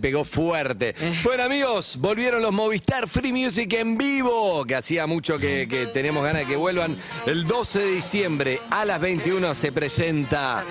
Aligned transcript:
Pegó 0.00 0.24
fuerte. 0.24 0.92
Bueno, 1.22 1.44
amigos, 1.44 1.98
volvieron 2.00 2.42
los 2.42 2.52
Movistar 2.52 3.08
Free 3.08 3.32
Music 3.32 3.72
en 3.74 3.96
vivo, 3.96 4.64
que 4.64 4.74
hacía 4.74 5.06
mucho 5.06 5.38
que, 5.38 5.68
que 5.68 5.86
tenemos 5.86 6.24
ganas 6.24 6.42
de 6.42 6.48
que 6.48 6.56
vuelvan. 6.56 6.96
El 7.26 7.46
12 7.46 7.78
de 7.78 7.90
diciembre 7.92 8.58
a 8.70 8.84
las 8.84 9.00
21 9.00 9.54
se 9.54 9.70
presenta 9.70 10.64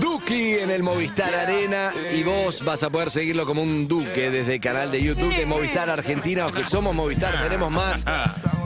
Duki 0.00 0.54
en 0.54 0.70
el 0.70 0.84
Movistar 0.84 1.34
Arena 1.34 1.90
y 2.14 2.22
vos 2.22 2.64
vas 2.64 2.84
a 2.84 2.90
poder 2.90 3.10
seguirlo 3.10 3.44
como 3.44 3.60
un 3.60 3.88
duque 3.88 4.30
desde 4.30 4.54
el 4.54 4.60
canal 4.60 4.92
de 4.92 5.02
YouTube 5.02 5.34
de 5.34 5.46
Movistar 5.46 5.90
Argentina, 5.90 6.46
o 6.46 6.52
que 6.52 6.64
somos 6.64 6.94
Movistar, 6.94 7.42
tenemos 7.42 7.72
más. 7.72 8.04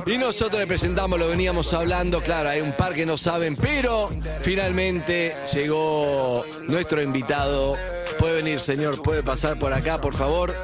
Y 0.05 0.18
nosotros 0.18 0.60
le 0.60 0.66
presentamos, 0.66 1.18
lo 1.18 1.28
veníamos 1.28 1.73
hablando, 1.73 2.20
claro, 2.20 2.50
hay 2.50 2.60
un 2.60 2.73
par 2.73 2.92
que 2.92 3.06
no 3.06 3.16
saben, 3.16 3.56
pero 3.56 4.10
finalmente 4.42 5.34
llegó 5.50 6.45
nuestro 6.66 7.00
invitado. 7.00 7.74
Puede 8.18 8.34
venir, 8.36 8.60
señor, 8.60 9.00
puede 9.02 9.22
pasar 9.22 9.58
por 9.58 9.72
acá, 9.72 10.00
por 10.00 10.14
favor. 10.14 10.54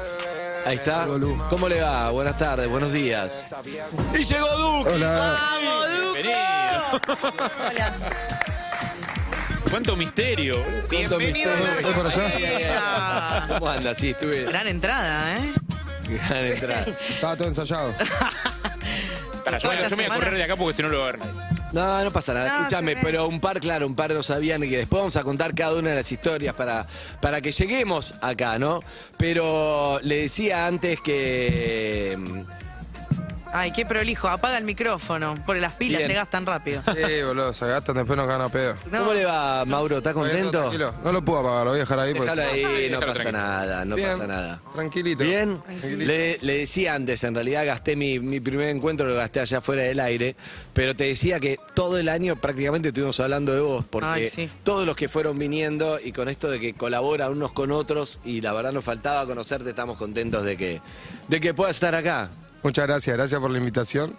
Ahí 0.65 0.77
está. 0.77 1.05
¿Cómo 1.49 1.69
le 1.69 1.81
va? 1.81 2.09
Buenas 2.11 2.37
tardes, 2.37 2.67
buenos 2.67 2.91
días. 2.91 3.45
Y 4.17 4.23
llegó 4.23 4.47
Duque. 4.57 5.05
¿Cuánto 9.69 9.95
misterio? 9.95 10.57
¿Cuánto 10.89 11.17
Bienvenido. 11.17 11.51
misterio? 11.55 11.93
Por 11.93 12.07
allá. 12.07 13.45
¿Cómo 13.47 13.69
anda? 13.69 13.93
Sí, 13.93 14.09
estuve. 14.11 14.43
Gran 14.45 14.67
entrada, 14.67 15.35
¿eh? 15.37 15.53
Gran 16.07 16.45
entrada. 16.45 16.85
Estaba 17.09 17.35
todo 17.35 17.47
ensayado. 17.47 17.93
Para, 19.43 19.57
yo, 19.59 19.71
yo 19.73 19.97
me 19.97 20.07
voy 20.07 20.15
a 20.17 20.19
correr 20.19 20.33
de 20.35 20.43
acá 20.43 20.55
porque 20.55 20.73
si 20.75 20.81
no 20.81 20.89
lo 20.89 20.99
va 20.99 21.09
a 21.09 21.11
ver 21.11 21.19
nadie. 21.19 21.33
No, 21.75 22.03
no 22.05 22.11
pasa 22.11 22.33
nada. 22.33 22.47
No, 22.47 22.59
Escúchame, 22.61 22.91
se 22.93 22.95
ve. 22.95 23.01
pero 23.03 23.27
un 23.27 23.39
par, 23.41 23.59
claro, 23.59 23.85
un 23.85 23.95
par 23.95 24.13
no 24.13 24.23
sabían 24.23 24.63
y 24.63 24.69
que 24.69 24.77
después 24.77 24.99
vamos 24.99 25.15
a 25.17 25.23
contar 25.23 25.53
cada 25.53 25.75
una 25.75 25.89
de 25.89 25.95
las 25.97 26.11
historias 26.11 26.55
para, 26.55 26.87
para 27.21 27.41
que 27.41 27.51
lleguemos 27.51 28.13
acá, 28.21 28.57
¿no? 28.57 28.79
Pero 29.17 29.99
le 30.01 30.21
decía 30.21 30.67
antes 30.67 31.01
que. 31.01 32.15
mm, 32.17 32.64
Ay, 33.57 33.71
qué 33.71 33.85
prolijo. 33.85 34.27
Apaga 34.27 34.57
el 34.57 34.63
micrófono, 34.65 35.35
porque 35.45 35.61
las 35.61 35.73
pilas 35.75 35.99
Bien. 35.99 36.09
se 36.11 36.15
gastan 36.15 36.45
rápido. 36.45 36.81
Sí, 36.83 37.21
boludo, 37.25 37.53
se 37.53 37.65
gastan, 37.67 37.95
después 37.95 38.17
nos 38.17 38.27
gana 38.27 38.49
pedo. 38.49 38.75
No. 38.91 38.99
¿Cómo 38.99 39.13
le 39.13 39.25
va, 39.25 39.63
Mauro? 39.65 39.97
¿Está 39.97 40.09
Oye, 40.11 40.15
todo 40.19 40.23
contento? 40.29 40.59
tranquilo. 40.59 40.93
No 41.03 41.11
lo 41.11 41.23
puedo 41.23 41.39
apagar, 41.39 41.63
lo 41.65 41.69
voy 41.71 41.77
a 41.77 41.83
dejar 41.83 41.99
ahí. 41.99 42.13
porque- 42.13 42.31
Déjalo 42.35 42.51
ahí, 42.53 42.63
no 42.63 42.69
Déjalo 42.69 42.99
pasa 42.99 43.13
tranquilo. 43.13 43.31
nada, 43.31 43.85
no 43.85 43.95
Bien, 43.95 44.09
pasa 44.11 44.27
nada. 44.27 44.61
Tranquilito. 44.73 45.23
Bien, 45.23 45.61
Tranquilito. 45.63 46.05
le, 46.05 46.37
le 46.41 46.57
decía 46.57 46.93
antes, 46.95 47.23
en 47.23 47.33
realidad 47.35 47.65
gasté 47.65 47.95
mi, 47.95 48.19
mi 48.19 48.39
primer 48.39 48.69
encuentro, 48.69 49.07
lo 49.07 49.15
gasté 49.15 49.39
allá 49.39 49.61
fuera 49.61 49.83
del 49.83 49.99
aire, 49.99 50.35
pero 50.73 50.95
te 50.95 51.05
decía 51.05 51.39
que 51.39 51.57
todo 51.73 51.97
el 51.97 52.09
año 52.09 52.35
prácticamente 52.35 52.89
estuvimos 52.89 53.19
hablando 53.19 53.53
de 53.53 53.61
vos, 53.61 53.85
porque 53.89 54.07
Ay, 54.07 54.29
sí. 54.29 54.49
todos 54.63 54.85
los 54.85 54.95
que 54.95 55.07
fueron 55.07 55.39
viniendo 55.39 55.99
y 56.03 56.11
con 56.11 56.27
esto 56.29 56.49
de 56.49 56.59
que 56.59 56.73
colaboran 56.73 57.31
unos 57.31 57.51
con 57.53 57.71
otros 57.71 58.19
y 58.25 58.41
la 58.41 58.53
verdad 58.53 58.71
nos 58.73 58.83
faltaba 58.83 59.25
conocerte, 59.25 59.69
estamos 59.69 59.97
contentos 59.97 60.43
de 60.43 60.57
que, 60.57 60.81
de 61.29 61.39
que 61.41 61.53
puedas 61.53 61.75
estar 61.75 61.95
acá. 61.95 62.29
Muchas 62.65 62.87
gracias, 62.87 63.15
gracias 63.15 63.39
por 63.39 63.51
la 63.51 63.59
invitación. 63.59 64.15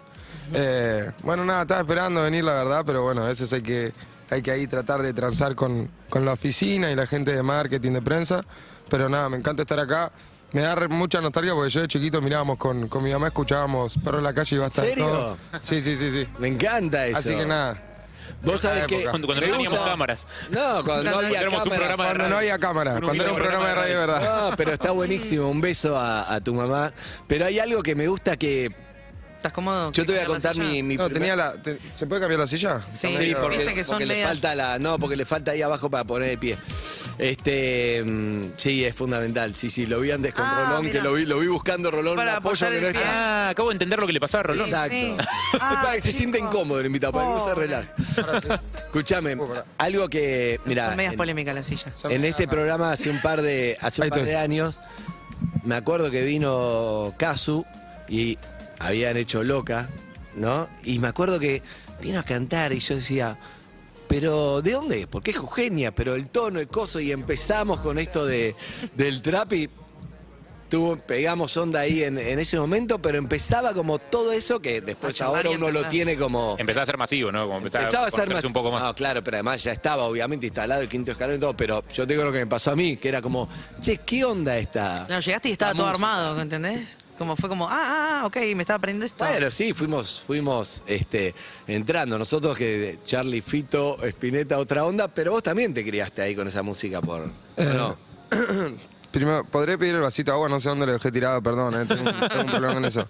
Eh, 0.53 1.11
bueno, 1.21 1.43
nada, 1.43 1.63
estaba 1.63 1.81
esperando 1.81 2.23
venir, 2.23 2.45
la 2.45 2.53
verdad, 2.53 2.83
pero 2.85 3.03
bueno, 3.03 3.23
a 3.23 3.27
veces 3.27 3.51
hay 3.51 3.61
que, 3.61 3.91
hay 4.29 4.41
que 4.41 4.51
ahí 4.51 4.67
tratar 4.67 5.01
de 5.01 5.13
transar 5.13 5.53
con, 5.53 5.89
con 6.09 6.23
la 6.23 6.31
oficina 6.31 6.89
y 6.89 6.95
la 6.95 7.05
gente 7.05 7.35
de 7.35 7.43
marketing, 7.43 7.91
de 7.91 8.01
prensa. 8.01 8.45
Pero 8.89 9.09
nada, 9.09 9.27
me 9.27 9.35
encanta 9.35 9.63
estar 9.63 9.79
acá. 9.81 10.13
Me 10.53 10.61
da 10.61 10.75
re- 10.75 10.87
mucha 10.87 11.19
nostalgia 11.19 11.53
porque 11.53 11.69
yo 11.71 11.81
de 11.81 11.89
chiquito 11.89 12.21
mirábamos 12.21 12.57
con, 12.57 12.87
con 12.87 13.03
mi 13.03 13.11
mamá, 13.11 13.27
escuchábamos 13.27 13.97
Perro 14.01 14.19
en 14.19 14.23
la 14.23 14.33
calle 14.33 14.55
y 14.55 14.59
va 14.59 14.65
a 14.65 14.69
estar 14.69 14.85
¿Serio? 14.85 15.05
todo. 15.07 15.37
Sí, 15.61 15.81
sí, 15.81 15.97
sí, 15.97 16.09
sí. 16.09 16.25
Me 16.39 16.47
encanta 16.47 17.05
eso. 17.05 17.17
Así 17.17 17.35
que 17.35 17.45
nada. 17.45 17.83
Vos 18.41 18.61
sabés 18.61 18.85
que... 18.87 19.03
Cuando, 19.05 19.27
no 19.27 19.39
teníamos 19.39 19.67
gusta- 19.69 19.85
cámaras. 19.85 20.27
No, 20.49 20.83
cuando 20.83 21.11
no 21.11 21.17
había 21.17 21.39
Tenemos 21.39 21.63
un 21.65 21.69
cámaras. 21.71 21.77
programa 21.87 22.03
de 22.03 22.09
Cuando 22.09 22.29
no 22.29 22.37
había 22.37 22.59
cámara, 22.59 22.99
cuando 23.01 23.23
era 23.23 23.31
un 23.31 23.37
programa 23.37 23.67
de 23.69 23.75
radio 23.75 23.97
verdad. 23.99 24.21
No, 24.49 24.55
pero 24.55 24.73
está 24.73 24.91
buenísimo. 24.91 25.49
Un 25.49 25.61
beso 25.61 25.97
a, 25.99 26.33
a 26.33 26.41
tu 26.41 26.53
mamá. 26.53 26.91
Pero 27.27 27.45
hay 27.45 27.59
algo 27.59 27.81
que 27.83 27.95
me 27.95 28.07
gusta 28.07 28.37
que 28.37 28.71
¿Estás 29.37 29.53
cómodo? 29.53 29.91
yo 29.91 30.05
te 30.05 30.11
voy 30.11 30.19
a 30.21 30.25
¿Quieres 30.25 30.43
contar 30.43 30.55
mi, 30.57 30.81
No, 30.81 30.87
primer- 31.05 31.13
tenía 31.13 31.35
la. 31.35 31.53
te- 31.53 31.77
¿Se 31.93 32.05
puede 32.07 32.21
cambiar 32.21 32.39
la 32.41 32.47
silla? 32.47 32.81
Sí. 32.91 33.33
Porque, 33.39 33.57
Viste 33.57 33.73
que 33.73 33.83
son 33.83 33.95
porque 33.95 34.05
le 34.07 34.13
medias- 34.15 34.27
falta 34.29 34.55
la. 34.55 34.79
No, 34.79 34.97
porque 34.99 35.15
le 35.15 35.25
falta 35.25 35.51
ahí 35.51 35.61
abajo 35.61 35.89
para 35.89 36.03
poner 36.03 36.29
de 36.29 36.37
pie. 36.37 36.57
Este. 37.19 38.03
mm, 38.03 38.51
Sí, 38.57 38.83
es 38.85 38.95
fundamental. 38.95 39.55
Sí, 39.55 39.69
sí, 39.69 39.85
lo 39.85 39.99
vi 39.99 40.11
antes 40.11 40.33
con 40.33 40.43
Ah, 40.45 40.65
Rolón, 40.67 40.91
que 40.91 41.01
lo 41.01 41.13
vi, 41.13 41.25
lo 41.25 41.39
vi 41.39 41.47
buscando 41.47 41.91
Rolón 41.91 42.15
Para 42.15 42.31
un 42.33 42.37
apoyo 42.37 42.65
apoyar 42.65 42.71
que 42.71 42.77
el 42.77 42.83
no 42.85 42.91
pie. 42.91 43.01
está. 43.01 43.47
Ah, 43.47 43.49
acabo 43.49 43.69
de 43.69 43.73
entender 43.73 43.99
lo 43.99 44.07
que 44.07 44.13
le 44.13 44.19
pasaba 44.19 44.39
a 44.41 44.43
Rolón. 44.43 44.65
Exacto. 44.67 44.89
Sí. 44.95 45.15
Es 45.17 45.25
para 45.59 45.81
Ah, 45.91 45.93
que 45.93 46.01
se 46.01 46.13
sienta 46.13 46.37
chico. 46.37 46.49
incómodo 46.49 46.79
el 46.79 46.85
invitado, 46.87 47.13
para 47.13 47.25
que 47.27 47.31
no 47.33 47.39
se 47.39 47.49
Pobre. 47.51 47.67
relaje. 47.67 47.89
Ahora 48.21 48.41
sí. 48.41 48.47
Escúchame, 48.85 49.37
pará. 49.37 49.65
algo 49.77 50.09
que. 50.09 50.59
Mira, 50.65 50.87
Son 50.87 50.95
medias 50.97 51.15
polémicas 51.15 51.55
las 51.55 51.65
sillas. 51.67 51.85
en 52.09 52.25
este 52.25 52.47
programa 52.47 52.91
hace 52.91 53.09
un 53.09 53.21
par 53.21 53.41
de, 53.41 53.77
hace 53.81 54.01
un 54.01 54.09
par 54.09 54.19
estoy. 54.19 54.31
de 54.31 54.37
años, 54.37 54.79
me 55.63 55.75
acuerdo 55.75 56.09
que 56.11 56.23
vino 56.23 57.13
Casu 57.17 57.65
y 58.09 58.37
habían 58.79 59.17
hecho 59.17 59.43
loca, 59.43 59.89
¿no? 60.35 60.67
Y 60.83 60.99
me 60.99 61.07
acuerdo 61.07 61.39
que 61.39 61.61
vino 62.01 62.19
a 62.19 62.23
cantar 62.23 62.73
y 62.73 62.79
yo 62.79 62.95
decía, 62.95 63.37
pero 64.07 64.61
¿de 64.61 64.71
dónde? 64.71 65.07
Porque 65.07 65.31
es 65.31 65.37
Eugenia, 65.37 65.91
pero 65.93 66.15
el 66.15 66.29
tono, 66.29 66.59
el 66.59 66.67
coso, 66.67 66.99
y 66.99 67.11
empezamos 67.11 67.79
con 67.79 67.99
esto 67.99 68.25
de, 68.25 68.55
del 68.95 69.21
trap 69.21 69.53
y 69.53 69.69
tuvo, 70.67 70.97
pegamos 70.97 71.55
onda 71.57 71.81
ahí 71.81 72.03
en, 72.03 72.17
en 72.17 72.39
ese 72.39 72.59
momento, 72.59 72.99
pero 72.99 73.17
empezaba 73.17 73.73
como 73.73 73.99
todo 73.99 74.31
eso 74.31 74.61
que 74.61 74.81
después 74.81 75.19
ahora 75.21 75.49
uno 75.49 75.71
lo 75.71 75.87
tiene 75.87 76.15
como... 76.17 76.55
Empezaba 76.59 76.83
a 76.83 76.85
ser 76.85 76.97
masivo, 76.97 77.31
¿no? 77.31 77.45
Como 77.45 77.57
empezaba, 77.57 77.85
Empezaba 77.85 78.07
a 78.07 78.11
ser 78.11 78.29
más. 78.29 78.43
un 78.43 78.53
poco 78.53 78.71
más. 78.71 78.83
No, 78.83 78.93
claro, 78.93 79.23
pero 79.23 79.37
además 79.37 79.63
ya 79.63 79.71
estaba 79.71 80.03
obviamente 80.03 80.45
instalado 80.45 80.81
el 80.81 80.89
quinto 80.89 81.11
escalón 81.11 81.37
y 81.37 81.39
todo, 81.39 81.55
pero 81.55 81.83
yo 81.93 82.05
te 82.05 82.13
digo 82.13 82.23
lo 82.23 82.31
que 82.31 82.39
me 82.39 82.47
pasó 82.47 82.71
a 82.71 82.75
mí, 82.75 82.97
que 82.97 83.09
era 83.09 83.21
como, 83.21 83.49
che, 83.81 83.97
¿qué 83.97 84.23
onda 84.23 84.57
esta? 84.57 85.07
No, 85.09 85.19
llegaste 85.19 85.49
y 85.49 85.51
estaba 85.53 85.73
todo 85.73 85.87
música? 85.87 86.07
armado, 86.07 86.41
¿entendés? 86.41 86.97
Como 87.17 87.35
fue 87.35 87.49
como, 87.49 87.67
ah, 87.67 87.73
ah, 87.73 88.19
ah, 88.21 88.25
ok, 88.27 88.35
me 88.55 88.61
estaba 88.61 88.77
aprendiendo 88.77 89.05
esto. 89.05 89.25
Bueno, 89.25 89.49
sí, 89.49 89.73
fuimos, 89.73 90.21
fuimos 90.25 90.83
este, 90.85 91.33
entrando. 91.65 92.19
Nosotros 92.19 92.55
que 92.55 92.99
Charlie, 93.05 93.41
Fito, 93.41 93.97
Spinetta, 94.03 94.59
otra 94.59 94.85
onda, 94.85 95.07
pero 95.07 95.31
vos 95.31 95.41
también 95.41 95.73
te 95.73 95.83
criaste 95.83 96.21
ahí 96.21 96.35
con 96.35 96.47
esa 96.47 96.61
música 96.61 97.01
por. 97.01 97.23
¿o 97.57 97.63
no? 97.63 97.97
Primero, 99.17 99.43
¿podré 99.45 99.77
pedir 99.79 99.95
el 99.95 100.01
vasito 100.01 100.29
de 100.31 100.35
agua? 100.35 100.47
No 100.47 100.59
sé 100.59 100.69
dónde 100.69 100.85
lo 100.85 100.93
dejé 100.93 101.11
tirado, 101.11 101.41
perdón, 101.41 101.73
eh, 101.73 101.85
tengo, 101.87 102.03
un- 102.07 102.19
tengo 102.29 102.41
un 102.43 102.47
problema 102.51 102.73
con 102.75 102.85
eso. 102.85 103.07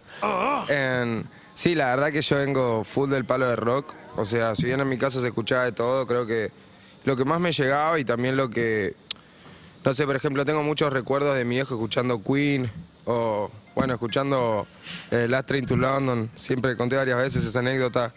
En- 0.69 1.27
sí, 1.53 1.75
la 1.75 1.87
verdad 1.95 2.11
que 2.13 2.21
yo 2.21 2.37
vengo 2.37 2.83
full 2.85 3.09
del 3.09 3.25
palo 3.25 3.45
de 3.47 3.57
rock. 3.57 3.93
O 4.15 4.23
sea, 4.23 4.55
si 4.55 4.63
bien 4.67 4.79
en 4.79 4.87
mi 4.87 4.97
casa 4.97 5.19
se 5.19 5.27
escuchaba 5.27 5.65
de 5.65 5.73
todo, 5.73 6.07
creo 6.07 6.25
que 6.25 6.49
lo 7.03 7.17
que 7.17 7.25
más 7.25 7.41
me 7.41 7.51
llegaba 7.51 7.99
y 7.99 8.05
también 8.05 8.37
lo 8.37 8.49
que. 8.49 8.95
No 9.83 9.93
sé, 9.93 10.05
por 10.05 10.15
ejemplo, 10.15 10.45
tengo 10.45 10.63
muchos 10.63 10.93
recuerdos 10.93 11.35
de 11.37 11.43
mi 11.43 11.55
viejo 11.55 11.73
escuchando 11.75 12.23
Queen 12.23 12.71
o, 13.05 13.51
bueno, 13.75 13.93
escuchando 13.93 14.65
eh, 15.11 15.27
Last 15.29 15.47
Train 15.49 15.65
to 15.65 15.75
London. 15.75 16.31
Siempre 16.35 16.77
conté 16.77 16.95
varias 16.95 17.17
veces 17.17 17.43
esa 17.43 17.59
anécdota. 17.59 18.13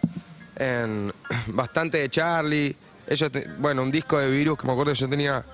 En, 0.57 1.13
bastante 1.49 1.99
de 1.99 2.09
Charlie. 2.09 2.77
Ellos, 3.09 3.33
te- 3.33 3.49
bueno, 3.59 3.83
un 3.83 3.91
disco 3.91 4.17
de 4.19 4.31
Virus 4.31 4.59
que 4.59 4.67
me 4.67 4.73
acuerdo 4.75 4.93
que 4.93 4.99
yo 5.01 5.09
tenía 5.09 5.45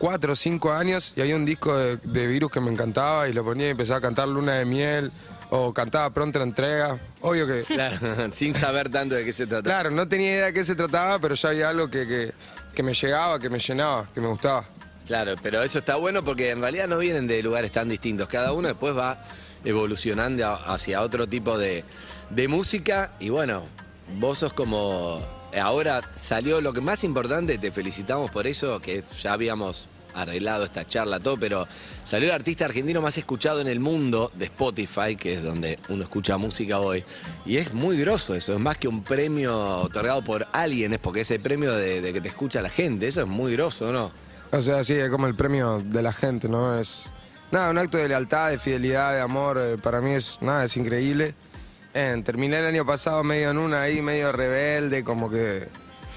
cuatro 0.00 0.32
o 0.32 0.36
cinco 0.36 0.72
años 0.72 1.12
y 1.14 1.20
había 1.20 1.36
un 1.36 1.44
disco 1.44 1.76
de, 1.76 1.98
de 1.98 2.26
Virus 2.26 2.50
que 2.50 2.58
me 2.60 2.72
encantaba 2.72 3.28
y 3.28 3.34
lo 3.34 3.44
ponía 3.44 3.66
y 3.66 3.70
empezaba 3.70 3.98
a 3.98 4.00
cantar 4.00 4.28
Luna 4.28 4.54
de 4.54 4.64
Miel 4.64 5.12
o 5.50 5.74
cantaba 5.74 6.08
Pronta 6.08 6.42
Entrega. 6.42 6.98
Obvio 7.20 7.46
que, 7.46 7.62
Claro, 7.68 7.98
sin 8.32 8.54
saber 8.54 8.88
tanto 8.88 9.14
de 9.14 9.26
qué 9.26 9.32
se 9.32 9.46
trata. 9.46 9.62
claro, 9.62 9.90
no 9.90 10.08
tenía 10.08 10.30
idea 10.32 10.46
de 10.46 10.54
qué 10.54 10.64
se 10.64 10.74
trataba, 10.74 11.18
pero 11.18 11.34
ya 11.34 11.50
había 11.50 11.68
algo 11.68 11.90
que, 11.90 12.06
que, 12.06 12.32
que 12.74 12.82
me 12.82 12.94
llegaba, 12.94 13.38
que 13.38 13.50
me 13.50 13.58
llenaba, 13.58 14.08
que 14.14 14.20
me 14.22 14.28
gustaba. 14.28 14.66
Claro, 15.06 15.34
pero 15.42 15.62
eso 15.62 15.80
está 15.80 15.96
bueno 15.96 16.24
porque 16.24 16.50
en 16.50 16.62
realidad 16.62 16.88
no 16.88 16.96
vienen 16.96 17.26
de 17.26 17.42
lugares 17.42 17.70
tan 17.70 17.88
distintos. 17.88 18.26
Cada 18.26 18.52
uno 18.52 18.68
después 18.68 18.96
va 18.96 19.22
evolucionando 19.64 20.46
hacia 20.66 21.02
otro 21.02 21.26
tipo 21.26 21.58
de, 21.58 21.84
de 22.30 22.48
música 22.48 23.12
y 23.20 23.28
bueno, 23.28 23.66
vos 24.18 24.38
sos 24.38 24.54
como... 24.54 25.39
Ahora 25.58 26.00
salió 26.18 26.60
lo 26.60 26.72
que 26.72 26.80
más 26.80 27.02
importante, 27.04 27.58
te 27.58 27.72
felicitamos 27.72 28.30
por 28.30 28.46
eso, 28.46 28.80
que 28.80 29.02
ya 29.20 29.32
habíamos 29.32 29.88
arreglado 30.14 30.64
esta 30.64 30.86
charla, 30.86 31.20
todo, 31.20 31.36
pero 31.38 31.66
salió 32.02 32.28
el 32.28 32.34
artista 32.34 32.64
argentino 32.64 33.00
más 33.00 33.16
escuchado 33.18 33.60
en 33.60 33.68
el 33.68 33.80
mundo 33.80 34.30
de 34.34 34.46
Spotify, 34.46 35.16
que 35.16 35.34
es 35.34 35.42
donde 35.42 35.78
uno 35.88 36.02
escucha 36.02 36.36
música 36.36 36.78
hoy. 36.78 37.04
Y 37.46 37.56
es 37.56 37.74
muy 37.74 37.98
grosso 37.98 38.34
eso, 38.34 38.54
es 38.54 38.60
más 38.60 38.78
que 38.78 38.88
un 38.88 39.02
premio 39.02 39.82
otorgado 39.82 40.22
por 40.22 40.46
alguien, 40.52 40.92
es 40.92 40.98
porque 40.98 41.20
es 41.20 41.30
el 41.30 41.40
premio 41.40 41.74
de, 41.74 42.12
que 42.12 42.20
te 42.20 42.28
escucha 42.28 42.60
la 42.60 42.70
gente, 42.70 43.08
eso 43.08 43.22
es 43.22 43.28
muy 43.28 43.52
grosso, 43.52 43.92
¿no? 43.92 44.12
O 44.52 44.62
sea, 44.62 44.82
sí, 44.82 44.94
es 44.94 45.08
como 45.10 45.26
el 45.26 45.36
premio 45.36 45.80
de 45.84 46.02
la 46.02 46.12
gente, 46.12 46.48
¿no? 46.48 46.78
Es 46.78 47.12
nada, 47.52 47.70
un 47.70 47.78
acto 47.78 47.98
de 47.98 48.08
lealtad, 48.08 48.50
de 48.50 48.58
fidelidad, 48.58 49.14
de 49.14 49.20
amor, 49.20 49.58
eh, 49.60 49.78
para 49.78 50.00
mí 50.00 50.12
es 50.12 50.38
nada, 50.40 50.64
es 50.64 50.76
increíble. 50.76 51.34
Eh, 51.94 52.22
terminé 52.24 52.58
el 52.58 52.66
año 52.66 52.86
pasado 52.86 53.24
medio 53.24 53.50
en 53.50 53.58
una 53.58 53.82
ahí, 53.82 54.00
medio 54.02 54.30
rebelde, 54.32 55.02
como 55.02 55.28
que 55.30 55.68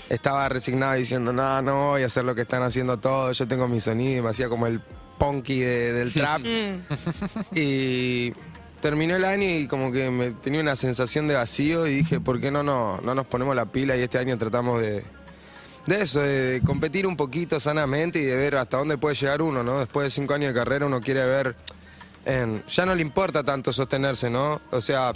estaba 0.10 0.48
resignado 0.50 0.94
diciendo, 0.94 1.34
no, 1.34 1.62
no 1.62 1.88
voy 1.92 2.04
a 2.04 2.06
hacer 2.06 2.24
lo 2.26 2.36
que 2.36 2.42
están 2.42 2.62
haciendo 2.64 2.98
todos, 3.00 3.38
yo 3.38 3.48
tengo 3.48 3.68
mi 3.68 3.80
sonido 3.82 4.20
y 4.20 4.22
me 4.22 4.30
hacía 4.30 4.50
como 4.50 4.68
el 4.68 4.82
punky 5.18 5.60
de- 5.62 5.94
del 5.94 6.14
trap. 6.14 6.42
y 7.56 8.34
terminó 8.82 9.16
el 9.16 9.26
año 9.26 9.48
y 9.50 9.68
como 9.68 9.92
que 9.92 10.12
me 10.12 10.32
tenía 10.32 10.62
una 10.62 10.76
sensación 10.76 11.28
de 11.28 11.36
vacío 11.36 11.88
y 11.88 11.96
dije, 11.98 12.20
¿por 12.20 12.40
qué 12.40 12.52
no, 12.52 12.64
no, 12.64 13.00
no 13.02 13.16
nos 13.16 13.26
ponemos 13.26 13.56
la 13.56 13.66
pila 13.66 13.96
y 13.96 14.02
este 14.02 14.18
año 14.18 14.38
tratamos 14.38 14.82
de, 14.82 15.04
de 15.88 16.02
eso, 16.02 16.20
de 16.20 16.62
competir 16.66 17.08
un 17.08 17.16
poquito 17.18 17.60
sanamente 17.60 18.20
y 18.20 18.26
de 18.26 18.36
ver 18.36 18.56
hasta 18.58 18.78
dónde 18.78 18.98
puede 18.98 19.16
llegar 19.16 19.42
uno, 19.42 19.64
¿no? 19.64 19.80
Después 19.80 20.06
de 20.06 20.12
cinco 20.12 20.34
años 20.34 20.54
de 20.54 20.60
carrera 20.60 20.86
uno 20.86 21.00
quiere 21.02 21.26
ver, 21.26 21.56
en- 22.26 22.64
ya 22.68 22.86
no 22.86 22.94
le 22.94 23.02
importa 23.02 23.44
tanto 23.44 23.72
sostenerse, 23.72 24.30
¿no? 24.30 24.62
O 24.72 24.82
sea, 24.82 25.14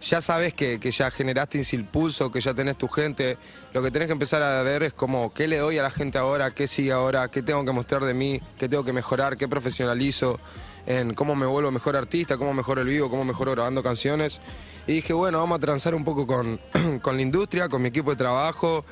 ya 0.00 0.20
sabes 0.20 0.54
que, 0.54 0.78
que 0.78 0.90
ya 0.90 1.10
generaste 1.10 1.60
ese 1.60 1.76
impulso, 1.76 2.30
que 2.30 2.40
ya 2.40 2.54
tenés 2.54 2.76
tu 2.78 2.88
gente, 2.88 3.36
lo 3.72 3.82
que 3.82 3.90
tenés 3.90 4.06
que 4.06 4.12
empezar 4.12 4.42
a 4.42 4.62
ver 4.62 4.82
es 4.84 4.92
como, 4.92 5.32
¿qué 5.34 5.48
le 5.48 5.58
doy 5.58 5.78
a 5.78 5.82
la 5.82 5.90
gente 5.90 6.18
ahora? 6.18 6.50
¿Qué 6.52 6.66
sigue 6.66 6.92
ahora? 6.92 7.28
¿Qué 7.28 7.42
tengo 7.42 7.64
que 7.64 7.72
mostrar 7.72 8.04
de 8.04 8.14
mí? 8.14 8.40
¿Qué 8.58 8.68
tengo 8.68 8.84
que 8.84 8.92
mejorar? 8.92 9.36
¿Qué 9.36 9.48
profesionalizo? 9.48 10.38
En 10.86 11.12
cómo 11.14 11.34
me 11.34 11.44
vuelvo 11.46 11.70
mejor 11.70 11.96
artista, 11.96 12.36
cómo 12.38 12.54
mejoro 12.54 12.80
el 12.80 12.88
vivo, 12.88 13.10
cómo 13.10 13.24
mejoro 13.24 13.52
grabando 13.52 13.82
canciones. 13.82 14.40
Y 14.86 14.92
dije, 14.94 15.12
bueno, 15.12 15.38
vamos 15.38 15.56
a 15.58 15.60
transar 15.60 15.94
un 15.94 16.04
poco 16.04 16.26
con, 16.26 16.58
con 17.02 17.16
la 17.16 17.22
industria, 17.22 17.68
con 17.68 17.82
mi 17.82 17.88
equipo 17.88 18.10
de 18.10 18.16
trabajo. 18.16 18.84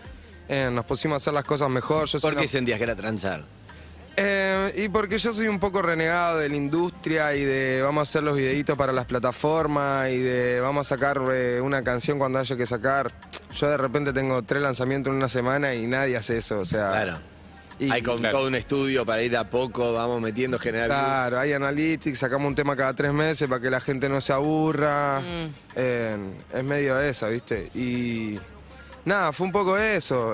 Eh, 0.49 0.69
nos 0.73 0.85
pusimos 0.85 1.15
a 1.15 1.17
hacer 1.19 1.33
las 1.33 1.45
cosas 1.45 1.71
mejor. 1.71 2.07
Yo 2.07 2.21
¿Por 2.21 2.33
qué 2.35 2.41
una- 2.41 2.49
sentías 2.49 2.77
que 2.79 2.85
era 2.85 2.95
transar? 2.97 3.45
Eh, 4.19 4.73
y 4.77 4.89
porque 4.89 5.19
yo 5.19 5.33
soy 5.35 5.47
un 5.49 5.59
poco 5.59 5.83
renegado 5.83 6.39
de 6.39 6.49
la 6.49 6.57
industria 6.57 7.35
y 7.35 7.45
de 7.45 7.83
vamos 7.83 8.01
a 8.01 8.11
hacer 8.11 8.23
los 8.23 8.35
videitos 8.37 8.77
para 8.77 8.93
las 8.93 9.05
plataformas 9.05 10.09
y 10.11 10.19
de 10.19 10.59
vamos 10.61 10.87
a 10.87 10.89
sacar 10.97 11.21
eh, 11.33 11.61
una 11.61 11.83
canción 11.85 12.19
cuando 12.19 12.39
haya 12.39 12.57
que 12.57 12.65
sacar. 12.67 13.13
Yo 13.55 13.69
de 13.69 13.77
repente 13.77 14.13
tengo 14.15 14.43
tres 14.43 14.63
lanzamientos 14.63 15.11
en 15.11 15.19
una 15.19 15.29
semana 15.29 15.75
y 15.75 15.87
nadie 15.87 16.17
hace 16.17 16.39
eso, 16.39 16.61
o 16.61 16.65
sea. 16.65 16.91
Claro. 16.93 17.19
y- 17.79 17.91
Hay 17.91 18.01
con 18.03 18.17
Claro. 18.17 18.39
todo 18.39 18.47
un 18.49 18.55
estudio 18.55 19.05
para 19.05 19.23
ir 19.23 19.31
de 19.33 19.37
a 19.37 19.51
poco, 19.51 19.93
vamos 19.93 20.19
metiendo 20.23 20.59
generar 20.59 20.89
views. 20.89 21.01
Claro, 21.03 21.39
hay 21.39 21.53
analytics, 21.53 22.19
sacamos 22.19 22.49
un 22.49 22.55
tema 22.55 22.75
cada 22.75 22.95
tres 22.95 23.13
meses 23.13 23.47
para 23.49 23.61
que 23.61 23.69
la 23.69 23.81
gente 23.83 24.09
no 24.09 24.23
se 24.23 24.33
aburra. 24.33 25.21
Eh, 25.75 26.17
es 26.55 26.65
medio 26.65 26.99
esa, 26.99 27.29
¿viste? 27.29 27.69
Y 27.75 28.41
nada, 29.05 29.31
fue 29.33 29.45
un 29.47 29.53
poco 29.53 29.77
eso. 29.77 30.33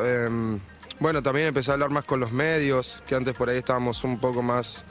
Bueno, 1.02 1.20
también 1.20 1.48
empecé 1.48 1.72
a 1.72 1.74
hablar 1.74 1.90
más 1.90 2.04
con 2.04 2.20
los 2.20 2.30
medios, 2.30 3.02
que 3.08 3.16
antes 3.16 3.34
por 3.34 3.48
ahí 3.48 3.58
estábamos 3.58 4.04
un 4.04 4.20
poco 4.20 4.40
más, 4.40 4.84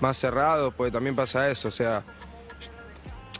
más 0.00 0.16
cerrados, 0.16 0.72
porque 0.72 0.90
también 0.90 1.14
pasa 1.14 1.50
eso, 1.50 1.68
o 1.68 1.70
sea... 1.70 2.02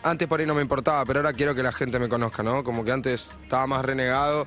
Antes 0.02 0.28
por 0.28 0.38
ahí 0.38 0.44
no 0.44 0.54
me 0.54 0.60
importaba, 0.60 1.06
pero 1.06 1.20
ahora 1.20 1.32
quiero 1.32 1.54
que 1.54 1.62
la 1.62 1.72
gente 1.72 1.98
me 1.98 2.06
conozca, 2.06 2.42
¿no? 2.42 2.62
Como 2.62 2.84
que 2.84 2.92
antes 2.92 3.32
estaba 3.42 3.66
más 3.66 3.82
renegado, 3.82 4.46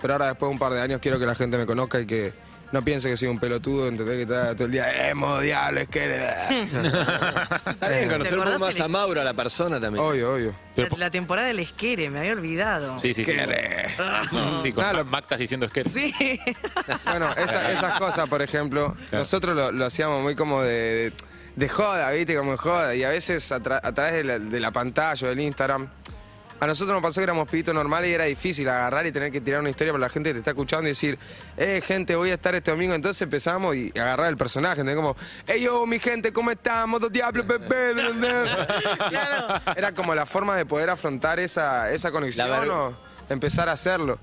pero 0.00 0.14
ahora 0.14 0.26
después 0.26 0.48
de 0.48 0.54
un 0.54 0.58
par 0.58 0.72
de 0.72 0.80
años 0.80 0.98
quiero 1.00 1.20
que 1.20 1.26
la 1.26 1.36
gente 1.36 1.56
me 1.56 1.66
conozca 1.66 2.00
y 2.00 2.06
que 2.06 2.32
no 2.72 2.82
piense 2.82 3.08
que 3.08 3.16
soy 3.16 3.28
un 3.28 3.38
pelotudo, 3.38 3.88
¿entendés? 3.88 4.16
Que 4.16 4.22
está 4.22 4.54
todo 4.54 4.66
el 4.66 4.72
día, 4.72 5.08
emo, 5.10 5.40
diablo, 5.40 5.80
es 5.80 5.88
que... 5.88 6.04
Está 7.70 7.88
bien, 7.88 8.08
conocer 8.08 8.38
un 8.38 8.44
poco 8.44 8.58
más 8.58 8.76
el- 8.76 8.82
a 8.82 8.88
Mauro, 8.88 9.20
a 9.20 9.24
la 9.24 9.34
persona 9.34 9.80
también. 9.80 10.04
obvio, 10.04 10.34
obvio. 10.34 10.54
Pero- 10.76 10.88
La, 10.92 11.06
la 11.06 11.10
temporada 11.10 11.48
del 11.48 11.58
esquere, 11.60 12.10
me 12.10 12.20
había 12.20 12.32
olvidado. 12.32 12.98
Sí, 12.98 13.14
sí, 13.14 13.24
sí. 13.24 13.32
Sí, 13.32 14.38
sí, 14.62 14.72
con 14.72 14.82
Claro. 14.84 15.04
Ma- 15.04 15.10
Mactas 15.20 15.38
diciendo 15.38 15.66
es 15.66 15.72
que. 15.72 15.84
Sí. 15.84 16.14
Bueno, 17.04 17.30
esa- 17.36 17.70
esas 17.72 17.98
cosas, 17.98 18.28
por 18.28 18.42
ejemplo, 18.42 18.96
nosotros 19.12 19.56
lo, 19.56 19.72
lo 19.72 19.86
hacíamos 19.86 20.22
muy 20.22 20.34
como 20.36 20.62
de, 20.62 21.12
de 21.56 21.68
joda, 21.68 22.10
¿viste? 22.12 22.36
Como 22.36 22.52
de 22.52 22.58
joda. 22.58 22.94
Y 22.94 23.02
a 23.04 23.08
veces 23.10 23.50
a, 23.52 23.60
tra- 23.60 23.80
a 23.82 23.92
través 23.92 24.12
de 24.14 24.24
la, 24.24 24.38
de 24.38 24.60
la 24.60 24.70
pantalla 24.70 25.26
o 25.26 25.30
del 25.30 25.40
Instagram, 25.40 25.88
a 26.60 26.66
nosotros 26.66 26.94
nos 26.94 27.02
pasó 27.02 27.20
que 27.20 27.24
éramos 27.24 27.48
pibitos 27.48 27.74
normales 27.74 28.10
y 28.10 28.14
era 28.14 28.24
difícil 28.26 28.68
agarrar 28.68 29.06
y 29.06 29.12
tener 29.12 29.32
que 29.32 29.40
tirar 29.40 29.60
una 29.60 29.70
historia 29.70 29.92
para 29.92 30.02
la 30.02 30.10
gente 30.10 30.28
que 30.30 30.34
te 30.34 30.38
está 30.40 30.50
escuchando 30.50 30.84
y 30.86 30.90
decir, 30.92 31.18
eh, 31.56 31.82
gente, 31.84 32.14
voy 32.16 32.30
a 32.30 32.34
estar 32.34 32.54
este 32.54 32.70
domingo. 32.70 32.94
Entonces 32.94 33.22
empezamos 33.22 33.74
y 33.76 33.90
agarrar 33.98 34.28
el 34.28 34.36
personaje, 34.36 34.80
¿entendés? 34.82 34.96
Como, 34.96 35.16
hey, 35.46 35.62
yo, 35.62 35.86
mi 35.86 35.98
gente, 35.98 36.32
¿cómo 36.32 36.50
estamos? 36.50 37.00
Dos 37.00 37.10
diablos, 37.12 37.46
bebé. 37.46 37.94
Claro. 39.08 39.60
Era 39.76 39.92
como 39.94 40.14
la 40.14 40.26
forma 40.26 40.56
de 40.56 40.66
poder 40.66 40.90
afrontar 40.90 41.40
esa, 41.40 41.90
esa 41.90 42.10
conexión 42.12 42.48
La 42.50 42.60
ver- 42.60 42.68
o 42.68 43.09
empezar 43.32 43.68
a 43.68 43.72
hacerlo. 43.72 44.18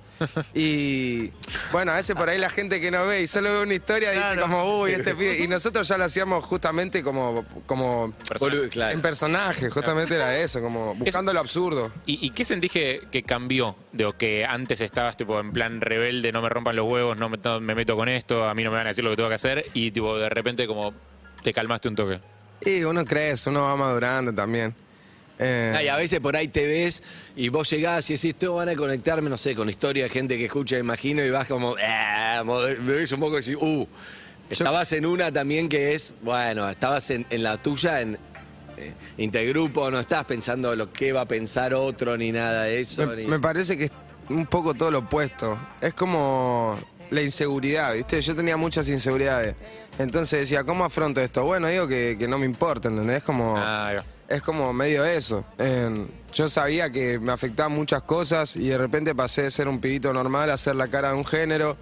Y 0.54 1.32
bueno, 1.72 1.92
a 1.92 1.96
veces 1.96 2.16
por 2.16 2.30
ahí 2.30 2.38
la 2.38 2.50
gente 2.50 2.82
que 2.82 2.92
no 2.92 3.06
ve 3.06 3.22
y 3.22 3.28
solo 3.28 3.52
ve 3.52 3.64
una 3.64 3.74
historia 3.74 4.12
dice 4.12 4.42
como, 4.42 4.82
uy, 4.82 4.92
este 4.92 5.16
pibe. 5.16 5.40
Y 5.44 5.48
nosotros 5.48 5.88
ya 5.88 5.98
lo 5.98 6.06
hacíamos 6.06 6.44
justamente 6.46 7.04
como, 7.04 7.46
como 7.66 8.14
claro. 8.72 8.94
en 8.94 9.02
personaje, 9.02 9.70
justamente 9.70 10.16
era 10.16 10.38
eso, 10.38 10.62
como 10.62 10.96
buscando 10.96 11.34
lo 11.34 11.40
absurdo. 11.40 11.92
¿Y, 12.06 12.26
y 12.26 12.32
qué 12.32 12.46
sentís 12.46 12.72
que, 12.72 13.08
que 13.12 13.24
cambió? 13.24 13.76
De 13.92 14.04
lo 14.04 14.18
que 14.18 14.46
antes 14.46 14.82
estabas 14.82 15.18
tipo 15.18 15.40
en 15.40 15.52
plan 15.52 15.82
rebelde, 15.82 16.32
no 16.32 16.42
me 16.42 16.50
rompan 16.50 16.76
los 16.76 16.88
huevos, 16.88 17.18
no 17.18 17.30
me, 17.30 17.38
no 17.38 17.60
me 17.60 17.76
meto 17.76 17.96
con 17.96 18.10
esto, 18.10 18.48
a 18.48 18.54
mí 18.54 18.64
no 18.64 18.72
me 18.72 18.78
van 18.78 18.88
a 18.88 18.90
decir 18.90 19.04
lo 19.04 19.10
que 19.12 19.16
tengo 19.16 19.30
que 19.30 19.36
hacer, 19.36 19.66
y 19.74 19.92
tipo 19.92 20.18
de 20.18 20.30
repente 20.30 20.68
como 20.68 20.94
te 21.42 21.54
calmaste 21.54 21.88
un 21.88 21.96
toque. 21.96 22.20
Y 22.66 22.84
uno 22.84 23.06
crece, 23.06 23.50
uno 23.50 23.64
va 23.64 23.76
madurando 23.76 24.34
también. 24.34 24.74
Eh, 25.40 25.74
Ay, 25.76 25.88
a 25.88 25.96
veces 25.98 26.20
por 26.20 26.36
ahí 26.36 26.48
te 26.48 26.66
ves 26.66 27.04
y 27.36 27.50
vos 27.50 27.70
llegás 27.70 28.10
y 28.10 28.14
decís, 28.16 28.36
todos 28.36 28.56
van 28.58 28.70
a 28.70 28.76
conectarme, 28.76 29.30
no 29.30 29.38
sé, 29.38 29.54
con 29.56 29.70
historia 29.70 30.04
de 30.06 30.10
gente 30.10 30.38
que 30.38 30.46
escucha, 30.46 30.78
imagino, 30.78 31.24
y 31.24 31.30
vas 31.30 31.48
como, 31.48 31.76
"Ah", 31.86 32.44
me 32.44 32.94
ves 32.94 33.12
un 33.12 33.20
poco 33.20 33.38
y 33.38 33.42
decís, 33.42 33.56
uh, 33.60 33.88
estabas 34.50 34.92
en 34.94 35.06
una 35.06 35.32
también 35.32 35.70
que 35.70 35.94
es, 35.94 36.16
bueno, 36.24 36.68
estabas 36.68 37.10
en, 37.12 37.26
en 37.30 37.44
la 37.44 37.58
tuya, 37.58 38.02
en 38.02 38.18
eh, 38.80 38.94
intergrupo, 39.18 39.90
no 39.92 40.00
estás 40.00 40.26
pensando 40.26 40.76
lo 40.76 40.92
que 40.92 41.12
va 41.12 41.22
a 41.22 41.28
pensar 41.28 41.74
otro 41.74 42.16
ni 42.18 42.32
nada 42.32 42.64
de 42.64 42.80
eso. 42.82 43.06
Me, 43.08 43.16
ni- 43.16 43.26
me 43.26 43.40
parece 43.40 43.76
que 43.78 43.86
es 43.86 43.92
un 44.30 44.46
poco 44.46 44.74
todo 44.76 44.92
lo 44.92 45.00
opuesto. 45.00 45.58
Es 45.82 45.94
como 45.96 46.80
la 47.10 47.22
inseguridad, 47.22 47.94
¿viste? 47.96 48.22
Yo 48.22 48.36
tenía 48.36 48.56
muchas 48.58 48.88
inseguridades. 48.90 49.56
Entonces 49.98 50.42
decía, 50.42 50.64
¿cómo 50.64 50.86
afronto 50.86 51.20
esto? 51.22 51.44
Bueno, 51.44 51.68
digo 51.68 51.88
que, 51.88 52.16
que 52.20 52.28
no 52.28 52.38
me 52.38 52.46
importa, 52.46 52.88
¿entendés? 52.90 53.18
Es 53.18 53.24
como, 53.24 53.56
Ah. 53.58 53.94
Es 54.28 54.42
como 54.42 54.72
medio 54.74 55.04
eso. 55.06 55.46
Eh, 55.58 56.06
yo 56.34 56.50
sabía 56.50 56.90
que 56.90 57.18
me 57.20 57.32
afectaban 57.32 57.72
muchas 57.72 58.04
cosas 58.04 58.56
y 58.56 58.68
de 58.68 58.78
repente 58.78 59.16
pasé 59.16 59.44
de 59.44 59.52
ser 59.52 59.68
un 59.68 59.80
pibito 59.80 60.12
normal 60.14 60.50
a 60.50 60.58
ser 60.58 60.76
la 60.76 60.88
cara 60.88 61.10
de 61.12 61.16
un 61.16 61.26
género. 61.26 61.78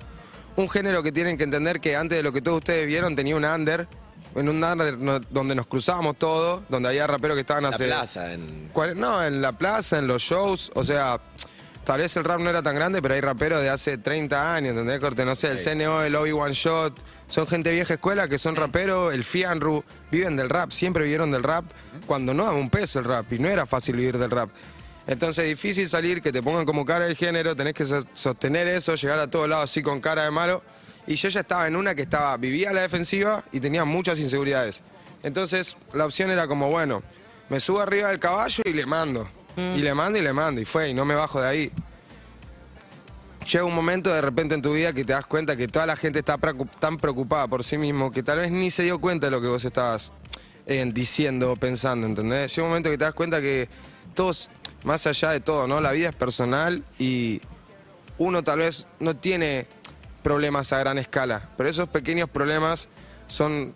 Un 0.56 0.70
género 0.70 1.04
que 1.04 1.12
tienen 1.12 1.38
que 1.38 1.44
entender 1.44 1.82
que 1.82 1.96
antes 1.96 2.18
de 2.18 2.24
lo 2.24 2.32
que 2.32 2.42
todos 2.42 2.60
ustedes 2.60 2.88
vieron 2.88 3.16
tenía 3.16 3.36
un 3.36 3.44
under. 3.46 3.88
En 4.36 4.50
un 4.50 4.62
under 4.64 4.98
no- 4.98 5.20
donde 5.20 5.56
nos 5.56 5.66
cruzábamos 5.68 6.18
todos, 6.18 6.62
donde 6.70 6.90
había 6.90 7.08
raperos 7.08 7.36
que 7.36 7.42
estaban 7.42 7.64
la 7.64 7.70
hace... 7.70 7.86
plaza, 7.86 8.34
en... 8.34 8.70
No, 8.96 9.24
en 9.24 9.42
la 9.42 9.54
plaza, 9.54 9.98
en 9.98 10.08
los 10.08 10.22
shows, 10.22 10.74
o 10.76 10.84
sea, 10.84 11.22
tal 11.86 12.02
vez 12.02 12.18
el 12.18 12.26
rap 12.26 12.42
no 12.42 12.50
era 12.50 12.62
tan 12.62 12.76
grande, 12.76 13.02
pero 13.02 13.14
hay 13.14 13.22
raperos 13.22 13.62
de 13.62 13.70
hace 13.70 13.98
30 13.98 14.54
años, 14.54 14.72
¿entendés? 14.72 15.00
Corte, 15.00 15.24
no 15.24 15.36
sé, 15.36 15.52
el 15.52 15.58
CNO, 15.58 16.04
el 16.04 16.14
Obi 16.18 16.34
One 16.34 16.54
Shot, 16.54 17.00
son 17.28 17.48
gente 17.48 17.72
vieja 17.72 17.96
escuela 17.96 18.28
que 18.28 18.38
son 18.38 18.56
raperos, 18.56 19.14
el 19.14 19.24
Fianru, 19.24 19.84
viven 20.12 20.36
del 20.38 20.50
rap, 20.50 20.72
siempre 20.72 21.04
vivieron 21.04 21.32
del 21.32 21.44
rap, 21.44 21.66
cuando 22.06 22.34
no 22.34 22.44
daba 22.46 22.56
un 22.58 22.70
peso 22.70 23.00
el 23.00 23.06
rap, 23.06 23.32
y 23.34 23.40
no 23.40 23.50
era 23.50 23.66
fácil 23.66 23.96
vivir 23.96 24.18
del 24.18 24.32
rap. 24.32 24.50
Entonces 25.08 25.44
es 25.46 25.50
difícil 25.50 25.88
salir, 25.90 26.22
que 26.22 26.32
te 26.32 26.42
pongan 26.42 26.66
como 26.66 26.84
cara 26.86 27.06
del 27.06 27.16
género, 27.16 27.56
tenés 27.56 27.74
que 27.74 27.86
so- 27.86 28.04
sostener 28.14 28.68
eso, 28.68 28.96
llegar 28.96 29.20
a 29.20 29.28
todos 29.28 29.48
lados 29.48 29.70
así 29.72 29.82
con 29.84 30.02
cara 30.02 30.24
de 30.24 30.32
malo. 30.32 30.64
Y 31.08 31.16
yo 31.16 31.30
ya 31.30 31.42
estaba 31.42 31.68
en 31.68 31.76
una 31.76 31.94
que 31.94 32.02
estaba, 32.02 32.36
vivía 32.38 32.72
a 32.72 32.74
la 32.74 32.82
defensiva 32.82 33.44
y 33.52 33.60
tenía 33.60 33.86
muchas 33.86 34.18
inseguridades. 34.20 34.82
Entonces 35.22 35.78
la 35.94 36.06
opción 36.06 36.32
era 36.32 36.48
como, 36.48 36.70
bueno, 36.72 37.04
me 37.50 37.60
subo 37.60 37.82
arriba 37.82 38.08
del 38.10 38.18
caballo 38.20 38.64
y 38.66 38.74
le 38.74 38.86
mando. 38.88 39.30
Y 39.56 39.80
le 39.82 39.94
mando 39.94 40.18
y 40.20 40.22
le 40.24 40.34
mando. 40.34 40.60
Y 40.62 40.66
fue, 40.66 40.90
y 40.90 40.94
no 40.96 41.06
me 41.06 41.14
bajo 41.16 41.40
de 41.40 41.48
ahí. 41.48 41.72
Llega 43.52 43.64
un 43.64 43.76
momento 43.76 44.12
de 44.12 44.22
repente 44.22 44.56
en 44.56 44.62
tu 44.62 44.74
vida 44.74 44.92
que 44.92 45.06
te 45.06 45.14
das 45.14 45.28
cuenta 45.28 45.56
que 45.56 45.68
toda 45.68 45.86
la 45.86 45.96
gente 45.96 46.20
está 46.20 46.38
tan 46.80 46.98
preocupada 46.98 47.48
por 47.48 47.64
sí 47.64 47.78
mismo 47.78 48.12
que 48.12 48.24
tal 48.24 48.40
vez 48.40 48.52
ni 48.52 48.72
se 48.72 48.82
dio 48.84 49.00
cuenta 49.00 49.28
de 49.28 49.32
lo 49.32 49.40
que 49.40 49.48
vos 49.48 49.64
estabas 49.64 50.14
eh, 50.66 50.84
diciendo 50.92 51.52
o 51.52 51.56
pensando, 51.56 52.08
¿entendés? 52.08 52.56
Llega 52.56 52.64
un 52.64 52.70
momento 52.70 52.90
que 52.90 52.98
te 52.98 53.04
das 53.04 53.14
cuenta 53.14 53.40
que 53.40 53.70
todos, 54.16 54.50
más 54.84 55.06
allá 55.06 55.30
de 55.30 55.42
todo, 55.42 55.68
¿no? 55.68 55.80
La 55.80 55.92
vida 55.92 56.10
es 56.10 56.16
personal 56.16 56.84
y 56.98 57.40
uno 58.18 58.44
tal 58.44 58.60
vez 58.60 58.88
no 59.00 59.16
tiene 59.16 59.68
problemas 60.24 60.74
a 60.74 60.80
gran 60.80 60.98
escala, 60.98 61.50
pero 61.56 61.70
esos 61.70 61.88
pequeños 61.88 62.28
problemas 62.28 62.88
son 63.28 63.76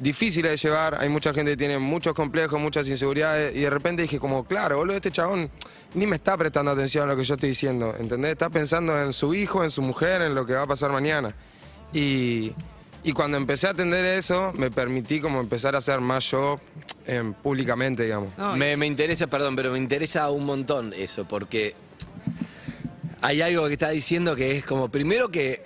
difíciles 0.00 0.50
de 0.50 0.56
llevar, 0.56 0.96
hay 1.00 1.08
mucha 1.08 1.32
gente 1.32 1.52
que 1.52 1.56
tiene 1.56 1.78
muchos 1.78 2.12
complejos, 2.12 2.60
muchas 2.60 2.88
inseguridades, 2.88 3.54
y 3.54 3.60
de 3.60 3.70
repente 3.70 4.02
dije 4.02 4.18
como, 4.18 4.44
claro, 4.44 4.78
boludo, 4.78 4.96
este 4.96 5.12
chabón 5.12 5.48
ni 5.96 6.06
me 6.06 6.16
está 6.16 6.36
prestando 6.36 6.70
atención 6.70 7.04
a 7.04 7.12
lo 7.12 7.16
que 7.16 7.24
yo 7.24 7.34
estoy 7.34 7.48
diciendo, 7.48 7.94
¿entendés? 7.98 8.32
Está 8.32 8.50
pensando 8.50 9.00
en 9.00 9.14
su 9.14 9.34
hijo, 9.34 9.64
en 9.64 9.70
su 9.70 9.80
mujer, 9.80 10.20
en 10.20 10.34
lo 10.34 10.44
que 10.44 10.52
va 10.52 10.62
a 10.62 10.66
pasar 10.66 10.92
mañana. 10.92 11.34
Y, 11.94 12.52
y 13.02 13.12
cuando 13.12 13.38
empecé 13.38 13.66
a 13.66 13.70
atender 13.70 14.04
eso, 14.04 14.52
me 14.56 14.70
permití 14.70 15.20
como 15.20 15.40
empezar 15.40 15.74
a 15.74 15.80
ser 15.80 16.02
más 16.02 16.30
yo 16.30 16.60
em, 17.06 17.32
públicamente, 17.32 18.02
digamos. 18.02 18.36
No, 18.36 18.54
Me, 18.56 18.76
me 18.76 18.86
interesa, 18.86 19.26
perdón, 19.26 19.56
pero 19.56 19.72
me 19.72 19.78
interesa 19.78 20.30
un 20.30 20.44
montón 20.44 20.92
eso, 20.92 21.24
porque 21.24 21.74
hay 23.22 23.40
algo 23.40 23.66
que 23.66 23.72
está 23.72 23.88
diciendo 23.88 24.36
que 24.36 24.58
es 24.58 24.66
como, 24.66 24.90
primero 24.90 25.30
que 25.30 25.64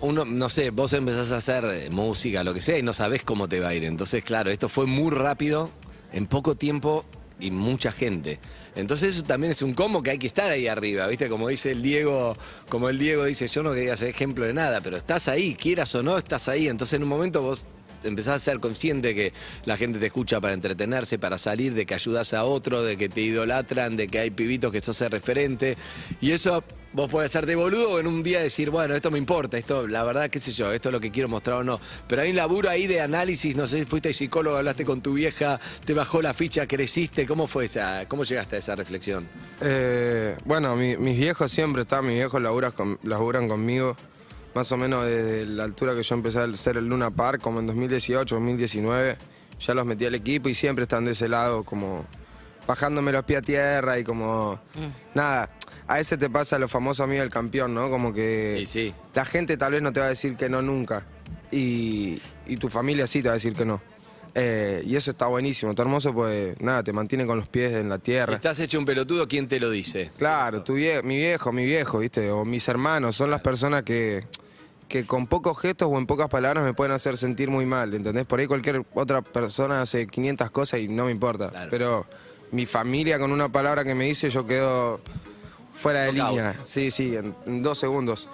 uno, 0.00 0.24
no 0.24 0.48
sé, 0.48 0.70
vos 0.70 0.92
empezás 0.92 1.30
a 1.30 1.36
hacer 1.36 1.64
eh, 1.66 1.88
música, 1.88 2.42
lo 2.42 2.52
que 2.52 2.60
sea, 2.60 2.78
y 2.78 2.82
no 2.82 2.92
sabés 2.94 3.22
cómo 3.22 3.48
te 3.48 3.60
va 3.60 3.68
a 3.68 3.74
ir. 3.74 3.84
Entonces, 3.84 4.24
claro, 4.24 4.50
esto 4.50 4.68
fue 4.68 4.86
muy 4.86 5.12
rápido, 5.12 5.70
en 6.12 6.26
poco 6.26 6.56
tiempo 6.56 7.04
y 7.42 7.50
mucha 7.50 7.92
gente. 7.92 8.38
Entonces 8.74 9.16
eso 9.16 9.24
también 9.24 9.50
es 9.50 9.62
un 9.62 9.74
combo 9.74 10.02
que 10.02 10.10
hay 10.10 10.18
que 10.18 10.26
estar 10.26 10.50
ahí 10.50 10.66
arriba, 10.66 11.06
¿viste? 11.06 11.28
Como 11.28 11.48
dice 11.48 11.72
el 11.72 11.82
Diego, 11.82 12.36
como 12.68 12.88
el 12.88 12.98
Diego 12.98 13.24
dice, 13.24 13.48
yo 13.48 13.62
no 13.62 13.74
quería 13.74 13.96
ser 13.96 14.08
ejemplo 14.08 14.46
de 14.46 14.54
nada, 14.54 14.80
pero 14.80 14.96
estás 14.96 15.28
ahí, 15.28 15.54
quieras 15.54 15.94
o 15.94 16.02
no, 16.02 16.16
estás 16.16 16.48
ahí. 16.48 16.68
Entonces 16.68 16.94
en 16.94 17.02
un 17.02 17.08
momento 17.08 17.42
vos 17.42 17.64
empezás 18.04 18.34
a 18.34 18.38
ser 18.38 18.60
consciente 18.60 19.14
que 19.14 19.32
la 19.64 19.76
gente 19.76 19.98
te 19.98 20.06
escucha 20.06 20.40
para 20.40 20.54
entretenerse, 20.54 21.18
para 21.18 21.38
salir, 21.38 21.74
de 21.74 21.86
que 21.86 21.94
ayudas 21.94 22.34
a 22.34 22.44
otro, 22.44 22.82
de 22.82 22.96
que 22.96 23.08
te 23.08 23.20
idolatran, 23.20 23.96
de 23.96 24.08
que 24.08 24.18
hay 24.18 24.30
pibitos 24.30 24.72
que 24.72 24.80
sos 24.80 25.00
el 25.02 25.10
referente. 25.10 25.76
Y 26.20 26.32
eso 26.32 26.64
vos 26.92 27.08
podés 27.10 27.30
hacerte 27.30 27.54
boludo 27.54 27.92
o 27.92 27.98
en 28.00 28.06
un 28.06 28.22
día 28.22 28.40
decir, 28.40 28.70
bueno, 28.70 28.94
esto 28.94 29.10
me 29.10 29.18
importa, 29.18 29.56
esto, 29.58 29.86
la 29.88 30.02
verdad, 30.04 30.28
qué 30.30 30.38
sé 30.38 30.52
yo, 30.52 30.72
esto 30.72 30.88
es 30.88 30.92
lo 30.92 31.00
que 31.00 31.10
quiero 31.10 31.28
mostrar 31.28 31.58
o 31.58 31.64
no. 31.64 31.80
Pero 32.06 32.22
hay 32.22 32.30
un 32.30 32.36
laburo 32.36 32.68
ahí 32.68 32.86
de 32.86 33.00
análisis, 33.00 33.56
no 33.56 33.66
sé 33.66 33.80
si 33.80 33.86
fuiste 33.86 34.12
psicólogo, 34.12 34.56
hablaste 34.56 34.84
con 34.84 35.00
tu 35.00 35.14
vieja, 35.14 35.58
te 35.84 35.94
bajó 35.94 36.20
la 36.22 36.34
ficha, 36.34 36.66
creciste, 36.66 37.26
¿cómo 37.26 37.46
fue 37.46 37.64
esa, 37.66 38.06
cómo 38.08 38.24
llegaste 38.24 38.56
a 38.56 38.58
esa 38.58 38.74
reflexión? 38.76 39.26
Eh, 39.60 40.36
bueno, 40.44 40.76
mi- 40.76 40.96
mis 40.96 41.16
viejos 41.18 41.50
siempre 41.50 41.82
están, 41.82 42.04
mis 42.06 42.14
viejos 42.16 42.40
laburas 42.42 42.72
con- 42.72 42.98
laburan 43.04 43.48
conmigo, 43.48 43.96
más 44.54 44.70
o 44.72 44.76
menos 44.76 45.06
desde 45.06 45.46
la 45.46 45.64
altura 45.64 45.94
que 45.94 46.02
yo 46.02 46.14
empecé 46.14 46.40
a 46.40 46.54
ser 46.54 46.76
el 46.76 46.86
Luna 46.86 47.10
Park, 47.10 47.40
como 47.40 47.60
en 47.60 47.66
2018, 47.68 48.34
2019, 48.34 49.16
ya 49.60 49.72
los 49.74 49.86
metí 49.86 50.04
al 50.04 50.14
equipo 50.14 50.48
y 50.50 50.54
siempre 50.54 50.82
están 50.82 51.04
de 51.06 51.12
ese 51.12 51.28
lado, 51.28 51.62
como 51.64 52.04
bajándome 52.72 53.12
los 53.12 53.24
pies 53.24 53.38
a 53.40 53.42
tierra 53.42 53.98
y 53.98 54.04
como, 54.04 54.58
nada, 55.14 55.50
a 55.86 56.00
ese 56.00 56.16
te 56.16 56.30
pasa 56.30 56.58
lo 56.58 56.68
famoso 56.68 57.02
amigo 57.04 57.20
del 57.20 57.30
campeón, 57.30 57.74
¿no? 57.74 57.90
Como 57.90 58.12
que 58.14 58.56
Sí, 58.60 58.66
sí. 58.66 58.94
la 59.14 59.24
gente 59.24 59.56
tal 59.56 59.72
vez 59.72 59.82
no 59.82 59.92
te 59.92 60.00
va 60.00 60.06
a 60.06 60.08
decir 60.10 60.36
que 60.36 60.48
no 60.48 60.62
nunca 60.62 61.04
y, 61.50 62.20
y 62.46 62.56
tu 62.56 62.68
familia 62.68 63.06
sí 63.06 63.20
te 63.22 63.28
va 63.28 63.34
a 63.34 63.36
decir 63.36 63.54
que 63.54 63.64
no. 63.64 63.80
Eh, 64.34 64.82
y 64.86 64.96
eso 64.96 65.10
está 65.10 65.26
buenísimo, 65.26 65.72
está 65.72 65.82
hermoso, 65.82 66.14
pues 66.14 66.58
nada, 66.58 66.82
te 66.82 66.94
mantiene 66.94 67.26
con 67.26 67.36
los 67.36 67.48
pies 67.48 67.72
en 67.74 67.90
la 67.90 67.98
tierra. 67.98 68.32
Estás 68.34 68.58
hecho 68.60 68.78
un 68.78 68.86
pelotudo, 68.86 69.28
¿quién 69.28 69.46
te 69.46 69.60
lo 69.60 69.68
dice? 69.68 70.10
Claro, 70.16 70.62
tu 70.62 70.76
vie- 70.76 71.02
mi 71.02 71.18
viejo, 71.18 71.52
mi 71.52 71.66
viejo, 71.66 71.98
¿viste? 71.98 72.30
O 72.30 72.46
mis 72.46 72.66
hermanos, 72.68 73.14
son 73.14 73.30
las 73.30 73.42
personas 73.42 73.82
que, 73.82 74.24
que 74.88 75.04
con 75.04 75.26
pocos 75.26 75.58
gestos 75.60 75.88
o 75.92 75.98
en 75.98 76.06
pocas 76.06 76.30
palabras 76.30 76.64
me 76.64 76.72
pueden 76.72 76.92
hacer 76.94 77.18
sentir 77.18 77.50
muy 77.50 77.66
mal, 77.66 77.92
¿entendés? 77.92 78.24
Por 78.24 78.40
ahí 78.40 78.46
cualquier 78.46 78.82
otra 78.94 79.20
persona 79.20 79.82
hace 79.82 80.06
500 80.06 80.50
cosas 80.50 80.80
y 80.80 80.88
no 80.88 81.04
me 81.04 81.10
importa. 81.12 81.50
Claro. 81.50 81.68
Pero 81.70 82.06
mi 82.52 82.66
familia 82.66 83.18
con 83.18 83.32
una 83.32 83.50
palabra 83.50 83.84
que 83.84 83.94
me 83.94 84.04
dice 84.04 84.30
yo 84.30 84.46
quedo 84.46 85.00
fuera 85.72 86.02
de 86.02 86.12
Knockout. 86.12 86.36
línea. 86.36 86.54
Sí, 86.64 86.90
sí, 86.90 87.16
en, 87.16 87.34
en 87.46 87.62
dos 87.62 87.78
segundos. 87.78 88.28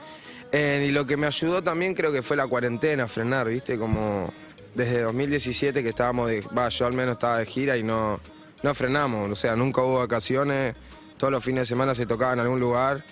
Eh, 0.53 0.87
y 0.89 0.93
lo 0.93 1.07
que 1.07 1.17
me 1.17 1.27
ayudó 1.27 1.63
también 1.63 1.95
creo 1.95 2.13
que 2.13 2.23
fue 2.23 2.37
la 2.37 2.47
cuarentena, 2.47 3.07
frenar, 3.07 3.49
¿viste? 3.49 3.79
Como 3.79 4.33
desde 4.75 5.03
2017 5.03 5.83
que 5.83 5.89
estábamos 5.89 6.29
de... 6.31 6.41
Va, 6.57 6.69
yo 6.69 6.87
al 6.87 6.95
menos 6.95 7.15
estaba 7.15 7.39
de 7.39 7.47
gira 7.47 7.77
y 7.77 7.83
no, 7.83 8.21
no 8.63 8.75
frenamos. 8.75 9.31
O 9.31 9.37
sea, 9.37 9.57
nunca 9.57 9.83
hubo 9.83 9.99
vacaciones. 9.99 10.75
Todos 11.17 11.33
los 11.33 11.45
fines 11.45 11.63
de 11.63 11.67
semana 11.67 11.95
se 11.95 12.07
tocaba 12.07 12.33
en 12.33 12.41
algún 12.41 12.61
lugar. 12.61 13.05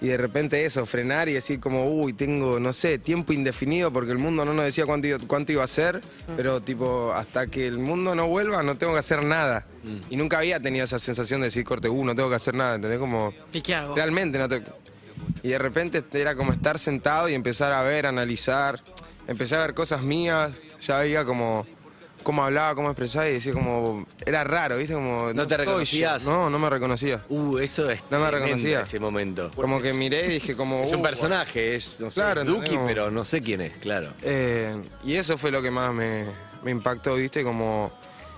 Y 0.00 0.08
de 0.08 0.16
repente 0.18 0.62
eso, 0.64 0.84
frenar 0.84 1.28
y 1.28 1.32
decir 1.32 1.58
como, 1.58 1.88
uy, 1.88 2.12
tengo, 2.12 2.60
no 2.60 2.72
sé, 2.74 2.98
tiempo 2.98 3.32
indefinido 3.32 3.90
porque 3.90 4.12
el 4.12 4.18
mundo 4.18 4.44
no 4.44 4.52
nos 4.52 4.66
decía 4.66 4.84
cuánto, 4.84 5.06
iba- 5.08 5.18
cuánto 5.26 5.52
iba 5.52 5.64
a 5.64 5.66
ser, 5.66 6.02
pero 6.36 6.60
tipo, 6.60 7.12
hasta 7.14 7.46
que 7.46 7.66
el 7.66 7.78
mundo 7.78 8.14
no 8.14 8.28
vuelva 8.28 8.62
no 8.62 8.76
tengo 8.76 8.92
que 8.92 8.98
hacer 8.98 9.24
nada. 9.24 9.66
Y 10.10 10.16
nunca 10.16 10.38
había 10.38 10.60
tenido 10.60 10.84
esa 10.84 10.98
sensación 10.98 11.40
de 11.40 11.46
decir, 11.46 11.64
corte, 11.64 11.88
uh, 11.88 12.04
no 12.04 12.14
tengo 12.14 12.28
que 12.28 12.34
hacer 12.34 12.54
nada, 12.54 12.74
¿entendés? 12.74 12.98
Como, 12.98 13.32
¿Y 13.52 13.60
qué 13.62 13.74
hago? 13.74 13.94
realmente 13.94 14.38
no 14.38 14.48
te... 14.48 14.62
Y 15.42 15.48
de 15.48 15.58
repente 15.58 16.04
era 16.12 16.34
como 16.34 16.52
estar 16.52 16.78
sentado 16.78 17.28
y 17.28 17.34
empezar 17.34 17.72
a 17.72 17.82
ver, 17.82 18.06
analizar, 18.06 18.82
empecé 19.26 19.54
a 19.56 19.60
ver 19.60 19.72
cosas 19.74 20.02
mías, 20.02 20.50
ya 20.82 20.98
veía 20.98 21.24
como 21.24 21.66
cómo 22.26 22.42
hablaba, 22.42 22.74
cómo 22.74 22.88
expresaba 22.90 23.28
y 23.28 23.34
decía 23.34 23.52
como, 23.52 24.04
era 24.26 24.42
raro, 24.42 24.76
¿viste? 24.78 24.94
Como, 24.94 25.32
¿No 25.32 25.46
te 25.46 25.52
yo. 25.54 25.58
reconocías? 25.58 26.24
No, 26.24 26.50
no 26.50 26.58
me 26.58 26.68
reconocía. 26.68 27.22
Uh, 27.28 27.58
eso 27.58 27.88
es 27.88 28.00
No 28.10 28.18
me 28.18 28.28
reconocía. 28.28 28.80
ese 28.80 28.98
momento. 28.98 29.52
Como 29.54 29.80
que 29.80 29.92
miré 29.92 30.26
y 30.26 30.30
dije 30.30 30.56
como... 30.56 30.82
Es 30.82 30.92
un 30.92 30.98
uh, 30.98 31.02
personaje, 31.04 31.76
es, 31.76 32.00
no 32.00 32.10
sé, 32.10 32.20
Claro, 32.20 32.42
Duki, 32.42 32.70
como- 32.74 32.86
pero 32.86 33.12
no 33.12 33.22
sé 33.24 33.40
quién 33.40 33.60
es, 33.60 33.76
claro. 33.76 34.08
Eh, 34.22 34.74
y 35.04 35.14
eso 35.14 35.38
fue 35.38 35.52
lo 35.52 35.62
que 35.62 35.70
más 35.70 35.94
me, 35.94 36.24
me 36.64 36.72
impactó, 36.72 37.14
¿viste? 37.14 37.44
Como 37.44 37.92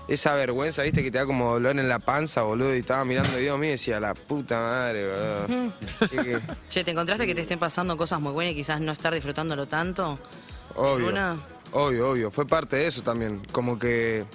esa 0.07 0.35
vergüenza, 0.35 0.83
¿viste? 0.83 1.01
Que 1.01 1.09
te 1.09 1.17
da 1.17 1.25
como 1.25 1.51
dolor 1.53 1.79
en 1.79 1.89
la 1.89 1.97
panza, 1.97 2.43
boludo. 2.43 2.75
Y 2.75 2.79
estaba 2.81 3.03
mirando 3.05 3.35
videos 3.37 3.57
míos 3.57 3.69
y 3.69 3.77
decía, 3.77 3.99
la 3.99 4.13
puta 4.13 4.59
madre, 4.59 5.07
boludo. 5.47 5.71
Que- 6.11 6.39
Che, 6.69 6.83
¿te 6.83 6.91
encontraste 6.91 7.25
que 7.25 7.33
te 7.33 7.41
estén 7.41 7.57
pasando 7.57 7.97
cosas 7.97 8.21
muy 8.21 8.33
buenas 8.33 8.53
y 8.53 8.55
quizás 8.57 8.79
no 8.81 8.91
estar 8.91 9.11
disfrutándolo 9.15 9.67
tanto? 9.67 10.19
obvio, 10.75 11.07
¿Alguna? 11.07 11.39
Obvio, 11.71 12.09
obvio. 12.11 12.31
Fue 12.31 12.45
parte 12.47 12.75
de 12.77 12.87
eso 12.87 13.01
también. 13.01 13.41
Como 13.51 13.77
que 13.79 14.25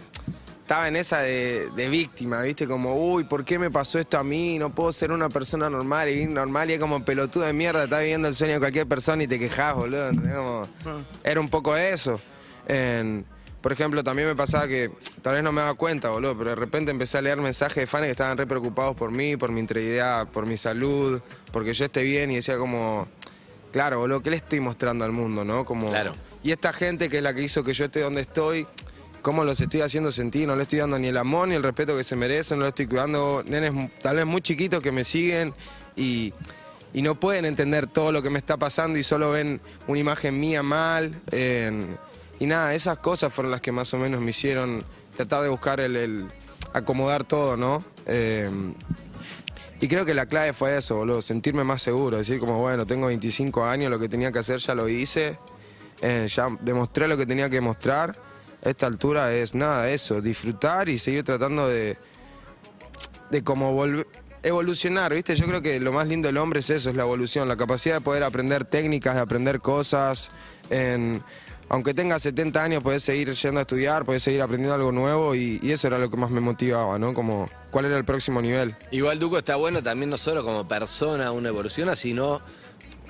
estaba 0.62 0.88
en 0.88 0.96
esa 0.96 1.20
de, 1.20 1.68
de 1.76 1.88
víctima, 1.88 2.40
¿viste? 2.42 2.66
Como, 2.66 2.94
uy, 2.96 3.24
¿por 3.24 3.44
qué 3.44 3.58
me 3.58 3.70
pasó 3.70 3.98
esto 3.98 4.18
a 4.18 4.24
mí? 4.24 4.58
No 4.58 4.74
puedo 4.74 4.92
ser 4.92 5.12
una 5.12 5.28
persona 5.28 5.68
normal 5.68 6.08
y 6.08 6.26
normal. 6.26 6.70
Y 6.70 6.74
es 6.74 6.78
como 6.80 7.04
pelotudo 7.04 7.44
de 7.44 7.52
mierda, 7.52 7.84
estás 7.84 8.00
viviendo 8.00 8.28
el 8.28 8.34
sueño 8.34 8.54
de 8.54 8.58
cualquier 8.60 8.86
persona 8.86 9.22
y 9.22 9.26
te 9.26 9.38
quejas, 9.38 9.74
boludo. 9.74 10.08
¿entendés? 10.08 10.34
Como- 10.36 10.66
Era 11.22 11.40
un 11.40 11.48
poco 11.50 11.76
eso. 11.76 12.20
En- 12.66 13.24
por 13.60 13.72
ejemplo, 13.72 14.04
también 14.04 14.28
me 14.28 14.34
pasaba 14.36 14.68
que 14.68 14.90
tal 15.22 15.34
vez 15.34 15.42
no 15.42 15.50
me 15.50 15.62
daba 15.62 15.72
cuenta, 15.72 16.10
boludo, 16.10 16.36
pero 16.36 16.50
de 16.50 16.56
repente 16.56 16.90
empecé 16.90 17.16
a 17.16 17.22
leer 17.22 17.38
mensajes 17.38 17.76
de 17.76 17.86
fans 17.86 18.04
que 18.04 18.10
estaban 18.10 18.36
re 18.36 18.46
preocupados 18.46 18.94
por 18.94 19.10
mí, 19.10 19.38
por 19.38 19.50
mi 19.52 19.60
integridad, 19.60 20.28
por 20.28 20.44
mi 20.44 20.58
salud, 20.58 21.22
porque 21.50 21.72
yo 21.72 21.86
esté 21.86 22.02
bien 22.02 22.30
y 22.30 22.36
decía 22.36 22.58
como, 22.58 23.08
claro, 23.72 24.00
boludo, 24.00 24.22
¿qué 24.22 24.28
le 24.28 24.36
estoy 24.36 24.60
mostrando 24.60 25.06
al 25.06 25.12
mundo, 25.12 25.44
no? 25.46 25.64
Como, 25.64 25.88
Claro. 25.88 26.12
Y 26.44 26.52
esta 26.52 26.72
gente 26.72 27.08
que 27.08 27.16
es 27.16 27.22
la 27.22 27.34
que 27.34 27.42
hizo 27.42 27.64
que 27.64 27.72
yo 27.72 27.86
esté 27.86 28.00
donde 28.00 28.20
estoy, 28.20 28.66
¿cómo 29.22 29.42
los 29.44 29.58
estoy 29.60 29.80
haciendo 29.80 30.12
sentir? 30.12 30.46
No 30.46 30.54
le 30.54 30.64
estoy 30.64 30.78
dando 30.78 30.98
ni 30.98 31.08
el 31.08 31.16
amor 31.16 31.48
ni 31.48 31.54
el 31.54 31.62
respeto 31.62 31.96
que 31.96 32.04
se 32.04 32.14
merecen, 32.14 32.58
no 32.58 32.64
le 32.64 32.68
estoy 32.68 32.86
cuidando. 32.86 33.42
Nenes 33.46 33.72
tal 34.02 34.16
vez 34.16 34.26
muy 34.26 34.42
chiquitos 34.42 34.82
que 34.82 34.92
me 34.92 35.04
siguen 35.04 35.54
y, 35.96 36.34
y 36.92 37.00
no 37.00 37.14
pueden 37.14 37.46
entender 37.46 37.86
todo 37.86 38.12
lo 38.12 38.22
que 38.22 38.28
me 38.28 38.38
está 38.38 38.58
pasando 38.58 38.98
y 38.98 39.02
solo 39.02 39.30
ven 39.30 39.58
una 39.88 39.98
imagen 39.98 40.38
mía 40.38 40.62
mal. 40.62 41.18
y 42.38 42.46
nada, 42.46 42.74
esas 42.74 42.98
cosas 42.98 43.32
fueron 43.32 43.50
las 43.50 43.62
que 43.62 43.72
más 43.72 43.94
o 43.94 43.98
menos 43.98 44.20
me 44.20 44.30
hicieron 44.30 44.84
tratar 45.16 45.42
de 45.42 45.48
buscar 45.48 45.80
el, 45.80 45.96
el 45.96 46.26
acomodar 46.74 47.24
todo, 47.24 47.56
¿no? 47.56 47.82
Eh, 48.06 48.50
y 49.80 49.88
creo 49.88 50.04
que 50.04 50.12
la 50.12 50.26
clave 50.26 50.52
fue 50.52 50.76
eso, 50.76 50.96
boludo, 50.96 51.22
sentirme 51.22 51.64
más 51.64 51.80
seguro, 51.80 52.18
decir 52.18 52.38
como, 52.38 52.58
bueno, 52.58 52.86
tengo 52.86 53.06
25 53.06 53.64
años, 53.64 53.90
lo 53.90 53.98
que 53.98 54.08
tenía 54.08 54.30
que 54.30 54.40
hacer 54.40 54.58
ya 54.58 54.74
lo 54.74 54.88
hice, 54.88 55.38
eh, 56.06 56.28
ya 56.28 56.48
demostré 56.60 57.08
lo 57.08 57.16
que 57.16 57.24
tenía 57.24 57.48
que 57.48 57.62
mostrar. 57.62 58.14
Esta 58.60 58.86
altura 58.86 59.32
es 59.32 59.54
nada, 59.54 59.88
eso, 59.88 60.20
disfrutar 60.20 60.90
y 60.90 60.98
seguir 60.98 61.24
tratando 61.24 61.66
de, 61.66 61.96
de 63.30 63.42
como 63.42 63.86
evolucionar, 64.42 65.14
¿viste? 65.14 65.34
Yo 65.34 65.46
creo 65.46 65.62
que 65.62 65.80
lo 65.80 65.92
más 65.92 66.06
lindo 66.06 66.28
del 66.28 66.36
hombre 66.36 66.60
es 66.60 66.68
eso, 66.68 66.90
es 66.90 66.96
la 66.96 67.04
evolución, 67.04 67.48
la 67.48 67.56
capacidad 67.56 67.94
de 67.94 68.00
poder 68.02 68.22
aprender 68.22 68.66
técnicas, 68.66 69.14
de 69.14 69.22
aprender 69.22 69.60
cosas. 69.60 70.30
aunque 71.70 71.94
tengas 71.94 72.22
70 72.22 72.62
años, 72.62 72.82
puedes 72.82 73.02
seguir 73.02 73.32
yendo 73.32 73.60
a 73.60 73.62
estudiar, 73.62 74.04
puedes 74.04 74.22
seguir 74.22 74.42
aprendiendo 74.42 74.74
algo 74.74 74.92
nuevo 74.92 75.34
y, 75.34 75.58
eso 75.62 75.86
era 75.86 75.98
lo 75.98 76.10
que 76.10 76.18
más 76.18 76.30
me 76.30 76.40
motivaba, 76.40 76.98
¿no? 76.98 77.14
Como, 77.14 77.48
¿cuál 77.70 77.86
era 77.86 77.96
el 77.96 78.04
próximo 78.04 78.42
nivel? 78.42 78.76
Igual 78.90 79.18
Duco 79.18 79.38
está 79.38 79.56
bueno 79.56 79.82
también 79.82 80.10
no 80.10 80.18
solo 80.18 80.44
como 80.44 80.68
persona 80.68 81.32
uno 81.32 81.48
evoluciona, 81.48 81.96
sino 81.96 82.42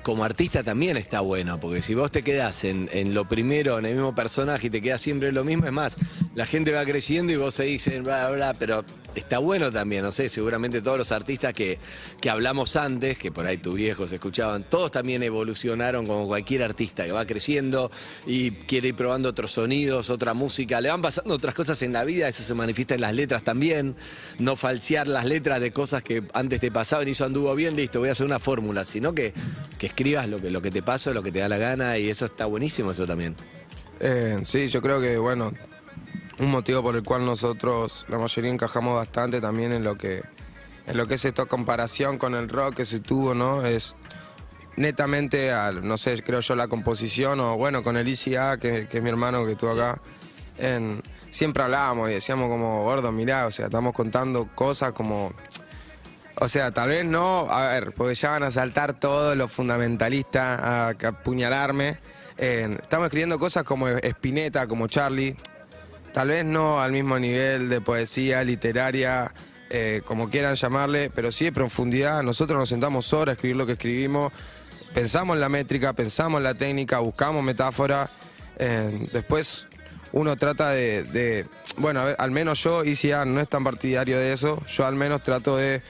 como 0.05 0.23
artista 0.23 0.63
también 0.63 0.97
está 0.97 1.21
bueno, 1.21 1.59
porque 1.59 1.81
si 1.81 1.95
vos 1.95 2.11
te 2.11 2.21
quedás 2.21 2.63
en, 2.63 3.15
lo 3.15 3.27
primero, 3.27 3.79
en 3.79 3.87
el 3.87 3.95
mismo 3.95 4.13
personaje 4.13 4.67
y 4.67 4.69
te 4.69 4.79
quedas 4.79 5.01
siempre 5.01 5.31
lo 5.31 5.43
mismo, 5.43 5.65
es 5.65 5.71
más, 5.71 5.95
la 6.35 6.45
gente 6.45 6.71
va 6.71 6.85
creciendo 6.85 7.33
y 7.33 7.37
vos 7.37 7.55
seguís 7.55 7.87
en 7.87 8.03
bla, 8.03 8.27
bla, 8.27 8.35
bla, 8.35 8.53
pero 8.53 8.85
está 9.19 9.39
bueno 9.39 9.71
también, 9.71 10.03
no 10.03 10.11
sé, 10.11 10.29
seguramente 10.29 10.81
todos 10.81 10.97
los 10.97 11.11
artistas 11.11 11.53
que, 11.53 11.79
que 12.21 12.29
hablamos 12.29 12.75
antes, 12.75 13.17
que 13.17 13.31
por 13.31 13.45
ahí 13.45 13.57
tus 13.57 13.75
viejos 13.75 14.11
escuchaban, 14.11 14.63
todos 14.69 14.91
también 14.91 15.23
evolucionaron 15.23 16.05
como 16.05 16.27
cualquier 16.27 16.63
artista 16.63 17.05
que 17.05 17.11
va 17.11 17.25
creciendo 17.25 17.91
y 18.25 18.51
quiere 18.51 18.89
ir 18.89 18.95
probando 18.95 19.29
otros 19.29 19.51
sonidos, 19.51 20.09
otra 20.09 20.33
música, 20.33 20.81
le 20.81 20.89
van 20.89 21.01
pasando 21.01 21.33
otras 21.33 21.55
cosas 21.55 21.81
en 21.81 21.93
la 21.93 22.03
vida, 22.03 22.27
eso 22.27 22.43
se 22.43 22.53
manifiesta 22.53 22.95
en 22.95 23.01
las 23.01 23.13
letras 23.13 23.43
también, 23.43 23.95
no 24.39 24.55
falsear 24.55 25.07
las 25.07 25.25
letras 25.25 25.59
de 25.59 25.71
cosas 25.71 26.03
que 26.03 26.23
antes 26.33 26.59
te 26.59 26.71
pasaban 26.71 27.07
y 27.07 27.11
eso 27.11 27.25
anduvo 27.25 27.53
bien, 27.55 27.75
listo, 27.75 27.99
voy 27.99 28.09
a 28.09 28.13
hacer 28.13 28.25
una 28.25 28.39
fórmula, 28.39 28.85
sino 28.85 29.13
que, 29.13 29.33
que 29.77 29.87
escribas 29.87 30.29
lo 30.29 30.39
que, 30.39 30.51
lo 30.51 30.61
que 30.61 30.71
te 30.71 30.81
pasa, 30.81 31.11
lo 31.11 31.23
que 31.23 31.31
te 31.31 31.39
da 31.39 31.49
la 31.49 31.57
gana 31.57 31.97
y 31.97 32.09
eso 32.09 32.25
está 32.25 32.45
buenísimo 32.45 32.91
eso 32.91 33.05
también. 33.05 33.35
Eh, 33.99 34.39
sí, 34.43 34.67
yo 34.67 34.81
creo 34.81 34.99
que, 34.99 35.17
bueno, 35.17 35.53
un 36.39 36.51
motivo 36.51 36.83
por 36.83 36.95
el 36.95 37.03
cual 37.03 37.25
nosotros, 37.25 38.05
la 38.09 38.17
mayoría, 38.17 38.51
encajamos 38.51 38.95
bastante 38.95 39.39
también 39.41 39.71
en 39.71 39.83
lo 39.83 39.97
que, 39.97 40.23
en 40.87 40.97
lo 40.97 41.07
que 41.07 41.15
es 41.15 41.25
esta 41.25 41.45
comparación 41.45 42.17
con 42.17 42.35
el 42.35 42.49
rock 42.49 42.75
que 42.75 42.85
se 42.85 42.99
tuvo, 42.99 43.33
¿no? 43.33 43.65
Es 43.65 43.95
netamente, 44.75 45.51
al, 45.51 45.87
no 45.87 45.97
sé, 45.97 46.21
creo 46.21 46.41
yo, 46.41 46.55
la 46.55 46.67
composición, 46.67 47.39
o 47.39 47.57
bueno, 47.57 47.83
con 47.83 47.97
el 47.97 48.07
ICA, 48.07 48.57
que, 48.57 48.87
que 48.87 48.97
es 48.97 49.03
mi 49.03 49.09
hermano 49.09 49.45
que 49.45 49.53
estuvo 49.53 49.71
acá, 49.71 50.01
siempre 51.31 51.63
hablábamos 51.63 52.09
y 52.09 52.13
decíamos 52.13 52.49
como, 52.49 52.83
gordo, 52.83 53.11
mirá, 53.11 53.45
o 53.45 53.51
sea, 53.51 53.65
estamos 53.65 53.93
contando 53.93 54.47
cosas 54.55 54.93
como... 54.93 55.33
O 56.37 56.49
sea, 56.49 56.71
tal 56.71 56.89
vez 56.89 57.05
no, 57.05 57.49
a 57.49 57.69
ver, 57.69 57.93
porque 57.93 58.13
ya 58.13 58.31
van 58.31 58.43
a 58.43 58.51
saltar 58.51 58.93
todos 58.93 59.37
los 59.37 59.49
fundamentalistas 59.49 60.61
a, 60.61 60.87
a 60.87 60.89
apuñalarme. 60.89 61.97
Estamos 62.37 63.05
escribiendo 63.05 63.39
cosas 63.39 63.63
como 63.63 63.87
Spinetta, 63.87 64.67
como 64.67 64.87
Charlie. 64.87 65.37
Tal 66.15 66.29
vez 66.29 66.45
no 66.45 66.79
al 66.81 66.93
mismo 66.93 67.19
nivel 67.19 67.67
de 67.67 67.81
poesía 67.81 68.41
literaria, 68.41 69.33
eh, 69.69 70.01
como 70.05 70.29
quieran 70.29 70.55
llamarle, 70.55 71.11
pero 71.13 71.29
sí 71.29 71.43
de 71.43 71.51
profundidad. 71.51 72.23
Nosotros 72.23 72.57
nos 72.57 72.69
sentamos 72.69 73.11
horas 73.11 73.33
a 73.33 73.33
escribir 73.33 73.57
lo 73.57 73.65
que 73.65 73.73
escribimos, 73.73 74.31
pensamos 74.93 75.35
en 75.35 75.41
la 75.41 75.49
métrica, 75.49 75.91
pensamos 75.91 76.37
en 76.39 76.45
la 76.45 76.53
técnica, 76.53 76.99
buscamos 76.99 77.43
metáfora. 77.43 78.09
Eh, 78.57 79.09
después 79.11 79.67
uno 80.13 80.37
trata 80.37 80.69
de, 80.69 81.03
de- 81.03 81.47
bueno, 81.75 82.05
al 82.17 82.31
menos 82.31 82.63
yo, 82.63 82.85
ICA 82.85 83.25
no 83.25 83.41
es 83.41 83.49
tan 83.49 83.65
partidario 83.65 84.17
de 84.17 84.31
eso, 84.31 84.63
yo 84.67 84.85
al 84.85 84.95
menos 84.95 85.21
trato 85.21 85.57
de 85.57 85.81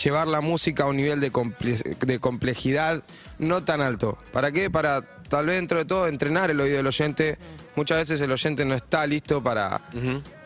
llevar 0.00 0.28
la 0.28 0.40
música 0.40 0.84
a 0.84 0.86
un 0.86 0.98
nivel 0.98 1.18
de, 1.20 1.32
comple- 1.32 1.96
de 1.98 2.18
complejidad 2.20 3.02
no 3.40 3.64
tan 3.64 3.80
alto. 3.80 4.16
¿Para 4.32 4.52
qué? 4.52 4.70
Para 4.70 5.02
tal 5.28 5.46
vez 5.46 5.56
dentro 5.56 5.78
de 5.78 5.86
todo 5.86 6.06
entrenar 6.06 6.52
el 6.52 6.60
oído 6.60 6.76
del 6.76 6.86
oyente. 6.86 7.36
Muchas 7.76 7.98
veces 7.98 8.20
el 8.20 8.30
oyente 8.30 8.64
no 8.64 8.74
está 8.74 9.06
listo 9.06 9.42
para, 9.42 9.80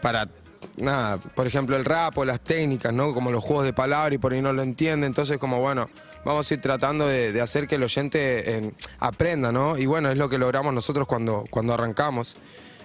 para 0.01 0.29
nada, 0.77 1.19
por 1.19 1.47
ejemplo 1.47 1.77
el 1.77 1.85
rap 1.85 2.17
o 2.19 2.25
las 2.25 2.41
técnicas, 2.41 2.93
¿no? 2.93 3.13
Como 3.15 3.31
los 3.33 3.43
juegos 3.43 3.65
de 3.65 3.73
palabra 3.73 4.15
y 4.15 4.19
por 4.19 4.33
ahí 4.33 4.43
no 4.43 4.53
lo 4.53 4.63
entiende. 4.63 5.07
Entonces 5.07 5.39
como 5.39 5.61
bueno, 5.61 5.89
vamos 6.25 6.51
a 6.51 6.55
ir 6.55 6.61
tratando 6.61 7.07
de, 7.09 7.33
de 7.33 7.41
hacer 7.41 7.67
que 7.67 7.75
el 7.77 7.83
oyente 7.83 8.59
eh, 8.59 8.73
aprenda, 9.01 9.51
¿no? 9.53 9.77
Y 9.77 9.87
bueno, 9.87 10.11
es 10.11 10.19
lo 10.19 10.29
que 10.29 10.39
logramos 10.39 10.73
nosotros 10.73 11.07
cuando, 11.07 11.45
cuando 11.51 11.75
arrancamos. 11.75 12.37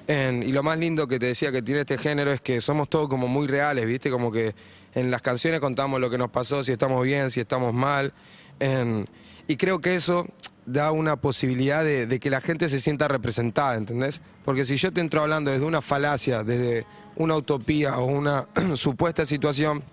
En- 0.08 0.42
y 0.42 0.52
lo 0.52 0.64
más 0.64 0.80
lindo 0.80 1.08
que 1.08 1.20
te 1.20 1.28
decía 1.28 1.52
que 1.52 1.62
tiene 1.62 1.82
este 1.82 1.98
género 1.98 2.32
es 2.32 2.42
que 2.42 2.60
somos 2.62 2.90
todos 2.90 3.08
como 3.08 3.28
muy 3.28 3.48
reales, 3.48 3.86
¿viste? 3.86 4.10
Como 4.10 4.32
que 4.32 4.56
en 4.96 5.12
las 5.12 5.22
canciones 5.22 5.60
contamos 5.60 6.02
lo 6.02 6.10
que 6.10 6.18
nos 6.18 6.32
pasó, 6.32 6.64
si 6.64 6.72
estamos 6.72 7.04
bien, 7.04 7.30
si 7.30 7.40
estamos 7.40 7.74
mal. 7.74 8.12
En- 8.60 9.08
y 9.48 9.56
creo 9.58 9.80
que 9.80 9.96
eso 9.96 10.28
da 10.72 10.92
una 10.92 11.16
posibilidad 11.16 11.84
de, 11.84 12.08
de 12.08 12.20
que 12.20 12.30
la 12.30 12.42
gente 12.42 12.70
se 12.70 12.80
sienta 12.80 13.08
representada, 13.08 13.76
¿entendés? 13.76 14.22
Porque 14.46 14.66
si 14.66 14.78
yo 14.78 14.92
te 14.92 15.02
entro 15.02 15.22
hablando 15.22 15.52
desde 15.52 15.66
una 15.66 15.82
falacia, 15.82 16.44
desde 16.44 16.86
una 17.16 17.36
utopía 17.36 17.98
o 17.98 18.06
una 18.06 18.48
supuesta 18.76 19.26
situación, 19.26 19.84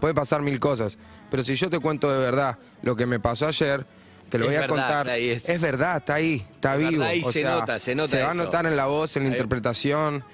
puede 0.00 0.14
pasar 0.14 0.42
mil 0.42 0.58
cosas. 0.60 0.98
Pero 1.30 1.42
si 1.42 1.54
yo 1.56 1.68
te 1.70 1.78
cuento 1.78 2.10
de 2.12 2.18
verdad 2.18 2.58
lo 2.82 2.96
que 2.96 3.06
me 3.06 3.20
pasó 3.20 3.46
ayer, 3.46 3.86
te 4.28 4.38
lo 4.38 4.44
Es 4.44 4.50
voy 4.50 4.56
a 4.56 4.60
verdad, 4.62 4.74
contar. 4.74 5.08
ahí 5.08 5.30
es. 5.30 5.60
verdad, 5.60 5.96
está 5.98 6.14
ahí, 6.14 6.46
está 6.54 6.74
Es 6.74 6.78
vivo. 6.90 7.02
verdad 7.02 7.16
o 7.26 7.32
se 7.32 7.40
sea, 7.40 7.50
nota, 7.54 7.78
se 7.78 7.94
nota 7.94 8.08
Se 8.08 8.22
va 8.22 8.30
a 8.30 8.34
notar 8.34 8.66
en 8.66 8.76
la 8.76 8.86
voz, 8.86 9.16
en 9.16 9.22
la 9.24 9.28
Ahí. 9.30 9.34
interpretación. 9.34 10.24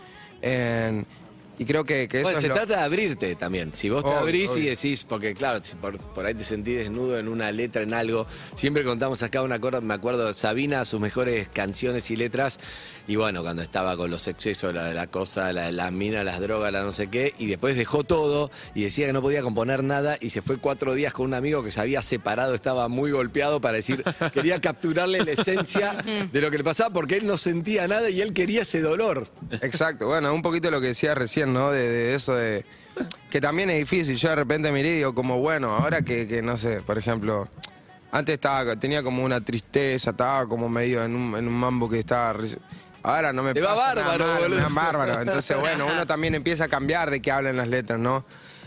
en- 0.42 1.06
y 1.58 1.64
creo 1.64 1.84
que, 1.84 2.08
que 2.08 2.18
eso 2.18 2.24
Bueno, 2.24 2.38
es 2.38 2.42
se 2.42 2.48
lo- 2.48 2.54
trata 2.54 2.76
de 2.78 2.82
abrirte 2.82 3.34
también. 3.36 3.70
Si 3.74 3.88
vos 3.88 4.02
te 4.02 4.08
Obvio, 4.10 4.18
abrís 4.20 4.56
y 4.56 4.62
decís, 4.66 5.04
porque 5.08 5.34
claro, 5.34 5.62
si 5.62 5.76
por, 5.76 5.98
por 5.98 6.26
ahí 6.26 6.34
te 6.34 6.44
sentís 6.44 6.78
desnudo 6.78 7.18
en 7.18 7.28
una 7.28 7.50
letra, 7.52 7.82
en 7.82 7.94
algo, 7.94 8.26
siempre 8.54 8.84
contamos 8.84 9.22
acá 9.22 9.42
una 9.42 9.58
cosa, 9.60 9.80
me 9.80 9.94
acuerdo 9.94 10.26
de 10.26 10.34
Sabina, 10.34 10.84
sus 10.84 11.00
mejores 11.00 11.48
canciones 11.48 12.10
y 12.10 12.16
letras, 12.16 12.58
y 13.06 13.16
bueno, 13.16 13.42
cuando 13.42 13.62
estaba 13.62 13.96
con 13.96 14.10
los 14.10 14.26
excesos, 14.28 14.74
la, 14.74 14.94
la 14.94 15.06
cosa, 15.08 15.52
la, 15.52 15.70
las 15.70 15.92
minas, 15.92 16.24
las 16.24 16.40
drogas, 16.40 16.72
la 16.72 16.82
no 16.82 16.92
sé 16.92 17.08
qué, 17.08 17.34
y 17.38 17.46
después 17.46 17.76
dejó 17.76 18.02
todo 18.02 18.50
y 18.74 18.82
decía 18.84 19.06
que 19.06 19.12
no 19.12 19.20
podía 19.22 19.42
componer 19.42 19.84
nada 19.84 20.16
y 20.20 20.30
se 20.30 20.40
fue 20.42 20.56
cuatro 20.56 20.94
días 20.94 21.12
con 21.12 21.26
un 21.26 21.34
amigo 21.34 21.62
que 21.62 21.70
se 21.70 21.80
había 21.80 22.00
separado, 22.02 22.54
estaba 22.54 22.88
muy 22.88 23.10
golpeado 23.10 23.60
para 23.60 23.76
decir, 23.76 24.02
quería 24.32 24.60
capturarle 24.60 25.22
la 25.24 25.32
esencia 25.32 26.02
de 26.32 26.40
lo 26.40 26.50
que 26.50 26.58
le 26.58 26.64
pasaba 26.64 26.90
porque 26.90 27.16
él 27.16 27.26
no 27.26 27.36
sentía 27.38 27.86
nada 27.86 28.08
y 28.10 28.22
él 28.22 28.32
quería 28.32 28.62
ese 28.62 28.80
dolor. 28.80 29.28
Exacto, 29.60 30.06
bueno, 30.06 30.32
un 30.34 30.42
poquito 30.42 30.70
lo 30.70 30.80
que 30.80 30.88
decía 30.88 31.14
recién, 31.14 31.43
¿no? 31.48 31.70
De, 31.70 31.88
de 31.88 32.14
eso 32.14 32.34
de. 32.34 32.64
Que 33.30 33.40
también 33.40 33.70
es 33.70 33.78
difícil. 33.78 34.16
Yo 34.16 34.28
de 34.30 34.36
repente 34.36 34.70
miré 34.72 34.90
y 34.90 34.96
digo, 34.98 35.14
como 35.14 35.38
bueno, 35.40 35.74
ahora 35.74 36.02
que, 36.02 36.28
que, 36.28 36.42
no 36.42 36.56
sé, 36.56 36.80
por 36.82 36.96
ejemplo. 36.98 37.48
Antes 38.12 38.34
estaba, 38.34 38.76
tenía 38.76 39.02
como 39.02 39.24
una 39.24 39.40
tristeza, 39.40 40.10
estaba 40.10 40.48
como 40.48 40.68
medio 40.68 41.02
en 41.02 41.16
un, 41.16 41.34
en 41.36 41.48
un 41.48 41.54
mambo 41.54 41.90
que 41.90 41.98
estaba. 41.98 42.38
Ahora 43.02 43.32
no 43.32 43.42
me 43.42 43.52
Te 43.52 43.60
va 43.60 43.74
pasa 43.74 43.94
nada 43.96 44.06
bárbaro, 44.06 44.26
malo, 44.26 44.42
boludo. 44.42 44.56
me 44.56 44.62
va 44.62 44.82
bárbaro. 44.82 45.20
Entonces, 45.22 45.58
bueno, 45.58 45.86
uno 45.86 46.06
también 46.06 46.34
empieza 46.36 46.64
a 46.64 46.68
cambiar 46.68 47.10
de 47.10 47.20
qué 47.20 47.32
hablan 47.32 47.56
las 47.56 47.66
letras, 47.68 47.98
¿no? 47.98 48.24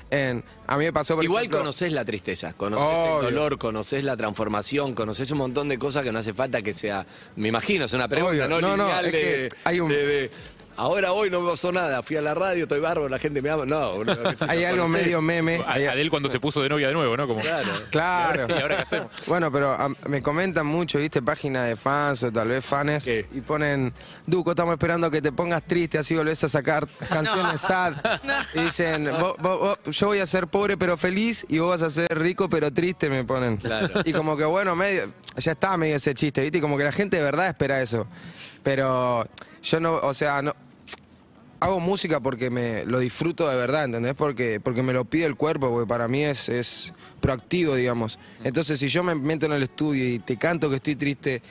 En- 0.09 0.43
a 0.67 0.77
mí 0.77 0.85
me 0.85 0.93
pasó 0.93 1.15
por 1.15 1.23
Igual 1.23 1.43
ejemplo- 1.43 1.59
conoces 1.59 1.91
la 1.93 2.03
tristeza, 2.05 2.53
conoces 2.53 3.15
el 3.15 3.21
dolor, 3.33 3.57
conoces 3.57 4.03
la 4.03 4.15
transformación, 4.17 4.93
conoces 4.93 5.31
un 5.31 5.37
montón 5.39 5.69
de 5.69 5.77
cosas 5.79 6.03
que 6.03 6.11
no 6.11 6.19
hace 6.19 6.33
falta 6.33 6.61
que 6.61 6.73
sea. 6.73 7.05
Me 7.37 7.47
imagino, 7.47 7.85
es 7.85 7.93
una 7.93 8.07
pregunta, 8.09 8.31
Obvio. 8.45 8.47
¿no? 8.49 8.59
No, 8.61 8.75
no, 8.77 8.83
Lineal 8.85 9.05
es 9.05 9.11
de, 9.13 9.19
que 9.21 9.49
hay 9.63 9.79
un- 9.79 9.89
de- 9.89 10.07
de, 10.07 10.31
Ahora 10.77 11.11
hoy 11.11 11.29
no 11.31 11.41
me 11.41 11.49
pasó 11.49 11.71
nada, 11.71 12.03
fui 12.03 12.15
a 12.17 12.21
la 12.21 12.33
radio, 12.35 12.63
estoy 12.63 12.79
bárbaro, 12.79 13.09
la 13.09 13.17
gente 13.19 13.41
me 13.41 13.49
ama. 13.49 13.65
No, 13.65 14.03
yo, 14.03 14.13
Hay 14.47 14.63
algo 14.63 14.83
conocés. 14.83 15.05
medio 15.05 15.21
meme. 15.21 15.61
A- 15.65 15.73
hay- 15.73 15.85
Adel 15.85 16.09
cuando 16.09 16.29
se 16.29 16.39
puso 16.39 16.61
de 16.61 16.69
novia 16.69 16.87
de 16.89 16.93
nuevo, 16.93 17.17
¿no? 17.17 17.27
Como, 17.27 17.41
Claro. 17.41 17.69
Claro. 17.89 18.47
¿Y 18.49 18.61
ahora 18.61 18.75
qué 18.77 18.81
hacemos? 18.83 19.07
Bueno, 19.27 19.51
pero 19.51 19.71
am, 19.73 19.95
me 20.07 20.21
comentan 20.21 20.65
mucho, 20.67 20.99
¿viste? 20.99 21.21
Páginas 21.21 21.67
de 21.67 21.75
fans 21.75 22.23
o 22.23 22.31
tal 22.31 22.47
vez 22.49 22.63
fans. 22.63 23.03
¿Qué? 23.05 23.25
Y 23.33 23.41
ponen, 23.41 23.93
Duco, 24.25 24.51
estamos 24.51 24.73
esperando 24.73 25.09
que 25.09 25.21
te 25.21 25.31
pongas 25.31 25.63
triste, 25.63 25.97
así 25.97 26.15
volvés 26.15 26.43
a 26.43 26.49
sacar 26.49 26.87
canciones 27.09 27.59
sad. 27.61 27.93
Y 28.53 28.59
dicen, 28.61 29.05
"Vos- 29.19 29.35
vos- 29.39 29.59
vos- 29.83 29.95
yo 29.95 30.07
voy 30.07 30.19
a 30.19 30.25
ser 30.27 30.47
pobre 30.47 30.77
pero 30.77 30.95
feliz 30.95 31.45
y 31.49 31.57
vos 31.59 31.69
vas 31.69 31.81
a 31.81 31.89
ser 31.89 32.07
rico 32.19 32.49
pero 32.49 32.71
triste, 32.71 33.09
me 33.09 33.23
ponen. 33.23 33.57
Claro. 33.57 34.01
Y 34.05 34.13
como 34.13 34.37
que 34.37 34.45
bueno, 34.45 34.75
medio, 34.75 35.11
ya 35.37 35.53
está 35.53 35.75
medio 35.77 35.95
ese 35.95 36.13
chiste, 36.13 36.41
¿viste? 36.41 36.59
Y 36.59 36.61
como 36.61 36.77
que 36.77 36.83
la 36.83 36.91
gente 36.91 37.17
de 37.17 37.23
verdad 37.23 37.47
espera 37.47 37.81
eso. 37.81 38.07
Pero 38.63 39.25
yo 39.63 39.79
no, 39.79 39.95
o 39.95 40.13
sea, 40.13 40.41
no. 40.43 40.55
Hago 41.59 41.79
música 41.79 42.19
porque 42.19 42.49
me 42.49 42.85
lo 42.85 42.99
disfruto 42.99 43.49
de 43.49 43.55
verdad, 43.55 43.85
¿entendés? 43.85 44.13
Porque, 44.13 44.59
porque 44.59 44.83
me 44.83 44.93
lo 44.93 45.05
pide 45.05 45.25
el 45.25 45.35
cuerpo, 45.35 45.71
porque 45.71 45.87
para 45.87 46.07
mí 46.07 46.23
es, 46.23 46.49
es 46.49 46.93
proactivo, 47.19 47.73
digamos. 47.75 48.19
Entonces, 48.43 48.79
si 48.79 48.87
yo 48.89 49.03
me 49.03 49.15
meto 49.15 49.47
en 49.47 49.53
el 49.53 49.63
estudio 49.63 50.07
y 50.07 50.19
te 50.19 50.37
canto 50.37 50.69
que 50.69 50.75
estoy 50.75 50.95
triste, 50.95 51.41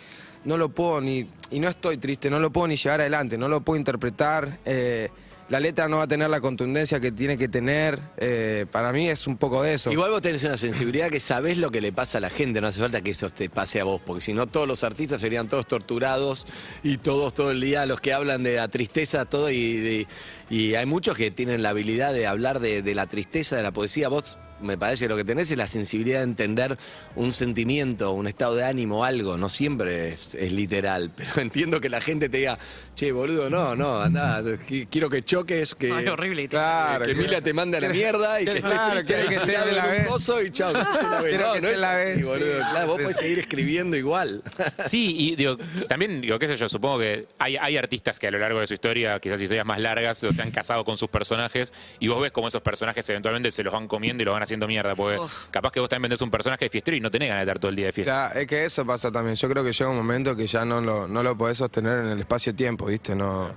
no 0.45 0.57
lo 0.57 0.69
puedo 0.69 1.01
ni. 1.01 1.29
Y 1.51 1.59
no 1.59 1.69
estoy 1.69 1.97
triste, 1.97 2.31
no 2.31 2.39
lo 2.39 2.53
puedo 2.53 2.69
ni 2.69 2.77
llevar 2.77 3.01
adelante, 3.01 3.37
no 3.37 3.49
lo 3.49 3.63
puedo 3.63 3.79
interpretar. 3.79 4.61
eh, 4.65 5.09
la 5.49 5.61
letra 5.61 5.87
no 5.89 5.99
va 5.99 6.03
a 6.05 6.09
tener 6.09 6.29
la 6.29 6.41
contundencia 6.41 6.99
que 6.99 7.13
tiene 7.13 7.39
que 7.39 7.49
tener. 7.49 8.01
eh, 8.17 8.67
para 8.73 8.93
mí 8.93 9.09
es 9.09 9.27
un 9.27 9.37
poco 9.37 9.63
de 9.63 9.75
eso. 9.75 9.93
Igual 9.93 10.11
vos 10.11 10.21
tenés 10.23 10.43
una 10.45 10.59
sensibilidad 10.59 11.09
que 11.09 11.21
sabés 11.21 11.59
lo 11.59 11.71
que 11.71 11.81
le 11.81 11.93
pasa 11.93 12.19
a 12.19 12.21
la 12.21 12.31
gente, 12.31 12.61
no 12.61 12.67
hace 12.67 12.81
falta 12.81 13.01
que 13.01 13.11
eso 13.11 13.29
te 13.31 13.49
pase 13.49 13.81
a 13.81 13.85
vos, 13.85 14.01
porque 14.05 14.21
si 14.21 14.33
no 14.35 14.47
todos 14.49 14.67
los 14.67 14.83
artistas 14.85 15.21
serían 15.21 15.47
todos 15.47 15.67
torturados 15.67 16.47
y 16.83 16.99
todos 16.99 17.35
todo 17.35 17.51
el 17.53 17.61
día 17.61 17.87
los 17.87 18.01
que 18.01 18.13
hablan 18.13 18.43
de 18.43 18.57
la 18.57 18.69
tristeza, 18.69 19.25
todo, 19.25 19.51
y, 19.51 20.07
y- 20.51 20.75
hay 20.75 20.87
muchos 20.87 21.17
que 21.17 21.31
tienen 21.31 21.63
la 21.63 21.69
habilidad 21.71 22.13
de 22.13 22.27
hablar 22.27 22.61
de, 22.61 22.83
de 22.83 22.95
la 22.95 23.07
tristeza, 23.07 23.57
de 23.57 23.63
la 23.63 23.73
poesía. 23.73 24.09
Vos 24.09 24.39
me 24.61 24.79
parece 24.79 25.05
que 25.05 25.09
lo 25.11 25.17
que 25.17 25.25
tenés 25.25 25.51
es 25.51 25.59
la 25.59 25.67
sensibilidad 25.67 26.19
de 26.19 26.25
entender 26.25 26.77
un 27.15 27.33
sentimiento, 27.33 28.13
un 28.13 28.27
estado 28.27 28.55
de 28.55 28.65
ánimo, 28.65 29.05
algo, 29.05 29.37
no 29.37 29.49
siempre 29.49 30.09
es, 30.13 30.35
es 30.35 30.53
literal, 30.53 31.11
pero 31.17 31.41
entiendo 31.41 31.81
que 31.81 31.89
la 31.89 32.01
gente 32.01 32.29
te 32.29 32.39
diga, 32.39 32.59
che, 32.95 33.13
boludo, 33.13 33.51
no, 33.51 33.77
no, 33.77 34.01
anda, 34.01 34.41
qui- 34.43 34.89
quiero 34.91 35.11
que 35.11 35.23
choques, 35.23 35.75
que... 35.75 35.93
Ay, 35.93 36.09
horrible. 36.09 36.49
Claro, 36.49 37.05
que 37.05 37.15
Mila 37.15 37.41
te 37.41 37.53
mande 37.53 37.77
a 37.79 37.81
la 37.81 37.89
mierda 37.91 38.41
y 38.41 38.45
que 38.47 38.61
claro, 38.63 39.01
quiero 39.05 39.29
que 39.29 39.35
esté 39.37 39.53
la 39.75 39.95
en 39.97 40.03
un 40.03 40.07
pozo 40.09 40.43
y 40.43 40.51
chao. 40.51 40.73
que 40.73 40.79
la. 41.03 41.23
Quiero 41.29 41.47
No, 41.49 41.53
que 41.55 41.61
no 41.61 41.69
esté 41.69 41.73
es 41.73 41.79
la 41.79 41.93
así, 42.01 42.09
vez, 42.13 42.25
boludo. 42.25 42.47
sí. 42.59 42.71
Claro, 42.71 42.87
vos 42.89 43.03
podés 43.03 43.17
seguir 43.17 43.39
escribiendo 43.39 43.97
igual. 43.97 44.43
Sí, 44.87 45.15
y 45.19 45.37
digo, 45.37 45.57
también, 45.89 46.21
digo, 46.23 46.39
qué 46.39 46.49
sé 46.49 46.57
yo, 46.57 46.69
supongo 46.69 46.99
que 47.01 47.27
hay, 47.39 47.57
hay 47.57 47.77
artistas 47.77 48.19
que 48.19 48.29
a 48.29 48.31
lo 48.31 48.39
largo 48.39 48.61
de 48.61 48.67
su 48.67 48.75
historia, 48.75 49.21
quizás 49.21 49.41
historias 49.41 49.67
más 49.67 49.81
largas, 49.81 50.19
se 50.19 50.43
han 50.43 50.51
casado 50.51 50.83
con 50.85 50.97
sus 50.97 51.09
personajes, 51.09 51.73
y 52.01 52.09
vos 52.09 52.21
ves 52.21 52.33
cómo 52.33 52.49
esos 52.49 52.63
personajes 52.63 53.07
eventualmente 53.11 53.51
se 53.51 53.63
los 53.63 53.73
van 53.75 53.89
comiendo 53.89 54.23
y 54.23 54.25
los 54.27 54.33
van 54.33 54.43
haciendo 54.47 54.67
mierda, 54.67 54.95
porque 54.97 55.19
Uf. 55.19 55.47
capaz 55.51 55.71
que 55.73 55.81
vos 55.81 55.89
también 55.89 56.03
vendés 56.11 56.23
un 56.23 56.31
personaje 56.31 56.65
de 56.65 56.71
fiestero 56.71 56.97
y 56.97 57.01
no 57.01 57.11
tenés 57.11 57.29
ganas 57.29 57.41
de 57.45 57.51
estar 57.51 57.59
todo 57.59 57.69
el 57.71 57.77
día 57.77 57.87
de 57.87 57.93
fiesta. 57.93 58.33
Ya, 58.35 58.41
es 58.41 58.47
que 58.47 58.65
eso 58.65 58.87
pasa 58.87 59.13
también. 59.13 59.37
Yo 59.37 59.49
creo 59.49 59.63
que 59.63 59.73
llega 59.73 59.91
un 59.91 59.97
momento 59.97 60.35
que 60.35 60.47
ya 60.47 60.65
no 60.65 60.81
lo, 60.81 61.07
no 61.07 61.23
lo 61.23 61.37
podés 61.37 61.59
sostener 61.59 61.99
en 62.01 62.07
el 62.07 62.21
espacio-tiempo, 62.21 62.87
¿viste? 62.87 63.15
No, 63.15 63.51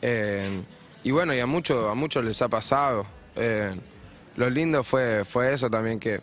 eh, 0.00 0.62
y 1.04 1.10
bueno, 1.10 1.34
y 1.34 1.40
a 1.40 1.46
muchos 1.46 1.88
a 1.90 1.94
muchos 1.94 2.24
les 2.24 2.40
ha 2.42 2.48
pasado. 2.48 3.06
Eh, 3.36 3.74
lo 4.36 4.48
lindo 4.48 4.82
fue, 4.84 5.24
fue 5.24 5.52
eso 5.52 5.68
también, 5.68 5.98
que 6.00 6.20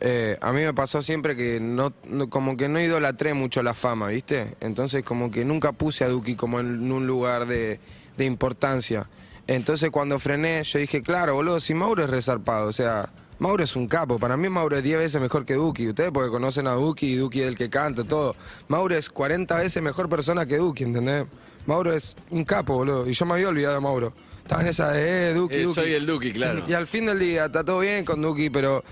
eh, 0.00 0.36
a 0.40 0.52
mí 0.52 0.60
me 0.62 0.72
pasó 0.74 1.02
siempre 1.02 1.34
que 1.34 1.58
no, 1.58 1.92
no- 2.04 2.30
como 2.30 2.56
que 2.56 2.68
no 2.68 2.80
idolatré 2.80 3.34
mucho 3.34 3.62
la 3.62 3.74
fama, 3.74 4.08
¿viste? 4.08 4.54
Entonces 4.60 5.02
como 5.02 5.30
que 5.30 5.44
nunca 5.44 5.72
puse 5.72 6.04
a 6.04 6.08
Duki 6.08 6.36
como 6.36 6.60
en 6.60 6.90
un 6.92 7.06
lugar 7.06 7.46
de, 7.46 7.80
de 8.16 8.24
importancia. 8.24 9.08
Entonces 9.48 9.90
cuando 9.90 10.18
frené, 10.18 10.62
yo 10.62 10.78
dije, 10.78 11.02
claro, 11.02 11.34
boludo, 11.34 11.58
si 11.58 11.72
Mauro 11.74 12.04
es 12.04 12.10
resarpado, 12.10 12.68
o 12.68 12.72
sea, 12.72 13.08
Mauro 13.38 13.64
es 13.64 13.74
un 13.76 13.88
capo. 13.88 14.18
Para 14.18 14.36
mí 14.36 14.48
Mauro 14.48 14.76
es 14.76 14.82
10 14.82 14.98
veces 14.98 15.20
mejor 15.20 15.46
que 15.46 15.54
Duki. 15.54 15.88
Ustedes 15.88 16.10
porque 16.12 16.30
conocen 16.30 16.66
a 16.66 16.72
Duki 16.72 17.06
y 17.12 17.16
Duki 17.16 17.40
es 17.40 17.48
el 17.48 17.56
que 17.56 17.70
canta, 17.70 18.04
todo. 18.04 18.36
Mauro 18.68 18.94
es 18.94 19.08
40 19.08 19.56
veces 19.56 19.82
mejor 19.82 20.08
persona 20.08 20.44
que 20.44 20.58
Duki, 20.58 20.84
¿entendés? 20.84 21.24
Mauro 21.66 21.92
es 21.92 22.14
un 22.30 22.44
capo, 22.44 22.74
boludo. 22.74 23.08
Y 23.08 23.12
yo 23.14 23.24
me 23.26 23.34
había 23.34 23.48
olvidado 23.48 23.74
de 23.76 23.80
Mauro. 23.80 24.12
Estaba 24.42 24.60
en 24.62 24.68
esa 24.68 24.90
de, 24.92 25.30
eh, 25.30 25.34
Duki, 25.34 25.54
Eh, 25.56 25.62
Duki. 25.62 25.74
soy 25.74 25.92
el 25.92 26.04
Duki, 26.06 26.32
claro. 26.32 26.64
Y 26.68 26.72
al 26.74 26.86
fin 26.86 27.06
del 27.06 27.18
día 27.18 27.46
está 27.46 27.64
todo 27.64 27.80
bien 27.80 28.04
con 28.04 28.20
Duki, 28.20 28.50
pero 28.50 28.84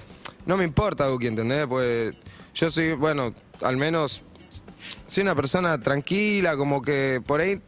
no 0.47 0.57
me 0.57 0.64
importa 0.64 1.07
Duki, 1.07 1.27
¿entendés? 1.27 1.66
Pues 1.66 2.14
yo 2.55 2.71
soy, 2.71 2.92
bueno, 2.95 3.35
al 3.62 3.77
menos 3.77 4.23
soy 5.09 5.23
una 5.23 5.35
persona 5.35 5.79
tranquila, 5.81 6.57
como 6.57 6.81
que 6.81 7.21
por 7.27 7.40
ahí 7.40 7.61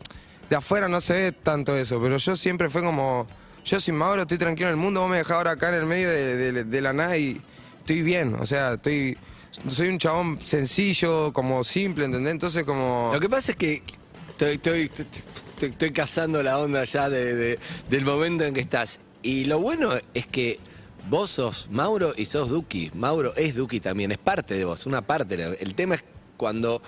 de 0.48 0.56
afuera 0.56 0.88
no 0.88 1.00
se 1.00 1.12
ve 1.12 1.32
tanto 1.32 1.76
eso, 1.76 2.00
pero 2.00 2.16
yo 2.16 2.36
siempre 2.36 2.70
fue 2.70 2.82
como, 2.82 3.26
yo 3.64 3.80
sin 3.80 3.96
Mauro 3.96 4.22
estoy 4.22 4.38
tranquilo 4.38 4.68
en 4.68 4.74
el 4.74 4.80
mundo, 4.80 5.00
vos 5.00 5.10
me 5.10 5.18
dejás 5.18 5.36
ahora 5.36 5.52
acá 5.52 5.68
en 5.68 5.74
el 5.74 5.86
medio 5.86 6.08
de, 6.10 6.80
la 6.80 6.92
nada 6.92 7.16
y 7.16 7.40
estoy 7.80 8.02
bien, 8.02 8.34
o 8.34 8.46
sea, 8.46 8.74
estoy, 8.74 9.16
soy 9.68 9.88
un 9.88 9.98
chabón 9.98 10.38
sencillo, 10.42 11.32
como 11.32 11.64
simple, 11.64 12.04
¿entendés? 12.04 12.32
Entonces 12.32 12.64
como... 12.64 13.10
Lo 13.12 13.20
que 13.20 13.28
pasa 13.28 13.52
es 13.52 13.58
que 13.58 13.82
estoy, 14.30 14.54
estoy, 14.54 14.90
estoy, 15.60 15.92
cazando 15.92 16.42
la 16.42 16.58
onda 16.58 16.84
ya 16.84 17.08
de- 17.08 17.58
del 17.90 18.04
momento 18.04 18.44
en 18.44 18.54
que 18.54 18.60
estás. 18.60 19.00
Y 19.22 19.46
lo 19.46 19.58
bueno 19.58 19.90
es 20.14 20.26
que 20.26 20.60
vos 21.08 21.30
sos 21.30 21.68
Mauro 21.70 22.12
y 22.16 22.26
sos 22.26 22.50
Duki. 22.50 22.90
Mauro 22.94 23.34
es 23.36 23.54
Duki 23.54 23.80
también, 23.80 24.12
es 24.12 24.18
parte 24.18 24.54
de 24.54 24.64
vos, 24.64 24.86
una 24.86 25.02
parte. 25.02 25.56
El 25.60 25.74
tema 25.74 25.96
es 25.96 26.04
cuando 26.36 26.80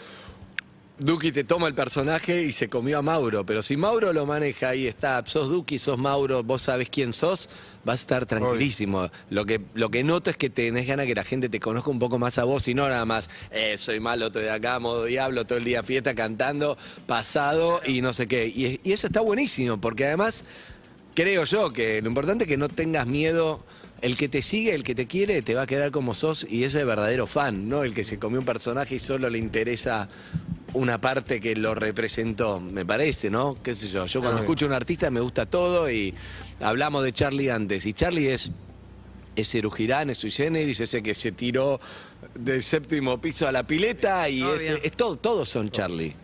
Duki 1.01 1.33
te 1.33 1.45
toma 1.45 1.67
el 1.67 1.75
personaje 1.75 2.43
y 2.43 2.53
se 2.53 2.69
comió 2.69 2.99
a 2.99 3.03
Mauro, 3.03 3.47
pero 3.47 3.63
si 3.63 3.75
Mauro 3.75 4.13
lo 4.13 4.27
maneja 4.27 4.75
y 4.75 4.87
está, 4.87 5.25
sos 5.25 5.49
Duki, 5.49 5.79
sos 5.79 5.97
Mauro, 5.97 6.43
vos 6.43 6.61
sabés 6.61 6.91
quién 6.91 7.15
sos, 7.15 7.49
vas 7.87 8.01
a 8.01 8.03
estar 8.03 8.27
tranquilísimo. 8.27 9.09
Lo 9.31 9.47
que, 9.47 9.63
lo 9.73 9.91
que 9.91 10.05
noto 10.05 10.29
es 10.29 10.37
que 10.37 10.51
tenés 10.51 10.87
ganas 10.87 11.07
que 11.07 11.15
la 11.15 11.25
gente 11.25 11.49
te 11.49 11.59
conozca 11.59 11.89
un 11.89 11.99
poco 11.99 12.19
más 12.19 12.37
a 12.37 12.45
vos 12.45 12.69
y 12.69 12.75
no 12.75 12.87
nada 12.87 13.07
más, 13.07 13.31
eh, 13.51 13.79
soy 13.79 13.99
malo, 13.99 14.27
estoy 14.27 14.43
de 14.43 14.51
acá, 14.51 14.79
modo 14.79 15.07
diablo, 15.07 15.47
todo 15.47 15.57
el 15.57 15.65
día 15.65 15.83
fiesta, 15.83 16.15
cantando, 16.15 16.77
pasado 17.07 17.81
y 17.87 18.03
no 18.03 18.13
sé 18.13 18.29
qué. 18.29 18.47
Y, 18.47 18.79
y 18.85 18.93
eso 18.93 19.07
está 19.07 19.23
buenísimo, 19.23 19.81
porque 19.81 20.05
además 20.05 20.45
creo 21.15 21.45
yo 21.45 21.73
que 21.73 22.03
lo 22.03 22.09
importante 22.09 22.45
es 22.45 22.49
que 22.49 22.59
no 22.59 22.69
tengas 22.69 23.07
miedo. 23.07 23.65
El 24.03 24.17
que 24.17 24.29
te 24.29 24.41
sigue, 24.41 24.75
el 24.75 24.83
que 24.83 24.95
te 24.95 25.07
quiere, 25.07 25.43
te 25.43 25.55
va 25.55 25.63
a 25.63 25.67
quedar 25.67 25.91
como 25.91 26.15
sos 26.15 26.47
y 26.49 26.65
ese 26.65 26.81
es 26.81 26.87
verdadero 26.87 27.27
fan, 27.27 27.69
no 27.69 27.85
el 27.85 27.93
que 27.93 28.03
se 28.05 28.19
comió 28.19 28.41
un 28.41 28.47
personaje 28.47 28.95
y 28.95 28.99
solo 28.99 29.29
le 29.29 29.39
interesa 29.39 30.09
una 30.73 31.01
parte 31.01 31.41
que 31.41 31.55
lo 31.57 31.75
representó, 31.75 32.61
me 32.61 32.87
parece, 32.87 33.29
¿no? 33.29 33.59
¿Qué 33.63 33.75
sé 33.75 33.89
yo? 33.89 34.07
Yo 34.07 34.21
cuando 34.21 34.39
Ah, 34.39 34.43
escucho 34.43 34.65
a 34.65 34.69
un 34.69 34.75
artista 34.75 35.11
me 35.11 35.21
gusta 35.21 35.45
todo 35.45 35.91
y 35.91 36.15
hablamos 36.61 37.03
de 37.03 37.13
Charlie 37.13 37.51
antes. 37.51 37.85
Y 37.87 37.93
Charlie 37.93 38.33
es, 38.33 38.51
es 39.37 39.53
Girán, 39.77 40.09
es 40.11 40.19
sui 40.19 40.31
generis, 40.31 40.81
ese 40.81 41.03
que 41.03 41.15
se 41.15 41.33
tiró 41.33 41.79
del 42.35 42.63
séptimo 42.63 43.21
piso 43.21 43.49
a 43.49 43.53
la 43.53 43.67
pileta 43.67 44.29
y 44.31 44.43
Obvio. 44.43 44.55
es, 44.77 44.85
es 44.85 44.93
todo, 44.93 45.17
todos 45.17 45.49
son 45.49 45.71
Charlie. 45.71 46.15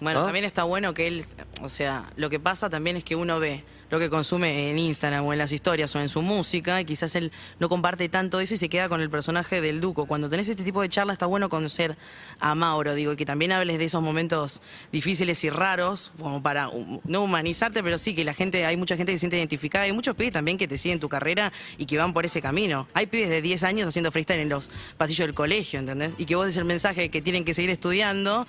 Bueno, 0.00 0.20
¿No? 0.20 0.24
también 0.26 0.46
está 0.46 0.64
bueno 0.64 0.94
que 0.94 1.06
él, 1.06 1.24
o 1.60 1.68
sea, 1.68 2.10
lo 2.16 2.30
que 2.30 2.40
pasa 2.40 2.70
también 2.70 2.96
es 2.96 3.04
que 3.04 3.14
uno 3.16 3.38
ve 3.38 3.62
lo 3.90 3.98
que 3.98 4.08
consume 4.08 4.70
en 4.70 4.78
Instagram 4.78 5.26
o 5.26 5.32
en 5.32 5.38
las 5.38 5.52
historias 5.52 5.94
o 5.96 6.00
en 6.00 6.08
su 6.08 6.22
música 6.22 6.80
y 6.80 6.84
quizás 6.84 7.14
él 7.16 7.32
no 7.58 7.68
comparte 7.68 8.08
tanto 8.08 8.40
eso 8.40 8.54
y 8.54 8.56
se 8.56 8.68
queda 8.68 8.88
con 8.88 9.00
el 9.00 9.10
personaje 9.10 9.60
del 9.60 9.80
Duco. 9.80 10.06
Cuando 10.06 10.28
tenés 10.28 10.48
este 10.48 10.62
tipo 10.62 10.80
de 10.82 10.88
charla 10.88 11.12
está 11.12 11.26
bueno 11.26 11.48
conocer 11.48 11.96
a 12.38 12.54
Mauro, 12.54 12.94
digo, 12.94 13.12
y 13.12 13.16
que 13.16 13.26
también 13.26 13.52
hables 13.52 13.78
de 13.78 13.84
esos 13.84 14.02
momentos 14.02 14.62
difíciles 14.92 15.42
y 15.44 15.50
raros, 15.50 16.12
como 16.18 16.42
para 16.42 16.70
no 17.04 17.24
humanizarte, 17.24 17.82
pero 17.82 17.98
sí 17.98 18.14
que 18.14 18.24
la 18.24 18.34
gente, 18.34 18.64
hay 18.64 18.76
mucha 18.76 18.96
gente 18.96 19.12
que 19.12 19.18
se 19.18 19.22
siente 19.22 19.36
identificada, 19.36 19.84
hay 19.84 19.92
muchos 19.92 20.14
pibes 20.14 20.32
también 20.32 20.56
que 20.56 20.68
te 20.68 20.78
siguen 20.78 21.00
tu 21.00 21.08
carrera 21.08 21.52
y 21.76 21.86
que 21.86 21.98
van 21.98 22.12
por 22.12 22.24
ese 22.24 22.40
camino. 22.40 22.86
Hay 22.94 23.06
pibes 23.06 23.28
de 23.28 23.42
10 23.42 23.62
años 23.64 23.88
haciendo 23.88 24.12
freestyle 24.12 24.40
en 24.40 24.48
los 24.48 24.70
pasillos 24.96 25.26
del 25.26 25.34
colegio, 25.34 25.80
¿entendés? 25.80 26.12
Y 26.18 26.26
que 26.26 26.36
vos 26.36 26.46
des 26.46 26.56
el 26.56 26.64
mensaje 26.64 27.02
de 27.02 27.08
que 27.10 27.20
tienen 27.20 27.44
que 27.44 27.54
seguir 27.54 27.70
estudiando 27.70 28.46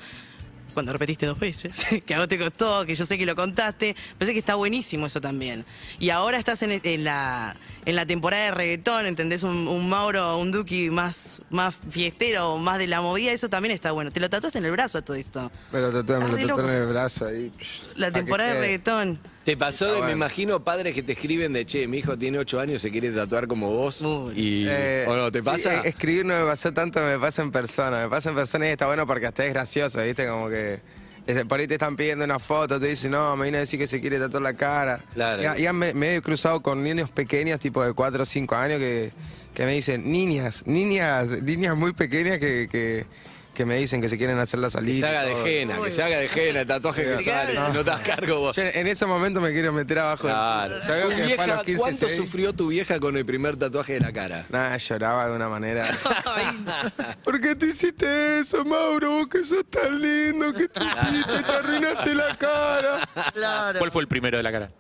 cuando 0.74 0.92
repetiste 0.94 1.26
dos 1.26 1.40
veces, 1.40 1.86
que 2.06 2.16
a 2.16 2.20
vos 2.20 2.28
te 2.28 2.38
costó, 2.38 2.86
que 2.86 2.96
yo 2.96 3.06
sé 3.06 3.18
que 3.18 3.26
lo 3.26 3.36
contaste, 3.36 3.96
pensé 4.18 4.34
que 4.34 4.40
está 4.40 4.56
buenísimo 4.56 5.06
eso 5.06 5.22
también. 5.22 5.66
Y 6.00 6.10
ahora 6.10 6.38
estás 6.38 6.62
en, 6.64 6.80
en 6.84 7.04
la, 7.04 7.56
en 7.86 7.96
la 7.96 8.06
temporada 8.06 8.46
de 8.46 8.52
reggaetón, 8.52 9.06
¿entendés? 9.06 9.44
Un, 9.44 9.68
un 9.68 9.90
Mauro, 9.90 10.38
un 10.38 10.52
Duki 10.52 10.90
más, 10.90 11.42
más 11.50 11.80
fiestero, 11.90 12.58
más 12.58 12.78
de 12.80 12.88
la 12.88 13.02
movida, 13.02 13.32
eso 13.32 13.50
también 13.50 13.74
está 13.74 13.92
bueno. 13.92 14.12
Te 14.12 14.20
lo 14.20 14.30
tatuaste 14.30 14.60
en 14.60 14.66
el 14.66 14.72
brazo 14.72 14.98
a 14.98 15.02
todo 15.02 15.16
esto. 15.16 15.52
Me 15.72 15.80
lo 15.80 15.92
tatué, 15.92 16.20
me 16.20 16.46
lo 16.46 16.56
tatué 16.56 16.74
en 16.74 16.80
el 16.82 16.88
brazo 16.88 17.26
ahí. 17.26 17.52
La 17.96 18.12
temporada 18.12 18.54
de 18.54 18.60
reggaetón. 18.60 19.20
Te 19.46 19.58
pasó 19.58 19.92
de, 19.92 20.02
me 20.04 20.12
imagino, 20.12 20.64
padres 20.64 20.94
que 20.94 21.02
te 21.02 21.14
escriben 21.14 21.52
de, 21.52 21.66
che, 21.66 21.88
mi 21.88 21.98
hijo 21.98 22.16
tiene 22.18 22.38
ocho 22.38 22.60
años, 22.60 22.82
se 22.82 22.92
quiere 22.92 23.10
tatuar 23.10 23.48
como 23.48 23.72
vos. 23.72 24.02
Uy. 24.02 24.34
Y, 24.40 24.66
Eh, 24.70 25.06
¿O 25.08 25.16
no 25.16 25.32
te 25.32 25.42
pasa? 25.42 25.78
eh, 25.78 25.90
escribir 25.90 26.26
no 26.26 26.40
me 26.40 26.46
pasó 26.46 26.72
tanto, 26.72 27.00
me 27.02 27.18
pasa 27.18 27.42
en 27.42 27.52
persona. 27.52 28.02
Me 28.04 28.10
pasa 28.10 28.30
en 28.30 28.36
persona 28.36 28.68
y 28.68 28.72
está 28.72 28.86
bueno 28.86 29.08
porque 29.08 29.26
hasta 29.26 29.44
es 29.46 29.54
gracioso, 29.54 30.00
¿viste? 30.04 30.28
Como 30.28 30.48
que. 30.48 30.80
este, 31.26 31.46
Por 31.46 31.60
ahí 31.60 31.66
te 31.68 31.74
están 31.74 31.96
pidiendo 31.96 32.24
una 32.24 32.38
foto, 32.38 32.80
te 32.80 32.86
dicen, 32.86 33.12
no, 33.12 33.36
me 33.36 33.46
vino 33.46 33.58
a 33.58 33.62
decir 33.62 33.80
que 33.80 33.88
se 33.88 34.00
quiere 34.00 34.20
tatuar 34.20 34.44
la 34.44 34.54
cara. 34.54 35.04
Claro. 35.16 35.42
Y, 35.58 35.66
y 35.66 35.74
me, 35.74 35.94
me 35.96 36.16
he 36.18 36.22
cruzado 36.22 36.62
con 36.62 36.84
niños 36.84 37.10
pequeños, 37.10 37.60
tipo 37.60 37.84
de 37.84 37.94
4 37.94 38.22
o 38.22 38.26
5 38.26 38.56
años, 38.56 38.78
que, 38.78 39.12
que 39.56 39.66
me 39.66 39.74
dicen, 39.74 40.12
niñas, 40.12 40.64
niñas, 40.68 41.28
niñas 41.42 41.76
muy 41.76 41.94
pequeñas 41.94 42.38
que, 42.38 42.68
que, 42.72 43.06
que 43.54 43.66
me 43.66 43.76
dicen 43.78 44.02
que 44.02 44.08
se 44.08 44.18
quieren 44.18 44.40
hacer 44.40 44.60
la 44.60 44.68
que 44.68 44.72
salida. 44.72 45.08
se 45.08 45.18
haga 45.18 45.26
de 45.26 45.36
jena, 45.44 45.82
que 45.82 45.92
se 45.92 46.04
haga 46.04 46.18
de 46.18 46.28
jena, 46.30 46.62
el 46.62 46.68
tatuaje 46.68 47.04
que 47.04 47.18
sale, 47.20 47.54
si 47.54 47.60
no 47.74 47.84
te 47.84 47.84
das 47.84 48.00
cargo 48.00 48.40
vos. 48.40 48.56
Yo 48.56 48.64
en 48.64 48.88
ese 48.88 49.06
momento 49.06 49.42
me 49.42 49.52
quiero 49.52 49.74
meter 49.74 50.00
abajo. 50.00 50.24
Claro. 50.24 50.74
Ya 50.88 50.92
veo 50.94 51.10
Tu 51.10 51.16
que 51.16 51.22
vieja, 51.24 51.48
los 51.48 51.64
15, 51.64 51.80
¿Cuánto 51.80 52.06
16, 52.06 52.18
sufrió 52.18 52.54
tu 52.54 52.68
vieja 52.70 53.00
con 53.00 53.18
el 53.18 53.26
primer 53.26 53.58
tatuaje 53.58 53.94
de 53.94 54.00
la 54.00 54.14
cara? 54.14 54.46
Nada, 54.50 54.78
lloraba 54.78 55.28
de 55.28 55.36
una 55.36 55.50
manera. 55.50 55.86
¿Por 57.24 57.42
qué 57.42 57.56
te 57.56 57.68
hiciste 57.68 58.40
eso, 58.40 58.64
Mauro? 58.64 59.12
Vos 59.12 59.28
que 59.28 59.44
sos 59.44 59.66
tan 59.70 60.02
lindo, 60.02 60.54
¿qué 60.54 60.68
te 60.70 60.80
hiciste? 60.84 61.44
Te 61.44 61.52
arruinaste 61.52 62.16
la 62.16 62.36
cara. 62.36 63.10
Claro. 63.34 63.80
¿Cuál 63.80 63.92
fue 63.92 64.02
el 64.02 64.08
primero 64.08 64.38
de 64.38 64.44
la 64.44 64.52
cara? 64.52 64.72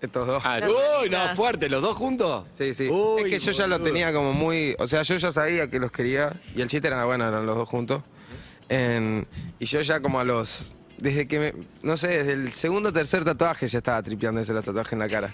Estos 0.00 0.26
dos. 0.26 0.42
Ah. 0.46 0.60
Uy, 1.02 1.10
no, 1.10 1.18
fuerte, 1.36 1.68
¿los 1.68 1.82
dos 1.82 1.94
juntos? 1.94 2.44
Sí, 2.56 2.72
sí. 2.74 2.88
Uy, 2.88 3.22
es 3.22 3.28
que 3.28 3.38
yo 3.38 3.52
ya 3.52 3.66
lo 3.66 3.80
tenía 3.80 4.12
como 4.12 4.32
muy. 4.32 4.74
O 4.78 4.88
sea, 4.88 5.02
yo 5.02 5.16
ya 5.16 5.30
sabía 5.30 5.68
que 5.68 5.78
los 5.78 5.92
quería. 5.92 6.32
Y 6.56 6.62
el 6.62 6.68
chiste 6.68 6.88
era, 6.88 7.04
bueno, 7.04 7.28
eran 7.28 7.44
los 7.44 7.56
dos 7.56 7.68
juntos. 7.68 8.02
Y 9.58 9.64
yo 9.66 9.82
ya 9.82 10.00
como 10.00 10.20
a 10.20 10.24
los. 10.24 10.74
Desde 10.98 11.26
que 11.26 11.38
me. 11.38 11.54
No 11.82 11.96
sé, 11.96 12.08
desde 12.08 12.32
el 12.34 12.52
segundo 12.52 12.90
o 12.90 12.92
tercer 12.92 13.24
tatuaje 13.24 13.66
ya 13.68 13.78
estaba 13.78 14.02
tripeando 14.02 14.40
ese 14.40 14.52
los 14.52 14.64
tatuajes 14.64 14.92
en 14.92 14.98
la 15.00 15.08
cara. 15.08 15.32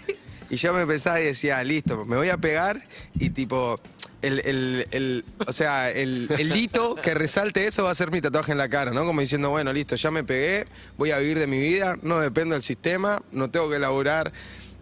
Y 0.49 0.57
yo 0.57 0.72
me 0.72 0.87
pensaba 0.87 1.20
y 1.20 1.25
decía, 1.25 1.62
listo, 1.64 2.05
me 2.05 2.16
voy 2.16 2.29
a 2.29 2.37
pegar 2.38 2.83
y 3.14 3.31
tipo. 3.31 3.81
El, 4.22 4.40
el- 4.46 4.87
el- 4.92 5.25
o 5.46 5.53
sea, 5.53 5.90
el, 5.90 6.29
el 6.38 6.57
hito 6.57 6.94
que 6.96 7.14
resalte 7.14 7.66
eso 7.66 7.85
va 7.85 7.90
a 7.90 7.94
ser 7.94 8.11
mi 8.11 8.20
tatuaje 8.22 8.51
en 8.53 8.59
la 8.59 8.68
cara, 8.68 8.90
¿no? 8.92 9.05
Como 9.05 9.20
diciendo, 9.20 9.51
bueno, 9.51 9.72
listo, 9.72 9.94
ya 9.94 10.11
me 10.11 10.25
pegué, 10.25 10.66
voy 10.96 11.11
a 11.11 11.18
vivir 11.18 11.38
de 11.38 11.46
mi 11.46 11.59
vida, 11.59 11.96
no 12.03 12.18
dependo 12.18 12.55
del 12.55 12.64
sistema, 12.64 13.22
no 13.31 13.51
tengo 13.51 13.68
que 13.68 13.79
laburar 13.79 14.33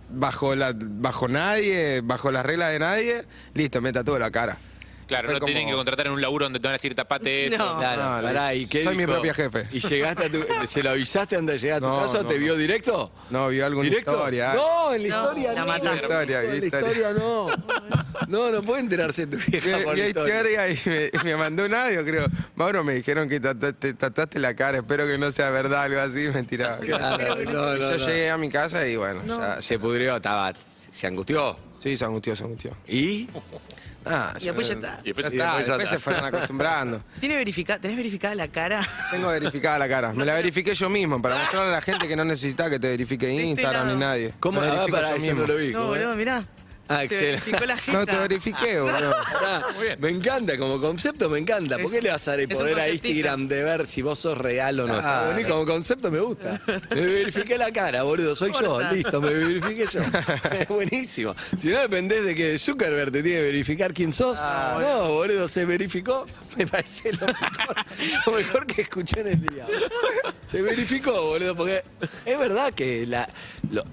bajo 0.08 0.54
la 0.54 0.72
bajo 0.78 1.26
nadie, 1.28 2.00
bajo 2.02 2.30
las 2.30 2.46
reglas 2.46 2.70
de 2.72 2.78
nadie, 2.78 3.24
listo, 3.54 3.80
me 3.82 3.92
tatúo 3.92 4.18
la 4.18 4.30
cara. 4.30 4.56
Claro, 5.06 5.28
Fue 5.30 5.38
no 5.40 5.44
tienen 5.46 5.68
que 5.68 5.74
contratar 5.74 6.06
en 6.06 6.12
un 6.12 6.20
laburo 6.22 6.46
donde 6.46 6.58
te 6.60 6.66
van 6.68 6.72
a 6.74 6.76
decir 6.78 6.94
tapate 6.94 7.46
eso. 7.48 7.58
No. 7.58 7.78
Claro, 7.78 8.16
No, 8.16 8.22
pará, 8.22 8.54
¿y 8.54 8.66
qué 8.66 8.82
soy 8.84 8.94
mi 8.96 9.02
dijo? 9.04 9.12
propio 9.12 9.34
jefe. 9.34 9.66
¿Y 9.72 9.80
llegaste 9.80 10.24
a 10.26 10.30
tu, 10.30 10.44
se 10.66 10.82
lo 10.82 10.90
avisaste 10.90 11.36
antes 11.36 11.60
de 11.60 11.66
llegar 11.66 11.78
a 11.78 11.80
tu 11.80 11.86
No, 11.86 12.02
casa? 12.02 12.22
no, 12.22 12.28
¿Te 12.28 12.38
vio 12.38 12.56
directo? 12.56 13.12
No, 13.30 13.48
vio 13.48 13.66
alguna 13.66 13.88
¿Directo? 13.88 14.12
historia. 14.12 14.54
No, 14.54 14.94
en 14.94 15.08
la 15.08 15.16
No, 15.16 15.22
historia 15.24 15.52
la 15.52 15.60
no. 15.60 15.66
mataste. 15.66 15.96
Historia, 16.06 16.42
en 16.42 16.48
la 16.50 16.56
historia. 16.66 16.88
historia 16.92 17.12
no. 17.12 17.48
No, 18.28 18.50
no 18.50 18.62
puede 18.62 18.80
enterarse 18.80 19.26
tu 19.26 19.36
Vi, 19.36 19.60
vieja 19.60 19.78
por 19.84 19.94
vi 19.94 20.00
la 20.02 20.06
historia. 20.08 20.68
historia 20.68 20.68
y 20.68 21.18
me, 21.18 21.24
me 21.24 21.36
mandó 21.36 21.64
un 21.66 21.74
audio, 21.74 22.04
creo. 22.04 22.26
Mauro, 22.54 22.82
me 22.84 22.94
dijeron 22.94 23.28
que 23.28 23.40
tatu- 23.42 23.74
te 23.78 23.92
tatuaste 23.94 24.38
la 24.38 24.54
cara, 24.54 24.78
espero 24.78 25.06
que 25.06 25.18
no 25.18 25.30
sea 25.32 25.50
verdad, 25.50 25.82
algo 25.82 26.00
así, 26.00 26.28
mentira. 26.32 26.78
Claro, 26.84 27.36
no, 27.44 27.52
no, 27.52 27.76
yo 27.76 27.90
no. 27.98 28.06
llegué 28.06 28.30
a 28.30 28.38
mi 28.38 28.48
casa 28.48 28.86
y 28.86 28.96
bueno, 28.96 29.22
ya, 29.26 29.60
Se 29.60 29.78
pudrió, 29.78 30.16
estaba, 30.16 30.52
se 30.92 31.06
angustió. 31.06 31.56
Sí, 31.80 31.96
se 31.96 32.04
angustió, 32.04 32.34
se 32.34 32.44
angustió. 32.44 32.70
¿Y? 32.88 33.28
Ah, 34.06 34.34
Y 34.38 34.44
después 34.44 34.68
ya 34.68 34.74
está. 34.74 35.00
Y 35.02 35.06
después- 35.12 35.24
Ya 35.26 35.30
está, 35.32 35.44
después 35.56 35.66
ya 35.66 35.72
después 35.76 35.84
está. 35.84 35.96
se 35.96 36.00
fueron 36.02 36.24
acostumbrando. 36.26 37.02
¿Tiene 37.20 37.36
verifica 37.36 37.78
¿Tenés 37.78 37.96
verificada 37.96 38.34
la 38.34 38.48
cara? 38.48 38.86
Tengo 39.10 39.28
verificada 39.28 39.78
la 39.78 39.88
cara. 39.88 40.12
Me 40.12 40.24
la 40.24 40.34
verifiqué 40.34 40.74
yo 40.74 40.90
mismo 40.90 41.20
para 41.22 41.36
mostrarle 41.38 41.68
a 41.68 41.72
la 41.76 41.82
gente 41.82 42.06
que 42.08 42.16
no 42.16 42.24
necesita 42.24 42.68
que 42.68 42.78
te 42.78 42.88
verifique 42.88 43.30
este 43.30 43.42
Instagram 43.46 43.88
ni 43.88 43.96
nadie. 43.96 44.34
¿Cómo? 44.40 44.60
Ah, 44.60 44.86
pará, 44.90 45.10
yo 45.10 45.16
eso 45.16 45.26
mismo. 45.26 45.40
no 45.42 45.46
lo 45.46 45.56
vi. 45.56 45.72
No, 45.72 45.86
boludo, 45.86 46.14
mirá. 46.16 46.44
Ah, 46.88 47.02
excelente. 47.04 47.50
la 47.66 47.76
No, 47.92 48.04
te 48.04 48.16
verifiqué, 48.16 48.80
boludo. 48.80 49.14
Ah, 49.46 49.62
bien. 49.80 49.98
me 50.00 50.08
encanta, 50.10 50.58
como 50.58 50.80
concepto 50.80 51.28
me 51.30 51.38
encanta. 51.38 51.78
¿Por 51.78 51.90
qué 51.90 52.02
le 52.02 52.10
vas 52.10 52.26
a 52.28 52.32
dar 52.32 52.40
el 52.40 52.48
poder 52.48 52.78
a. 52.78 52.88
Instagram 52.88 53.48
de 53.48 53.62
ver 53.62 53.86
si 53.86 54.02
vos 54.02 54.18
sos 54.18 54.36
real 54.36 54.80
o 54.80 54.86
no? 54.86 54.94
Ah. 54.96 55.34
como 55.48 55.64
concepto 55.66 56.10
me 56.10 56.18
gusta. 56.20 56.60
Me 56.66 57.00
verifiqué 57.00 57.56
la 57.58 57.70
cara, 57.72 58.02
boludo. 58.02 58.34
Soy 58.36 58.52
yo, 58.52 58.80
listo, 58.92 59.20
me 59.20 59.32
verifiqué 59.32 59.86
yo. 59.86 60.00
Es 60.58 60.68
buenísimo. 60.68 61.34
Si 61.58 61.68
no 61.68 61.80
dependés 61.80 62.24
de 62.24 62.34
que 62.34 62.58
Zuckerberg 62.58 63.10
te 63.12 63.22
tiene 63.22 63.38
que 63.38 63.44
verificar 63.44 63.92
quién 63.92 64.12
sos, 64.12 64.38
Ah. 64.42 64.78
no, 64.80 65.08
boludo, 65.14 65.48
se 65.48 65.64
verificó. 65.64 66.24
Me 66.56 66.66
parece 66.66 67.12
lo 67.12 67.26
mejor, 67.26 67.76
lo 68.26 68.32
mejor 68.32 68.66
que 68.66 68.82
escuché 68.82 69.20
en 69.20 69.26
el 69.28 69.40
día. 69.42 69.66
Se 70.46 70.62
verificó, 70.62 71.12
boludo, 71.28 71.56
porque 71.56 71.82
es 72.24 72.38
verdad 72.38 72.72
que 72.72 73.06
la. 73.06 73.28
lo- 73.70 73.84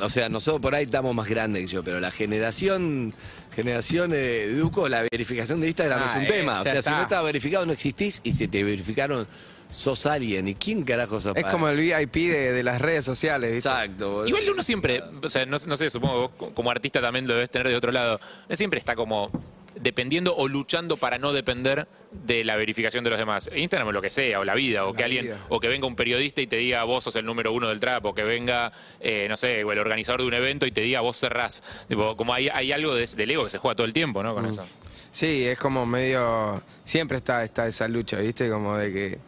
o 0.00 0.08
sea, 0.08 0.28
nosotros 0.28 0.60
por 0.60 0.74
ahí 0.74 0.84
estamos 0.84 1.14
más 1.14 1.26
grandes 1.28 1.62
que 1.62 1.68
yo, 1.68 1.82
pero 1.84 2.00
la 2.00 2.10
generación, 2.10 3.14
generación 3.54 4.12
eh, 4.14 4.48
Duco, 4.48 4.88
la 4.88 5.02
verificación 5.10 5.60
de 5.60 5.68
Instagram 5.68 6.02
Ah, 6.02 6.06
es 6.10 6.16
un 6.16 6.22
eh, 6.22 6.26
tema. 6.26 6.60
O 6.60 6.62
sea, 6.62 6.72
si 6.72 6.78
está. 6.78 6.90
no 6.96 7.02
estás 7.02 7.22
verificado 7.24 7.66
no 7.66 7.72
existís 7.72 8.20
y 8.22 8.32
si 8.32 8.48
te 8.48 8.62
verificaron 8.64 9.26
sos 9.70 10.06
alguien. 10.06 10.46
¿Y 10.48 10.54
quién 10.54 10.84
carajo 10.84 11.20
sos? 11.20 11.34
Es 11.36 11.42
para- 11.42 11.52
como 11.52 11.68
el 11.68 11.76
VIP 11.78 12.14
de, 12.30 12.52
de 12.52 12.62
las 12.62 12.80
redes 12.80 13.04
sociales, 13.04 13.52
¿viste? 13.52 13.68
Exacto, 13.68 14.10
boludo. 14.10 14.28
Igual 14.28 14.50
uno 14.50 14.62
siempre, 14.62 15.02
o 15.22 15.28
sea, 15.28 15.44
no, 15.46 15.56
no 15.66 15.76
sé, 15.76 15.90
supongo 15.90 16.14
vos 16.20 16.30
co- 16.36 16.50
como 16.54 16.70
artista 16.70 17.00
también 17.00 17.26
lo 17.26 17.34
debes 17.34 17.50
tener 17.50 17.66
de 17.68 17.74
otro 17.76 17.90
lado, 17.90 18.20
uno 18.48 18.56
siempre 18.56 18.78
está 18.78 18.94
como 18.94 19.30
dependiendo 19.76 20.34
o 20.36 20.48
luchando 20.48 20.96
para 20.96 21.18
no 21.18 21.32
depender 21.32 21.86
de 22.12 22.44
la 22.44 22.56
verificación 22.56 23.04
de 23.04 23.10
los 23.10 23.18
demás. 23.18 23.50
Instagram 23.54 23.88
o 23.88 23.92
lo 23.92 24.00
que 24.02 24.10
sea, 24.10 24.40
o 24.40 24.44
la 24.44 24.54
vida, 24.54 24.86
o 24.86 24.92
La 24.92 24.96
que 24.96 25.04
alguien, 25.04 25.24
vida. 25.26 25.38
o 25.48 25.60
que 25.60 25.68
venga 25.68 25.86
un 25.86 25.96
periodista 25.96 26.40
y 26.40 26.46
te 26.46 26.56
diga 26.56 26.82
vos 26.84 27.04
sos 27.04 27.14
el 27.16 27.24
número 27.26 27.52
uno 27.52 27.68
del 27.68 27.78
trap, 27.80 28.04
o 28.06 28.14
que 28.14 28.22
venga, 28.24 28.72
eh, 29.00 29.26
no 29.28 29.36
sé, 29.36 29.62
o 29.64 29.72
el 29.72 29.78
organizador 29.78 30.22
de 30.22 30.26
un 30.28 30.34
evento 30.34 30.66
y 30.66 30.70
te 30.72 30.80
diga 30.80 31.00
vos 31.00 31.18
cerrás. 31.18 31.62
Tipo, 31.88 32.16
como 32.16 32.32
hay, 32.34 32.48
hay 32.48 32.72
algo 32.72 32.94
de, 32.94 33.06
del 33.06 33.30
ego 33.30 33.44
que 33.44 33.50
se 33.50 33.58
juega 33.58 33.74
todo 33.76 33.86
el 33.86 33.92
tiempo, 33.92 34.22
¿no? 34.22 34.34
Con 34.34 34.46
eso. 34.46 34.64
Sí, 35.12 35.44
es 35.46 35.58
como 35.58 35.86
medio. 35.86 36.62
Siempre 36.84 37.18
está, 37.18 37.44
está 37.44 37.66
esa 37.66 37.88
lucha, 37.88 38.18
¿viste? 38.18 38.48
Como 38.50 38.76
de 38.76 38.92
que. 38.92 39.18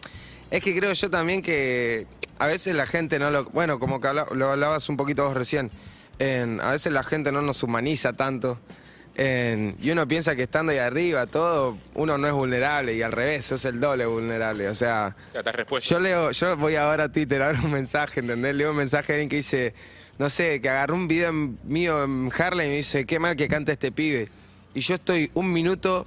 Es 0.51 0.63
que 0.63 0.75
creo 0.79 0.93
yo 0.93 1.11
también 1.11 1.43
que 1.43 2.07
a 2.39 2.47
veces 2.47 2.75
la 2.75 2.87
gente 2.87 3.19
no 3.19 3.31
lo. 3.31 3.45
Bueno, 3.45 3.79
como 3.79 4.01
que 4.01 4.09
lo 4.13 4.51
hablabas 4.51 4.89
un 4.89 4.97
poquito 4.97 5.25
vos 5.25 5.35
recién. 5.35 5.71
en- 6.19 6.61
a 6.61 6.73
veces 6.73 6.93
la 6.93 7.05
gente 7.05 7.31
no 7.33 7.43
nos 7.43 7.63
humaniza 7.63 8.13
tanto. 8.13 8.59
Y 9.19 9.91
uno 9.91 10.07
piensa 10.07 10.37
que 10.37 10.45
estando 10.45 10.71
ahí 10.71 10.79
arriba, 10.79 11.27
todo, 11.27 11.77
uno 11.95 12.19
no 12.19 12.27
es 12.29 12.33
vulnerable 12.33 12.95
y 12.95 13.03
al 13.03 13.11
revés, 13.11 13.47
sos 13.47 13.65
el 13.65 13.81
doble 13.81 14.07
vulnerable. 14.07 14.69
O 14.69 14.75
sea, 14.75 15.17
Ya 15.35 15.43
te 15.43 15.81
yo 15.81 15.99
leo, 16.01 16.31
yo 16.31 16.57
voy 16.57 16.77
ahora 16.77 17.05
a 17.05 17.13
Twitter 17.13 17.43
a 17.43 17.49
ver 17.49 17.57
un 17.57 17.73
mensaje, 17.73 18.21
¿entendés? 18.21 18.55
Leo 18.55 18.71
un 18.71 18.77
mensaje 18.77 19.13
de 19.13 19.15
alguien 19.15 19.29
que 19.29 19.37
dice, 19.37 19.75
no 20.19 20.31
sé, 20.31 20.61
que 20.61 20.69
agarró 20.69 20.95
un 20.95 21.09
video 21.09 21.33
mío 21.33 22.05
en 22.05 22.31
Harlem 22.37 22.67
y 22.67 22.71
me 22.71 22.77
dice, 22.77 23.07
qué 23.07 23.19
mal 23.19 23.35
que 23.35 23.49
canta 23.49 23.73
este 23.73 23.91
pibe. 23.91 24.29
Y 24.75 24.81
yo 24.81 24.95
estoy 24.95 25.31
un 25.35 25.53
minuto 25.53 26.07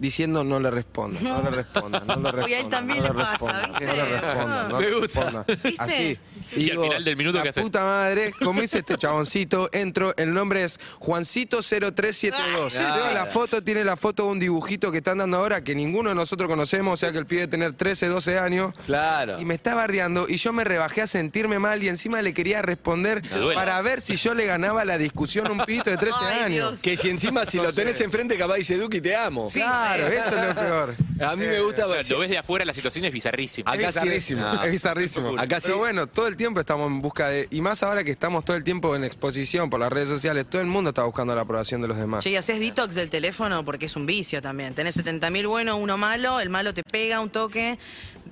diciendo 0.00 0.42
no 0.42 0.58
le 0.58 0.70
respondo, 0.70 1.20
no 1.20 1.42
le 1.42 1.50
respondo, 1.50 2.00
no 2.00 2.16
le 2.16 2.32
respondo. 2.32 2.44
Uy, 2.46 2.54
a 2.54 2.60
él 2.60 2.68
también 2.68 2.98
no 2.98 3.08
le 3.08 3.14
le 3.14 3.14
pasa, 3.22 3.52
respondo, 3.52 3.78
¿viste? 3.78 3.86
No 3.86 3.94
le 3.94 4.20
respondo, 4.20 4.68
no 4.68 5.44
Me 5.46 5.68
le. 5.68 5.74
Así. 5.78 6.18
Y 6.56 6.70
al 6.70 6.78
final 6.80 7.04
del 7.04 7.16
minuto, 7.16 7.44
la 7.44 7.52
puta 7.52 7.82
madre, 7.82 8.32
como 8.42 8.60
dice 8.62 8.78
este 8.78 8.96
chaboncito, 8.96 9.68
entro, 9.72 10.14
el 10.16 10.32
nombre 10.32 10.64
es 10.64 10.80
Juancito0372. 11.00 12.72
Ah, 12.78 12.96
Veo 12.96 13.14
la 13.14 13.26
foto, 13.26 13.62
tiene 13.62 13.84
la 13.84 13.96
foto 13.96 14.24
de 14.24 14.30
un 14.30 14.40
dibujito 14.40 14.90
que 14.90 14.98
están 14.98 15.18
dando 15.18 15.36
ahora 15.36 15.62
que 15.62 15.74
ninguno 15.74 16.08
de 16.10 16.14
nosotros 16.16 16.48
conocemos, 16.48 16.94
o 16.94 16.96
sea 16.96 17.12
que 17.12 17.18
el 17.18 17.26
pibe 17.26 17.42
debe 17.42 17.50
tener 17.50 17.74
13, 17.74 18.08
12 18.08 18.38
años. 18.38 18.74
Claro. 18.86 19.38
Y 19.40 19.44
me 19.44 19.54
está 19.54 19.74
bardeando 19.74 20.26
y 20.28 20.36
yo 20.38 20.52
me 20.52 20.64
rebajé 20.64 21.02
a 21.02 21.06
sentirme 21.06 21.58
mal 21.58 21.82
y 21.82 21.88
encima 21.88 22.22
le 22.22 22.34
quería 22.34 22.62
responder 22.62 23.22
para 23.54 23.80
ver 23.82 24.00
si 24.00 24.16
yo 24.16 24.34
le 24.34 24.46
ganaba 24.46 24.84
la 24.84 24.98
discusión 24.98 25.46
a 25.46 25.50
un 25.50 25.64
pibito 25.64 25.90
de 25.90 25.96
13 25.98 26.16
Ay, 26.22 26.42
años. 26.44 26.70
Dios. 26.70 26.80
Que 26.82 26.96
si 26.96 27.10
encima 27.10 27.44
si 27.44 27.58
lo 27.58 27.72
tenés 27.72 28.00
enfrente 28.00 28.36
capaz 28.36 28.56
dice 28.56 28.76
Duki 28.78 29.00
te 29.00 29.14
amo. 29.14 29.48
Claro, 29.52 29.89
eso 30.06 30.36
es 30.36 30.48
lo 30.48 30.54
peor. 30.54 30.94
A 31.20 31.36
mí 31.36 31.46
me 31.46 31.60
gusta 31.60 31.86
sea, 31.86 31.96
porque- 31.96 32.08
lo 32.14 32.18
ves 32.20 32.30
de 32.30 32.38
afuera, 32.38 32.64
la 32.64 32.74
situación 32.74 33.04
es 33.04 33.12
bizarrísima. 33.12 33.70
Acá 33.70 33.88
es 33.88 33.94
sí- 33.94 34.00
bizarrísimo, 34.00 34.52
es 34.64 34.72
bizarrísimo. 34.72 35.38
Acá 35.38 35.56
sí- 35.56 35.62
Pero 35.66 35.78
bueno, 35.78 36.06
todo 36.06 36.26
el 36.28 36.36
tiempo 36.36 36.60
estamos 36.60 36.86
en 36.86 37.02
busca 37.02 37.28
de... 37.28 37.46
Y 37.50 37.60
más 37.60 37.82
ahora 37.82 38.04
que 38.04 38.10
estamos 38.10 38.44
todo 38.44 38.56
el 38.56 38.64
tiempo 38.64 38.94
en 38.96 39.04
exposición 39.04 39.68
por 39.70 39.80
las 39.80 39.92
redes 39.92 40.08
sociales, 40.08 40.46
todo 40.48 40.60
el 40.60 40.66
mundo 40.68 40.90
está 40.90 41.02
buscando 41.04 41.34
la 41.34 41.42
aprobación 41.42 41.82
de 41.82 41.88
los 41.88 41.98
demás. 41.98 42.22
Che, 42.24 42.30
y 42.30 42.36
haces 42.36 42.58
detox 42.60 42.94
del 42.94 43.10
teléfono 43.10 43.64
porque 43.64 43.86
es 43.86 43.96
un 43.96 44.06
vicio 44.06 44.40
también. 44.40 44.74
Tenés 44.74 44.96
70.000 44.96 45.46
bueno, 45.48 45.76
uno 45.76 45.98
malo, 45.98 46.40
el 46.40 46.48
malo 46.50 46.72
te 46.74 46.82
pega 46.82 47.20
un 47.20 47.30
toque. 47.30 47.78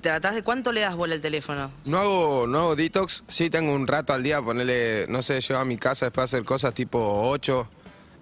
¿Tratás 0.01 0.33
de 0.33 0.43
cuánto 0.43 0.71
le 0.71 0.79
das 0.81 0.95
bola 0.95 1.15
al 1.15 1.21
teléfono? 1.21 1.71
No 1.85 1.97
hago, 1.97 2.47
no 2.47 2.59
hago 2.59 2.75
detox, 2.77 3.23
sí 3.27 3.49
tengo 3.49 3.73
un 3.73 3.85
rato 3.85 4.13
al 4.13 4.23
día, 4.23 4.41
ponerle, 4.41 5.05
no 5.09 5.21
sé, 5.21 5.41
llego 5.41 5.59
a 5.59 5.65
mi 5.65 5.77
casa 5.77 6.05
después 6.05 6.31
de 6.31 6.37
hacer 6.37 6.45
cosas 6.45 6.73
tipo 6.73 7.29
8, 7.29 7.67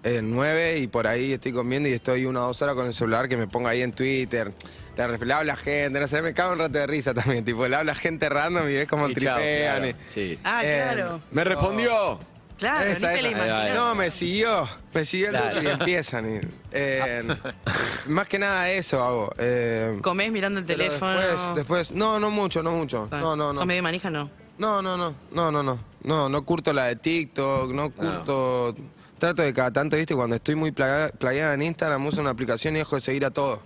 eh, 0.04 0.22
9 0.24 0.78
y 0.80 0.88
por 0.88 1.08
ahí 1.08 1.34
estoy 1.34 1.52
comiendo 1.54 1.90
y 1.90 1.94
estoy 1.94 2.26
una 2.26 2.44
o 2.44 2.48
dos 2.48 2.62
horas 2.62 2.76
con 2.76 2.86
el 2.86 2.94
celular 2.94 3.28
que 3.28 3.38
me 3.38 3.48
pongo 3.48 3.68
ahí 3.68 3.82
en 3.82 3.92
Twitter. 3.94 4.52
Le, 4.98 5.18
le 5.26 5.34
habla 5.34 5.56
gente, 5.56 6.00
no 6.00 6.08
sé, 6.08 6.22
me 6.22 6.34
cago 6.34 6.54
un 6.54 6.60
rato 6.60 6.74
de 6.80 6.88
risa 6.88 7.14
también, 7.14 7.46
tipo, 7.46 7.68
le 7.68 7.76
habla 7.76 7.94
gente 7.96 8.30
random 8.30 8.68
y 8.70 8.74
ves 8.74 8.88
como 8.88 9.08
Y 9.10 9.16
chao, 9.16 9.36
tripean. 9.38 9.78
claro, 9.82 9.88
y- 9.88 9.96
sí. 10.10 10.40
Ah, 10.44 10.62
Eh, 10.64 10.82
claro. 10.94 11.22
Me 11.32 11.44
respondió. 11.44 12.20
Claro, 12.58 12.90
Esa, 12.90 13.12
ni 13.12 13.16
te 13.18 13.22
la 13.36 13.68
esa. 13.68 13.76
No, 13.76 13.94
me 13.94 14.10
siguió. 14.10 14.68
Me 14.92 15.06
siguió 15.06 15.28
el 15.28 15.36
Claro. 15.36 15.62
Y 15.62 15.68
empiezan. 15.68 16.38
y, 16.38 16.40
eh, 16.72 17.24
más 18.08 18.28
que 18.28 18.40
nada 18.40 18.72
eso 18.72 19.04
hago. 19.04 19.32
eh, 19.38 20.00
Comés 20.02 20.32
mirando 20.32 20.60
el 20.60 20.66
teléfono. 20.66 21.20
Después, 21.22 21.56
después, 21.56 21.92
no, 21.92 22.20
no 22.20 22.32
mucho, 22.32 22.64
no 22.64 22.72
mucho. 22.72 23.08
Ah, 23.12 23.20
No, 23.20 23.36
no, 23.36 23.50
no. 23.50 23.54
¿Sos 23.54 23.68
medio 23.68 23.84
manija? 23.84 24.10
No. 24.10 24.32
No, 24.58 24.82
no, 24.82 24.98
no, 24.98 25.14
no, 25.32 25.52
no, 25.52 25.62
no. 25.62 25.80
No, 26.02 26.30
no 26.30 26.46
curto 26.46 26.74
la 26.74 26.86
de 26.86 26.96
TikTok, 26.96 27.72
no 27.74 27.92
curto. 27.92 28.74
Trato 29.20 29.42
de 29.42 29.54
cada 29.54 29.72
tanto, 29.72 29.96
viste, 29.98 30.14
cuando 30.16 30.36
estoy 30.36 30.56
muy 30.56 30.72
plaga- 30.72 31.10
plagueada 31.12 31.54
en 31.56 31.64
Instagram, 31.64 32.06
uso 32.06 32.22
una 32.22 32.30
aplicación 32.30 32.76
y 32.76 32.80
dejo 32.80 32.96
de 32.96 33.02
seguir 33.02 33.26
a 33.26 33.32
todos. 33.32 33.60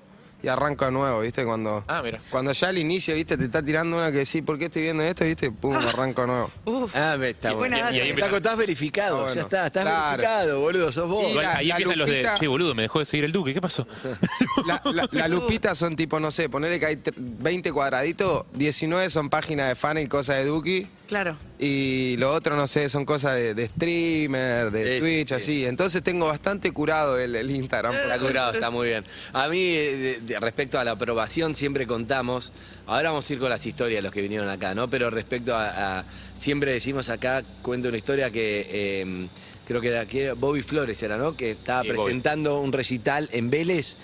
Y 0.44 0.48
arranco 0.48 0.86
de 0.86 0.92
nuevo, 0.92 1.20
viste, 1.20 1.46
cuando. 1.46 1.84
Ah, 1.88 2.02
mira. 2.04 2.20
Cuando 2.32 2.52
ya 2.52 2.70
al 2.70 2.78
inicio, 2.80 3.14
viste, 3.14 3.38
te 3.38 3.44
está 3.46 3.62
tirando 3.62 3.96
una 3.98 4.12
que 4.12 4.26
sí, 4.26 4.42
¿por 4.42 4.58
qué 4.58 4.66
estoy 4.66 4.82
viendo 4.82 5.04
esto? 5.04 5.24
Viste, 5.24 5.52
pum, 5.52 5.76
arranco 5.76 6.22
de 6.22 6.28
nuevo. 6.28 6.52
Uf. 6.66 6.96
Ah, 6.96 7.16
me 7.20 7.30
está 7.30 7.52
Y- 7.52 7.56
bueno. 7.56 7.76
buena 7.78 7.92
y- 7.92 7.98
y 7.98 8.02
ahí 8.02 8.10
data. 8.14 8.22
Taco, 8.24 8.38
estás 8.38 8.58
verificado, 8.58 9.18
Ah, 9.18 9.22
bueno. 9.22 9.36
ya 9.36 9.42
está, 9.42 9.68
estás 9.68 9.84
Claro. 9.84 10.18
verificado, 10.18 10.60
boludo, 10.62 10.92
sos 10.92 11.08
vos. 11.08 11.26
Y 11.26 11.30
Igual 11.32 11.46
la- 11.46 11.56
ahí 11.58 11.68
la 11.68 11.76
empiezan 11.76 12.00
los 12.00 12.08
de, 12.10 12.28
che, 12.40 12.48
boludo, 12.48 12.74
me 12.74 12.82
dejó 12.82 13.00
de 13.00 13.06
seguir 13.06 13.26
el 13.26 13.32
Duque, 13.34 13.54
¿qué 13.54 13.62
pasó? 13.62 13.86
La, 14.66 14.82
la, 14.92 15.08
la 15.12 15.28
lupita 15.28 15.76
son 15.76 15.96
tipo, 15.96 16.20
no 16.20 16.32
sé, 16.32 16.50
ponerle 16.50 16.80
que 16.80 16.86
hay 16.88 16.96
tre- 16.96 17.14
20 17.18 17.72
cuadraditos, 17.72 18.46
19 18.54 19.12
son 19.12 19.30
páginas 19.30 19.68
de 19.68 19.76
fan 19.76 20.00
y 20.00 20.08
cosas 20.08 20.38
de 20.38 20.46
Duki. 20.46 20.88
Claro. 21.12 21.36
Y 21.60 22.16
lo 22.20 22.32
otro, 22.32 22.56
no 22.56 22.68
sé, 22.68 22.88
son 22.88 23.04
cosas 23.04 23.36
de, 23.36 23.54
de 23.54 23.68
streamer, 23.68 24.72
de 24.72 24.86
Sí, 24.86 24.94
sí, 24.94 25.00
Twitch, 25.02 25.28
sí. 25.28 25.34
así. 25.34 25.66
Entonces 25.66 26.02
tengo 26.02 26.28
bastante 26.28 26.72
curado 26.72 27.20
el, 27.20 27.36
el 27.36 27.52
Instagram. 27.52 27.92
por 27.92 28.00
Está 28.00 28.16
suerte. 28.16 28.28
curado, 28.28 28.54
está 28.54 28.70
muy 28.70 28.88
bien. 28.88 29.04
A 29.34 29.50
mí, 29.50 29.60
eh, 29.62 29.98
de- 29.98 30.20
de- 30.22 30.40
respecto 30.40 30.80
a 30.80 30.86
la 30.86 30.92
aprobación, 30.92 31.54
siempre 31.54 31.86
contamos. 31.86 32.54
Ahora 32.86 33.10
vamos 33.10 33.30
a 33.30 33.34
ir 33.34 33.40
con 33.40 33.50
las 33.50 33.66
historias 33.66 33.98
de 33.98 34.04
los 34.04 34.14
que 34.14 34.22
vinieron 34.22 34.48
acá, 34.48 34.74
¿no? 34.74 34.90
Pero 34.90 35.10
respecto 35.10 35.54
a. 35.54 36.00
a- 36.00 36.06
siempre 36.40 36.72
decimos 36.72 37.10
acá, 37.10 37.44
cuento 37.62 37.90
una 37.90 37.98
historia 37.98 38.32
que. 38.32 38.66
eh, 38.70 39.28
creo 39.68 39.82
que 39.82 39.90
era, 39.90 40.06
que 40.06 40.24
era 40.24 40.34
Bobby 40.34 40.62
Flores, 40.62 41.04
era, 41.04 41.18
¿no? 41.18 41.36
Que 41.36 41.52
estaba 41.52 41.82
Sí, 41.82 41.90
Bobby. 41.90 41.98
presentando 42.04 42.62
un 42.62 42.72
recital 42.72 43.28
en 43.34 43.50
Vélez. 43.50 43.98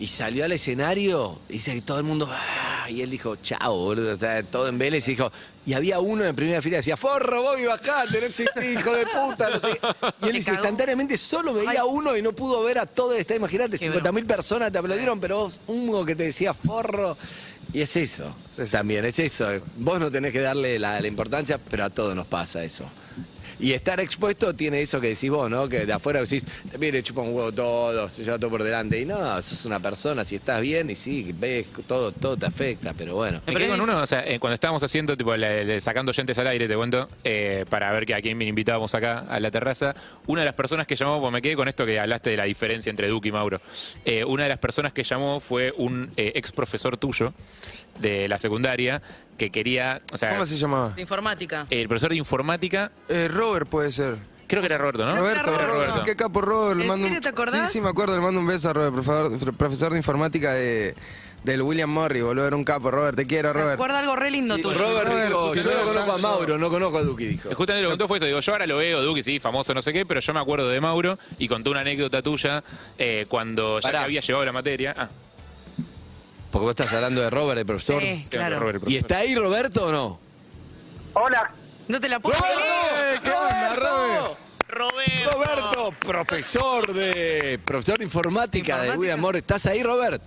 Y 0.00 0.06
salió 0.08 0.46
al 0.46 0.52
escenario, 0.52 1.38
y 1.48 1.54
dice 1.54 1.74
que 1.74 1.82
todo 1.82 1.98
el 1.98 2.04
mundo, 2.04 2.26
"Ah", 2.28 2.88
y 2.90 3.02
él 3.02 3.10
dijo, 3.10 3.36
chao, 3.36 3.76
boludo, 3.76 4.12
está 4.14 4.42
todo 4.42 4.66
en 4.66 4.78
Vélez, 4.78 5.06
y 5.08 5.10
dijo, 5.12 5.30
y 5.66 5.74
había 5.74 6.00
uno 6.00 6.24
en 6.24 6.34
primera 6.34 6.62
fila 6.62 6.76
que 6.76 6.78
decía, 6.78 6.96
forro, 6.96 7.42
Bobby, 7.42 7.66
bajate, 7.66 8.18
no 8.18 8.26
existís, 8.26 8.80
hijo 8.80 8.92
de 8.94 9.04
puta, 9.06 9.50
no 9.50 9.60
sé. 9.60 9.78
Y 10.22 10.26
él 10.28 10.32
dice, 10.32 10.52
instantáneamente 10.52 11.18
solo 11.18 11.52
veía 11.52 11.84
uno 11.84 12.16
y 12.16 12.22
no 12.22 12.32
pudo 12.32 12.62
ver 12.64 12.78
a 12.78 12.86
todo 12.86 13.12
el 13.12 13.20
estadio, 13.20 13.40
imagínate, 13.40 13.76
Qué 13.78 13.84
50 13.84 14.10
mil 14.10 14.24
personas 14.24 14.72
te 14.72 14.78
aplaudieron, 14.78 15.20
pero 15.20 15.36
vos, 15.40 15.60
uno 15.66 16.02
que 16.06 16.16
te 16.16 16.22
decía 16.24 16.54
forro, 16.54 17.14
y 17.74 17.82
es 17.82 17.94
eso, 17.94 18.34
también, 18.70 19.04
es 19.04 19.18
eso, 19.18 19.48
vos 19.76 20.00
no 20.00 20.10
tenés 20.10 20.32
que 20.32 20.40
darle 20.40 20.78
la, 20.78 20.98
la 20.98 21.06
importancia, 21.06 21.58
pero 21.58 21.84
a 21.84 21.90
todos 21.90 22.16
nos 22.16 22.26
pasa 22.26 22.64
eso. 22.64 22.86
Y 23.60 23.74
estar 23.74 24.00
expuesto 24.00 24.54
tiene 24.54 24.80
eso 24.80 25.00
que 25.00 25.08
decís 25.08 25.28
vos, 25.28 25.50
¿no? 25.50 25.68
Que 25.68 25.84
de 25.84 25.92
afuera 25.92 26.20
decís, 26.20 26.46
mire, 26.78 27.02
chupa 27.02 27.20
un 27.20 27.34
huevo 27.34 27.52
todo, 27.52 28.08
se 28.08 28.24
lleva 28.24 28.38
todo 28.38 28.50
por 28.50 28.62
delante. 28.62 28.98
Y 28.98 29.04
no, 29.04 29.40
sos 29.42 29.66
una 29.66 29.78
persona, 29.80 30.24
si 30.24 30.36
estás 30.36 30.62
bien 30.62 30.88
y 30.88 30.94
sí, 30.94 31.34
ves, 31.38 31.66
todo, 31.86 32.10
todo 32.10 32.38
te 32.38 32.46
afecta, 32.46 32.94
pero 32.96 33.16
bueno. 33.16 33.42
Me 33.46 33.54
quedé 33.54 33.68
con 33.68 33.80
eh, 33.80 34.38
cuando 34.40 34.54
estábamos 34.54 34.82
haciendo, 34.82 35.14
tipo, 35.16 35.32
sacando 35.78 36.10
oyentes 36.10 36.38
al 36.38 36.46
aire, 36.46 36.68
te 36.68 36.76
cuento, 36.76 37.08
eh, 37.22 37.66
para 37.68 37.92
ver 37.92 38.06
que 38.06 38.14
a 38.14 38.22
quién 38.22 38.38
me 38.38 38.46
invitábamos 38.46 38.94
acá 38.94 39.26
a 39.28 39.38
la 39.38 39.50
terraza, 39.50 39.94
una 40.26 40.40
de 40.40 40.46
las 40.46 40.54
personas 40.54 40.86
que 40.86 40.96
llamó, 40.96 41.20
pues 41.20 41.32
me 41.32 41.42
quedé 41.42 41.54
con 41.54 41.68
esto 41.68 41.84
que 41.84 42.00
hablaste 42.00 42.30
de 42.30 42.38
la 42.38 42.44
diferencia 42.44 42.88
entre 42.88 43.08
Duque 43.08 43.28
y 43.28 43.32
Mauro. 43.32 43.60
Eh, 44.06 44.24
una 44.24 44.44
de 44.44 44.48
las 44.48 44.58
personas 44.58 44.94
que 44.94 45.04
llamó 45.04 45.38
fue 45.38 45.74
un 45.76 46.10
eh, 46.16 46.32
ex 46.34 46.50
profesor 46.50 46.96
tuyo 46.96 47.34
de 48.00 48.28
la 48.28 48.38
secundaria 48.38 49.00
que 49.38 49.50
quería, 49.50 50.02
o 50.12 50.16
sea, 50.18 50.30
¿Cómo 50.30 50.44
se 50.46 50.56
llamaba? 50.56 50.90
De 50.90 51.02
informática. 51.02 51.66
el 51.70 51.88
profesor 51.88 52.10
de 52.10 52.16
informática, 52.16 52.90
Eh, 53.08 53.28
Robert 53.28 53.68
puede 53.68 53.90
ser. 53.92 54.16
creo 54.46 54.60
que 54.62 54.66
era 54.66 54.78
Roberto, 54.78 55.06
¿no? 55.06 55.16
Roberto, 55.16 55.40
Era 55.54 55.66
Roberto. 55.66 55.74
Roberto. 55.86 56.04
Qué 56.04 56.16
capo 56.16 56.40
Robert. 56.40 56.76
le 56.76 56.82
¿En 56.84 56.88
mando 56.88 57.04
un- 57.04 57.08
serio 57.10 57.20
te 57.22 57.28
acordás? 57.28 57.70
Sí, 57.70 57.78
sí, 57.78 57.80
me 57.80 57.88
acuerdo. 57.88 58.16
Le 58.16 58.22
mando 58.22 58.40
un 58.40 58.46
beso 58.46 58.68
a 58.70 58.72
Robert, 58.72 58.92
profesor, 58.94 59.56
profesor 59.56 59.92
de 59.92 59.98
informática 59.98 60.52
de, 60.52 60.94
del 61.44 61.62
William 61.62 61.88
Morris, 61.88 62.22
boludo. 62.22 62.46
Era 62.46 62.56
un 62.56 62.64
capo, 62.64 62.90
Robert. 62.90 63.16
Te 63.16 63.26
quiero, 63.26 63.50
¿Se 63.52 63.58
Robert. 63.58 63.74
acuerda 63.74 64.00
algo 64.00 64.14
re 64.16 64.30
lindo 64.30 64.56
Sí, 64.56 64.62
tuyo? 64.62 64.78
Robert, 64.78 65.08
Robert, 65.08 65.28
dijo, 65.28 65.52
si 65.54 65.58
yo 65.62 65.64
no 65.64 65.70
Robert 65.70 65.88
conozco 65.88 66.12
a 66.12 66.18
Mauro, 66.18 66.58
no 66.58 66.68
conozco 66.68 66.98
a 66.98 67.02
Duki, 67.02 67.26
dijo. 67.26 67.48
Justamente 67.54 67.82
lo 67.82 67.88
que 67.88 67.92
contó 67.92 68.08
fue 68.08 68.16
eso, 68.18 68.26
digo, 68.26 68.40
yo 68.40 68.52
ahora 68.52 68.66
lo 68.66 68.76
veo, 68.76 69.00
Duque, 69.02 69.22
sí, 69.22 69.40
famoso, 69.40 69.72
no 69.72 69.80
sé 69.80 69.92
qué, 69.94 70.04
pero 70.04 70.20
yo 70.20 70.34
me 70.34 70.40
acuerdo 70.40 70.68
de 70.68 70.80
Mauro 70.82 71.18
y 71.38 71.48
contó 71.48 71.70
una 71.70 71.80
anécdota 71.80 72.20
tuya 72.20 72.62
eh, 72.98 73.24
cuando 73.28 73.80
ya 73.80 73.88
Pará. 73.88 74.02
había 74.04 74.20
llevado 74.20 74.44
la 74.44 74.52
materia. 74.52 74.94
Ah, 74.98 75.08
Porque 76.50 76.64
vos 76.64 76.70
estás 76.70 76.92
hablando 76.92 77.20
de 77.20 77.30
Robert, 77.30 77.58
el 77.60 77.66
profesor. 77.66 78.02
Sí, 78.02 78.26
claro, 78.28 78.46
claro. 78.48 78.60
Robert, 78.60 78.84
el 78.84 78.92
¿Y 78.92 78.96
está 78.96 79.18
ahí 79.18 79.34
Roberto 79.34 79.86
o 79.86 79.92
no? 79.92 80.20
Hola, 81.14 81.50
No 81.88 82.00
te 82.00 82.08
la 82.08 82.20
puedo 82.20 82.36
creer. 82.38 82.58
Eh, 82.58 83.20
¿Qué 83.22 83.30
onda, 83.30 83.76
Robert? 83.76 84.38
Roberto. 84.68 85.30
Roberto, 85.32 85.92
profesor 85.98 86.92
de 86.92 87.58
profesor 87.64 87.98
de 87.98 88.04
informática, 88.04 88.78
de. 88.82 88.96
William 88.96 89.18
Morris. 89.20 89.40
¿Estás 89.42 89.66
ahí, 89.66 89.82
Robert? 89.82 90.22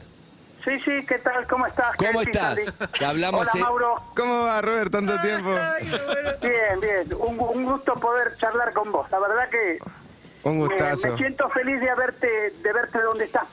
sí, 0.65 0.71
sí, 0.85 0.91
¿qué 1.07 1.17
tal? 1.19 1.45
¿Cómo 1.47 1.65
estás? 1.67 1.95
¿Cómo 1.97 2.21
estás? 2.21 2.73
Te 2.97 3.05
hablamos 3.05 3.47
Hola, 3.53 3.63
Mauro. 3.65 3.95
¿Cómo 4.15 4.43
va, 4.45 4.61
Robert? 4.61 4.91
Tanto 4.91 5.13
tiempo. 5.21 5.53
Bien, 6.41 6.79
bien. 6.81 7.13
Un, 7.19 7.37
gu- 7.37 7.51
un 7.53 7.65
gusto 7.65 7.93
poder 7.95 8.37
charlar 8.37 8.71
con 8.73 8.91
vos. 8.91 9.09
La 9.11 9.19
verdad 9.19 9.49
que 9.49 9.79
Un 10.43 10.59
me, 10.59 10.67
gustazo. 10.67 11.09
me 11.09 11.17
siento 11.17 11.49
feliz 11.49 11.79
de 11.81 11.95
verte, 11.95 12.27
de 12.61 12.73
verte 12.73 13.01
donde 13.01 13.25
estás 13.25 13.45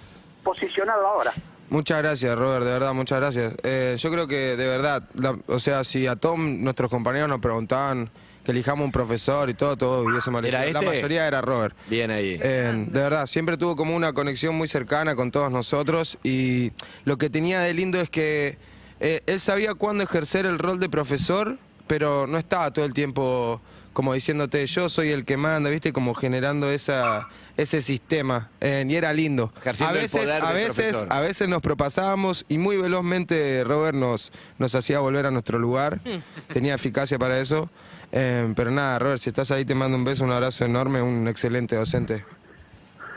posicionado 0.44 1.04
ahora. 1.06 1.32
Muchas 1.70 1.98
gracias, 1.98 2.36
Robert, 2.38 2.64
de 2.64 2.72
verdad, 2.72 2.92
muchas 2.92 3.20
gracias. 3.20 3.54
Eh, 3.62 3.96
yo 3.98 4.10
creo 4.10 4.26
que, 4.26 4.56
de 4.56 4.66
verdad, 4.66 5.04
la- 5.14 5.38
o 5.46 5.58
sea, 5.58 5.84
si 5.84 6.06
a 6.06 6.16
todos 6.16 6.38
nuestros 6.38 6.90
compañeros 6.90 7.28
nos 7.28 7.40
preguntaban 7.40 8.10
que 8.44 8.50
elijamos 8.50 8.84
un 8.84 8.90
profesor 8.92 9.48
y 9.50 9.54
todo, 9.54 9.76
todos 9.76 10.04
hubiésemos 10.06 10.42
¿Era 10.44 10.62
elegido. 10.64 10.80
La 10.80 10.86
este? 10.88 10.96
mayoría 10.96 11.28
era 11.28 11.40
Robert. 11.42 11.76
Bien 11.88 12.10
ahí. 12.10 12.38
Eh, 12.42 12.86
de 12.88 13.00
verdad, 13.00 13.26
siempre 13.26 13.56
tuvo 13.56 13.76
como 13.76 13.94
una 13.94 14.12
conexión 14.12 14.54
muy 14.56 14.66
cercana 14.66 15.14
con 15.14 15.30
todos 15.30 15.50
nosotros 15.52 16.18
y 16.24 16.72
lo 17.04 17.16
que 17.18 17.30
tenía 17.30 17.60
de 17.60 17.72
lindo 17.72 18.00
es 18.00 18.10
que 18.10 18.58
eh, 18.98 19.20
él 19.26 19.40
sabía 19.40 19.74
cuándo 19.74 20.02
ejercer 20.02 20.46
el 20.46 20.58
rol 20.58 20.80
de 20.80 20.88
profesor, 20.88 21.56
pero 21.86 22.26
no 22.26 22.36
estaba 22.38 22.72
todo 22.72 22.84
el 22.84 22.94
tiempo 22.94 23.60
como 23.92 24.14
diciéndote 24.14 24.64
yo 24.66 24.88
soy 24.88 25.10
el 25.10 25.24
que 25.24 25.36
manda, 25.36 25.70
viste, 25.70 25.92
como 25.92 26.14
generando 26.14 26.70
esa 26.70 27.28
ese 27.56 27.82
sistema 27.82 28.48
eh, 28.60 28.84
y 28.88 28.96
era 28.96 29.12
lindo. 29.12 29.52
Ejerciendo 29.58 29.94
a 29.94 29.96
el 29.98 30.02
veces, 30.02 30.22
poder 30.22 30.42
a 30.42 30.52
veces, 30.52 31.06
a 31.08 31.20
veces 31.20 31.48
nos 31.48 31.60
propasábamos 31.60 32.46
y 32.48 32.58
muy 32.58 32.76
velozmente 32.76 33.62
Robert 33.64 33.96
nos 33.96 34.32
nos 34.58 34.74
hacía 34.74 35.00
volver 35.00 35.26
a 35.26 35.30
nuestro 35.30 35.58
lugar. 35.58 35.98
tenía 36.52 36.74
eficacia 36.74 37.18
para 37.18 37.38
eso. 37.38 37.70
Eh, 38.12 38.52
pero 38.56 38.70
nada, 38.70 38.98
Robert, 38.98 39.20
si 39.20 39.30
estás 39.30 39.50
ahí 39.50 39.64
te 39.64 39.74
mando 39.74 39.96
un 39.96 40.04
beso, 40.04 40.24
un 40.24 40.32
abrazo 40.32 40.64
enorme, 40.64 41.02
un 41.02 41.28
excelente 41.28 41.76
docente. 41.76 42.24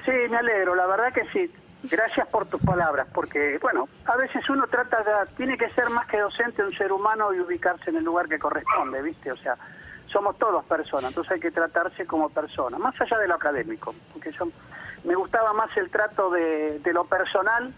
Sí, 0.05 0.11
me 0.29 0.37
alegro, 0.37 0.75
la 0.75 0.85
verdad 0.87 1.13
que 1.13 1.23
sí. 1.31 1.51
Gracias 1.83 2.27
por 2.27 2.45
tus 2.45 2.61
palabras, 2.61 3.07
porque, 3.13 3.57
bueno, 3.61 3.89
a 4.05 4.15
veces 4.15 4.49
uno 4.49 4.67
trata 4.67 5.03
de, 5.03 5.35
tiene 5.35 5.57
que 5.57 5.69
ser 5.71 5.89
más 5.89 6.07
que 6.07 6.17
docente 6.17 6.63
un 6.63 6.71
ser 6.71 6.93
humano 6.93 7.33
y 7.33 7.41
ubicarse 7.41 7.89
en 7.89 7.97
el 7.97 8.05
lugar 8.05 8.29
que 8.29 8.39
corresponde, 8.39 9.01
¿viste? 9.01 9.33
O 9.33 9.37
sea, 9.37 9.57
somos 10.13 10.37
todos 10.37 10.63
personas, 10.65 11.11
entonces 11.11 11.33
hay 11.33 11.39
que 11.41 11.51
tratarse 11.51 12.05
como 12.05 12.29
personas, 12.29 12.79
más 12.79 12.93
allá 13.01 13.17
de 13.17 13.27
lo 13.27 13.33
académico, 13.35 13.93
porque 14.13 14.31
yo 14.31 14.47
me 15.03 15.15
gustaba 15.15 15.51
más 15.51 15.75
el 15.75 15.89
trato 15.89 16.29
de, 16.31 16.79
de 16.79 16.93
lo 16.93 17.03
personal 17.03 17.73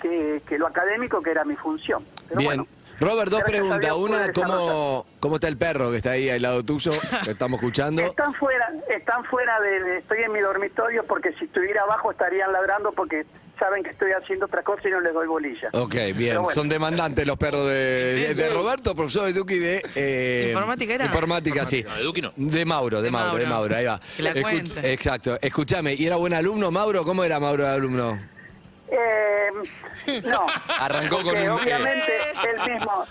que, 0.00 0.42
que 0.46 0.58
lo 0.58 0.66
académico, 0.66 1.22
que 1.22 1.30
era 1.30 1.44
mi 1.44 1.56
función. 1.56 2.04
Pero 2.28 2.38
Bien. 2.38 2.48
bueno, 2.48 2.66
Robert, 2.98 3.30
dos 3.30 3.42
preguntas. 3.42 3.92
Una. 3.92 4.32
¿cómo, 4.32 5.06
¿cómo 5.20 5.34
está 5.36 5.48
el 5.48 5.56
perro 5.58 5.90
que 5.90 5.96
está 5.98 6.12
ahí 6.12 6.28
al 6.30 6.40
lado 6.42 6.64
tuyo? 6.64 6.92
Que 7.24 7.32
estamos 7.32 7.60
escuchando. 7.60 8.02
Están 8.02 8.32
fuera, 8.34 8.72
están 8.88 9.24
fuera 9.24 9.60
de, 9.60 9.80
de- 9.82 9.98
estoy 9.98 10.22
en 10.22 10.32
mi 10.32 10.40
dormitorio 10.40 11.04
porque 11.04 11.32
si 11.34 11.44
estuviera 11.44 11.82
abajo 11.82 12.10
estarían 12.10 12.52
ladrando 12.52 12.92
porque 12.92 13.26
saben 13.58 13.82
que 13.82 13.90
estoy 13.90 14.12
haciendo 14.12 14.46
otra 14.46 14.62
cosa 14.62 14.86
y 14.86 14.90
no 14.90 15.00
les 15.00 15.12
doy 15.14 15.26
bolilla. 15.26 15.68
Ok, 15.72 15.94
bien. 16.14 16.36
Bueno. 16.38 16.50
Son 16.52 16.68
demandantes 16.68 17.26
los 17.26 17.36
perros 17.38 17.66
de, 17.68 17.74
de- 17.74 18.34
de 18.34 18.50
Roberto, 18.50 18.94
profesor 18.94 19.24
de 19.26 19.32
Duki 19.32 19.58
de... 19.58 19.82
eh, 19.94 20.46
¿Informática 20.50 20.94
era? 20.94 21.04
Informática, 21.06 21.66
sí. 21.66 21.82
No, 21.86 21.94
de 21.96 22.02
Duki 22.02 22.22
no. 22.22 22.32
De 22.36 22.64
Mauro, 22.64 22.98
de, 22.98 23.04
De 23.04 23.10
Mauro, 23.10 23.38
de 23.38 23.46
Mauro. 23.46 23.76
Ahí 23.76 23.86
va. 23.86 24.00
Que 24.16 24.22
la 24.22 24.32
cuente. 24.34 24.92
Exacto. 24.92 25.38
Escúchame, 25.40 25.94
¿y 25.94 26.06
era 26.06 26.16
buen 26.16 26.34
alumno 26.34 26.70
Mauro? 26.70 27.04
¿Cómo 27.04 27.24
era 27.24 27.40
Mauro 27.40 27.64
de 27.64 27.70
alumno? 27.70 28.18
Eh, 28.88 30.20
no. 30.24 30.46
Arrancó 30.78 31.16
con 31.16 31.24
porque 31.34 31.50
un- 31.50 31.58
Obviamente 31.60 32.12
él 32.44 32.72
mismo. 32.74 33.04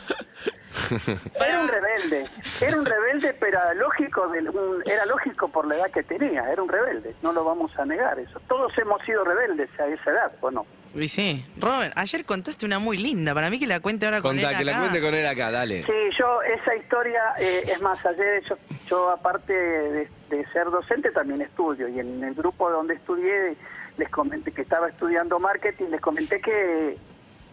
Era 1.36 1.62
un 1.62 1.68
rebelde, 1.68 2.26
era 2.62 2.78
un 2.78 2.86
rebelde, 2.86 3.34
pero 3.40 3.60
lógico, 3.76 4.28
de 4.30 4.40
un- 4.50 4.84
era 4.86 5.06
lógico 5.06 5.48
por 5.48 5.66
la 5.68 5.76
edad 5.76 5.92
que 5.92 6.04
tenía, 6.04 6.52
era 6.52 6.62
un 6.62 6.70
rebelde, 6.70 7.16
no 7.22 7.32
lo 7.34 7.44
vamos 7.44 7.72
a 7.78 7.86
negar 7.86 8.20
eso. 8.20 8.40
Todos 8.48 8.78
hemos 8.78 9.02
sido 9.04 9.24
rebeldes 9.24 9.70
a 9.80 9.88
esa 9.88 10.12
edad, 10.12 10.32
¿o 10.42 10.52
no? 10.52 10.66
Y 10.94 11.08
sí. 11.10 11.46
Robert, 11.58 11.94
ayer 11.98 12.24
contaste 12.26 12.66
una 12.66 12.80
muy 12.80 12.96
linda. 12.98 13.34
Para 13.34 13.50
mí 13.50 13.60
que 13.60 13.68
la 13.68 13.82
cuente 13.82 14.06
ahora 14.06 14.22
con 14.22 14.36
Contá, 14.38 14.52
él 14.52 14.58
que 14.60 14.64
la 14.66 14.72
acá. 14.72 14.80
cuente 14.82 15.02
con 15.02 15.14
él 15.14 15.28
acá, 15.28 15.52
dale. 15.52 15.84
Sí, 15.84 15.92
yo, 16.18 16.42
esa 16.44 16.76
historia, 16.76 17.22
eh, 17.38 17.64
es 17.68 17.82
más, 17.82 18.06
ayer 18.06 18.42
yo, 18.48 18.58
yo 18.88 19.10
aparte 19.10 19.52
de, 19.54 20.10
de 20.30 20.46
ser 20.54 20.70
docente 20.72 21.12
también 21.12 21.42
estudio 21.42 21.90
y 21.90 22.00
en 22.00 22.24
el 22.24 22.34
grupo 22.34 22.70
donde 22.72 22.94
estudié 22.94 23.58
les 23.98 24.10
comenté 24.10 24.52
que 24.54 24.62
estaba 24.62 24.88
estudiando 24.90 25.38
marketing, 25.40 25.88
les 25.90 26.00
comenté 26.02 26.40
que 26.40 26.98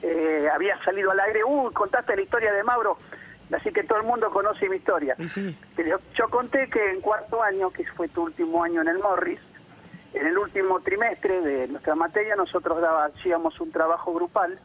eh, 0.03 0.49
había 0.53 0.83
salido 0.85 1.11
al 1.11 1.21
aire, 1.21 1.45
uy, 1.45 1.73
contaste 1.73 2.17
la 2.17 2.23
historia 2.23 2.53
de 2.53 2.63
Mauro, 2.63 2.99
así 3.53 3.71
que 3.73 3.85
todo 3.85 3.99
el 3.99 4.05
mundo 4.05 4.31
conoce 4.31 4.69
mi 4.69 4.77
historia. 4.77 5.15
Sí. 5.27 5.57
Yo, 5.77 5.99
yo 6.15 6.29
conté 6.29 6.69
que 6.69 6.91
en 6.91 7.01
cuarto 7.01 7.43
año, 7.43 7.71
que 7.71 7.85
fue 7.97 8.09
tu 8.09 8.23
último 8.23 8.65
año 8.65 8.81
en 8.83 8.89
el 8.89 8.99
Morris, 8.99 9.41
en 10.15 10.27
el 10.27 10.37
último 10.37 10.81
trimestre 10.81 11.41
de 11.41 11.69
nuestra 11.69 11.95
materia 11.95 12.37
nosotros 12.37 12.81
daba, 12.81 13.07
hacíamos 13.07 13.59
un 13.61 13.73
trabajo 13.73 14.13
grupal 14.13 14.59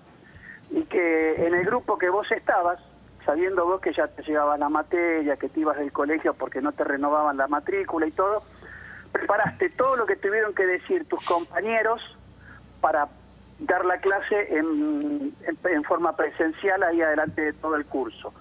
y 0.70 0.84
que 0.84 1.48
en 1.48 1.54
el 1.54 1.66
grupo 1.66 1.98
que 1.98 2.10
vos 2.10 2.30
estabas, 2.32 2.80
sabiendo 3.26 3.66
vos 3.66 3.80
que 3.80 3.94
ya 3.94 4.08
te 4.08 4.24
llevaban 4.24 4.60
la 4.60 4.70
materia, 4.70 5.38
que 5.38 5.50
te 5.50 5.62
ibas 5.62 5.78
del 5.78 5.92
colegio 5.92 6.34
porque 6.34 6.62
no 6.62 6.74
te 6.74 6.84
renovaban 6.84 7.38
la 7.38 7.48
matrícula 7.48 8.08
y 8.08 8.12
todo, 8.12 8.44
preparaste 9.12 9.70
todo 9.70 9.96
lo 9.96 10.06
que 10.06 10.18
tuvieron 10.18 10.54
que 10.54 10.66
decir 10.66 11.08
tus 11.08 11.24
compañeros 11.26 12.02
para 12.82 13.08
dar 13.60 13.86
la 13.86 14.00
clase 14.00 14.58
en, 14.58 15.34
forma 15.88 16.16
presencial 16.16 16.84
ahí 16.84 17.02
adelante 17.02 17.42
de 17.42 17.54
todo 17.54 17.76
el 17.76 17.86
curso. 17.86 18.34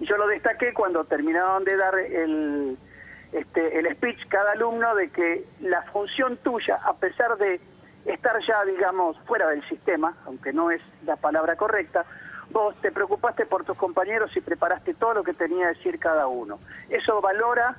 Y 0.00 0.06
yo 0.06 0.16
lo 0.16 0.26
destaqué 0.26 0.72
cuando 0.72 1.04
terminaron 1.04 1.64
de 1.64 1.76
dar 1.76 1.98
el, 1.98 2.78
este, 3.32 3.78
el 3.78 3.92
speech 3.94 4.28
cada 4.28 4.52
alumno 4.52 4.94
de 4.94 5.10
que 5.10 5.44
la 5.60 5.82
función 5.82 6.36
tuya, 6.38 6.78
a 6.84 6.94
pesar 6.94 7.36
de 7.38 7.60
estar 8.04 8.36
ya, 8.46 8.64
digamos, 8.64 9.18
fuera 9.26 9.48
del 9.48 9.66
sistema, 9.68 10.14
aunque 10.26 10.52
no 10.52 10.70
es 10.70 10.80
la 11.04 11.16
palabra 11.16 11.56
correcta, 11.56 12.04
vos 12.50 12.74
te 12.80 12.92
preocupaste 12.92 13.46
por 13.46 13.64
tus 13.64 13.76
compañeros 13.76 14.36
y 14.36 14.40
preparaste 14.40 14.94
todo 14.94 15.14
lo 15.14 15.24
que 15.24 15.34
tenía 15.34 15.68
que 15.68 15.78
decir 15.78 15.98
cada 15.98 16.26
uno. 16.26 16.58
Eso 16.88 17.20
valora 17.20 17.76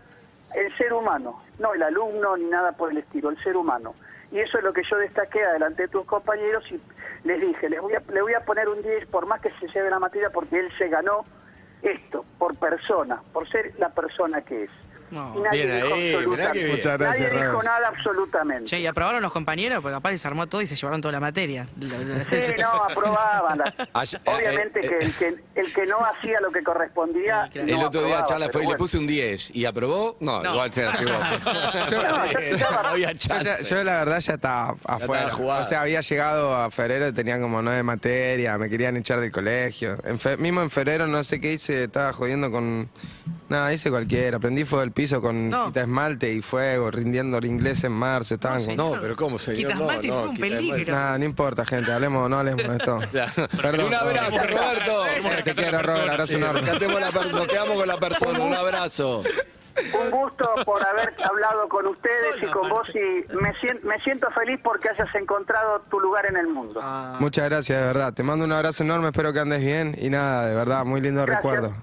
el 0.56 0.76
ser 0.78 0.94
humano, 0.94 1.42
no 1.60 1.74
el 1.74 1.84
alumno 1.84 2.38
ni 2.38 2.46
nada 2.46 2.74
por 2.74 2.92
el 2.92 2.98
estilo, 2.98 3.30
el 3.30 3.42
ser 3.44 3.58
humano. 3.58 3.96
Y 4.34 4.40
eso 4.40 4.58
es 4.58 4.64
lo 4.64 4.74
que 4.74 4.82
yo 4.90 4.98
destaqué 4.98 5.44
adelante 5.44 5.84
de 5.84 5.88
tus 5.90 6.06
compañeros 6.06 6.64
y 6.72 6.82
les 7.24 7.40
dije, 7.40 7.70
les 7.70 7.80
voy 7.80 7.94
a, 7.94 8.02
le 8.12 8.20
voy 8.20 8.34
a 8.34 8.40
poner 8.40 8.68
un 8.68 8.82
10 8.82 9.06
por 9.06 9.28
más 9.28 9.40
que 9.40 9.52
se 9.60 9.68
lleve 9.68 9.92
la 9.92 10.00
materia 10.00 10.32
porque 10.32 10.60
él 10.60 10.70
se 10.76 10.90
ganó 10.90 11.24
esto, 11.84 12.26
por 12.40 12.58
persona, 12.58 13.22
por 13.32 13.48
ser 13.48 13.74
la 13.78 13.90
persona 13.90 14.42
que 14.42 14.64
es. 14.64 14.72
No. 15.12 15.34
Y 15.38 15.42
nadie 15.42 15.66
Bien 15.66 15.76
dijo 15.84 15.94
ahí, 15.96 16.14
absolutamente-. 16.14 16.68
Muchas 16.70 16.98
gracias, 16.98 17.20
nadie 17.32 17.42
dijo 17.42 17.52
Robert. 17.54 17.66
nada 17.68 17.88
absolutamente. 17.90 18.66
Che, 18.66 18.80
¿y 18.80 18.88
aprobaron 18.88 19.22
los 19.22 19.32
compañeros? 19.32 19.82
Porque 19.82 19.96
capaz 19.96 20.12
les 20.12 20.26
armó 20.26 20.48
todo 20.48 20.62
y 20.62 20.68
se 20.68 20.76
llevaron 20.76 21.02
toda 21.02 21.12
la 21.12 21.20
materia. 21.20 21.68
Sí, 22.34 22.54
no, 22.60 22.70
aprobaban. 22.84 23.58
la- 23.60 23.74
Ay- 23.94 24.08
Obviamente 24.26 24.80
eh, 24.86 24.90
que, 24.90 24.96
eh, 24.96 25.00
el 25.02 25.14
que 25.14 25.60
el 25.62 25.74
que 25.74 25.86
no 25.86 25.98
hacía 26.06 26.40
lo 26.42 26.52
que 26.52 26.64
correspondía. 26.64 27.50
El 27.54 27.68
no 27.68 27.88
otro 27.88 28.04
día 28.04 28.24
charla 28.26 28.50
fue 28.52 28.64
y 28.64 28.68
le 28.68 28.76
puse 28.76 28.98
un 28.98 29.06
10. 29.08 29.56
¿Y 29.56 29.66
aprobó? 29.66 30.18
No, 30.20 30.42
No. 30.42 30.52
igual 30.54 30.74
se 30.74 30.86
la 30.86 30.94
llevó. 30.94 31.12
No, 31.44 32.32
yo 32.32 32.40
estaba- 32.40 32.90
había 32.90 33.14
chance. 33.16 33.84
la 33.84 33.96
verdad 34.04 34.20
ya 34.20 34.34
estaba 34.34 34.76
afuera. 34.86 35.30
jugado. 35.30 35.64
o 35.64 35.66
sea, 35.68 35.82
había 35.82 36.02
llegado 36.02 36.56
a 36.56 36.72
febrero 36.72 37.08
y 37.08 37.14
tenían 37.14 37.42
como 37.42 37.62
nueve 37.62 37.84
materias, 37.84 38.58
me 38.60 38.70
querían 38.70 38.98
echar 38.98 39.20
del 39.20 39.32
colegio. 39.32 39.98
En 40.04 40.20
fe- 40.20 40.38
mismo 40.38 40.62
en 40.62 40.70
febrero 40.72 41.08
no 41.08 41.24
sé 41.24 41.40
qué 41.40 41.54
hice, 41.54 41.84
estaba 41.86 42.14
jodiendo 42.14 42.50
con... 42.52 42.90
Nada, 43.50 43.72
hice 43.74 43.90
cualquiera. 43.92 44.40
Prendí 44.40 44.64
fuego 44.66 44.82
del 44.82 44.92
piso 44.92 45.03
con 45.12 45.50
No. 45.50 45.68
quita 45.68 45.82
esmalte 45.82 46.32
y 46.34 46.42
fuego, 46.42 46.90
rindiendo 46.92 47.38
el 47.38 47.46
inglés 47.46 47.84
en 47.84 47.92
marzo. 47.92 48.34
Estaban 48.36 48.60
No, 48.60 48.66
con- 48.66 48.76
No, 48.96 49.02
pero 49.02 49.16
¿cómo, 49.16 49.38
señor? 49.40 49.58
Quitas 49.60 49.80
No, 49.80 49.86
mate 49.88 50.08
y 50.08 50.10
no, 50.10 50.20
fue 50.20 50.30
un 50.30 50.36
quita 50.36 50.48
peligro. 50.48 50.78
mate. 50.80 50.92
Nada, 50.92 51.18
no 51.18 51.26
importa, 51.26 51.66
gente. 51.66 51.92
Hablemos, 51.92 52.30
no 52.30 52.38
hablemos 52.38 52.64
de 52.64 52.76
esto. 52.78 53.00
Perdón. 53.62 53.86
un 53.88 53.94
abrazo. 53.94 54.38
Roberto. 54.48 55.06
Eh, 55.06 55.42
Te 55.44 55.56
quiero, 55.56 55.82
Robert, 55.82 56.10
abrazo 56.10 56.38
enorme. 56.38 56.62
Cantemos 56.64 57.02
la 57.02 57.12
per- 57.12 57.34
nos 57.34 57.48
quedamos 57.48 57.76
con 57.76 57.88
la 57.88 57.98
persona. 57.98 58.40
Un 58.40 58.54
abrazo. 58.54 59.24
Un 59.76 60.12
gusto 60.12 60.48
por 60.66 60.86
haber 60.86 61.16
hablado 61.24 61.68
con 61.68 61.88
ustedes 61.88 62.44
y 62.44 62.46
con 62.46 62.70
vos 62.70 62.88
y 62.94 63.36
me 63.36 63.54
siento, 63.60 63.88
me 63.88 64.00
siento 64.02 64.30
feliz 64.30 64.60
porque 64.64 64.90
hayas 64.90 65.14
encontrado 65.16 65.82
tu 65.90 66.00
lugar 66.00 66.28
en 66.28 66.38
el 66.38 66.48
mundo. 66.48 66.80
Ah. 66.84 67.16
Muchas 67.20 67.46
gracias, 67.50 67.80
de 67.80 67.88
verdad. 67.88 68.14
Te 68.14 68.22
mando 68.22 68.46
un 68.46 68.52
abrazo 68.52 68.84
enorme, 68.84 69.08
espero 69.08 69.34
que 69.34 69.40
andes 69.40 69.62
bien. 69.62 69.96
Y 70.00 70.12
nada, 70.12 70.46
de 70.46 70.54
verdad, 70.54 70.86
muy 70.86 71.02
lindo 71.02 71.26
Gracias. 71.26 71.44
recuerdo. 71.44 71.76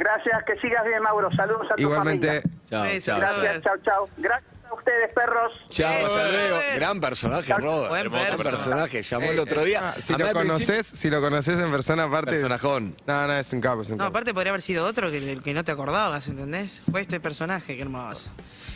Gracias, 0.00 0.42
que 0.46 0.56
sigas 0.60 0.82
bien 0.86 1.02
Mauro. 1.02 1.30
Saludos 1.36 1.66
a 1.70 1.74
tu 1.76 1.82
Igualmente, 1.82 2.40
familia. 2.40 2.60
Chao, 2.70 3.00
chao. 3.00 3.18
gracias. 3.20 3.62
Chao, 3.62 3.74
chao. 3.84 4.08
Gracias 4.16 4.50
a 4.70 4.74
ustedes, 4.74 5.12
perros. 5.12 5.52
Chao, 5.68 5.92
luego. 5.92 6.14
Robert. 6.14 6.74
Gran 6.76 7.00
personaje, 7.00 7.52
Robert. 7.58 8.08
Buen 8.08 8.26
perso. 8.26 8.42
personaje. 8.50 9.02
Llamó 9.02 9.26
el 9.30 9.36
Eh, 9.38 9.40
otro 9.40 9.62
día. 9.64 9.80
ah, 9.90 9.92
Si 10.00 10.14
lo 10.14 10.32
conoces, 10.32 10.86
si 10.86 11.10
lo 11.10 11.20
conoces 11.20 11.58
en 11.58 11.70
persona 11.70 12.04
aparte. 12.04 12.30
Personajón. 12.30 12.96
No, 13.06 13.26
no, 13.26 13.32
es 13.34 13.52
un 13.52 13.60
capo, 13.60 13.82
es 13.82 13.90
un 13.90 13.98
No, 13.98 14.04
capo. 14.04 14.08
aparte 14.10 14.32
podría 14.32 14.52
haber 14.52 14.62
sido 14.62 14.86
otro 14.86 15.10
que 15.10 15.52
no 15.54 15.64
te 15.64 15.72
acordabas, 15.72 16.26
¿entendés? 16.28 16.82
Fue 16.90 17.02
este 17.02 17.20
personaje, 17.20 17.76
qué 17.76 17.82
hermoso. 17.82 18.30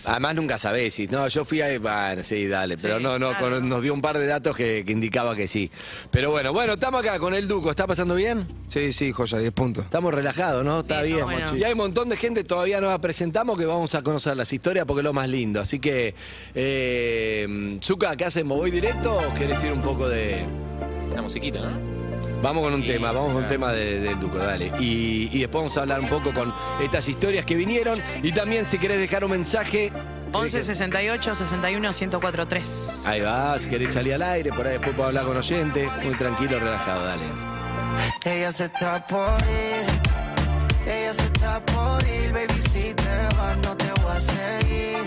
Además 0.07 0.35
nunca 0.35 0.59
sabés 0.59 0.95
si. 0.95 1.07
No, 1.07 1.27
yo 1.29 1.45
fui 1.45 1.61
ahí. 1.61 1.79
Bueno, 1.79 2.23
sí, 2.23 2.47
dale. 2.47 2.77
Pero 2.77 3.01
no, 3.01 3.19
no, 3.19 3.31
claro. 3.31 3.57
con- 3.57 3.69
nos 3.69 3.83
dio 3.83 3.93
un 3.95 4.03
par 4.03 4.19
de 4.19 4.27
datos 4.27 4.55
que, 4.57 4.85
que 4.85 4.93
indicaba 4.93 5.35
que 5.37 5.49
sí. 5.49 5.71
Pero 6.11 6.31
bueno, 6.31 6.53
bueno, 6.53 6.75
estamos 6.75 7.01
acá 7.03 7.19
con 7.19 7.35
el 7.35 7.49
Duco. 7.49 7.71
¿Está 7.71 7.87
pasando 7.87 8.15
bien? 8.15 8.47
Sí, 8.69 8.93
sí, 8.93 9.13
joya, 9.13 9.39
10 9.39 9.53
puntos. 9.53 9.85
Estamos 9.85 10.13
relajados, 10.13 10.65
¿no? 10.65 10.81
Está 10.81 11.01
Sí, 11.03 11.07
bien. 11.09 11.19
está 11.21 11.25
bueno. 11.33 11.57
Y 11.57 11.65
hay 11.65 11.73
un 11.73 11.79
montón 11.79 12.09
de 12.09 12.17
gente 12.17 12.45
todavía 12.45 12.81
no 12.81 12.89
la 12.89 13.01
presentamos 13.01 13.59
que 13.59 13.65
vamos 13.67 13.95
a 13.95 14.03
conocer 14.03 14.37
las 14.37 14.53
historias 14.53 14.85
porque 14.87 15.01
es 15.01 15.05
lo 15.05 15.13
más 15.13 15.29
lindo. 15.29 15.61
Así 15.61 15.79
que, 15.79 16.15
eh, 16.55 17.79
Zuka, 17.83 18.17
¿qué 18.17 18.25
hacemos? 18.25 18.59
¿Voy 18.59 18.71
directo 18.71 19.17
o 19.17 19.35
querés 19.35 19.63
ir 19.65 19.73
un 19.73 19.83
poco 19.83 20.09
de.? 20.09 20.45
La 21.15 21.23
musiquita, 21.23 21.61
¿no? 21.61 22.04
Vamos 22.45 22.63
con 22.63 22.75
un 22.75 22.83
Sí, 22.83 22.89
tema, 22.89 23.11
vamos 23.11 23.33
con 23.33 23.43
un 23.45 23.49
tema 23.49 23.73
de- 23.73 24.01
del 24.01 24.21
Duco, 24.21 24.37
dale. 24.37 24.71
Y, 24.79 25.31
y 25.33 25.41
después 25.41 25.63
vamos 25.63 25.77
a 25.79 25.81
hablar 25.81 25.99
un 26.01 26.09
poco 26.11 26.31
con 26.35 26.53
estas 26.83 27.09
historias 27.09 27.47
que 27.47 27.55
vinieron. 27.55 28.03
Y 28.23 28.33
también, 28.33 28.67
si 28.67 28.77
querés 28.79 28.99
dejar 28.99 29.25
un 29.25 29.31
mensaje. 29.31 29.91
11 30.33 30.63
68 30.63 31.35
61 31.37 31.89
1043 31.89 32.47
3. 32.49 33.07
Ahí 33.07 33.21
va, 33.23 33.59
si 33.59 33.69
querés 33.71 33.95
salir 33.95 34.13
al 34.15 34.23
aire, 34.23 34.51
por 34.51 34.67
ahí 34.67 34.73
después 34.75 34.95
puedo 34.95 35.09
hablar 35.09 35.25
con 35.25 35.37
oyentes. 35.39 35.89
Muy 36.05 36.15
tranquilo, 36.17 36.59
relajado, 36.61 37.03
dale. 37.07 37.25
Ella 38.27 38.53
se 38.53 38.65
está 38.65 39.07
por 39.07 39.31
ir, 39.43 40.91
ella 40.93 41.15
se 41.15 41.23
está 41.23 41.65
por 41.65 42.03
ir, 42.07 42.31
baby, 42.33 42.61
si 42.73 42.93
te 42.93 43.37
vas 43.39 43.57
no 43.63 43.75
te 43.75 43.87
voy 44.03 44.13
a 44.17 44.21
seguir. 44.21 44.99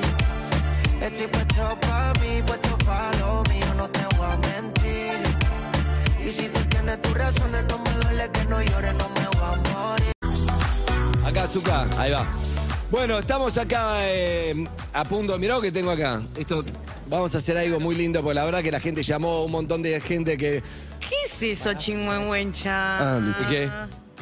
Estoy 1.01 1.27
puesto 1.27 1.77
pa' 1.81 2.13
mí, 2.21 2.41
puesto 2.47 2.77
pa' 2.85 3.11
lo 3.19 3.43
mío, 3.53 3.66
Y 6.27 6.31
si 6.31 6.49
tú 6.49 6.59
tienes 6.65 7.01
tus 7.01 7.13
razones, 7.13 7.63
no 7.69 7.79
me 7.79 7.91
duele 8.03 8.29
que 8.33 8.43
no 8.45 8.61
llores, 8.61 8.93
no 8.95 9.07
me 9.07 9.27
voy 9.27 9.43
a 9.43 9.55
morir. 9.71 10.11
Acá, 11.25 11.47
Zuka, 11.47 11.87
ahí 11.97 12.11
va. 12.11 12.27
Bueno, 12.91 13.19
estamos 13.19 13.57
acá 13.57 13.99
eh, 14.01 14.67
a 14.91 15.05
punto. 15.05 15.39
Mirá 15.39 15.55
lo 15.55 15.61
que 15.61 15.71
tengo 15.71 15.89
acá. 15.89 16.21
Esto, 16.35 16.65
vamos 17.09 17.33
a 17.33 17.37
hacer 17.37 17.57
algo 17.57 17.79
muy 17.79 17.95
lindo, 17.95 18.21
porque 18.21 18.35
la 18.35 18.43
verdad 18.43 18.61
que 18.61 18.71
la 18.71 18.81
gente 18.81 19.03
llamó, 19.03 19.45
un 19.45 19.53
montón 19.53 19.81
de 19.81 20.01
gente 20.01 20.35
que. 20.35 20.61
¿Qué 20.99 21.15
es 21.25 21.43
eso, 21.43 21.73
chingüengüencha? 21.75 22.97
Ah. 22.97 23.21
¿Y 23.39 23.45
qué? 23.45 23.71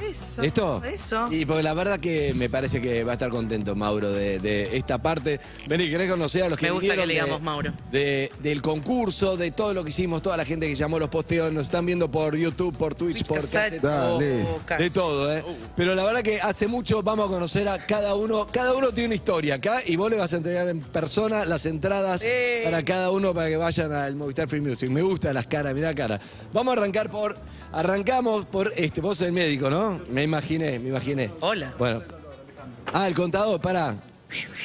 Eso. 0.03 0.41
¿Listo? 0.41 0.81
Eso. 0.83 1.27
Y 1.31 1.45
porque 1.45 1.63
la 1.63 1.73
verdad 1.73 1.99
que 1.99 2.33
me 2.33 2.49
parece 2.49 2.81
que 2.81 3.03
va 3.03 3.11
a 3.11 3.13
estar 3.13 3.29
contento 3.29 3.75
Mauro 3.75 4.11
de, 4.11 4.39
de 4.39 4.75
esta 4.77 4.97
parte. 5.01 5.39
Vení, 5.67 5.89
¿querés 5.89 6.09
conocer 6.11 6.43
a 6.43 6.49
los 6.49 6.57
que 6.59 6.65
Me 6.67 6.71
gusta 6.71 6.95
que 6.95 7.05
le 7.05 7.13
de- 7.13 7.13
digamos 7.21 7.41
Mauro. 7.41 7.73
de- 7.91 8.29
del 8.41 8.61
concurso, 8.61 9.37
de 9.37 9.51
todo 9.51 9.73
lo 9.73 9.83
que 9.83 9.91
hicimos, 9.91 10.21
toda 10.21 10.35
la 10.37 10.45
gente 10.45 10.67
que 10.67 10.75
llamó 10.75 10.99
los 10.99 11.09
posteos, 11.09 11.51
nos 11.53 11.65
están 11.67 11.85
viendo 11.85 12.11
por 12.11 12.35
YouTube, 12.35 12.75
por 12.77 12.93
Twitch, 12.95 13.25
por 13.25 13.39
Cassette. 13.39 13.81
Dale. 13.81 14.45
De 14.77 14.89
todo, 14.89 15.31
¿eh? 15.33 15.43
Pero 15.75 15.95
la 15.95 16.03
verdad 16.03 16.21
que 16.21 16.41
hace 16.41 16.67
mucho 16.67 17.01
vamos 17.01 17.27
a 17.27 17.29
conocer 17.33 17.67
a 17.69 17.85
cada 17.85 18.15
uno. 18.15 18.47
Cada 18.47 18.73
uno 18.73 18.89
tiene 18.91 19.07
una 19.07 19.15
historia 19.15 19.55
acá 19.55 19.79
y 19.85 19.95
vos 19.95 20.09
le 20.11 20.17
vas 20.17 20.33
a 20.33 20.37
entregar 20.37 20.67
en 20.67 20.81
persona 20.81 21.45
las 21.45 21.65
entradas 21.65 22.25
para 22.63 22.83
cada 22.83 23.11
uno 23.11 23.33
para 23.33 23.47
que 23.49 23.57
vayan 23.57 23.91
al 23.93 24.15
Movistar 24.15 24.47
Free 24.49 24.61
Music. 24.61 24.89
Me 24.89 25.01
gustan 25.01 25.33
las 25.33 25.47
caras, 25.47 25.73
mirá 25.73 25.89
la 25.89 25.95
cara. 25.95 26.19
Vamos 26.53 26.75
a 26.75 26.79
arrancar 26.81 27.09
por. 27.09 27.35
Arrancamos 27.75 28.45
por 28.45 28.71
este. 28.77 29.01
Vos 29.01 29.21
el 29.21 29.33
médico, 29.33 29.69
¿no? 29.69 29.99
Me 30.09 30.23
imaginé, 30.23 30.79
me 30.79 30.89
imaginé. 30.89 31.29
Hola. 31.41 31.73
Bueno. 31.77 32.01
Ah, 32.93 33.05
el 33.05 33.13
contador, 33.13 33.59
pará. 33.59 33.97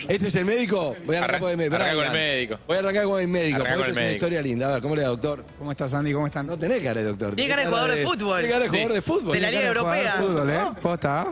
¿Este 0.09 0.29
es 0.29 0.35
el 0.35 0.45
médico? 0.45 0.97
Voy 1.05 1.17
a 1.17 1.19
arrancar 1.25 1.37
Arran- 1.37 1.41
con 1.41 1.51
el 1.51 1.57
médico. 1.57 1.77
arranca 1.77 1.95
con 1.95 2.05
el 2.07 2.13
médico. 2.13 2.59
Voy 2.67 2.77
a 2.77 2.79
arrancar 2.81 3.05
con 3.05 3.21
el 3.21 3.29
médico, 3.29 3.57
Arranca 3.61 3.77
porque 3.77 3.83
con 3.83 3.89
esto 3.91 3.91
el 3.91 3.91
es 3.91 3.97
una 3.97 4.07
médico. 4.07 4.15
historia 4.27 4.43
linda. 4.43 4.69
A 4.69 4.73
ver, 4.73 4.83
¿cómo 4.83 4.97
le 4.97 5.03
da, 5.03 5.09
doctor? 5.09 5.45
¿Cómo 5.59 5.71
estás, 5.71 5.95
Andy? 5.95 6.13
¿Cómo 6.13 6.27
están? 6.27 6.47
No 6.47 6.59
tenés 6.59 6.81
cara 6.81 7.01
de 7.01 7.07
doctor. 7.07 7.35
Tiene 7.35 7.51
cara 7.51 7.63
de 7.63 7.69
jugador 7.69 7.91
de 7.93 8.05
fútbol. 8.07 8.39
Tiene 8.41 8.53
cara 8.53 8.65
de 8.65 8.69
jugador 8.71 8.93
de 8.93 9.03
fútbol. 9.03 9.33
De 9.35 9.41
la 9.41 9.51
Liga 9.51 9.67
Europea. 9.69 10.17
Fútbol, 10.21 10.51
¿eh? 10.51 10.61
¿Posta? 10.83 11.27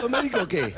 ¿Sos 0.00 0.10
médico 0.10 0.40
o 0.42 0.48
qué? 0.48 0.74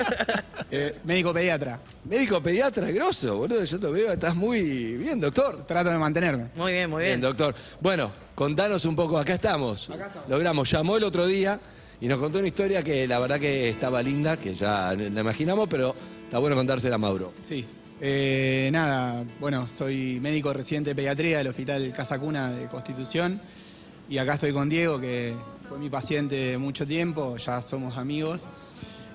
Eh, 0.71 0.97
médico 1.05 1.33
pediatra. 1.33 1.79
Médico 2.05 2.43
pediatra, 2.43 2.91
grosso, 2.91 3.37
boludo. 3.37 3.65
Yo 3.65 3.81
te 3.81 3.87
veo, 3.87 4.13
estás 4.13 4.35
muy 4.35 4.95
bien, 4.97 5.21
doctor. 5.21 5.65
Trato 5.67 5.91
de 5.91 5.99
mantenerme. 5.99 6.49
Muy 6.55 6.73
bien, 6.73 6.91
muy 6.91 7.03
Bien, 7.05 7.21
bien. 7.21 7.21
doctor. 7.21 7.55
Bueno, 7.81 8.11
contanos 8.35 8.85
un 8.85 8.95
poco, 8.97 9.19
acá 9.19 9.35
estamos. 9.35 9.91
Logramos, 10.29 10.71
llamó 10.71 10.97
el 10.97 11.05
otro 11.05 11.27
día 11.27 11.59
y 12.01 12.09
nos 12.09 12.19
contó 12.19 12.39
una 12.39 12.49
historia 12.49 12.83
que 12.83 13.07
la 13.07 13.19
verdad 13.19 13.41
que 13.41 13.69
estaba 13.69 14.03
linda, 14.03 14.37
que 14.37 14.55
ya 14.55 14.95
la 14.95 15.21
imaginamos, 15.21 15.69
pero 15.69 15.95
está 16.25 16.39
bueno 16.39 16.57
contársela 16.57 16.97
a 16.97 16.99
Mauro. 16.99 17.33
Sí. 17.43 17.65
Eh, 18.01 18.69
nada, 18.73 19.25
bueno, 19.41 19.67
soy 19.67 20.21
médico 20.21 20.53
residente 20.53 20.91
de 20.91 20.95
pediatría 20.95 21.39
del 21.39 21.49
Hospital 21.49 21.93
Casa 21.95 22.19
Cuna 22.19 22.51
de 22.51 22.67
Constitución. 22.67 23.41
Y 24.09 24.19
acá 24.19 24.35
estoy 24.35 24.53
con 24.53 24.69
Diego, 24.69 25.01
que 25.01 25.35
fue 25.69 25.79
mi 25.79 25.89
paciente 25.89 26.59
mucho 26.59 26.87
tiempo, 26.87 27.37
ya 27.39 27.63
somos 27.63 27.97
amigos. 27.97 28.47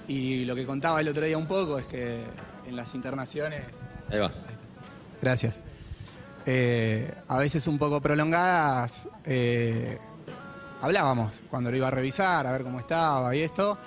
Y 0.08 0.46
lo 0.46 0.56
que 0.56 0.66
contaba 0.66 1.00
el 1.00 1.08
otro 1.08 1.26
día 1.26 1.38
un 1.38 1.48
poco 1.48 1.78
es 1.78 1.86
que 1.86 2.24
en 2.68 2.76
las 2.76 2.96
internaciones 2.96 3.62
Ahí 4.12 4.20
va. 4.20 4.32
Gracias. 5.22 5.60
Eh, 6.46 7.14
a 7.28 7.38
veces 7.38 7.68
un 7.68 7.78
poco 7.78 8.02
prolongadas, 8.02 9.08
eh, 9.26 9.98
hablábamos 10.82 11.42
cuando 11.50 11.72
lo 11.72 11.78
iba 11.78 11.88
a 11.88 11.92
revisar, 11.92 12.46
a 12.48 12.52
ver 12.52 12.64
cómo 12.64 12.80
estaba 12.80 13.36
y 13.36 13.42
esto. 13.42 13.78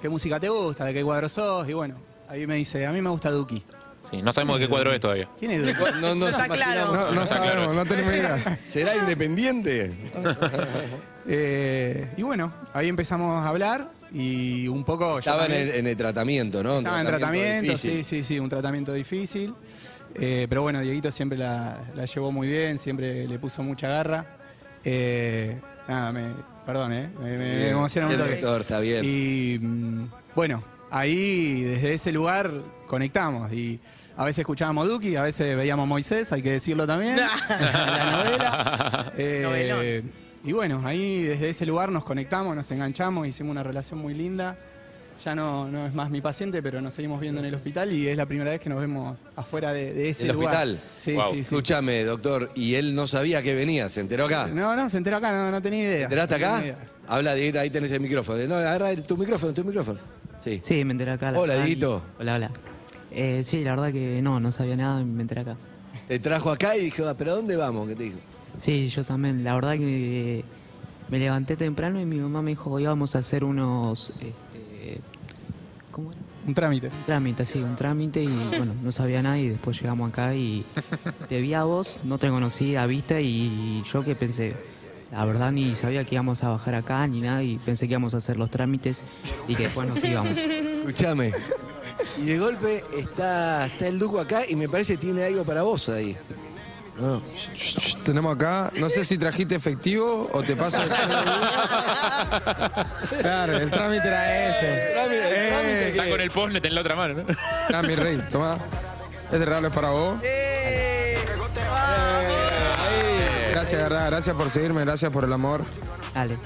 ¿Qué 0.00 0.08
música 0.08 0.38
te 0.38 0.48
gusta? 0.48 0.84
¿De 0.84 0.92
qué 0.94 1.02
cuadro 1.02 1.28
sos? 1.28 1.68
Y 1.68 1.72
bueno, 1.72 1.96
ahí 2.28 2.46
me 2.46 2.56
dice, 2.56 2.86
a 2.86 2.92
mí 2.92 3.00
me 3.00 3.10
gusta 3.10 3.30
Duki. 3.30 3.62
Sí, 4.10 4.22
no 4.22 4.32
sabemos 4.32 4.60
de 4.60 4.66
qué 4.66 4.68
cuadro 4.70 4.92
es 4.92 5.00
todavía. 5.00 5.28
¿Quién 5.38 5.50
es 5.52 5.66
Duki? 5.66 5.80
No, 6.00 6.14
no, 6.14 6.28
Está 6.28 6.48
claro. 6.48 6.92
No, 6.92 7.10
no 7.12 7.22
Está 7.22 7.36
sabemos, 7.38 7.74
no 7.74 7.84
tenemos 7.86 8.12
idea. 8.12 8.58
¿Será 8.64 8.94
independiente? 8.96 9.92
Eh, 11.28 12.06
y 12.16 12.22
bueno, 12.22 12.52
ahí 12.72 12.88
empezamos 12.88 13.44
a 13.44 13.48
hablar 13.48 13.88
y 14.12 14.68
un 14.68 14.84
poco... 14.84 15.18
Estaba 15.18 15.46
en 15.46 15.52
el, 15.52 15.70
en 15.70 15.86
el 15.88 15.96
tratamiento, 15.96 16.62
¿no? 16.62 16.78
Estaba 16.78 17.00
en 17.00 17.06
tratamiento, 17.08 17.62
difícil. 17.72 18.04
sí, 18.04 18.04
sí, 18.04 18.22
sí, 18.22 18.38
un 18.38 18.48
tratamiento 18.48 18.92
difícil. 18.92 19.52
Eh, 20.14 20.46
pero 20.48 20.62
bueno, 20.62 20.80
Dieguito 20.80 21.10
siempre 21.10 21.36
la, 21.36 21.78
la 21.96 22.04
llevó 22.04 22.30
muy 22.30 22.46
bien, 22.46 22.78
siempre 22.78 23.26
le 23.26 23.38
puso 23.40 23.62
mucha 23.64 23.88
garra. 23.88 24.35
Eh, 24.88 25.56
nada, 25.88 26.12
me, 26.12 26.22
perdón, 26.64 26.92
¿eh? 26.92 27.10
me, 27.20 27.36
me 27.36 27.56
Bien, 27.56 27.68
emociona 27.70 28.06
un 28.06 28.16
toque. 28.16 28.40
está 28.60 28.78
bien. 28.78 29.04
Y 29.04 29.58
mm, 29.60 30.08
bueno, 30.36 30.62
ahí 30.92 31.62
desde 31.62 31.94
ese 31.94 32.12
lugar 32.12 32.52
conectamos 32.86 33.52
y 33.52 33.80
a 34.16 34.24
veces 34.24 34.40
escuchábamos 34.40 34.88
Duki, 34.88 35.16
a 35.16 35.24
veces 35.24 35.56
veíamos 35.56 35.88
Moisés, 35.88 36.32
hay 36.32 36.40
que 36.40 36.52
decirlo 36.52 36.86
también, 36.86 37.16
la 37.48 38.10
novela. 38.12 39.12
Eh, 39.18 40.04
y 40.44 40.52
bueno, 40.52 40.80
ahí 40.84 41.22
desde 41.24 41.48
ese 41.48 41.66
lugar 41.66 41.90
nos 41.90 42.04
conectamos, 42.04 42.54
nos 42.54 42.70
enganchamos, 42.70 43.26
hicimos 43.26 43.50
una 43.50 43.64
relación 43.64 43.98
muy 43.98 44.14
linda. 44.14 44.56
Ya 45.24 45.34
no, 45.34 45.68
no 45.70 45.86
es 45.86 45.94
más 45.94 46.10
mi 46.10 46.20
paciente, 46.20 46.62
pero 46.62 46.80
nos 46.80 46.94
seguimos 46.94 47.20
viendo 47.20 47.40
en 47.40 47.46
el 47.46 47.54
hospital 47.54 47.92
y 47.92 48.06
es 48.08 48.16
la 48.16 48.26
primera 48.26 48.50
vez 48.50 48.60
que 48.60 48.68
nos 48.68 48.78
vemos 48.80 49.16
afuera 49.34 49.72
de, 49.72 49.92
de 49.92 50.10
ese 50.10 50.26
¿El 50.26 50.32
lugar. 50.34 50.54
hospital? 50.54 50.80
Sí, 51.00 51.12
Wow. 51.14 51.24
sí, 51.30 51.34
sí. 51.36 51.40
Escúchame, 51.40 52.04
doctor, 52.04 52.50
y 52.54 52.74
él 52.74 52.94
no 52.94 53.06
sabía 53.06 53.42
que 53.42 53.54
venía, 53.54 53.88
¿se 53.88 54.00
enteró 54.00 54.26
acá? 54.26 54.48
No, 54.52 54.76
no, 54.76 54.88
se 54.88 54.98
enteró 54.98 55.16
acá, 55.16 55.32
no, 55.32 55.50
no 55.50 55.60
tenía 55.62 55.82
idea. 55.82 55.96
¿Te 56.08 56.14
enteraste 56.14 56.38
No 56.38 56.46
acá? 56.46 56.62
idea. 56.64 56.78
Habla, 57.08 57.34
Dieguito, 57.34 57.60
ahí 57.60 57.70
tenés 57.70 57.90
el 57.92 58.00
micrófono. 58.00 58.46
No, 58.46 58.54
agarra 58.56 58.90
el- 58.90 59.02
tu 59.02 59.16
micrófono, 59.16 59.52
tu 59.54 59.64
micrófono. 59.64 59.98
Sí. 60.40 60.60
Sí, 60.62 60.84
me 60.84 60.92
enteré 60.92 61.12
acá. 61.12 61.32
la 61.32 61.38
Hola, 61.40 61.54
verdad, 61.54 61.64
y- 61.64 61.68
Dieguito. 61.68 62.02
Hola, 62.20 62.34
hola. 62.36 62.50
Eh, 63.10 63.42
sí, 63.42 63.64
la 63.64 63.70
verdad 63.70 63.92
que 63.92 64.20
no, 64.22 64.38
no 64.38 64.52
sabía 64.52 64.76
nada, 64.76 65.02
me 65.02 65.22
enteré 65.22 65.40
acá. 65.40 65.56
Te 66.08 66.18
trajo 66.18 66.50
acá 66.50 66.76
y 66.76 66.84
dijo, 66.84 67.08
"Ah, 67.08 67.14
¿pero 67.16 67.32
a 67.32 67.34
dónde 67.34 67.56
vamos? 67.56 67.88
¿Qué 67.88 67.96
te 67.96 68.02
dijo? 68.04 68.18
Sí, 68.58 68.88
yo 68.88 69.02
también. 69.04 69.42
La 69.44 69.54
verdad 69.54 69.72
que 69.78 70.44
me 71.08 71.18
levanté 71.18 71.56
temprano 71.56 72.00
y 72.00 72.04
mi 72.04 72.16
mamá 72.18 72.42
me 72.42 72.50
dijo, 72.50 72.70
hoy 72.70 72.84
vamos 72.86 73.14
a 73.16 73.20
hacer 73.20 73.44
unos... 73.44 74.12
Este, 74.86 75.00
¿Cómo 75.90 76.12
era? 76.12 76.20
Un 76.46 76.54
trámite. 76.54 76.88
Un 76.88 77.04
trámite, 77.04 77.44
sí, 77.44 77.58
un 77.58 77.74
trámite 77.74 78.22
y 78.22 78.28
bueno, 78.56 78.72
no 78.82 78.92
sabía 78.92 79.20
nada 79.22 79.38
y 79.38 79.48
después 79.48 79.80
llegamos 79.80 80.10
acá 80.10 80.34
y 80.34 80.64
te 81.28 81.40
vi 81.40 81.54
a 81.54 81.64
vos, 81.64 82.00
no 82.04 82.18
te 82.18 82.28
conocí 82.28 82.76
a 82.76 82.86
vista 82.86 83.20
y 83.20 83.82
yo 83.90 84.04
que 84.04 84.14
pensé, 84.14 84.54
la 85.10 85.24
verdad 85.24 85.50
ni 85.50 85.74
sabía 85.74 86.04
que 86.04 86.14
íbamos 86.14 86.44
a 86.44 86.50
bajar 86.50 86.76
acá 86.76 87.06
ni 87.08 87.20
nada 87.20 87.42
y 87.42 87.56
pensé 87.58 87.88
que 87.88 87.94
íbamos 87.94 88.14
a 88.14 88.18
hacer 88.18 88.36
los 88.36 88.50
trámites 88.50 89.02
y 89.48 89.56
que 89.56 89.64
después 89.64 89.88
nos 89.88 90.04
íbamos. 90.04 90.36
Escúchame. 90.36 91.32
Y 92.18 92.26
de 92.26 92.38
golpe 92.38 92.84
está, 92.96 93.66
está 93.66 93.88
el 93.88 93.98
Duco 93.98 94.20
acá 94.20 94.42
y 94.48 94.54
me 94.54 94.68
parece 94.68 94.94
que 94.94 94.98
tiene 94.98 95.24
algo 95.24 95.44
para 95.44 95.62
vos 95.62 95.88
ahí. 95.88 96.16
No. 96.98 97.20
Tenemos 98.04 98.34
acá, 98.34 98.70
no 98.76 98.88
sé 98.88 99.04
si 99.04 99.18
trajiste 99.18 99.54
efectivo 99.54 100.28
o 100.32 100.42
te 100.42 100.56
paso 100.56 100.78
el 100.82 100.88
Claro, 103.20 103.58
el 103.58 103.70
trámite 103.70 104.08
era 104.08 104.48
ese. 104.48 104.92
Trámite, 104.94 105.28
Eh, 105.28 105.48
trámite 105.50 105.88
Está 105.90 106.04
que- 106.04 106.10
con 106.10 106.20
el 106.20 106.30
postnet 106.30 106.64
en 106.64 106.74
la 106.74 106.80
otra 106.80 106.96
mano, 106.96 107.14
¿no? 107.14 107.24
Ah, 107.74 107.82
mi 107.82 107.94
rey, 107.94 108.18
toma. 108.30 108.56
Este 109.30 109.44
regalo 109.44 109.68
es 109.68 109.74
para 109.74 109.88
vos. 109.90 110.18
Gracias, 113.52 113.72
de 113.78 113.82
verdad, 113.88 114.06
gracias 114.10 114.36
por 114.36 114.50
seguirme, 114.50 114.82
gracias 114.84 115.10
por 115.12 115.24
el 115.24 115.32
amor, 115.32 115.64
Dale. 116.14 116.38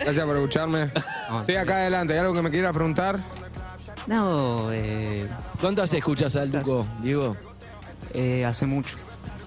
gracias 0.00 0.24
por 0.26 0.36
escucharme. 0.36 0.90
No, 1.28 1.40
Estoy 1.40 1.56
acá 1.56 1.74
adelante, 1.76 2.14
¿hay 2.14 2.18
algo 2.20 2.32
que 2.34 2.42
me 2.42 2.50
quieras 2.50 2.72
preguntar? 2.72 3.18
No, 4.06 4.72
eh, 4.72 5.28
¿Cuántas 5.60 5.92
escuchas 5.92 6.34
al 6.36 6.50
Duco, 6.50 6.86
Diego? 7.00 7.36
eh, 8.12 8.44
hace 8.44 8.66
mucho. 8.66 8.96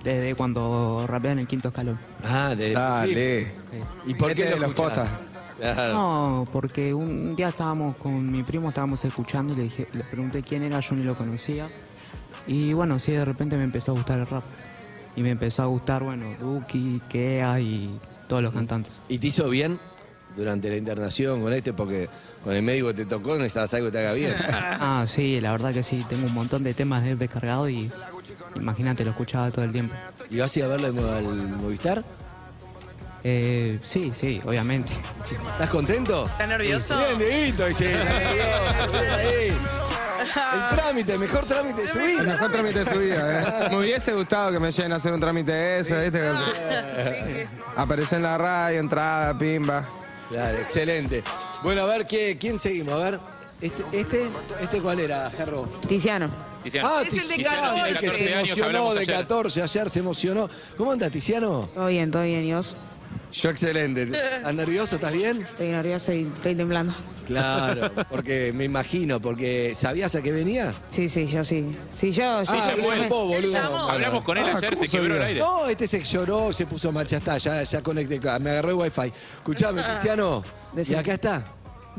Desde 0.08 0.36
cuando 0.36 1.06
rapeaba 1.06 1.34
en 1.34 1.40
el 1.40 1.48
quinto 1.48 1.68
escalón. 1.68 2.00
Ah, 2.24 2.56
de. 2.56 2.72
Dale. 2.72 3.52
¿Y 4.06 4.14
por 4.14 4.34
qué 4.34 4.46
de 4.46 4.58
lo 4.58 4.68
los. 4.68 4.74
Claro. 5.58 5.94
No, 5.94 6.48
porque 6.54 6.94
un 6.94 7.36
día 7.36 7.50
estábamos 7.50 7.98
con 7.98 8.32
mi 8.32 8.42
primo, 8.44 8.70
estábamos 8.70 9.04
escuchando 9.04 9.52
y 9.52 9.58
le, 9.58 9.64
dije, 9.64 9.90
le 9.92 10.06
pregunté 10.06 10.44
quién 10.44 10.64
era, 10.64 10.80
yo 10.80 10.96
ni 10.96 11.04
lo 11.04 11.18
conocía. 11.18 11.68
Y 12.48 12.72
bueno, 12.72 13.00
sí, 13.00 13.12
de 13.12 13.26
repente 13.26 13.58
me 13.58 13.66
empezó 13.66 13.92
a 13.92 13.96
gustar 13.96 14.20
el 14.20 14.28
rap. 14.28 14.44
Y 15.18 15.24
me 15.24 15.32
empezó 15.32 15.64
a 15.64 15.66
gustar, 15.66 16.04
bueno, 16.04 16.26
Duki, 16.40 17.02
Kea 17.10 17.60
y 17.60 18.00
todos 18.30 18.42
los 18.42 18.54
cantantes. 18.54 19.02
¿Y 19.10 19.18
te 19.18 19.28
hizo 19.28 19.50
bien 19.50 19.78
durante 20.38 20.70
la 20.70 20.78
internación 20.78 21.42
con 21.42 21.52
este? 21.52 21.74
Porque 21.74 22.08
con 22.48 22.56
el 22.56 22.64
médico 22.64 22.96
te 22.96 23.06
tocó 23.06 23.34
necesitabas 23.36 23.74
algo 23.74 23.88
que 23.88 23.92
te 23.92 24.00
haga 24.00 24.14
bien. 24.14 24.34
Ah, 24.80 25.04
sí, 25.06 25.42
la 25.42 25.52
verdad 25.52 25.74
que 25.74 25.84
sí, 25.84 26.06
tengo 26.08 26.28
un 26.28 26.34
montón 26.34 26.64
de 26.64 26.74
temas 26.74 27.04
descargados 27.04 27.70
y 27.70 27.92
imagínate, 28.56 29.04
lo 29.04 29.10
escuchaba 29.12 29.52
todo 29.52 29.66
el 29.66 29.74
tiempo. 29.74 29.94
¿Y 30.30 30.40
vas 30.40 30.56
a 30.56 30.60
ir 30.60 30.64
a 30.66 30.68
verlo 30.70 30.88
al 30.88 31.26
Movistar? 31.58 32.06
Eh, 33.26 33.80
sí, 33.84 34.12
sí, 34.14 34.40
obviamente. 34.46 34.94
¿Estás 35.22 35.70
contento? 35.70 36.26
¿Estás 36.26 36.48
nervioso? 36.48 36.98
Bien, 36.98 37.20
Dieguito, 37.20 37.66
dice. 37.66 37.94
El 40.38 40.78
trámite, 40.78 41.14
el 41.14 41.20
mejor 41.20 41.46
trámite 41.46 41.82
de 41.82 41.88
su 41.88 42.00
El 42.00 42.08
vida. 42.08 42.24
mejor 42.24 42.52
trámite 42.52 42.80
de 42.80 42.86
su 42.86 43.00
vida, 43.00 43.42
¿eh? 43.42 43.70
Me 43.72 43.78
hubiese 43.80 44.14
gustado 44.14 44.52
que 44.52 44.60
me 44.60 44.72
lleguen 44.72 44.94
a 44.94 44.96
hacer 44.96 45.12
un 45.14 45.20
trámite 45.20 45.52
de 45.52 45.80
eso, 45.80 46.00
¿viste? 46.00 46.22
Aparece 47.76 48.16
en 48.18 48.24
la 48.24 48.38
radio, 48.38 48.80
entrada, 48.80 49.38
pimba. 49.38 49.84
Claro, 50.30 50.58
excelente. 50.58 51.24
Bueno, 51.64 51.82
a 51.84 51.86
ver, 51.86 52.06
¿qué, 52.06 52.38
¿quién 52.40 52.60
seguimos? 52.60 52.94
A 52.94 53.12
ver, 53.12 53.20
este, 53.62 53.84
este, 53.94 54.22
este 54.62 54.82
cuál 54.82 55.00
era, 55.00 55.30
Jarro? 55.36 55.68
Tiziano. 55.88 56.30
Tiziano. 56.64 56.88
Ah, 56.88 57.02
Es 57.06 57.14
el 57.14 57.28
de 57.28 57.36
Tiziano, 57.36 57.62
14. 57.62 57.90
el 57.90 57.98
que 57.98 58.00
se 58.02 58.08
14 58.08 58.34
años, 58.36 58.50
emocionó 58.50 58.66
hablamos 58.66 58.96
de 58.96 59.02
ayer. 59.02 59.16
14, 59.16 59.62
ayer 59.62 59.90
se 59.90 60.00
emocionó. 60.00 60.50
¿Cómo 60.78 60.92
anda, 60.92 61.10
Tiziano? 61.10 61.70
Todo 61.74 61.88
bien, 61.88 62.12
todo 62.12 62.24
bien, 62.24 62.44
¿y 62.44 62.54
vos? 62.54 62.76
Yo 63.32 63.50
excelente. 63.50 64.04
¿Estás 64.04 64.56
nervioso? 64.56 64.96
¿Estás 64.96 65.14
bien? 65.14 65.42
Estoy 65.42 65.68
nervioso 65.68 66.14
y 66.14 66.22
estoy 66.24 66.56
temblando. 66.56 66.94
Claro, 67.26 67.92
porque 68.10 68.54
me 68.56 68.64
imagino, 68.64 69.20
porque 69.20 69.74
¿sabías 69.76 70.16
a 70.16 70.22
qué 70.22 70.32
venía? 70.32 70.74
Sí, 70.88 71.10
sí, 71.10 71.28
yo 71.28 71.44
sí. 71.44 71.76
Sí, 71.92 72.14
yo, 72.14 72.44
yo. 72.44 72.52
Ah, 72.54 72.74
yo- 72.82 72.90
me- 72.90 73.10
vos, 73.10 73.28
boludo. 73.28 73.90
Hablamos 73.90 74.24
con 74.24 74.38
él 74.38 74.46
Ah, 74.48 74.56
ayer, 74.58 74.70
¿cómo 74.74 74.82
se 74.86 74.90
quebró 74.90 75.08
el 75.08 75.12
sabía? 75.20 75.28
aire. 75.28 75.40
No, 75.42 75.68
este 75.68 75.88
se 75.88 76.02
lloró, 76.06 76.54
se 76.54 76.66
puso 76.66 76.90
mal, 76.94 77.06
ya 77.06 77.18
está, 77.18 77.38
ya, 77.38 77.62
ya 77.64 77.82
conecté, 77.82 78.18
me 78.40 78.52
agarró 78.52 78.70
el 78.70 78.76
wifi. 78.76 79.12
Escuchame, 79.36 79.84
Tiziano, 79.84 80.42
¿y 80.74 80.78
Decime. 80.78 81.00
acá 81.00 81.14
está? 81.16 81.44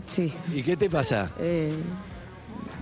Sí. 0.07 0.33
¿Y 0.55 0.63
qué 0.63 0.79
te 0.79 0.89
pasa? 0.89 1.31
Eh, 1.39 1.75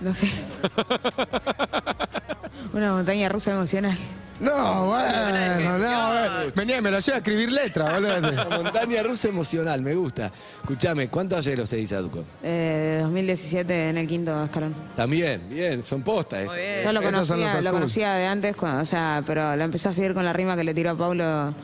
no 0.02 0.14
sé. 0.14 0.30
Una 2.72 2.92
montaña 2.92 3.28
rusa 3.28 3.52
emocional. 3.54 3.98
No, 4.40 4.86
bueno, 4.88 5.78
no, 5.78 6.08
bueno. 6.08 6.52
Vení, 6.54 6.80
me 6.82 6.90
lo 6.90 6.98
lleva 6.98 7.16
a 7.16 7.18
escribir 7.18 7.50
letra, 7.50 7.94
boludo. 7.94 8.50
Montaña 8.62 9.02
rusa 9.02 9.28
emocional, 9.28 9.80
me 9.80 9.94
gusta. 9.94 10.30
Escuchame, 10.62 11.08
¿cuántos 11.08 11.46
años 11.46 11.60
los 11.60 11.68
seguís 11.68 11.92
a 11.92 12.00
Duco? 12.00 12.22
Eh, 12.42 12.98
2017 13.02 13.88
en 13.90 13.98
el 13.98 14.06
quinto 14.06 14.44
escalón. 14.44 14.74
También, 14.94 15.42
bien, 15.48 15.82
son 15.82 16.02
postas. 16.02 16.44
Muy 16.44 16.58
¿eh? 16.58 16.72
bien. 16.82 16.84
Yo 16.84 16.92
lo 16.92 17.00
Estos 17.00 17.28
son 17.28 17.40
los 17.40 17.48
conocía, 17.50 17.62
lo 17.62 17.70
conocía 17.72 18.12
de 18.14 18.26
antes, 18.26 18.56
cuando- 18.56 18.82
o 18.82 18.86
sea, 18.86 19.22
pero 19.26 19.56
lo 19.56 19.64
empecé 19.64 19.88
a 19.88 19.92
seguir 19.94 20.12
con 20.12 20.24
la 20.24 20.32
rima 20.32 20.54
que 20.56 20.64
le 20.64 20.74
tiró 20.74 20.90
a 20.90 20.96
Paulo. 20.96 21.54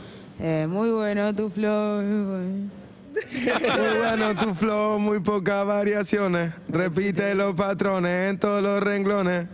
Eh, 0.41 0.67
muy 0.69 0.91
bueno 0.91 1.35
tu 1.35 1.51
flow. 1.51 2.03
muy 2.03 2.25
bueno. 2.25 2.82
Muy 3.31 3.99
bueno 3.99 4.35
tu 4.37 4.55
flow, 4.55 4.99
muy 4.99 5.21
pocas 5.21 5.65
variaciones. 5.67 6.53
Repite 6.69 7.35
los 7.35 7.55
patrones 7.55 8.31
en 8.31 8.39
todos 8.39 8.63
los 8.63 8.81
renglones. 8.83 9.47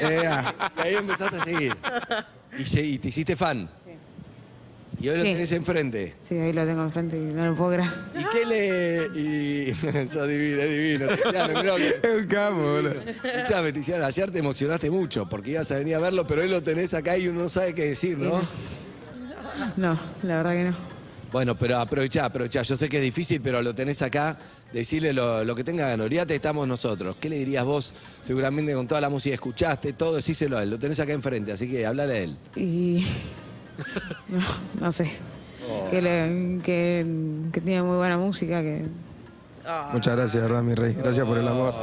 Ea. 0.00 0.54
Y 0.76 0.80
ahí 0.80 0.94
empezaste 0.94 1.36
a 1.36 1.44
seguir. 1.44 1.76
Y, 2.58 2.64
se- 2.64 2.82
y 2.84 2.98
te 2.98 3.08
hiciste 3.08 3.36
fan. 3.36 3.68
Y 5.00 5.08
hoy 5.10 5.16
lo 5.18 5.22
Sí. 5.22 5.32
tenés 5.32 5.52
enfrente. 5.52 6.14
Sí, 6.20 6.34
ahí 6.36 6.52
lo 6.52 6.66
tengo 6.66 6.82
enfrente 6.82 7.16
y 7.16 7.20
no 7.20 7.46
lo 7.46 7.54
puedo 7.54 7.72
creer. 7.74 7.90
¿Y 8.18 8.24
qué 8.36 8.44
le.? 8.46 9.20
Y. 9.20 9.72
Sos 10.08 10.26
divino, 10.26 10.60
es 10.60 10.68
divino. 10.70 11.06
Tiziano, 11.08 11.60
creo 11.60 11.76
que- 11.76 12.00
Es 12.02 12.20
un 12.22 12.26
capo, 12.26 12.56
boludo. 12.56 12.94
Escuchame, 13.22 13.72
Tiziano, 13.72 14.04
ayer 14.06 14.30
te 14.32 14.40
emocionaste 14.40 14.90
mucho 14.90 15.28
porque 15.28 15.52
ibas 15.52 15.70
a 15.70 15.76
venir 15.76 15.94
a 15.94 15.98
verlo, 16.00 16.26
pero 16.26 16.42
hoy 16.42 16.48
lo 16.48 16.62
tenés 16.64 16.94
acá 16.94 17.16
y 17.16 17.28
uno 17.28 17.42
no 17.42 17.48
sabe 17.48 17.74
qué 17.76 17.84
decir, 17.90 18.18
¿no? 18.18 18.42
No, 19.76 19.96
la 20.22 20.36
verdad 20.38 20.52
que 20.52 20.64
no. 20.64 20.97
Bueno, 21.32 21.56
pero 21.58 21.78
aprovechá, 21.78 22.24
aprovechá. 22.24 22.62
Yo 22.62 22.76
sé 22.76 22.88
que 22.88 22.96
es 22.98 23.02
difícil, 23.02 23.40
pero 23.42 23.60
lo 23.60 23.74
tenés 23.74 24.00
acá. 24.02 24.36
Decirle 24.72 25.12
lo, 25.12 25.44
lo 25.44 25.54
que 25.54 25.62
tenga 25.64 25.86
ganas. 25.88 26.06
Olvídate, 26.06 26.34
estamos 26.34 26.66
nosotros. 26.66 27.16
¿Qué 27.20 27.28
le 27.28 27.36
dirías 27.36 27.64
vos? 27.64 27.92
Seguramente 28.22 28.72
con 28.74 28.86
toda 28.88 29.00
la 29.00 29.08
música 29.10 29.34
escuchaste, 29.34 29.92
todo, 29.92 30.16
decíselo 30.16 30.56
a 30.58 30.62
él. 30.62 30.70
Lo 30.70 30.78
tenés 30.78 30.98
acá 31.00 31.12
enfrente, 31.12 31.52
así 31.52 31.68
que 31.70 31.84
hablale 31.86 32.12
a 32.14 32.18
él. 32.18 32.36
Y. 32.56 33.04
No, 34.28 34.40
no 34.80 34.90
sé. 34.90 35.08
Que, 35.90 36.02
le- 36.02 36.60
que, 36.64 37.06
que 37.52 37.60
tiene 37.60 37.82
muy 37.82 37.96
buena 37.96 38.16
música, 38.18 38.60
que. 38.60 38.84
Muchas 39.92 40.16
gracias, 40.16 40.42
verdad, 40.42 40.62
mi 40.62 40.74
rey. 40.74 40.94
Gracias 40.94 41.24
por 41.26 41.38
el 41.38 41.46
amor. 41.46 41.74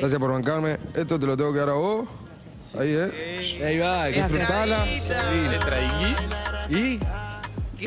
Gracias 0.00 0.18
por 0.20 0.30
bancarme. 0.32 0.76
Esto 0.94 1.18
te 1.18 1.24
lo 1.26 1.36
tengo 1.36 1.52
que 1.54 1.58
dar 1.60 1.70
a 1.70 1.74
vos. 1.74 2.06
Ahí, 2.78 2.90
¿eh? 2.90 3.62
Ahí 3.64 3.78
va, 3.78 4.06
disfrutala. 4.06 4.84
De 4.84 5.58
Gui. 6.68 6.76
¿Y? 6.76 7.86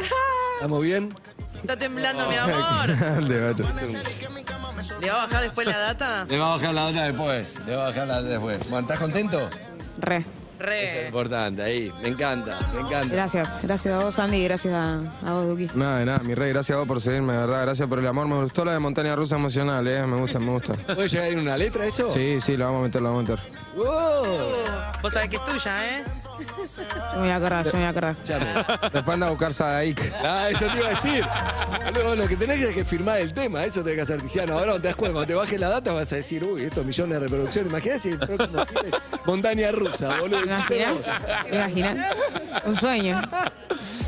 ¿Estamos 0.59 0.81
bien? 0.81 1.15
Está 1.61 1.77
temblando, 1.77 2.27
mi 2.27 2.35
amor. 2.35 2.95
Grande, 2.97 3.39
gacho. 3.39 3.63
¿Le 4.99 5.09
va 5.09 5.23
a 5.23 5.25
bajar 5.25 5.43
después 5.43 5.65
la 5.67 5.77
data? 5.77 6.25
Le 6.29 6.37
va 6.37 6.53
a 6.53 6.57
bajar 6.57 6.73
la 6.73 6.83
data 6.91 7.03
después. 7.05 7.61
Le 7.65 7.75
va 7.77 7.83
a 7.83 7.87
bajar 7.89 8.07
la 8.07 8.15
data 8.15 8.27
después. 8.27 8.59
Bueno, 8.69 8.79
¿estás 8.81 8.99
contento? 8.99 9.49
Re. 9.99 10.17
Es 10.17 10.25
Re. 10.65 11.05
importante, 11.07 11.63
ahí. 11.63 11.93
Me 12.01 12.09
encanta, 12.09 12.59
me 12.73 12.81
encanta. 12.81 13.15
Gracias. 13.15 13.55
Gracias 13.63 13.93
a 13.93 14.03
vos, 14.03 14.19
Andy, 14.19 14.37
y 14.37 14.43
gracias 14.43 14.73
a, 14.73 14.95
a 15.25 15.31
vos, 15.33 15.47
Duki. 15.47 15.67
Nada, 15.75 15.99
de 15.99 16.05
nada, 16.05 16.19
mi 16.19 16.35
rey. 16.35 16.51
Gracias 16.51 16.75
a 16.75 16.79
vos 16.79 16.87
por 16.87 16.99
seguirme, 16.99 17.31
de 17.31 17.39
verdad. 17.39 17.61
Gracias 17.61 17.87
por 17.87 17.99
el 17.99 18.07
amor. 18.07 18.27
Me 18.27 18.35
gustó 18.35 18.65
la 18.65 18.73
de 18.73 18.79
montaña 18.79 19.15
rusa 19.15 19.35
emocional, 19.35 19.87
¿eh? 19.87 20.05
Me 20.05 20.17
gusta, 20.17 20.39
me 20.39 20.51
gusta. 20.51 20.73
¿Puede 20.73 21.07
llegar 21.07 21.31
ir 21.31 21.37
una 21.37 21.55
letra 21.55 21.85
eso? 21.85 22.11
Sí, 22.13 22.41
sí, 22.41 22.57
la 22.57 22.65
vamos 22.65 22.81
a 22.81 22.83
meter, 22.83 23.01
la 23.01 23.09
vamos 23.09 23.29
a 23.29 23.31
meter. 23.31 23.45
¡Wow! 23.75 24.25
Vos 25.01 25.13
sabés 25.13 25.29
que 25.29 25.35
es 25.37 25.45
tuya, 25.45 25.85
¿eh? 25.97 26.03
Yo 26.39 27.15
me 27.15 27.19
voy 27.19 27.29
a 27.29 27.35
acordar, 27.35 27.65
yo 27.65 27.71
me 27.77 27.91
voy 27.91 28.03
a. 28.03 28.11
Escuchame. 28.11 28.45
Después 28.93 29.13
anda 29.13 29.27
a 29.27 29.29
buscar 29.29 29.53
Sadaik. 29.53 30.13
Ah, 30.23 30.47
eso 30.49 30.65
te 30.71 30.77
iba 30.77 30.87
a 30.87 30.91
decir. 30.91 31.25
Luego 31.93 32.15
lo 32.15 32.27
que 32.27 32.37
tenés 32.37 32.61
es 32.61 32.73
que 32.73 32.85
firmar 32.85 33.19
el 33.19 33.33
tema, 33.33 33.63
eso 33.65 33.81
tenés 33.83 33.97
que 33.97 34.01
hacer 34.03 34.21
Tiziano. 34.21 34.53
Ahora 34.53 34.73
no 34.73 34.81
te 34.81 34.87
das 34.87 34.95
cuenta, 34.95 35.13
cuando 35.15 35.27
te 35.27 35.33
bajes 35.33 35.59
la 35.59 35.67
data 35.69 35.91
vas 35.91 36.11
a 36.13 36.15
decir, 36.15 36.43
uy, 36.43 36.63
estos 36.63 36.85
millones 36.85 37.13
de 37.13 37.19
reproducciones. 37.19 37.69
Imagínate 37.69 37.99
si 38.01 38.09
el 38.11 38.19
próximo 38.19 38.65
hit 38.65 38.77
es 38.93 39.25
montaña 39.25 39.71
rusa, 39.71 40.17
boludo. 40.19 40.39
¿Te. 40.69 40.85
Un 42.65 42.75
sueño. 42.75 43.21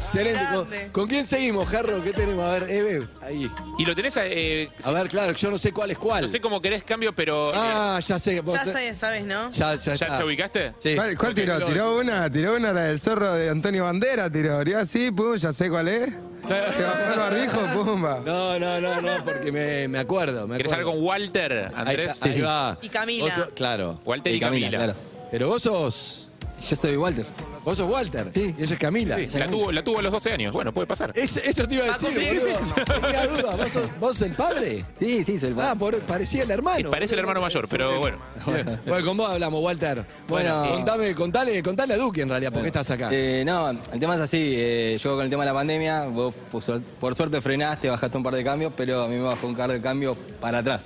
Excelente. 0.04 0.42
¿Con, 0.54 0.68
con 0.92 1.08
quién 1.08 1.26
seguimos, 1.26 1.68
Jarro? 1.70 2.04
¿Qué 2.04 2.12
tenemos? 2.12 2.44
A 2.46 2.60
ver, 2.60 2.70
Eve, 2.70 3.08
ahí. 3.22 3.50
Y 3.78 3.86
lo 3.86 3.96
tenés, 3.96 4.14
eh, 4.18 4.70
A 4.84 4.92
ver, 4.92 5.08
claro, 5.08 5.32
yo 5.34 5.50
no 5.52 5.58
sé 5.58 5.72
cuál 5.72 5.92
es 5.92 5.98
cuál. 5.98 6.24
no 6.26 6.30
sé 6.30 6.42
cómo 6.42 6.62
querés 6.62 6.84
cambio, 6.84 7.14
pero. 7.14 7.52
Ah, 7.56 8.00
ya 8.02 8.20
sé. 8.20 8.42
vos- 8.42 8.54
Ya 8.56 8.66
sé, 8.72 8.94
sabes, 8.96 9.26
¿no? 9.26 9.51
Ya, 9.52 9.76
ya, 9.76 9.96
¿Ya 9.96 10.06
está. 10.06 10.18
te 10.18 10.24
ubicaste? 10.24 10.74
Sí. 10.78 10.96
¿Cuál, 10.96 11.18
cuál 11.18 11.34
tiró? 11.36 11.66
¿Tiró 11.66 11.98
una? 11.98 12.30
¿Tiró 12.32 12.56
una 12.56 12.72
la 12.74 12.84
del 12.86 13.00
zorro 13.00 13.34
de 13.34 13.50
Antonio 13.50 13.84
Bandera? 13.84 14.30
¿Tiró? 14.30 14.64
¿Tiró 14.64 14.80
así? 14.80 15.12
Pum, 15.12 15.36
ya 15.36 15.52
sé 15.54 15.70
cuál 15.70 15.88
es. 15.88 16.10
Se 16.48 16.84
bajó 16.84 17.14
el 17.14 17.20
barbijo, 17.20 17.84
pumba. 17.84 18.22
No, 18.26 18.58
no, 18.60 18.82
no, 18.82 19.02
no, 19.02 19.24
porque 19.24 19.52
me, 19.52 19.88
me 19.88 20.00
acuerdo. 20.00 20.48
Me 20.48 20.58
¿Querés 20.58 20.72
acuerdo. 20.72 20.90
hablar 20.92 21.00
con 21.02 21.08
Walter, 21.08 21.52
Ahí, 21.68 21.74
Andrés? 21.76 22.12
está, 22.14 22.30
ahí 22.30 22.42
va. 22.42 22.78
Y 22.82 22.90
Camila. 22.90 23.26
Vos 23.26 23.34
sos- 23.34 23.50
claro. 23.54 24.00
Walter 24.06 24.34
y, 24.34 24.40
Camila. 24.40 24.96
Pero 25.30 25.48
vos 25.50 25.62
sos. 25.62 26.31
Yo 26.70 26.76
soy 26.76 26.96
Walter. 26.98 27.26
Vos 27.64 27.78
sos 27.78 27.90
Walter. 27.92 28.32
Sí. 28.34 28.56
Y 28.58 28.64
ella 28.64 28.74
es 28.74 28.80
Camila. 28.80 29.16
Sí, 29.18 29.28
la, 29.38 29.48
tuvo, 29.48 29.72
la 29.72 29.84
tuvo 29.84 30.00
a 30.00 30.02
los 30.02 30.12
12 30.12 30.32
años. 30.34 30.54
Bueno, 30.54 30.74
puede 30.74 30.88
pasar. 30.88 31.12
Es- 31.16 31.38
eso 31.38 31.68
te 31.68 31.76
iba 31.76 31.86
a 31.86 31.90
Va 31.90 31.94
a 31.96 31.98
decir, 32.00 32.14
cumplir, 32.16 32.42
boludo. 32.42 33.02
Tenía 33.02 33.28
duda. 33.28 33.56
¿Vos 33.56 33.70
sos, 33.70 33.84
vos 34.00 34.18
sos 34.18 34.28
el 34.28 34.36
padre? 34.36 34.86
Sí, 34.98 35.24
sí, 35.24 35.40
soy 35.40 35.50
el 35.50 35.60
Ah, 35.60 35.76
Walter. 35.78 36.00
por- 36.00 36.08
parecía 36.08 36.44
el 36.44 36.52
hermano. 36.52 36.78
Sí, 36.78 36.84
parece 36.90 37.14
el 37.14 37.20
hermano 37.20 37.42
mayor, 37.42 37.68
pero 37.70 38.00
bueno. 38.00 38.18
Bien. 38.48 38.80
Bueno, 38.88 39.06
con 39.06 39.18
vos 39.18 39.30
hablamos, 39.30 39.62
Walter. 39.64 40.06
Bueno, 40.28 40.60
Bueno. 40.60 40.76
contame, 40.76 41.14
contale, 41.16 41.62
contale 41.64 41.94
a 41.94 41.98
Duque 41.98 42.22
en 42.22 42.30
realidad, 42.30 42.52
¿por 42.52 42.62
qué 42.62 42.68
estás 42.70 42.90
acá? 42.90 43.10
Eh, 43.12 43.44
no, 43.46 43.70
el 43.70 44.00
tema 44.00 44.16
es 44.16 44.22
así. 44.22 44.54
eh, 44.56 44.98
yo 45.02 45.16
con 45.16 45.24
el 45.26 45.30
tema 45.30 45.44
de 45.44 45.50
la 45.52 45.54
pandemia, 45.56 46.06
vos 46.06 46.34
por, 46.52 46.62
suer- 46.64 46.82
por 47.00 47.14
suerte 47.16 47.42
frenaste, 47.42 47.90
bajaste 47.90 48.18
un 48.18 48.24
par 48.24 48.34
de 48.36 48.44
cambios, 48.44 48.74
pero 48.76 49.04
a 49.04 49.08
mí 49.08 49.16
me 49.16 49.24
bajó 49.24 49.46
un 49.48 49.56
par 49.56 49.72
de 49.72 49.80
cambios 49.82 50.18
para 50.40 50.60
atrás. 50.60 50.86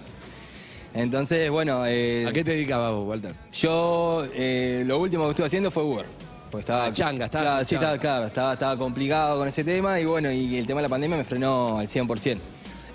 Entonces, 0.95 1.51
bueno, 1.51 1.85
eh, 1.85 2.25
¿A 2.27 2.31
qué 2.31 2.43
te 2.43 2.51
dedicabas 2.51 2.91
vos, 2.91 3.05
Walter? 3.07 3.35
yo 3.51 4.25
eh, 4.33 4.83
lo 4.85 4.99
último 4.99 5.25
que 5.25 5.29
estuve 5.31 5.45
haciendo 5.47 5.69
fue 5.69 5.83
Uber. 5.83 6.05
Porque 6.49 6.61
estaba, 6.61 6.85
Ah, 6.85 6.93
changa, 6.93 7.25
estaba 7.25 7.65
sí, 7.65 7.75
changa. 7.75 7.95
estaba, 7.95 7.99
claro, 7.99 8.25
estaba, 8.27 8.53
estaba 8.53 8.77
complicado 8.77 9.37
con 9.37 9.47
ese 9.47 9.63
tema 9.63 9.99
y 9.99 10.05
bueno, 10.05 10.31
y 10.31 10.55
el 10.57 10.65
tema 10.65 10.79
de 10.79 10.83
la 10.83 10.89
pandemia 10.89 11.17
me 11.17 11.23
frenó 11.25 11.79
al 11.79 11.87
100%. 11.89 12.37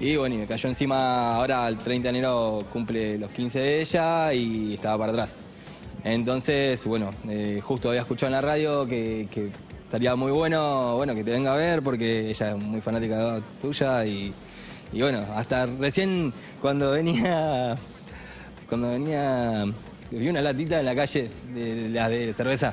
Y 0.00 0.16
bueno, 0.16 0.34
y 0.34 0.38
me 0.38 0.46
cayó 0.46 0.66
encima, 0.68 1.36
ahora 1.36 1.68
el 1.68 1.76
30 1.76 2.04
de 2.04 2.08
enero 2.18 2.64
cumple 2.72 3.18
los 3.18 3.30
15 3.32 3.58
de 3.58 3.80
ella 3.82 4.32
y 4.32 4.74
estaba 4.74 4.96
para 4.96 5.12
atrás. 5.12 5.34
Entonces, 6.02 6.86
bueno, 6.86 7.10
eh, 7.28 7.60
justo 7.62 7.90
había 7.90 8.00
escuchado 8.00 8.28
en 8.28 8.32
la 8.32 8.40
radio 8.40 8.86
que, 8.86 9.28
que 9.30 9.50
estaría 9.84 10.14
muy 10.16 10.32
bueno, 10.32 10.96
bueno, 10.96 11.14
que 11.14 11.22
te 11.22 11.32
venga 11.32 11.52
a 11.52 11.56
ver 11.58 11.82
porque 11.82 12.30
ella 12.30 12.50
es 12.52 12.56
muy 12.56 12.80
fanática 12.80 13.40
tuya 13.60 14.06
y, 14.06 14.32
y 14.92 15.00
bueno, 15.02 15.24
hasta 15.34 15.66
recién 15.66 16.32
cuando 16.60 16.90
venía, 16.92 17.76
cuando 18.68 18.90
venía, 18.90 19.64
vi 20.10 20.28
una 20.28 20.40
latita 20.42 20.80
en 20.80 20.86
la 20.86 20.94
calle 20.94 21.30
de, 21.54 21.88
las 21.90 22.10
de 22.10 22.32
cerveza. 22.32 22.72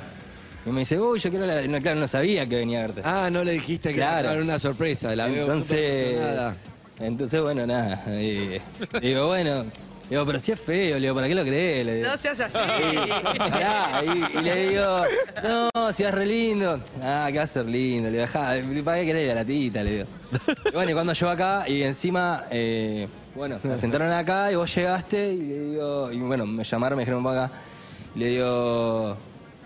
Y 0.66 0.70
me 0.70 0.80
dice, 0.80 1.00
uy, 1.00 1.18
yo 1.20 1.30
quiero 1.30 1.46
la... 1.46 1.62
No, 1.68 1.80
claro, 1.80 2.00
no 2.00 2.08
sabía 2.08 2.46
que 2.48 2.58
venía 2.58 2.80
a 2.80 2.82
verte. 2.88 3.02
Ah, 3.06 3.30
no 3.32 3.44
le 3.44 3.54
dijiste 3.54 3.90
que 3.90 3.96
Claro. 3.96 4.32
era 4.32 4.42
una 4.42 4.60
sorpresa, 4.60 5.16
la 5.16 5.28
veo 5.28 5.44
Entonces, 5.44 6.18
entonces 7.00 7.42
bueno, 7.42 7.66
nada. 7.66 8.04
y- 8.22 8.60
digo, 9.02 9.28
bueno, 9.28 9.66
digo, 10.10 10.26
pero 10.26 10.40
si 10.40 10.52
es 10.54 10.60
feo, 10.60 10.96
le 10.96 11.02
digo, 11.02 11.16
¿para 11.16 11.28
qué 11.28 11.36
lo 11.36 11.44
crees? 11.44 11.86
Le 11.86 11.96
digo. 11.98 12.08
No 12.10 12.18
seas 12.18 12.40
así. 12.40 12.58
Pará, 13.38 14.02
y, 14.06 14.38
y 14.38 14.42
le 14.42 14.70
digo, 14.70 15.02
no, 15.74 15.94
si 15.94 16.04
es 16.04 16.14
re 16.14 16.26
lindo. 16.26 16.80
Ah, 17.02 17.28
que 17.32 17.38
va 17.38 17.44
a 17.44 17.48
ser 17.48 17.66
lindo. 17.66 18.10
Le 18.10 18.18
digo, 18.20 18.30
"Ja, 18.32 18.56
¿para 18.86 19.00
qué 19.00 19.06
querés 19.06 19.28
la 19.28 19.36
latita? 19.36 19.84
Le 19.84 19.92
digo. 19.92 20.06
Y 20.66 20.72
bueno, 20.72 20.92
y 20.92 20.94
cuando 20.94 21.14
llego 21.14 21.30
acá, 21.32 21.66
y 21.68 21.84
encima, 21.84 22.44
eh, 22.52 23.08
bueno, 23.36 23.60
me 23.64 23.78
sentaron 23.78 24.12
acá 24.12 24.52
y 24.52 24.56
vos 24.56 24.74
llegaste 24.74 25.34
y 25.34 25.42
le 25.44 25.60
digo, 25.72 26.12
y 26.12 26.20
bueno, 26.20 26.46
me 26.46 26.64
llamaron, 26.64 26.98
me 26.98 27.02
dijeron, 27.04 27.24
"Ven 27.24 27.34
acá. 27.38 27.52
Y 28.16 28.20
le 28.20 28.26
digo, 28.30 29.18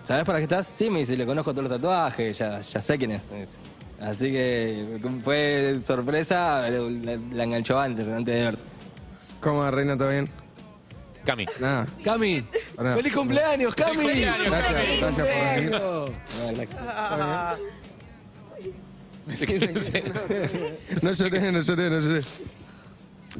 ¿sabés 0.03 0.25
para 0.25 0.39
qué 0.39 0.43
estás? 0.43 0.67
Sí, 0.67 0.89
me 0.89 0.99
dice, 0.99 1.15
le 1.15 1.25
conozco 1.25 1.51
todos 1.53 1.69
los 1.69 1.71
tatuajes, 1.79 2.37
ya, 2.37 2.59
ya 2.61 2.81
sé 2.81 2.97
quién 2.97 3.11
es. 3.11 3.31
me 3.31 3.41
dice. 3.41 3.57
Así 4.01 4.31
que 4.31 4.99
fue 5.23 5.77
sorpresa, 5.85 6.67
la, 6.69 7.19
la 7.33 7.43
enganchó 7.43 7.79
antes, 7.79 8.07
antes 8.07 8.33
de 8.35 8.41
verte. 8.45 8.61
¿Cómo, 9.41 9.69
reina? 9.71 9.97
¿Todo 9.97 10.09
bien? 10.09 10.29
Cami. 11.25 11.45
Nada. 11.59 11.87
Cami, 12.03 12.45
Pará. 12.75 12.95
feliz 12.95 13.13
cumpleaños, 13.13 13.75
Cami. 13.75 13.95
cumpleaños, 13.97 14.49
Gracias, 14.49 14.73
¡Feliz 14.73 14.99
gracias 15.01 15.27
por 15.27 15.55
venir. 15.55 15.71
cumpleaños! 15.71 17.59
No 21.01 21.11
lloré, 21.13 21.51
no 21.51 21.59
lloré, 21.61 21.89
no 21.89 21.99
lloré. 21.99 22.21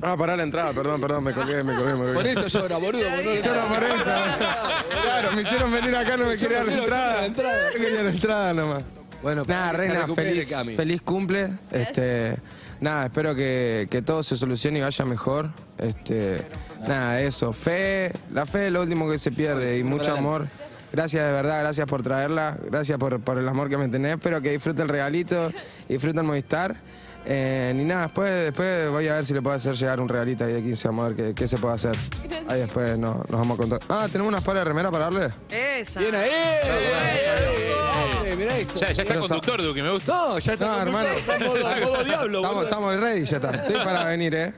Ah, 0.01 0.15
pará 0.15 0.37
la 0.37 0.43
entrada, 0.43 0.71
perdón, 0.71 1.01
perdón, 1.01 1.23
me 1.25 1.33
colgué, 1.33 1.63
me 1.63 1.75
colgué, 1.75 1.91
me 1.93 1.97
colgué. 1.99 2.13
Por 2.13 2.27
eso 2.27 2.47
llora, 2.47 2.77
boludo. 2.77 3.03
boludo. 3.09 3.41
Lloro 3.41 3.61
por 3.67 3.83
eso. 3.83 5.01
Claro, 5.01 5.31
me 5.33 5.41
hicieron 5.41 5.71
venir 5.71 5.95
acá, 5.95 6.15
no 6.17 6.25
me 6.27 6.37
Yo 6.37 6.47
quería 6.47 6.63
la 6.63 6.73
entrada. 6.73 7.17
la 7.17 7.25
entrada. 7.25 7.71
Yo 7.73 7.79
quería 7.79 8.03
la 8.03 8.09
entrada 8.09 8.53
nomás. 8.53 8.83
Bueno, 9.21 9.43
Nada, 9.45 9.71
para 9.71 9.71
que 9.71 9.77
se 9.77 9.87
reina, 9.89 10.01
recupere, 10.03 10.29
feliz, 10.29 10.49
Cami. 10.49 10.75
feliz 10.75 11.01
cumple. 11.01 11.49
Este, 11.71 12.35
nada, 12.81 13.05
espero 13.05 13.33
que, 13.33 13.87
que 13.89 14.01
todo 14.01 14.23
se 14.23 14.35
solucione 14.35 14.79
y 14.79 14.81
vaya 14.81 15.05
mejor. 15.05 15.51
Este, 15.77 16.45
nada, 16.87 17.21
eso. 17.21 17.53
Fe, 17.53 18.11
la 18.33 18.45
fe 18.45 18.67
es 18.67 18.73
lo 18.73 18.81
último 18.81 19.09
que 19.09 19.17
se 19.17 19.31
pierde 19.31 19.77
y 19.77 19.83
mucho 19.83 20.11
amor. 20.11 20.47
Gracias 20.91 21.25
de 21.25 21.31
verdad, 21.31 21.61
gracias 21.61 21.87
por 21.87 22.03
traerla, 22.03 22.57
gracias 22.69 22.97
por, 22.97 23.21
por 23.21 23.37
el 23.37 23.47
amor 23.47 23.69
que 23.69 23.77
me 23.77 23.87
tenés. 23.87 24.15
Espero 24.15 24.41
que 24.41 24.51
disfrute 24.51 24.81
el 24.81 24.89
regalito, 24.89 25.49
disfrute 25.87 26.19
el 26.19 26.25
Movistar. 26.25 26.75
Eh, 27.25 27.71
ni 27.75 27.83
nada, 27.83 28.03
después, 28.03 28.29
después 28.45 28.89
voy 28.89 29.07
a 29.07 29.13
ver 29.15 29.25
si 29.25 29.33
le 29.33 29.41
puedo 29.41 29.55
hacer 29.55 29.75
llegar 29.75 29.99
un 29.99 30.09
regalito 30.09 30.43
ahí 30.43 30.53
de 30.53 30.63
15, 30.63 30.87
vamos 30.87 31.05
a 31.05 31.07
ver 31.09 31.17
qué, 31.17 31.35
qué 31.35 31.47
se 31.47 31.57
puede 31.59 31.75
hacer. 31.75 31.95
Ahí 32.47 32.61
después 32.61 32.97
no- 32.97 33.23
nos 33.29 33.39
vamos 33.39 33.55
a 33.55 33.57
contar. 33.61 33.79
Ah, 33.89 34.07
¿tenemos 34.11 34.29
unas 34.29 34.43
pares 34.43 34.61
de 34.61 34.65
remera 34.65 34.89
para 34.89 35.05
darle? 35.05 35.29
Esa. 35.49 35.99
Bien 35.99 36.15
ahí. 36.15 36.29
Mirá 38.37 38.57
esto. 38.57 38.73
Ya, 38.79 38.87
ya 38.87 38.91
está 39.03 39.03
Pero 39.03 39.19
conductor, 39.21 39.61
Duque, 39.61 39.83
me 39.83 39.91
gusta. 39.91 40.11
No, 40.13 40.39
ya 40.39 40.53
está 40.53 40.65
No, 40.67 40.73
conductor, 40.85 41.05
hermano. 41.05 41.19
está 41.19 41.35
en 41.35 41.43
modo, 41.43 41.59
modo 41.91 42.03
diablo. 42.03 42.37
Estamos, 42.39 42.41
boludo. 42.49 42.63
estamos 42.63 42.99
ready, 42.99 43.25
ya 43.25 43.37
está. 43.37 43.49
Estoy 43.51 43.75
para 43.85 44.05
venir, 44.05 44.33
¿eh? 44.35 44.53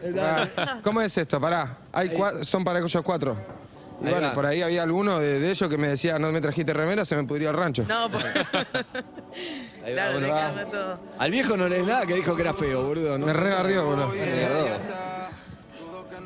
Pará. 0.56 0.80
¿Cómo 0.84 1.02
es 1.02 1.18
esto? 1.18 1.42
Pará. 1.42 1.78
Hay 1.92 2.10
cua- 2.10 2.44
son 2.44 2.64
para 2.64 2.80
ellos 2.80 2.98
cuatro. 3.04 3.36
Y 4.02 4.06
Ahí 4.08 4.12
bueno, 4.12 4.28
va. 4.28 4.34
por 4.34 4.46
ahí 4.46 4.62
había 4.62 4.84
alguno 4.84 5.20
de, 5.20 5.40
de 5.40 5.50
ellos 5.50 5.70
que 5.70 5.78
me 5.78 5.88
decía, 5.88 6.20
no 6.20 6.32
me 6.32 6.42
trajiste 6.42 6.74
remera, 6.74 7.06
se 7.06 7.16
me 7.16 7.24
pudría 7.24 7.50
el 7.52 7.56
rancho. 7.56 7.86
No, 7.88 8.10
por... 8.10 8.22
Ahí 9.86 9.94
va, 9.96 10.12
claro, 10.12 10.20
te 10.20 10.28
va. 10.30 10.66
todo. 10.72 11.00
Al 11.20 11.32
viejo 11.32 11.58
no 11.58 11.68
le 11.68 11.80
es 11.80 11.86
nada 11.88 12.06
que 12.06 12.14
dijo 12.16 12.36
que 12.36 12.42
era 12.42 12.54
feo, 12.54 12.84
boludo. 12.84 13.18
¿no? 13.18 13.26
Me 13.26 13.34
regarrió, 13.34 13.86
boludo. 13.86 14.12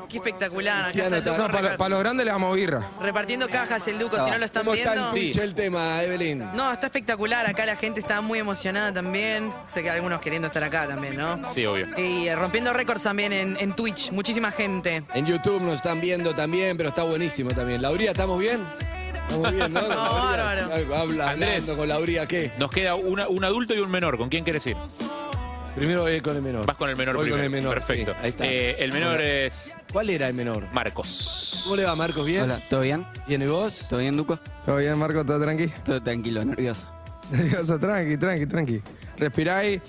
Qué 0.09 0.17
espectacular. 0.17 0.77
Acá 0.79 0.87
Luciano, 0.87 1.15
está 1.15 1.29
el 1.31 1.35
está- 1.35 1.47
Duco 1.47 1.61
No, 1.61 1.77
para, 1.77 1.89
los 1.89 1.99
grandes 1.99 2.25
le 2.25 2.31
damos 2.31 2.55
birra. 2.55 2.81
repartiendo 3.01 3.47
cajas 3.49 3.87
el 3.87 3.99
Duco, 3.99 4.17
si 4.23 4.29
no 4.31 4.37
lo 4.37 4.45
están 4.45 4.63
¿Cómo 4.63 4.73
está 4.75 4.89
en 4.93 4.95
viendo. 4.99 5.11
Twitch 5.11 5.37
el 5.37 5.53
tema, 5.53 6.01
Evelyn? 6.03 6.39
No, 6.55 6.71
está 6.71 6.87
espectacular. 6.87 7.45
Acá 7.45 7.65
la 7.65 7.75
gente 7.75 7.99
está 7.99 8.21
muy 8.21 8.39
emocionada 8.39 8.93
también. 8.93 9.51
Sé 9.67 9.83
que 9.83 9.89
algunos 9.89 10.21
queriendo 10.21 10.47
estar 10.47 10.63
acá 10.63 10.87
también, 10.87 11.17
¿no? 11.17 11.39
Sí, 11.53 11.65
obvio. 11.65 11.87
Y 11.97 12.27
eh, 12.27 12.35
rompiendo 12.35 12.71
récords 12.73 13.03
también 13.03 13.33
en, 13.33 13.57
en 13.59 13.73
Twitch. 13.73 14.11
Muchísima 14.11 14.51
gente. 14.51 15.03
En 15.13 15.25
YouTube 15.25 15.61
nos 15.61 15.75
están 15.75 15.99
viendo 15.99 16.33
también, 16.33 16.77
pero 16.77 16.89
está 16.89 17.03
buenísimo 17.03 17.51
también. 17.51 17.81
Lauría, 17.81 18.11
¿estamos 18.11 18.39
bien? 18.39 18.61
Estamos 19.27 19.51
bien, 19.51 19.73
¿no? 19.73 19.81
No, 19.87 19.87
Lauría. 19.89 20.23
bárbaro. 20.23 20.95
Habla, 20.95 21.29
Andrés. 21.31 21.49
hablando 21.49 21.77
con 21.77 21.87
Lauría, 21.89 22.25
¿qué? 22.27 22.51
Nos 22.57 22.71
queda 22.71 22.95
una- 22.95 23.27
un 23.27 23.43
adulto 23.43 23.73
y 23.73 23.79
un 23.79 23.91
menor. 23.91 24.17
¿Con 24.17 24.29
quién 24.29 24.43
quieres 24.45 24.65
ir? 24.67 24.77
Primero 25.77 26.01
voy 26.01 26.21
con 26.21 26.35
el 26.35 26.41
menor. 26.41 26.65
Vas 26.65 26.75
con 26.77 26.89
el 26.89 26.95
menor 26.95 27.15
Voy 27.15 27.25
primero. 27.25 27.37
con 27.37 27.43
el 27.45 27.49
menor, 27.51 27.73
Perfecto. 27.75 28.11
sí, 28.13 28.17
ahí 28.23 28.29
está. 28.29 28.45
Eh, 28.47 28.75
el 28.83 28.91
menor 28.91 29.21
es 29.21 29.73
¿Cuál 29.93 30.09
era 30.09 30.27
el 30.27 30.33
menor? 30.33 30.65
Marcos. 30.73 31.61
¿Cómo 31.63 31.75
le 31.75 31.85
va, 31.85 31.95
Marcos? 31.95 32.25
¿Bien? 32.25 32.41
Hola, 32.43 32.59
¿todo 32.69 32.81
bien? 32.81 33.05
¿Bien 33.27 33.41
y 33.41 33.45
vos? 33.45 33.85
¿Todo 33.89 33.99
bien, 33.99 34.17
Duco? 34.17 34.39
¿Todo 34.65 34.77
bien, 34.77 34.97
Marco? 34.97 35.23
¿Todo 35.23 35.39
tranqui? 35.39 35.67
Todo 35.85 36.01
tranquilo, 36.01 36.43
nervioso. 36.43 36.83
Nervioso, 37.31 37.77
tranqui, 37.79 38.17
tranqui, 38.17 38.45
tranqui. 38.45 38.81
Respiráis. 39.17 39.81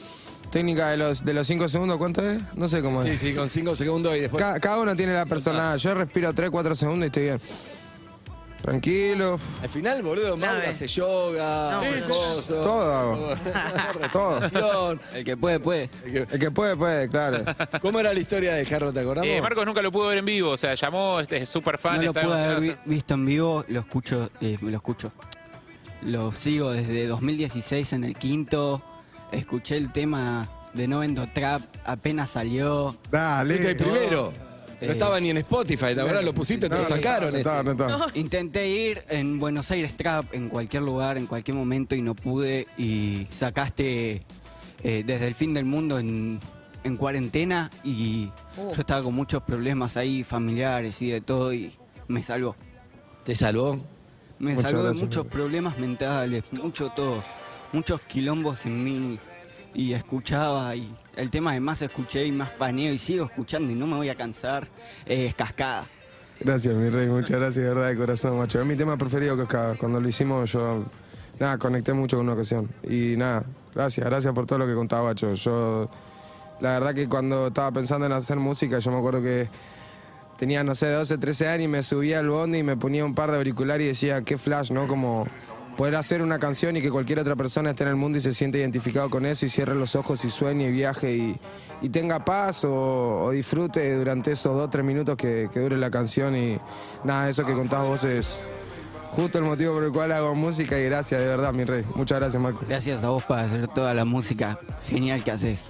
Técnica 0.50 0.88
de 0.88 0.96
los 0.96 1.22
de 1.26 1.34
los 1.34 1.46
cinco 1.46 1.68
segundos, 1.68 1.98
¿cuánto 1.98 2.26
es? 2.26 2.40
No 2.54 2.68
sé 2.68 2.80
cómo 2.80 3.02
Sí, 3.02 3.10
es. 3.10 3.18
sí, 3.20 3.34
con 3.34 3.50
cinco 3.50 3.76
segundos 3.76 4.16
y 4.16 4.20
después. 4.20 4.42
Ca- 4.42 4.58
Cada, 4.58 4.80
uno 4.80 4.96
tiene 4.96 5.12
la 5.12 5.26
personalidad. 5.26 5.76
Yo 5.76 5.92
respiro 5.94 6.32
3, 6.32 6.48
4 6.50 6.74
segundos 6.74 7.04
y 7.04 7.06
estoy 7.08 7.22
bien. 7.24 7.40
Tranquilo. 8.62 9.38
Al 9.62 9.68
final, 9.68 10.02
boludo, 10.02 10.36
Mauro 10.36 10.56
Clave. 10.56 10.66
hace 10.68 10.86
yoga, 10.88 11.80
Todo 12.48 12.94
hago. 12.94 13.34
Todo. 14.52 14.98
El 15.14 15.24
que 15.24 15.36
puede, 15.36 15.60
puede. 15.60 15.90
El 16.04 16.38
que 16.38 16.50
puede, 16.50 16.76
puede, 16.76 17.08
claro. 17.08 17.44
¿Cómo 17.80 18.00
era 18.00 18.12
la 18.12 18.18
historia 18.20 18.54
de 18.54 18.64
Jarro, 18.66 18.92
te 18.92 19.00
acordamos? 19.00 19.28
Eh, 19.30 19.40
Marcos 19.40 19.64
nunca 19.64 19.80
lo 19.80 19.92
pudo 19.92 20.08
ver 20.08 20.18
en 20.18 20.24
vivo, 20.26 20.50
o 20.50 20.56
sea, 20.58 20.74
llamó, 20.74 21.20
este, 21.20 21.38
es 21.38 21.48
súper 21.48 21.78
fan. 21.78 21.96
no 21.96 22.02
lo 22.02 22.08
está 22.10 22.22
pude 22.22 22.44
haber 22.44 22.60
vi- 22.60 22.76
visto 22.84 23.14
en 23.14 23.26
vivo, 23.26 23.64
lo 23.68 23.80
escucho, 23.80 24.30
eh, 24.40 24.58
me 24.60 24.70
lo 24.70 24.76
escucho. 24.78 25.12
Lo 26.02 26.30
sigo 26.32 26.70
desde 26.72 27.06
2016 27.06 27.92
en 27.94 28.04
el 28.04 28.16
quinto. 28.16 28.82
Escuché 29.32 29.76
el 29.76 29.92
tema 29.92 30.48
de 30.74 30.86
No 30.88 31.00
Vendo 31.00 31.26
Trap, 31.26 31.62
apenas 31.84 32.30
salió. 32.30 32.96
Dale. 33.10 33.54
Fuiste 33.56 33.70
el 33.72 33.76
primero. 33.76 34.32
No 34.80 34.86
Eh, 34.86 34.90
estaba 34.92 35.18
ni 35.20 35.30
en 35.30 35.38
Spotify, 35.38 35.94
¿te 35.94 36.00
acordás? 36.00 36.24
Lo 36.24 36.32
pusiste, 36.32 36.68
te 36.68 36.74
lo 36.76 36.82
No, 36.82 36.88
sacaron. 36.88 37.32
No, 37.32 37.38
ese. 37.38 37.64
no. 37.74 38.06
Intenté 38.14 38.68
ir 38.68 39.02
en 39.08 39.38
Buenos 39.40 39.70
Aires 39.70 39.96
Trap, 39.96 40.32
en 40.34 40.48
cualquier 40.48 40.82
lugar, 40.82 41.18
en 41.18 41.26
cualquier 41.26 41.56
momento 41.56 41.94
y 41.96 42.02
no 42.02 42.14
pude. 42.14 42.66
Y 42.76 43.26
sacaste 43.30 44.22
eh, 44.84 45.02
desde 45.04 45.26
el 45.26 45.34
fin 45.34 45.52
del 45.54 45.64
mundo 45.64 45.98
en, 45.98 46.38
en 46.84 46.96
cuarentena 46.96 47.70
y 47.84 48.30
Uh. 48.56 48.72
yo 48.74 48.80
estaba 48.80 49.04
con 49.04 49.14
muchos 49.14 49.40
problemas 49.44 49.96
ahí, 49.96 50.24
familiares 50.24 51.00
y 51.02 51.10
de 51.10 51.20
todo 51.20 51.52
y 51.52 51.72
me 52.08 52.22
salvó. 52.24 52.56
¿Te 53.24 53.36
salvó? 53.36 53.80
Me 54.40 54.50
Muchas 54.54 54.62
salvó 54.70 54.78
de 54.82 54.84
gracias, 54.88 55.02
muchos 55.04 55.20
amigo. 55.20 55.32
problemas 55.32 55.78
mentales, 55.78 56.42
mucho 56.50 56.88
todo, 56.90 57.22
muchos 57.72 58.00
quilombos 58.02 58.66
en 58.66 58.82
mí 58.84 59.18
y 59.78 59.92
escuchaba 59.92 60.74
y 60.74 60.92
el 61.14 61.30
tema 61.30 61.52
de 61.52 61.60
más 61.60 61.80
escuché 61.82 62.26
y 62.26 62.32
más 62.32 62.50
faneo 62.50 62.92
y 62.92 62.98
sigo 62.98 63.26
escuchando 63.26 63.70
y 63.70 63.76
no 63.76 63.86
me 63.86 63.94
voy 63.94 64.08
a 64.08 64.16
cansar, 64.16 64.66
es 65.06 65.32
cascada. 65.36 65.86
Gracias, 66.40 66.74
mi 66.74 66.88
rey, 66.88 67.08
muchas 67.08 67.38
gracias, 67.38 67.64
de 67.64 67.72
verdad, 67.72 67.88
de 67.88 67.96
corazón, 67.96 68.38
macho. 68.38 68.60
Es 68.60 68.66
mi 68.66 68.74
tema 68.74 68.96
preferido, 68.96 69.36
Cascada. 69.36 69.76
Cuando 69.76 70.00
lo 70.00 70.08
hicimos, 70.08 70.50
yo, 70.50 70.84
nada, 71.38 71.58
conecté 71.58 71.92
mucho 71.92 72.16
con 72.16 72.26
una 72.26 72.34
ocasión. 72.34 72.68
Y 72.88 73.16
nada, 73.16 73.44
gracias, 73.72 74.04
gracias 74.04 74.34
por 74.34 74.46
todo 74.46 74.58
lo 74.58 74.66
que 74.66 74.74
contaba, 74.74 75.10
macho. 75.10 75.32
Yo, 75.32 75.88
la 76.60 76.72
verdad 76.72 76.92
que 76.92 77.08
cuando 77.08 77.46
estaba 77.46 77.70
pensando 77.70 78.04
en 78.04 78.12
hacer 78.12 78.36
música, 78.36 78.80
yo 78.80 78.90
me 78.90 78.98
acuerdo 78.98 79.22
que 79.22 79.48
tenía, 80.38 80.64
no 80.64 80.74
sé, 80.74 80.90
12, 80.90 81.18
13 81.18 81.48
años 81.48 81.64
y 81.66 81.68
me 81.68 81.84
subía 81.84 82.18
al 82.18 82.28
bondi 82.28 82.58
y 82.58 82.62
me 82.64 82.76
ponía 82.76 83.04
un 83.04 83.14
par 83.14 83.30
de 83.30 83.36
auriculares 83.36 83.84
y 83.84 83.88
decía, 83.88 84.22
qué 84.22 84.38
flash, 84.38 84.72
¿no? 84.72 84.88
Como 84.88 85.24
poder 85.78 85.94
hacer 85.94 86.22
una 86.22 86.40
canción 86.40 86.76
y 86.76 86.82
que 86.82 86.90
cualquier 86.90 87.20
otra 87.20 87.36
persona 87.36 87.70
esté 87.70 87.84
en 87.84 87.90
el 87.90 87.94
mundo 87.94 88.18
y 88.18 88.20
se 88.20 88.34
siente 88.34 88.58
identificado 88.58 89.08
con 89.08 89.24
eso 89.24 89.46
y 89.46 89.48
cierre 89.48 89.76
los 89.76 89.94
ojos 89.94 90.24
y 90.24 90.30
sueñe 90.30 90.66
y 90.66 90.72
viaje 90.72 91.14
y, 91.16 91.36
y 91.80 91.88
tenga 91.88 92.24
paz 92.24 92.64
o, 92.64 93.30
disfrute 93.30 93.96
durante 93.96 94.32
esos 94.32 94.56
dos, 94.56 94.68
tres 94.70 94.84
minutos 94.84 95.14
que, 95.16 95.48
que 95.54 95.60
dure 95.60 95.76
la 95.76 95.88
canción 95.88 96.36
y 96.36 96.58
nada, 97.04 97.28
eso 97.28 97.46
que 97.46 97.52
contás 97.52 97.86
vos 97.86 98.02
es 98.02 98.42
justo 99.12 99.38
el 99.38 99.44
motivo 99.44 99.74
por 99.74 99.84
el 99.84 99.92
cual 99.92 100.10
hago 100.10 100.34
música 100.34 100.76
y 100.76 100.82
gracias, 100.82 101.20
de 101.20 101.28
verdad, 101.28 101.52
mi 101.52 101.62
rey. 101.62 101.84
Muchas 101.94 102.18
gracias, 102.18 102.42
Marco. 102.42 102.64
Gracias 102.68 103.04
a 103.04 103.10
vos 103.10 103.22
por 103.22 103.38
hacer 103.38 103.68
toda 103.68 103.94
la 103.94 104.04
música 104.04 104.58
genial 104.88 105.22
que 105.22 105.30
haces. 105.30 105.60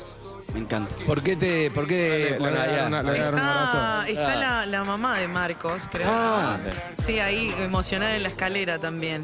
Me 0.55 0.61
encanta. 0.61 0.95
¿Por 1.07 1.23
qué 1.23 1.37
te.? 1.37 1.71
¿Por 1.71 1.87
qué.? 1.87 2.31
Le- 2.33 2.39
bueno, 2.39 2.57
le 2.57 2.59
voy 2.59 2.59
a 2.59 2.67
dar 2.67 2.79
allá. 2.79 2.87
una- 2.89 3.03
le 3.03 3.11
voy 3.11 3.19
a 3.19 3.23
dar 3.25 3.33
un 3.35 3.39
Está, 3.39 3.93
abrazo. 3.99 4.11
está 4.13 4.37
la, 4.37 4.67
la 4.67 4.85
mamá 4.85 5.19
de 5.19 5.29
Marcos, 5.29 5.83
creo. 5.91 6.07
Ah. 6.11 6.57
Sí, 7.05 7.19
ahí 7.19 7.53
emocionada 7.59 8.17
en 8.17 8.23
la 8.23 8.29
escalera 8.29 8.79
también. 8.79 9.23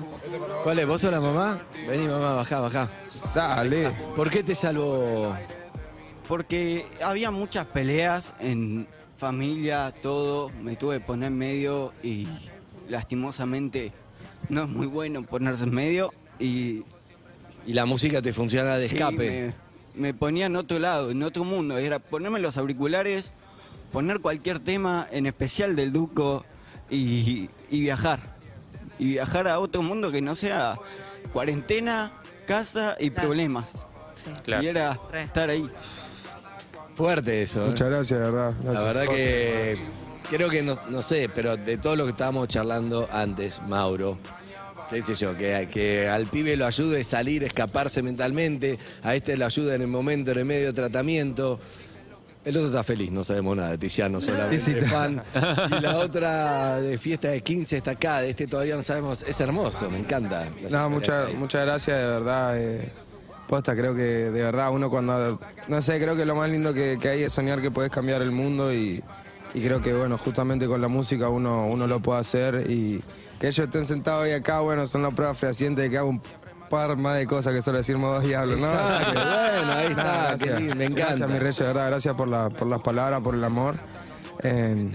¿Cuál 0.63 0.79
es? 0.79 0.87
¿Vos 0.87 1.01
sos 1.01 1.11
la 1.13 1.21
mamá? 1.21 1.59
Vení, 1.89 2.07
mamá, 2.07 2.35
bajá, 2.35 2.61
bajá. 2.61 2.91
Dale. 3.35 3.91
¿Por 4.15 4.29
qué 4.31 4.43
te 4.43 4.55
salvó? 4.55 5.35
Porque 6.29 6.87
había 7.03 7.31
muchas 7.31 7.67
peleas 7.67 8.33
en 8.41 8.87
familia, 9.17 9.93
todo. 10.03 10.51
Me 10.63 10.77
tuve 10.77 10.99
que 10.99 11.05
poner 11.05 11.29
en 11.29 11.39
medio 11.39 11.93
y 12.03 12.29
lastimosamente 12.89 13.93
no 14.51 14.65
es 14.65 14.69
muy 14.69 14.87
bueno 14.87 15.23
ponerse 15.23 15.65
en 15.65 15.75
medio. 15.75 16.13
Y 16.39 16.83
Y 17.67 17.73
la 17.73 17.87
música 17.87 18.21
te 18.21 18.33
funciona 18.35 18.77
de 18.77 18.89
sí, 18.89 18.95
escape. 18.95 19.55
Me, 19.95 20.15
ponía 20.15 20.47
en 20.47 20.57
otro 20.57 20.79
lado, 20.79 21.11
en 21.11 21.23
otro 21.23 21.45
mundo. 21.45 21.79
Era 21.79 21.99
ponerme 21.99 22.41
los 22.41 22.57
auriculares, 22.59 23.33
poner 23.93 24.21
cualquier 24.21 24.59
tema, 24.61 25.07
en 25.11 25.27
especial 25.27 25.77
del 25.77 25.93
Duco, 25.93 26.45
y, 26.91 27.49
y 27.71 27.81
viajar. 27.81 28.35
Y 28.99 29.07
viajar 29.13 29.49
a 29.49 29.59
otro 29.59 29.83
mundo 29.83 30.13
que 30.13 30.21
no 30.23 30.37
sea 30.37 30.79
cuarentena, 31.33 32.11
casa 32.47 32.97
y 33.01 33.11
Claro. 33.11 33.29
problemas. 33.29 33.69
Sí. 34.15 34.31
Claro. 34.45 34.63
Y 34.63 34.67
era 34.69 34.99
estar 35.15 35.51
ahí. 35.51 35.69
Fuerte 36.95 37.43
eso. 37.43 37.65
¿eh? 37.65 37.69
Muchas 37.71 37.89
gracias, 37.89 38.21
de 38.21 38.31
verdad. 38.31 38.55
La 38.65 38.71
gracias. 38.71 38.85
verdad 38.85 39.07
que 39.07 39.79
creo 40.31 40.49
que 40.49 40.63
no, 40.63 40.75
no 40.91 41.03
sé, 41.03 41.29
pero 41.35 41.57
de 41.57 41.77
todo 41.77 41.97
lo 41.97 42.05
que 42.05 42.11
estábamos 42.13 42.47
charlando 42.49 43.09
antes, 43.13 43.61
Mauro, 43.67 44.19
qué 44.91 45.03
sé 45.03 45.15
yo, 45.15 45.37
que, 45.37 45.69
que 45.73 46.09
al 46.09 46.27
pibe 46.27 46.57
lo 46.57 46.67
ayude 46.67 47.01
a 47.01 47.05
salir, 47.05 47.45
escaparse 47.45 48.03
mentalmente, 48.03 48.79
a 49.03 49.15
este 49.15 49.37
lo 49.37 49.47
ayuda 49.47 49.75
en 49.75 49.83
el 49.83 49.89
momento, 49.89 50.31
en 50.33 50.39
el 50.39 50.45
medio 50.45 50.67
de 50.67 50.73
tratamiento. 50.73 51.59
El 52.45 52.59
otro 52.59 52.69
está 52.69 52.83
feliz, 52.83 53.11
no 53.11 53.25
sabemos 53.25 53.57
nada 53.57 53.71
de 53.71 53.79
Tiziano, 53.79 54.21
solamente 54.21 54.61
sí. 54.61 54.75
fan. 54.83 55.23
Y 55.79 55.81
la 55.81 55.97
otra 55.97 56.79
de 56.79 56.99
fiesta 56.99 57.29
de 57.29 57.41
15 57.41 57.79
está 57.79 57.93
acá, 57.93 58.21
de 58.21 58.31
este 58.31 58.47
todavía 58.47 58.77
no 58.77 58.83
sabemos. 58.83 59.23
Es 59.23 59.41
hermoso, 59.41 59.91
me 59.91 59.99
encanta. 59.99 60.47
No, 60.71 60.91
muchas, 60.91 61.33
muchas 61.35 61.63
gracias, 61.65 61.99
de 61.99 62.07
verdad. 62.07 62.61
eh, 62.61 62.87
posta, 63.49 63.75
creo 63.75 63.95
que 63.95 64.03
de 64.03 64.43
verdad 64.43 64.71
uno 64.73 64.91
cuando. 64.91 65.41
No 65.69 65.81
sé, 65.81 65.99
creo 65.99 66.17
que 66.17 66.27
lo 66.27 66.35
más 66.35 66.51
lindo 66.51 66.75
que, 66.75 66.99
que 67.01 67.09
hay 67.09 67.23
es 67.23 67.33
soñar 67.33 67.63
que 67.63 67.71
puedes 67.71 67.91
cambiar 67.91 68.21
el 68.21 68.31
mundo 68.31 68.75
y, 68.75 69.03
y 69.55 69.63
creo 69.63 69.81
que, 69.81 69.95
bueno, 69.95 70.19
justamente 70.19 70.67
con 70.67 70.83
la 70.83 70.89
música 70.89 71.31
uno, 71.31 71.67
uno 71.67 71.87
lo 71.87 72.01
puede 72.01 72.21
hacer 72.21 72.71
y 72.71 73.03
que 73.45 73.49
ellos 73.49 73.67
estén 73.67 73.85
sentados 73.85 74.25
ahí 74.25 74.33
acá, 74.33 74.61
bueno, 74.61 74.87
son 74.87 75.03
las 75.03 75.13
pruebas 75.13 75.37
fehacientes 75.37 75.85
de 75.85 75.91
que 75.91 75.99
hago 75.99 76.09
un 76.09 76.23
par 76.71 76.97
más 76.97 77.19
de 77.19 77.27
cosas 77.27 77.53
que 77.53 77.61
solo 77.61 77.77
decir 77.77 77.99
modos 77.99 78.25
diablos, 78.25 78.59
¿no? 78.59 78.71
Exacto, 78.71 79.13
bueno, 79.57 79.73
ahí 79.73 79.87
está, 79.89 80.03
Nada, 80.03 80.75
me 80.75 80.85
encanta. 80.85 81.05
Gracias, 81.05 81.29
mi 81.29 81.39
rey, 81.39 81.53
de 81.53 81.65
verdad, 81.65 81.87
gracias 81.89 82.15
por, 82.15 82.27
la, 82.27 82.49
por 82.49 82.67
las 82.69 82.81
palabras, 82.81 83.21
por 83.21 83.35
el 83.35 83.45
amor. 83.45 83.77
Eh, 84.43 84.91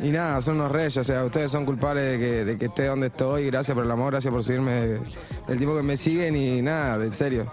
y 0.00 0.08
nada, 0.12 0.40
son 0.40 0.56
unos 0.56 0.72
reyes, 0.72 0.96
o 0.96 1.04
sea, 1.04 1.22
ustedes 1.24 1.50
son 1.52 1.66
culpables 1.66 2.04
de 2.04 2.18
que, 2.18 2.44
de 2.46 2.56
que 2.56 2.64
esté 2.66 2.86
donde 2.86 3.08
estoy. 3.08 3.50
Gracias 3.50 3.74
por 3.74 3.84
el 3.84 3.90
amor, 3.90 4.12
gracias 4.12 4.32
por 4.32 4.42
seguirme, 4.42 4.72
del 5.46 5.58
tipo 5.58 5.76
que 5.76 5.82
me 5.82 5.98
siguen 5.98 6.34
y 6.36 6.62
nada, 6.62 7.04
en 7.04 7.12
serio. 7.12 7.52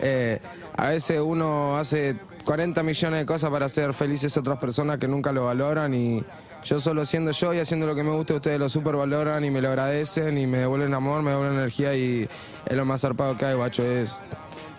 Eh, 0.00 0.38
a 0.76 0.90
veces 0.90 1.20
uno 1.20 1.76
hace 1.76 2.14
40 2.44 2.84
millones 2.84 3.18
de 3.18 3.26
cosas 3.26 3.50
para 3.50 3.66
hacer 3.66 3.92
felices 3.92 4.36
a 4.36 4.40
otras 4.40 4.60
personas 4.60 4.98
que 4.98 5.08
nunca 5.08 5.32
lo 5.32 5.46
valoran 5.46 5.92
y 5.92 6.24
yo 6.64 6.80
solo 6.80 7.04
siendo 7.06 7.30
yo 7.30 7.54
y 7.54 7.58
haciendo 7.58 7.86
lo 7.86 7.94
que 7.94 8.02
me 8.02 8.10
gusta, 8.10 8.34
ustedes 8.34 8.58
lo 8.58 8.68
super 8.68 8.96
valoran 8.96 9.44
y 9.44 9.50
me 9.50 9.60
lo 9.60 9.68
agradecen 9.68 10.36
y 10.38 10.46
me 10.46 10.58
devuelven 10.58 10.92
amor, 10.94 11.22
me 11.22 11.30
devuelven 11.30 11.58
energía 11.58 11.94
y 11.96 12.28
es 12.66 12.76
lo 12.76 12.84
más 12.84 13.00
zarpado 13.00 13.36
que 13.36 13.46
hay, 13.46 13.54
guacho. 13.54 13.82
Es, 13.84 14.18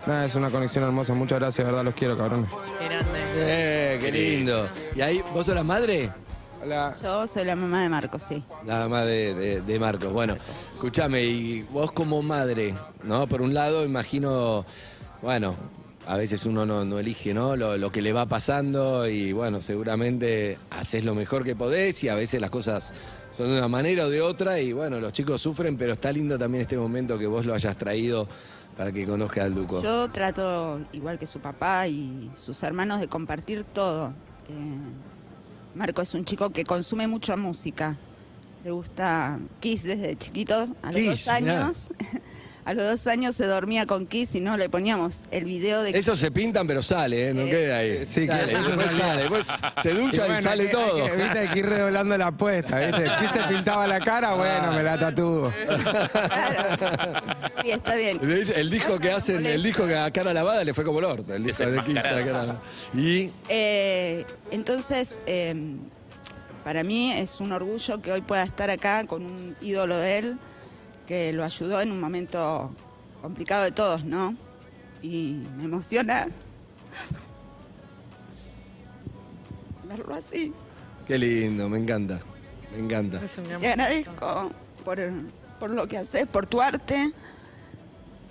nada, 0.06 0.24
es 0.26 0.34
una 0.34 0.50
conexión 0.50 0.84
hermosa. 0.84 1.14
Muchas 1.14 1.38
gracias, 1.40 1.64
de 1.66 1.72
verdad, 1.72 1.84
los 1.84 1.94
quiero, 1.94 2.16
cabrones. 2.16 2.48
Qué 2.78 2.84
grande. 2.86 3.18
Eh, 3.34 3.98
qué 4.00 4.12
lindo. 4.12 4.68
¿Y 4.94 5.00
ahí, 5.00 5.22
vos 5.34 5.46
sos 5.46 5.54
la 5.54 5.64
madre? 5.64 6.10
Hola. 6.62 6.94
Yo 7.02 7.26
soy 7.26 7.44
la 7.46 7.56
mamá 7.56 7.82
de 7.82 7.88
Marcos, 7.88 8.22
sí. 8.28 8.44
La 8.66 8.80
mamá 8.80 9.04
de, 9.06 9.32
de- 9.34 9.60
de 9.62 9.78
Marcos. 9.80 10.12
Bueno, 10.12 10.36
escúchame, 10.74 11.22
y 11.22 11.62
vos 11.70 11.90
como 11.90 12.20
madre, 12.22 12.74
¿no? 13.02 13.26
Por 13.26 13.40
un 13.40 13.54
lado, 13.54 13.82
imagino, 13.84 14.66
bueno, 15.22 15.56
a 16.06 16.16
veces 16.16 16.46
uno 16.46 16.66
no, 16.66 16.84
no 16.84 16.98
elige, 16.98 17.34
¿no? 17.34 17.56
Lo, 17.56 17.76
lo 17.76 17.92
que 17.92 18.02
le 18.02 18.12
va 18.12 18.26
pasando 18.26 19.08
y, 19.08 19.32
bueno, 19.32 19.60
seguramente 19.60 20.58
haces 20.70 21.04
lo 21.04 21.14
mejor 21.14 21.44
que 21.44 21.54
podés 21.54 22.02
y 22.04 22.08
a 22.08 22.14
veces 22.14 22.40
las 22.40 22.50
cosas 22.50 22.92
son 23.30 23.48
de 23.48 23.58
una 23.58 23.68
manera 23.68 24.06
o 24.06 24.10
de 24.10 24.20
otra 24.20 24.60
y, 24.60 24.72
bueno, 24.72 24.98
los 24.98 25.12
chicos 25.12 25.40
sufren, 25.40 25.76
pero 25.76 25.92
está 25.92 26.10
lindo 26.12 26.38
también 26.38 26.62
este 26.62 26.76
momento 26.78 27.18
que 27.18 27.26
vos 27.26 27.46
lo 27.46 27.54
hayas 27.54 27.76
traído 27.76 28.26
para 28.76 28.92
que 28.92 29.04
conozca 29.04 29.44
al 29.44 29.54
Duco. 29.54 29.82
Yo 29.82 30.10
trato, 30.10 30.80
igual 30.92 31.18
que 31.18 31.26
su 31.26 31.38
papá 31.40 31.86
y 31.86 32.30
sus 32.34 32.62
hermanos, 32.62 33.00
de 33.00 33.08
compartir 33.08 33.64
todo. 33.64 34.08
Eh, 34.48 35.74
Marco 35.74 36.02
es 36.02 36.14
un 36.14 36.24
chico 36.24 36.50
que 36.50 36.64
consume 36.64 37.06
mucha 37.06 37.36
música. 37.36 37.96
Le 38.64 38.70
gusta 38.70 39.38
Kiss 39.60 39.82
desde 39.82 40.16
chiquito. 40.16 40.66
A 40.82 40.92
los 40.92 41.00
Kiss, 41.00 41.26
dos 41.26 41.40
mirá. 41.40 41.72
A 42.64 42.74
los 42.74 42.84
dos 42.84 43.06
años 43.06 43.34
se 43.36 43.46
dormía 43.46 43.86
con 43.86 44.06
Kiss 44.06 44.34
y 44.34 44.40
no 44.40 44.56
le 44.56 44.68
poníamos 44.68 45.20
el 45.30 45.44
video 45.46 45.82
de 45.82 45.90
Eso 45.98 46.14
se 46.14 46.30
pintan, 46.30 46.66
pero 46.66 46.82
sale, 46.82 47.30
¿eh? 47.30 47.34
No 47.34 47.44
queda 47.46 47.78
ahí. 47.78 48.04
Sí, 48.06 48.26
Sale, 48.26 48.44
que- 48.52 48.58
después 48.58 48.90
sale, 48.98 49.20
después 49.22 49.46
se 49.82 49.90
ducha 49.94 50.24
y, 50.24 50.28
bueno, 50.28 50.42
sale 50.42 50.62
hay 50.64 50.68
que- 50.68 50.74
todo. 50.74 51.04
hay 51.04 51.10
que- 51.10 51.16
viste, 51.16 51.38
hay 51.38 51.48
que 51.48 51.58
ir 51.60 51.66
redoblando 51.66 52.18
la 52.18 52.26
apuesta, 52.28 52.78
¿viste? 52.78 53.08
Aquí 53.10 53.26
se 53.28 53.40
pintaba 53.54 53.86
la 53.88 54.00
cara, 54.00 54.34
bueno, 54.34 54.72
me 54.72 54.82
la 54.82 54.98
tatúo. 54.98 55.50
Sí, 57.62 57.70
está 57.70 57.94
bien. 57.96 58.18
De 58.20 58.42
hecho, 58.42 58.54
el 58.54 58.70
disco 58.70 58.98
que 58.98 59.10
hacen, 59.10 59.44
el 59.46 59.62
disco 59.62 59.86
que 59.86 59.96
a 59.96 60.10
cara 60.10 60.32
lavada 60.32 60.62
le 60.64 60.74
fue 60.74 60.84
como 60.84 60.98
el 60.98 61.04
orto, 61.06 61.34
el 61.34 61.42
disco 61.44 61.64
de 61.66 61.82
Kiss 61.82 61.98
a 61.98 62.02
cara 62.02 62.22
lavada. 62.24 62.60
Y 62.94 63.30
Eh, 63.48 64.24
entonces, 64.50 65.18
eh, 65.26 65.54
para 66.64 66.82
mí 66.82 67.12
es 67.12 67.40
un 67.40 67.52
orgullo 67.52 68.00
que 68.02 68.12
hoy 68.12 68.20
pueda 68.20 68.42
estar 68.42 68.70
acá 68.70 69.04
con 69.06 69.24
un 69.24 69.56
ídolo 69.60 69.96
de 69.96 70.18
él 70.18 70.36
que 71.10 71.32
lo 71.32 71.42
ayudó 71.42 71.80
en 71.80 71.90
un 71.90 71.98
momento 71.98 72.70
complicado 73.20 73.64
de 73.64 73.72
todos, 73.72 74.04
¿no? 74.04 74.36
Y 75.02 75.42
me 75.56 75.64
emociona 75.64 76.28
verlo 79.88 80.14
así. 80.14 80.52
qué 81.08 81.18
lindo, 81.18 81.68
me 81.68 81.78
encanta. 81.78 82.20
Me 82.72 82.84
encanta. 82.84 83.18
Te 83.18 83.66
agradezco 83.66 84.52
por, 84.84 85.00
por 85.58 85.70
lo 85.70 85.88
que 85.88 85.98
haces, 85.98 86.28
por 86.28 86.46
tu 86.46 86.62
arte, 86.62 87.12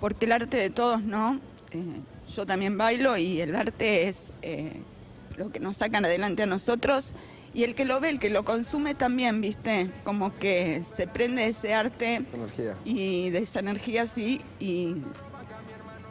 porque 0.00 0.24
el 0.24 0.32
arte 0.32 0.56
de 0.56 0.70
todos, 0.70 1.02
¿no? 1.02 1.38
Eh, 1.72 2.00
yo 2.34 2.46
también 2.46 2.78
bailo 2.78 3.18
y 3.18 3.42
el 3.42 3.56
arte 3.56 4.08
es 4.08 4.32
eh, 4.40 4.80
lo 5.36 5.52
que 5.52 5.60
nos 5.60 5.76
sacan 5.76 6.06
adelante 6.06 6.44
a 6.44 6.46
nosotros. 6.46 7.12
Y 7.52 7.64
el 7.64 7.74
que 7.74 7.84
lo 7.84 7.98
ve, 8.00 8.10
el 8.10 8.18
que 8.18 8.30
lo 8.30 8.44
consume 8.44 8.94
también, 8.94 9.40
¿viste? 9.40 9.90
Como 10.04 10.36
que 10.38 10.82
se 10.96 11.06
prende 11.08 11.46
ese 11.46 11.74
arte 11.74 12.22
Energía. 12.32 12.76
y 12.84 13.30
de 13.30 13.38
esa 13.38 13.58
energía, 13.58 14.06
sí, 14.06 14.40
y 14.60 14.94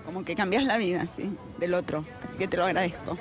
como 0.06 0.26
que 0.26 0.36
cambias 0.36 0.64
la 0.66 0.78
vida, 0.78 1.06
sí, 1.08 1.32
del 1.60 1.76
otro. 1.76 2.04
Así 2.24 2.38
que 2.38 2.48
te 2.48 2.58
lo 2.58 2.66
agradezco. 2.66 3.18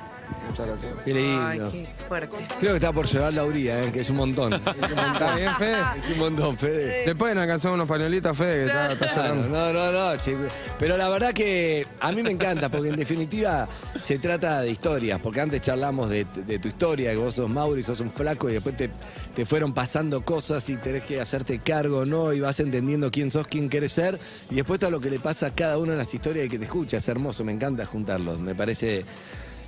Muchas 0.49 0.67
gracias. 0.67 0.93
Qué 1.05 1.15
lindo. 1.15 1.47
Ay, 1.47 1.59
qué 1.71 1.87
fuerte. 2.09 2.37
Creo 2.61 2.73
que 2.73 2.77
está 2.77 2.93
por 2.93 3.07
llevar 3.07 3.33
la 3.35 3.45
uría, 3.45 3.83
¿eh? 3.85 3.93
que 3.93 4.01
es 4.01 4.11
un 4.11 4.17
montón. 4.17 4.53
Es 4.79 4.91
un 4.91 4.97
montón. 4.97 5.13
¿Está 5.15 5.37
bien, 5.37 5.55
Fede? 5.59 5.77
Es 5.97 6.11
un 6.11 6.19
montón, 6.19 6.57
Fede. 6.59 7.07
¿Le 7.07 7.15
pueden 7.15 7.39
alcanzar 7.39 7.73
unos 7.73 7.87
pañuelitos 7.89 8.37
Fede 8.37 8.61
que 8.61 8.67
está, 8.67 8.93
está 8.93 9.07
Claro, 9.07 9.35
llorando? 9.35 9.73
no, 9.73 9.93
no, 9.93 10.13
no. 10.15 10.21
sí. 10.21 10.35
Pero 10.79 10.97
la 10.97 11.09
verdad 11.09 11.33
que 11.33 11.87
a 12.01 12.13
mí 12.13 12.23
me 12.23 12.31
encanta, 12.31 12.69
porque 12.71 12.89
en 12.89 12.97
definitiva 12.97 13.69
se 14.01 14.19
trata 14.19 14.61
de 14.63 14.71
historias. 14.71 15.21
Porque 15.21 15.41
antes 15.41 15.61
charlamos 15.61 16.09
de, 16.11 16.25
de 16.25 16.59
tu 16.59 16.69
historia, 16.69 17.11
que 17.11 17.17
vos 17.17 17.35
sos 17.35 17.49
Mauro 17.51 17.79
y 17.79 17.83
sos 17.83 18.01
un 18.01 18.11
flaco, 18.11 18.49
y 18.49 18.55
después 18.55 18.77
te, 18.77 18.91
te 19.35 19.45
fueron 19.47 19.73
pasando 19.75 20.23
cosas 20.25 20.69
y 20.71 20.77
tenés 20.77 21.05
que 21.05 21.21
hacerte 21.21 21.59
cargo, 21.61 22.05
¿no? 22.07 22.33
Y 22.33 22.41
vas 22.41 22.59
entendiendo 22.61 23.11
quién 23.11 23.31
sos, 23.31 23.47
quién 23.47 23.69
querés 23.69 23.93
ser. 23.93 24.19
Y 24.51 24.57
después 24.57 24.81
todo 24.81 24.91
lo 24.91 25.01
que 25.01 25.11
le 25.11 25.21
pasa 25.21 25.47
a 25.49 25.55
cada 25.55 25.79
uno 25.79 25.93
en 25.93 25.99
las 25.99 26.13
historias 26.15 26.47
y 26.47 26.49
que 26.49 26.59
te 26.59 26.65
escucha. 26.65 26.97
Es 26.99 27.09
hermoso, 27.09 27.45
me 27.45 27.53
encanta 27.53 27.85
juntarlos. 27.85 28.39
Me 28.39 28.55
parece. 28.55 29.05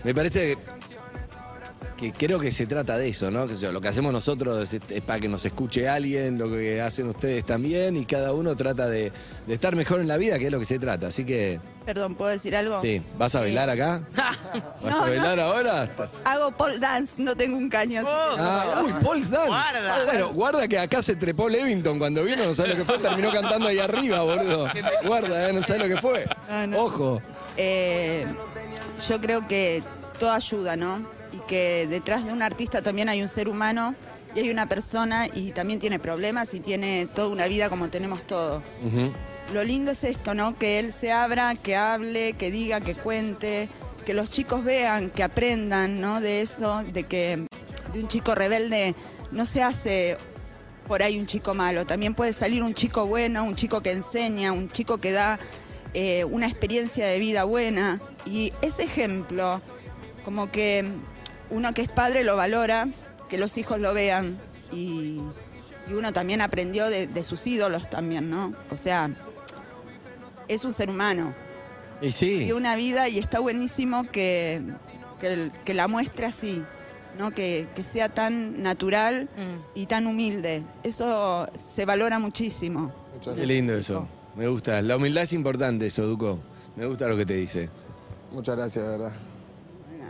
Me 0.05 0.15
parece 0.15 0.57
que 2.01 2.13
creo 2.13 2.41
que 2.41 2.51
se 2.51 2.67
trata 2.67 2.97
de 2.97 3.09
eso, 3.09 3.31
¿no? 3.31 3.47
Que 3.47 3.57
yo, 3.57 3.71
lo 3.73 3.81
que 3.81 3.89
hacemos 3.89 4.11
nosotros 4.13 4.73
es, 4.73 4.81
es 4.89 5.01
para 5.03 5.21
que 5.21 5.29
nos 5.29 5.45
escuche 5.45 5.87
alguien, 5.89 6.39
lo 6.39 6.51
que 6.51 6.81
hacen 6.81 7.07
ustedes 7.09 7.45
también, 7.45 7.97
y 7.97 8.07
cada 8.07 8.33
uno 8.33 8.57
trata 8.57 8.89
de, 8.89 9.13
de 9.47 9.55
estar 9.55 9.77
mejor 9.77 10.01
en 10.01 10.09
la 10.09 10.17
vida, 10.17 10.39
que 10.39 10.47
es 10.47 10.53
lo 10.53 10.59
que 10.59 10.65
se 10.65 10.79
trata. 10.79 11.09
Así 11.09 11.25
que, 11.27 11.61
Perdón, 11.85 12.15
¿puedo 12.15 12.31
decir 12.31 12.57
algo? 12.57 12.81
sí, 12.81 13.03
¿vas 13.19 13.35
a 13.35 13.41
bailar 13.41 13.69
acá? 13.69 14.03
¿Vas 14.83 14.91
No, 14.95 14.97
a 15.05 15.09
bailar 15.11 15.37
no. 15.37 15.43
ahora? 15.45 15.91
Hago 16.25 16.51
pole 16.53 16.79
dance, 16.79 17.15
no 17.19 17.37
tengo 17.37 17.57
un 17.59 17.69
caño. 17.69 18.01
así 18.01 18.09
Ah, 18.11 18.83
uy, 18.85 18.93
Paul 19.03 19.31
Dance. 19.31 19.47
Guarda. 19.49 20.05
Bueno, 20.07 20.33
guarda 20.33 20.69
que 20.69 20.79
acá 20.79 21.03
se 21.03 21.17
trepó 21.17 21.49
Levington 21.49 21.99
cuando 21.99 22.25
vino, 22.25 22.45
no 22.45 22.55
sabe 22.55 22.71
lo 22.71 22.77
que 22.77 22.85
fue, 22.85 22.99
terminó 22.99 23.31
cantando 23.33 23.69
ahí 23.69 23.79
arriba, 23.79 24.23
boludo. 24.23 24.69
Guarda, 25.05 25.49
eh, 25.49 25.53
no 25.53 25.63
sabe 25.63 25.81
lo 25.89 25.95
que 25.95 26.01
fue. 26.01 26.27
No, 26.49 26.67
no. 26.67 26.79
Ojo. 26.79 27.23
Eh, 27.57 28.25
yo 29.09 29.21
creo 29.21 29.47
que 29.47 29.83
todo 30.19 30.33
ayuda, 30.33 30.77
¿no? 30.77 31.20
Y 31.33 31.39
que 31.47 31.87
detrás 31.89 32.24
de 32.24 32.33
un 32.33 32.43
artista 32.43 32.83
también 32.83 33.09
hay 33.09 33.22
un 33.22 33.28
ser 33.28 33.49
humano 33.49 33.95
y 34.35 34.41
hay 34.41 34.51
una 34.51 34.68
persona 34.68 35.26
y 35.33 35.53
también 35.53 35.78
tiene 35.78 35.99
problemas 35.99 36.55
y 36.55 36.61
tiene 36.61 37.09
toda 37.12 37.28
una 37.28 37.47
vida 37.47 37.68
como 37.68 37.89
tenemos 37.89 38.24
todos. 38.24 38.62
Lo 39.53 39.64
lindo 39.64 39.91
es 39.93 40.05
esto, 40.05 40.35
¿no? 40.35 40.57
Que 40.57 40.78
él 40.78 40.93
se 40.93 41.12
abra, 41.12 41.55
que 41.57 41.76
hable, 41.76 42.35
que 42.35 42.51
diga, 42.51 42.81
que 42.81 42.95
cuente, 42.95 43.68
que 44.07 44.14
los 44.14 44.31
chicos 44.31 44.64
vean, 44.64 45.11
que 45.11 45.22
aprendan, 45.22 46.01
¿no? 46.01 46.20
De 46.20 46.41
eso, 46.41 46.85
de 46.85 47.05
que 47.05 47.47
de 47.93 48.01
un 48.01 48.09
chico 48.09 48.35
rebelde 48.35 48.95
no 49.33 49.47
se 49.47 49.62
hace 49.62 50.16
por 50.87 51.03
ahí 51.03 51.18
un 51.18 51.26
chico 51.26 51.55
malo, 51.55 51.87
también 51.87 52.14
puede 52.14 52.33
salir 52.33 52.64
un 52.64 52.74
chico 52.74 53.07
bueno, 53.07 53.45
un 53.45 53.55
chico 53.55 53.81
que 53.81 53.93
enseña, 53.93 54.51
un 54.51 54.68
chico 54.68 54.99
que 54.99 55.12
da 55.12 55.39
eh, 55.95 56.24
una 56.24 56.47
experiencia 56.47 57.07
de 57.07 57.18
vida 57.18 57.45
buena. 57.45 58.01
Y 58.26 58.53
ese 58.61 58.85
ejemplo, 58.85 59.62
como 60.24 60.51
que 60.51 60.85
uno 61.51 61.73
que 61.75 61.83
es 61.83 61.89
padre 61.89 62.25
lo 62.25 62.37
valora, 62.37 62.89
que 63.29 63.39
los 63.39 63.57
hijos 63.59 63.79
lo 63.81 63.93
vean 63.95 64.39
y, 64.73 65.21
y 65.89 65.93
uno 65.93 66.13
también 66.13 66.41
aprendió 66.41 66.89
de, 66.89 67.07
de 67.07 67.25
sus 67.25 67.47
ídolos 67.47 67.89
también, 67.91 68.31
¿no? 68.31 68.53
O 68.71 68.77
sea, 68.77 69.11
es 70.49 70.65
un 70.65 70.75
ser 70.75 70.91
humano. 70.91 71.35
Y 72.01 72.13
sí. 72.13 72.45
Y 72.45 72.53
una 72.53 72.77
vida 72.77 73.09
y 73.09 73.19
está 73.19 73.41
buenísimo 73.41 74.05
que, 74.05 74.63
que, 75.21 75.27
el- 75.33 75.53
que 75.65 75.75
la 75.75 75.87
muestre 75.87 76.27
así, 76.27 76.63
¿no? 77.19 77.31
Que, 77.31 77.69
que 77.75 77.85
sea 77.85 78.09
tan 78.09 78.63
natural 78.63 79.29
y 79.75 79.87
tan 79.87 80.07
humilde. 80.07 80.63
Eso 80.83 81.49
se 81.59 81.85
valora 81.85 82.19
muchísimo. 82.19 82.93
Qué 83.35 83.47
lindo 83.47 83.75
eso. 83.75 84.09
Me 84.37 84.49
gusta. 84.49 84.81
La 84.83 84.97
humildad 84.97 85.25
es 85.25 85.33
importante, 85.35 85.87
eso, 85.87 86.07
Duco. 86.07 86.39
Me 86.77 86.87
gusta 86.87 87.07
lo 87.09 87.17
que 87.17 87.27
te 87.27 87.35
dice. 87.35 87.69
Muchas 88.33 88.57
gracias, 88.57 88.85
de 88.85 88.91
verdad. 88.93 89.13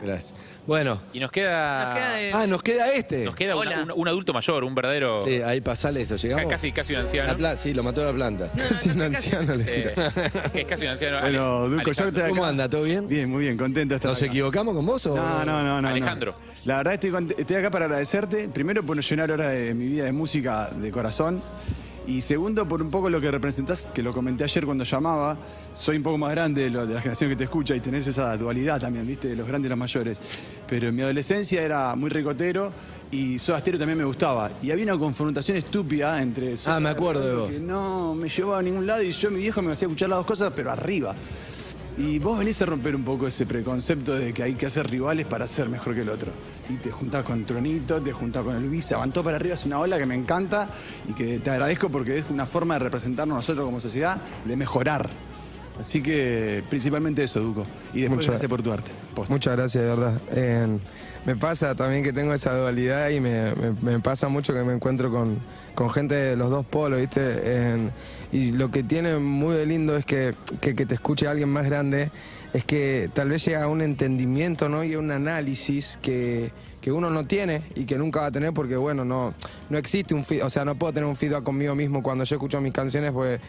Gracias. 0.02 0.34
Bueno. 0.66 1.00
Y 1.12 1.20
nos 1.20 1.30
queda. 1.30 1.84
Nos 1.86 1.94
queda 1.94 2.12
de- 2.14 2.32
Ah, 2.32 2.46
nos 2.46 2.62
queda 2.62 2.92
este. 2.92 3.24
Nos 3.24 3.34
queda 3.34 3.56
una- 3.56 3.70
Hola. 3.82 3.82
un, 3.94 4.00
un 4.02 4.08
adulto 4.08 4.32
mayor, 4.32 4.62
un 4.64 4.74
verdadero. 4.74 5.24
Sí, 5.24 5.40
ahí 5.42 5.60
pasale 5.60 6.02
eso. 6.02 6.16
¿Llegamos? 6.16 6.44
ca- 6.44 6.50
Casi, 6.50 6.70
casi 6.72 6.92
un 6.94 7.00
anciano. 7.00 7.28
La 7.28 7.36
pla- 7.36 7.56
sí, 7.56 7.74
lo 7.74 7.82
mató 7.82 8.04
la 8.04 8.12
planta. 8.12 8.50
Casi 8.56 8.90
un 8.90 9.02
anciano 9.02 9.54
le 9.56 9.64
que 9.64 9.94
es 10.60 10.66
casi 10.66 10.82
un 10.84 10.90
anciano. 10.90 11.20
Bueno, 11.20 11.58
Ale- 11.64 11.76
Duco, 11.76 11.92
ya 11.92 12.04
Alejandro. 12.04 12.22
te 12.22 12.28
¿Cómo 12.28 12.42
acá. 12.44 12.50
anda? 12.50 12.68
¿Todo 12.68 12.82
bien? 12.82 13.08
Bien, 13.08 13.28
muy 13.28 13.44
bien, 13.44 13.56
contento 13.56 13.94
de 13.94 13.96
estar 13.96 14.10
¿Nos 14.10 14.18
acá. 14.22 14.26
equivocamos 14.30 14.74
con 14.74 14.86
vos 14.86 15.06
o...? 15.06 15.16
No, 15.16 15.44
no, 15.44 15.62
no, 15.62 15.80
no. 15.82 15.88
Alejandro. 15.88 16.34
no. 16.38 16.50
La 16.66 16.76
verdad 16.76 16.94
estoy, 16.94 17.10
cont- 17.10 17.34
estoy 17.38 17.56
acá 17.56 17.70
para 17.70 17.86
agradecerte. 17.86 18.48
Primero 18.50 18.82
por 18.84 19.00
llenar 19.02 19.30
ahora 19.30 19.48
de 19.50 19.72
mi 19.74 19.86
vida 19.86 20.04
de 20.04 20.12
música 20.12 20.68
de 20.70 20.90
corazón. 20.90 21.42
Y 22.06 22.22
segundo, 22.22 22.66
por 22.66 22.82
un 22.82 22.90
poco 22.90 23.08
lo 23.10 23.20
que 23.20 23.30
representás, 23.30 23.86
que 23.86 24.02
lo 24.02 24.12
comenté 24.12 24.42
ayer 24.44 24.64
cuando 24.64 24.84
llamaba. 24.84 25.36
Soy 25.74 25.96
un 25.98 26.02
poco 26.02 26.18
más 26.18 26.30
grande 26.32 26.62
de, 26.64 26.70
lo- 26.70 26.86
de 26.86 26.94
la 26.94 27.00
generación 27.00 27.30
que 27.30 27.36
te 27.36 27.44
escucha 27.44 27.76
y 27.76 27.80
tenés 27.80 28.06
esa 28.06 28.36
dualidad 28.36 28.80
también, 28.80 29.06
¿viste? 29.06 29.28
De 29.28 29.36
los 29.36 29.46
grandes 29.46 29.68
y 29.68 29.70
los 29.70 29.78
mayores. 29.78 30.20
Pero 30.68 30.88
en 30.88 30.94
mi 30.96 31.02
adolescencia 31.02 31.62
era 31.62 31.94
muy 31.94 32.10
ricotero 32.10 32.72
y 33.12 33.38
Soda 33.38 33.60
Stereo 33.60 33.78
también 33.78 33.98
me 33.98 34.04
gustaba. 34.04 34.50
Y 34.62 34.70
había 34.72 34.84
una 34.84 34.98
confrontación 34.98 35.56
estúpida 35.58 36.20
entre... 36.20 36.56
Soda 36.56 36.76
Ah, 36.76 36.80
me 36.80 36.88
acuerdo 36.88 37.24
de 37.26 37.34
vos. 37.36 37.50
que 37.50 37.60
No 37.60 38.14
me 38.14 38.28
llevaba 38.28 38.58
a 38.58 38.62
ningún 38.62 38.86
lado 38.86 39.02
y 39.02 39.12
yo, 39.12 39.30
mi 39.30 39.38
viejo, 39.38 39.62
me 39.62 39.72
hacía 39.72 39.86
escuchar 39.86 40.08
las 40.08 40.18
dos 40.18 40.26
cosas, 40.26 40.52
pero 40.56 40.70
arriba. 40.72 41.14
Y 41.98 42.18
vos 42.18 42.38
venís 42.38 42.60
a 42.62 42.66
romper 42.66 42.94
un 42.96 43.04
poco 43.04 43.26
ese 43.26 43.44
preconcepto 43.46 44.14
de 44.14 44.32
que 44.32 44.42
hay 44.42 44.54
que 44.54 44.66
hacer 44.66 44.88
rivales 44.90 45.26
para 45.26 45.46
ser 45.46 45.68
mejor 45.68 45.94
que 45.94 46.00
el 46.00 46.08
otro. 46.08 46.32
Y 46.70 46.74
te 46.74 46.90
juntás 46.90 47.24
con 47.24 47.44
Tronito, 47.44 48.00
te 48.00 48.12
juntás 48.12 48.42
con 48.44 48.62
Luis, 48.66 48.84
se 48.86 48.94
avantó 48.94 49.22
para 49.22 49.36
arriba, 49.36 49.54
es 49.54 49.66
una 49.66 49.78
ola 49.80 49.98
que 49.98 50.06
me 50.06 50.14
encanta 50.14 50.68
y 51.08 51.12
que 51.12 51.38
te 51.40 51.50
agradezco 51.50 51.90
porque 51.90 52.16
es 52.18 52.24
una 52.30 52.46
forma 52.46 52.74
de 52.74 52.80
representarnos 52.80 53.36
nosotros 53.36 53.66
como 53.66 53.80
sociedad, 53.80 54.18
de 54.44 54.56
mejorar. 54.56 55.10
Así 55.78 56.02
que 56.02 56.62
principalmente 56.70 57.22
eso, 57.24 57.40
Duco. 57.40 57.66
Y 57.92 58.00
después 58.02 58.18
Muchas- 58.18 58.30
gracias 58.30 58.48
por 58.48 58.62
tu 58.62 58.72
arte. 58.72 58.90
Muchas 59.28 59.56
gracias, 59.56 59.82
de 59.84 59.88
verdad. 59.90 60.20
Eh, 60.32 60.78
me 61.26 61.36
pasa 61.36 61.74
también 61.74 62.02
que 62.02 62.12
tengo 62.12 62.32
esa 62.32 62.54
dualidad 62.56 63.10
y 63.10 63.20
me, 63.20 63.54
me- 63.54 63.72
me 63.82 64.00
pasa 64.00 64.28
mucho 64.28 64.52
que 64.54 64.62
me 64.62 64.72
encuentro 64.74 65.10
con, 65.10 65.38
con 65.74 65.90
gente 65.90 66.14
de 66.14 66.36
los 66.36 66.50
dos 66.50 66.64
polos, 66.66 66.98
¿viste? 67.00 67.56
En- 67.72 67.90
y 68.32 68.52
lo 68.52 68.70
que 68.70 68.82
tiene 68.82 69.16
muy 69.18 69.56
de 69.56 69.66
lindo 69.66 69.96
es 69.96 70.04
que, 70.06 70.34
que, 70.60 70.74
te 70.74 70.94
escuche 70.94 71.26
alguien 71.26 71.48
más 71.48 71.64
grande 71.64 72.10
es 72.52 72.64
que 72.64 73.10
tal 73.12 73.28
vez 73.28 73.44
llega 73.44 73.64
a 73.64 73.68
un 73.68 73.82
entendimiento, 73.82 74.68
¿no? 74.68 74.84
Y 74.84 74.94
a 74.94 74.98
un 74.98 75.10
análisis 75.10 75.98
que, 76.00 76.52
que 76.80 76.92
uno 76.92 77.10
no 77.10 77.26
tiene 77.26 77.62
y 77.74 77.84
que 77.84 77.98
nunca 77.98 78.20
va 78.20 78.26
a 78.26 78.32
tener 78.32 78.52
porque, 78.52 78.76
bueno, 78.76 79.04
no, 79.04 79.34
no 79.68 79.78
existe 79.78 80.14
un 80.14 80.24
feedback, 80.24 80.46
o 80.46 80.50
sea, 80.50 80.64
no 80.64 80.74
puedo 80.74 80.92
tener 80.92 81.08
un 81.08 81.16
feedback 81.16 81.42
conmigo 81.42 81.74
mismo 81.74 82.02
cuando 82.02 82.24
yo 82.24 82.36
escucho 82.36 82.60
mis 82.60 82.72
canciones, 82.72 83.12
pues 83.12 83.40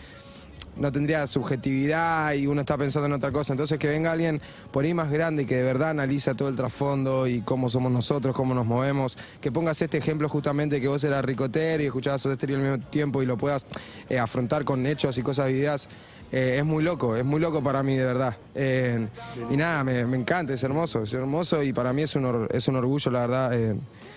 no 0.82 0.92
tendría 0.92 1.26
subjetividad 1.28 2.34
y 2.34 2.48
uno 2.48 2.62
está 2.62 2.78
pensando 2.78 3.06
en 3.06 3.14
otra 3.14 3.32
cosa. 3.32 3.54
Entonces 3.54 3.78
que 3.78 3.88
venga 3.88 4.12
alguien 4.12 4.42
por 4.72 4.84
ahí 4.84 4.94
más 4.94 5.12
grande 5.12 5.44
y 5.44 5.46
que 5.46 5.58
de 5.58 5.64
verdad 5.64 5.92
analiza 5.92 6.34
todo 6.34 6.50
el 6.50 6.56
trasfondo 6.56 7.28
y 7.28 7.42
cómo 7.42 7.70
somos 7.70 7.92
nosotros, 7.92 8.36
cómo 8.36 8.56
nos 8.56 8.66
movemos, 8.66 9.18
que 9.40 9.52
pongas 9.52 9.82
este 9.82 9.98
ejemplo 9.98 10.28
justamente 10.28 10.82
que 10.82 10.88
vos 10.88 11.04
eras 11.04 11.24
ricotero 11.24 11.84
y 11.84 11.86
escuchabas 11.86 12.22
Soda 12.22 12.36
Stereo 12.36 12.58
al 12.58 12.64
mismo 12.64 12.80
tiempo 12.90 13.22
y 13.22 13.26
lo 13.26 13.38
puedas 13.38 13.68
eh, 14.10 14.18
afrontar 14.18 14.66
con 14.66 14.86
hechos 14.88 15.18
y 15.18 15.22
cosas 15.22 15.48
vividas. 15.48 15.88
eh, 16.32 16.56
es 16.58 16.66
muy 16.66 16.84
loco, 16.84 17.16
es 17.16 17.26
muy 17.26 17.40
loco 17.40 17.62
para 17.62 17.84
mí 17.84 17.96
de 17.96 18.06
verdad. 18.06 18.36
Eh, 18.56 19.08
y 19.50 19.58
nada, 19.58 19.84
me, 19.84 20.00
encanta, 20.00 20.54
es 20.54 20.64
hermoso, 20.64 21.04
es 21.04 21.14
hermoso 21.14 21.62
y 21.62 21.74
para 21.74 21.94
mí 21.94 22.02
es 22.02 22.16
un, 22.16 22.48
es 22.52 22.68
un 22.68 22.76
orgullo, 22.76 23.12
la 23.12 23.22
verdad. 23.22 23.54
eh, 23.54 23.76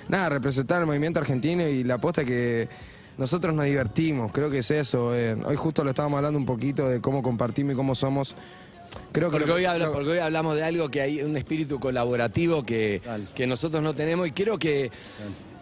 nada, 0.09 0.31
representar 0.31 0.81
el 0.81 0.87
movimiento 0.87 1.21
argentino 1.21 1.67
y 1.67 1.85
la 1.85 1.95
aposta 1.95 2.25
que 2.25 2.69
nosotros 3.19 3.55
nos 3.55 3.65
divertimos, 3.65 4.33
creo 4.33 4.51
que 4.51 4.59
es 4.59 4.71
eso. 4.71 5.15
eh. 5.15 5.37
Hoy 5.45 5.57
justo 5.57 5.85
lo 5.85 5.91
estábamos 5.91 6.19
hablando 6.19 6.39
un 6.39 6.47
poquito 6.47 6.89
de 6.89 7.01
cómo 7.01 7.23
compartimos 7.23 7.75
y 7.75 7.77
cómo 7.77 7.95
somos. 7.95 8.35
Creo 9.13 9.29
que 9.31 9.39
Porque 9.39 9.49
lo- 9.49 9.55
hoy, 9.55 9.93
porque 9.93 10.21
hablamos 10.21 10.57
de 10.57 10.65
algo 10.65 10.89
que 10.89 11.01
hay 11.01 11.23
un 11.23 11.37
espíritu 11.37 11.81
colaborativo 11.81 12.65
que, 12.65 13.01
que 13.35 13.47
nosotros 13.47 13.83
no 13.83 13.95
tenemos 13.95 14.29
y 14.29 14.33
creo 14.33 14.59
que 14.59 14.91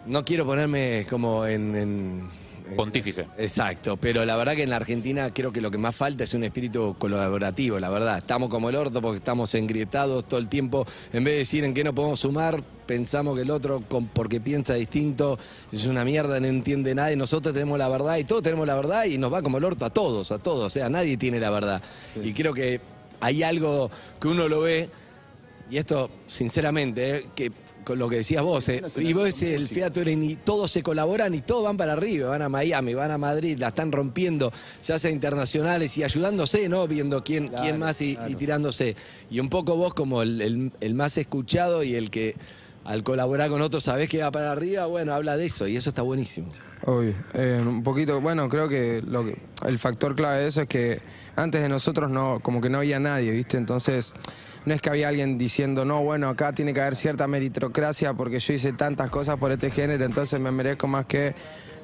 no 0.05 0.23
quiero 0.25 0.45
ponerme 0.45 1.05
como 1.09 1.45
en, 1.45 1.75
en- 1.75 2.29
Pontífice. 2.75 3.27
Exacto, 3.37 3.97
pero 3.97 4.25
la 4.25 4.35
verdad 4.35 4.55
que 4.55 4.63
en 4.63 4.69
la 4.69 4.77
Argentina 4.77 5.33
creo 5.33 5.51
que 5.51 5.61
lo 5.61 5.69
que 5.69 5.77
más 5.77 5.95
falta 5.95 6.23
es 6.23 6.33
un 6.33 6.43
espíritu 6.43 6.95
colaborativo, 6.97 7.79
la 7.79 7.89
verdad. 7.89 8.17
Estamos 8.17 8.49
como 8.49 8.69
el 8.69 8.75
orto 8.75 9.01
porque 9.01 9.17
estamos 9.17 9.53
engrietados 9.55 10.25
todo 10.27 10.39
el 10.39 10.47
tiempo. 10.47 10.85
En 11.11 11.23
vez 11.23 11.33
de 11.33 11.37
decir 11.39 11.63
en 11.65 11.73
qué 11.73 11.83
no 11.83 11.93
podemos 11.93 12.19
sumar, 12.21 12.61
pensamos 12.85 13.35
que 13.35 13.41
el 13.41 13.51
otro, 13.51 13.81
con- 13.87 14.07
porque 14.07 14.39
piensa 14.41 14.73
distinto, 14.73 15.37
es 15.71 15.85
una 15.85 16.03
mierda, 16.05 16.39
no 16.39 16.47
entiende 16.47 16.95
nada 16.95 17.11
y 17.11 17.15
nosotros 17.15 17.53
tenemos 17.53 17.77
la 17.77 17.89
verdad 17.89 18.17
y 18.17 18.23
todos 18.23 18.41
tenemos 18.43 18.65
la 18.65 18.75
verdad 18.75 19.05
y 19.05 19.17
nos 19.17 19.31
va 19.31 19.41
como 19.41 19.57
el 19.57 19.63
orto 19.65 19.85
a 19.85 19.89
todos, 19.89 20.31
a 20.31 20.39
todos. 20.39 20.65
O 20.65 20.69
sea, 20.69 20.89
nadie 20.89 21.17
tiene 21.17 21.39
la 21.39 21.49
verdad. 21.49 21.81
Y 22.23 22.33
creo 22.33 22.53
que 22.53 22.79
hay 23.19 23.43
algo 23.43 23.89
que 24.19 24.27
uno 24.27 24.47
lo 24.47 24.61
ve 24.61 24.89
y 25.69 25.77
esto, 25.77 26.09
sinceramente, 26.27 27.17
eh, 27.17 27.25
que 27.35 27.51
con 27.83 27.99
lo 27.99 28.09
que 28.09 28.17
decías 28.17 28.43
vos, 28.43 28.67
eh, 28.69 28.81
y 28.97 29.13
vos 29.13 29.41
el 29.41 29.67
Fiat 29.67 29.91
Touring 29.93 30.23
y 30.23 30.35
todos 30.35 30.71
se 30.71 30.81
colaboran 30.83 31.33
y 31.35 31.41
todos 31.41 31.63
van 31.65 31.77
para 31.77 31.93
arriba, 31.93 32.29
van 32.29 32.41
a 32.41 32.49
Miami, 32.49 32.93
van 32.93 33.11
a 33.11 33.17
Madrid, 33.17 33.57
la 33.59 33.69
están 33.69 33.91
rompiendo, 33.91 34.51
se 34.79 34.93
hacen 34.93 35.11
internacionales 35.13 35.97
y 35.97 36.03
ayudándose, 36.03 36.69
¿no? 36.69 36.87
Viendo 36.87 37.23
quién, 37.23 37.49
quién 37.49 37.79
más 37.79 38.01
y, 38.01 38.17
y 38.27 38.35
tirándose. 38.35 38.95
Y 39.29 39.39
un 39.39 39.49
poco 39.49 39.75
vos 39.75 39.93
como 39.93 40.21
el, 40.21 40.41
el- 40.41 40.71
el 40.79 40.93
más 40.95 41.17
escuchado 41.17 41.83
y 41.83 41.95
el 41.95 42.09
que 42.09 42.35
al 42.85 43.03
colaborar 43.03 43.49
con 43.49 43.61
otros 43.61 43.83
sabés 43.85 44.09
que 44.09 44.19
va 44.21 44.31
para 44.31 44.51
arriba, 44.51 44.85
bueno, 44.87 45.13
habla 45.13 45.37
de 45.37 45.45
eso 45.45 45.67
y 45.67 45.77
eso 45.77 45.89
está 45.89 46.01
buenísimo. 46.01 46.51
Obvio. 46.85 47.13
Eh, 47.33 47.63
un 47.65 47.81
poquito, 47.81 48.19
bueno, 48.19 48.49
creo 48.49 48.67
que, 48.67 49.01
lo 49.07 49.23
que 49.25 49.37
el 49.65 49.79
factor 49.79 50.15
clave 50.17 50.41
de 50.41 50.47
eso 50.49 50.61
es 50.63 50.67
que 50.67 50.99
antes 51.35 51.61
de 51.61 51.69
nosotros 51.69 52.11
no, 52.11 52.39
como 52.41 52.61
que 52.61 52.69
no 52.69 52.79
había 52.79 52.99
nadie, 52.99 53.31
¿viste? 53.31 53.57
Entonces, 53.57 54.13
no 54.65 54.73
es 54.73 54.81
que 54.81 54.89
había 54.89 55.09
alguien 55.09 55.37
diciendo, 55.37 55.85
no, 55.85 56.03
bueno, 56.03 56.29
acá 56.29 56.53
tiene 56.53 56.73
que 56.73 56.81
haber 56.81 56.95
cierta 56.95 57.27
meritocracia 57.27 58.13
porque 58.13 58.39
yo 58.39 58.53
hice 58.53 58.73
tantas 58.73 59.09
cosas 59.09 59.37
por 59.37 59.51
este 59.51 59.71
género, 59.71 60.05
entonces 60.05 60.39
me 60.39 60.51
merezco 60.51 60.87
más 60.87 61.05
que. 61.05 61.33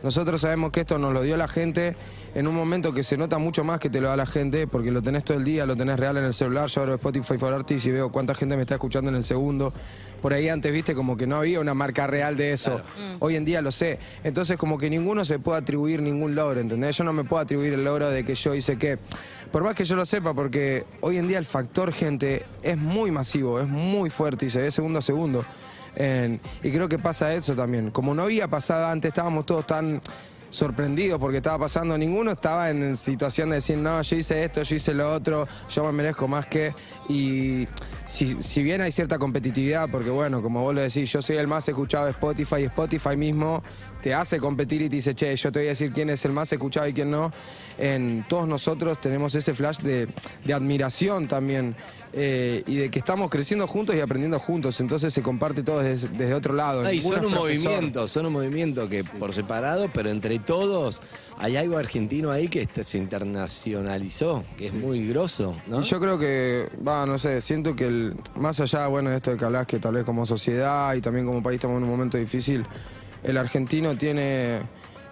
Nosotros 0.02 0.42
sabemos 0.42 0.72
que 0.72 0.82
esto 0.82 0.98
nos 0.98 1.14
lo 1.14 1.24
dio 1.24 1.36
la 1.36 1.50
gente 1.50 1.96
en 2.36 2.48
un 2.48 2.56
momento 2.56 2.94
que 2.94 3.04
se 3.04 3.18
nota 3.18 3.38
mucho 3.38 3.64
más 3.64 3.80
que 3.80 3.90
te 3.90 4.00
lo 4.02 4.10
da 4.10 4.16
la 4.16 4.26
gente, 4.26 4.68
porque 4.68 4.92
lo 4.92 5.02
tenés 5.02 5.24
todo 5.24 5.38
el 5.38 5.44
día, 5.44 5.66
lo 5.66 5.76
tenés 5.76 6.00
real 6.00 6.18
en 6.18 6.24
el 6.26 6.34
celular. 6.34 6.68
Yo 6.70 6.82
abro 6.82 6.96
Spotify 6.96 7.38
for 7.38 7.54
Artists 7.54 7.86
y 7.88 7.92
veo 7.92 8.12
cuánta 8.12 8.36
gente 8.36 8.56
me 8.56 8.62
está 8.62 8.76
escuchando 8.76 9.10
en 9.10 9.16
el 9.18 9.24
segundo. 9.24 9.74
Por 10.22 10.34
ahí 10.34 10.50
antes, 10.50 10.72
viste, 10.74 10.94
como 10.96 11.16
que 11.18 11.26
no 11.28 11.38
había 11.38 11.60
una 11.60 11.74
marca 11.74 12.06
real 12.08 12.36
de 12.36 12.52
eso. 12.52 12.82
Hoy 13.20 13.36
en 13.36 13.46
día 13.46 13.62
lo 13.62 13.72
sé. 13.72 14.00
Entonces, 14.24 14.58
como 14.58 14.78
que 14.78 14.90
ninguno 14.90 15.24
se 15.26 15.40
puede 15.40 15.60
atribuir 15.60 16.02
ningún 16.02 16.36
logro, 16.36 16.60
¿entendés? 16.60 16.98
Yo 16.98 17.04
no 17.04 17.14
me 17.14 17.24
puedo 17.24 17.42
atribuir 17.42 17.74
el 17.74 17.84
logro 17.84 18.10
de 18.10 18.24
que 18.26 18.36
yo 18.36 18.54
hice 18.54 18.78
qué. 18.78 18.98
Por 19.52 19.64
más 19.64 19.74
que 19.76 19.86
yo 19.86 19.96
lo 19.96 20.06
sepa, 20.06 20.34
porque 20.34 20.84
hoy 21.02 21.18
en 21.18 21.28
día 21.28 21.38
el 21.40 21.46
factor 21.46 21.92
gente 21.94 22.46
es 22.62 22.78
muy 22.78 23.12
masivo, 23.12 23.60
es 23.60 23.68
muy 23.68 24.10
fuerte 24.10 24.46
y 24.46 24.50
se 24.50 24.60
ve 24.62 24.72
segundo 24.72 25.00
a 25.00 25.02
segundo. 25.02 25.44
En- 25.96 26.40
y 26.64 26.72
creo 26.72 26.88
que 26.88 27.00
pasa 27.00 27.34
eso 27.34 27.56
también. 27.56 27.90
Como 27.90 28.14
no 28.14 28.22
había 28.24 28.48
pasado 28.48 28.88
antes, 28.88 29.10
estábamos 29.10 29.46
todos 29.46 29.66
tan 29.66 30.00
sorprendidos 30.50 31.20
porque 31.20 31.38
estaba 31.38 31.60
pasando, 31.60 31.98
ninguno 31.98 32.32
estaba 32.32 32.70
en 32.70 32.98
situación 32.98 33.50
de 33.50 33.58
decir, 33.58 33.78
no, 33.78 34.02
yo 34.02 34.16
hice 34.16 34.44
esto, 34.44 34.64
yo 34.64 34.76
hice 34.76 34.94
lo 34.94 35.12
otro, 35.12 35.48
yo 35.70 35.84
me 35.86 35.92
merezco 35.92 36.28
más 36.28 36.46
que... 36.46 36.74
Y 37.08 37.68
si, 38.06 38.42
si 38.42 38.64
bien 38.64 38.82
hay 38.82 38.92
cierta 38.92 39.18
competitividad, 39.18 39.90
porque 39.90 40.10
bueno, 40.10 40.42
como 40.42 40.62
vos 40.62 40.74
lo 40.74 40.82
decís, 40.82 41.12
yo 41.12 41.22
soy 41.22 41.38
el 41.38 41.48
más 41.48 41.68
escuchado 41.68 42.06
de 42.06 42.12
Spotify 42.12 42.58
y 42.60 42.64
Spotify 42.64 43.18
mismo 43.18 43.64
te 44.02 44.14
hace 44.14 44.40
competir 44.40 44.82
y 44.82 44.90
te 44.90 44.96
dice, 44.98 45.14
che, 45.16 45.36
yo 45.36 45.52
te 45.52 45.60
voy 45.60 45.68
a 45.68 45.70
decir 45.72 45.92
quién 45.94 46.10
es 46.10 46.24
el 46.26 46.32
más 46.32 46.52
escuchado 46.52 46.88
y 46.88 46.94
quién 46.94 47.12
no. 47.12 47.32
En 47.78 48.26
todos 48.28 48.48
nosotros 48.48 49.00
tenemos 49.00 49.36
ese 49.36 49.54
flash 49.54 49.78
de, 49.80 50.08
de 50.46 50.54
admiración 50.54 51.28
también 51.28 51.76
eh, 52.12 52.64
y 52.66 52.76
de 52.76 52.90
que 52.90 53.00
estamos 53.00 53.30
creciendo 53.30 53.68
juntos 53.68 53.96
y 53.96 54.02
aprendiendo 54.02 54.40
juntos, 54.40 54.80
entonces 54.80 55.14
se 55.14 55.22
comparte 55.22 55.62
todo 55.64 55.80
desde, 55.82 56.08
desde 56.10 56.34
otro 56.34 56.54
lado. 56.54 56.92
Y 56.92 57.02
son 57.02 57.26
un 57.26 57.32
profesor. 57.32 57.72
movimiento, 57.72 58.08
son 58.08 58.26
un 58.26 58.34
movimiento 58.34 58.90
que 58.90 59.04
por 59.04 59.34
separado, 59.34 59.90
pero 59.94 60.10
entre 60.10 60.40
todos 60.40 61.02
hay 61.38 61.56
algo 61.56 61.78
argentino 61.78 62.32
ahí 62.32 62.48
que 62.48 62.64
este- 62.64 62.84
se 62.84 62.98
internacionalizó, 62.98 64.44
que 64.58 64.68
es 64.68 64.74
muy 64.74 65.08
grosso, 65.08 65.56
¿no? 65.68 65.82
Y 65.82 65.84
yo 65.84 66.00
creo 66.00 66.18
que, 66.18 66.68
va, 66.86 67.06
no 67.06 67.18
sé, 67.18 67.42
siento 67.42 67.76
que 67.76 67.88
el, 67.88 68.16
más 68.36 68.60
allá, 68.60 68.88
bueno, 68.88 69.10
de 69.10 69.18
esto 69.18 69.32
de 69.32 69.38
que 69.38 69.46
hablas 69.46 69.68
que 69.68 69.80
tal 69.80 69.94
vez 69.94 70.04
como 70.04 70.26
sociedad 70.26 70.94
y 70.96 71.02
también 71.02 71.26
como 71.26 71.44
país 71.44 71.56
estamos 71.56 71.78
en 71.78 71.84
un 71.84 71.90
momento 71.90 72.18
difícil, 72.18 72.66
el 73.24 73.38
argentino 73.38 73.96
tiene 73.98 74.60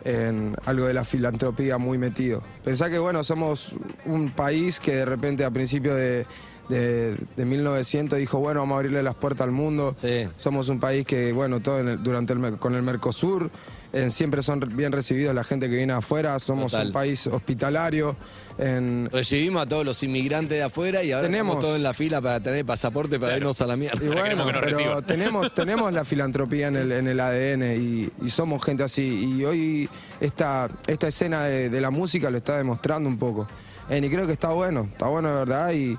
en 0.03 0.55
algo 0.65 0.85
de 0.85 0.93
la 0.93 1.03
filantropía 1.03 1.77
muy 1.77 1.97
metido. 1.97 2.43
Pensá 2.63 2.89
que, 2.89 2.97
bueno, 2.99 3.23
somos 3.23 3.75
un 4.05 4.31
país 4.31 4.79
que 4.79 4.95
de 4.95 5.05
repente 5.05 5.43
a 5.43 5.51
principios 5.51 5.95
de, 5.95 6.25
de, 6.69 7.15
de 7.35 7.45
1900 7.45 8.17
dijo, 8.17 8.39
bueno, 8.39 8.61
vamos 8.61 8.75
a 8.75 8.77
abrirle 8.77 9.03
las 9.03 9.15
puertas 9.15 9.45
al 9.45 9.51
mundo. 9.51 9.95
Somos 10.37 10.69
un 10.69 10.79
país 10.79 11.05
que, 11.05 11.33
bueno, 11.33 11.59
todo 11.61 11.79
en 11.79 11.87
el- 11.89 12.03
durante 12.03 12.33
el, 12.33 12.57
con 12.57 12.75
el 12.75 12.83
Mercosur, 12.83 13.49
eh, 13.93 14.11
siempre 14.11 14.41
son 14.43 14.59
bien 14.75 14.91
recibidos 14.91 15.33
la 15.33 15.43
gente 15.43 15.69
que 15.69 15.75
viene 15.77 15.93
afuera, 15.93 16.37
somos 16.39 16.71
Total. 16.71 16.87
un 16.87 16.93
país 16.93 17.25
hospitalario. 17.27 18.15
En, 18.59 19.07
Recibimos 19.11 19.61
a 19.61 19.65
todos 19.67 19.85
los 19.85 20.01
inmigrantes 20.01 20.57
de 20.57 20.63
afuera 20.63 21.03
y 21.03 21.11
ahora 21.11 21.27
Tenemos- 21.27 21.53
estamos 21.53 21.63
todos 21.65 21.77
en 21.77 21.83
la 21.83 21.93
fila 21.93 22.21
para 22.21 22.39
tener 22.39 22.65
pasaporte 22.65 23.19
para 23.19 23.37
irnos 23.37 23.61
a 23.61 23.67
la 23.67 23.75
mierda. 23.75 24.03
Y 24.03 24.07
bueno, 24.09 24.45
pero 24.61 25.01
tenemos, 25.03 25.53
tenemos 25.55 25.93
la 25.93 26.03
filantropía 26.03 26.67
en 26.67 26.75
el, 26.75 26.91
en 26.91 27.07
el 27.07 27.19
ADN 27.19 27.63
y, 27.79 28.09
y 28.25 28.29
somos 28.29 28.63
gente 28.63 28.83
así. 28.83 29.35
Y 29.37 29.45
hoy 29.45 29.89
esta, 30.19 30.69
esta 30.87 31.07
escena 31.07 31.43
de, 31.43 31.69
de 31.69 31.81
la 31.81 31.91
música 31.91 32.29
lo 32.31 32.37
está 32.37 32.57
demostrando 32.57 33.07
un 33.07 33.17
poco. 33.17 33.47
Eh, 33.89 34.01
y 34.03 34.09
creo 34.09 34.25
que 34.25 34.33
está 34.33 34.49
bueno, 34.49 34.89
está 34.91 35.05
bueno 35.07 35.29
de 35.29 35.35
verdad 35.35 35.71
y 35.71 35.97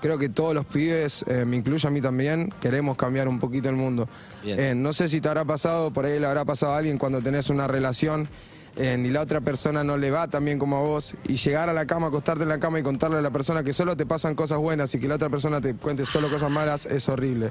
creo 0.00 0.18
que 0.18 0.28
todos 0.28 0.54
los 0.54 0.64
pibes, 0.66 1.24
eh, 1.28 1.44
me 1.44 1.56
incluyo 1.56 1.88
a 1.88 1.92
mí 1.92 2.00
también, 2.00 2.52
queremos 2.60 2.96
cambiar 2.96 3.28
un 3.28 3.38
poquito 3.38 3.68
el 3.68 3.76
mundo. 3.76 4.08
Eh, 4.44 4.74
no 4.74 4.92
sé 4.92 5.08
si 5.08 5.20
te 5.20 5.28
habrá 5.28 5.44
pasado, 5.44 5.92
por 5.92 6.06
ahí 6.06 6.18
le 6.18 6.26
habrá 6.26 6.44
pasado 6.44 6.72
a 6.72 6.78
alguien 6.78 6.98
cuando 6.98 7.20
tenés 7.20 7.50
una 7.50 7.66
relación 7.66 8.28
eh, 8.76 8.96
y 8.98 9.08
la 9.08 9.20
otra 9.20 9.40
persona 9.40 9.84
no 9.84 9.96
le 9.96 10.10
va 10.10 10.28
tan 10.28 10.44
bien 10.44 10.58
como 10.58 10.78
a 10.78 10.80
vos 10.80 11.14
y 11.28 11.36
llegar 11.36 11.68
a 11.68 11.72
la 11.72 11.86
cama, 11.86 12.06
acostarte 12.06 12.44
en 12.44 12.48
la 12.48 12.58
cama 12.58 12.78
y 12.80 12.82
contarle 12.82 13.18
a 13.18 13.20
la 13.20 13.30
persona 13.30 13.62
que 13.62 13.72
solo 13.72 13.96
te 13.96 14.06
pasan 14.06 14.34
cosas 14.34 14.58
buenas 14.58 14.94
y 14.94 15.00
que 15.00 15.08
la 15.08 15.16
otra 15.16 15.28
persona 15.28 15.60
te 15.60 15.74
cuente 15.74 16.06
solo 16.06 16.30
cosas 16.30 16.50
malas 16.50 16.86
es 16.86 17.08
horrible. 17.08 17.50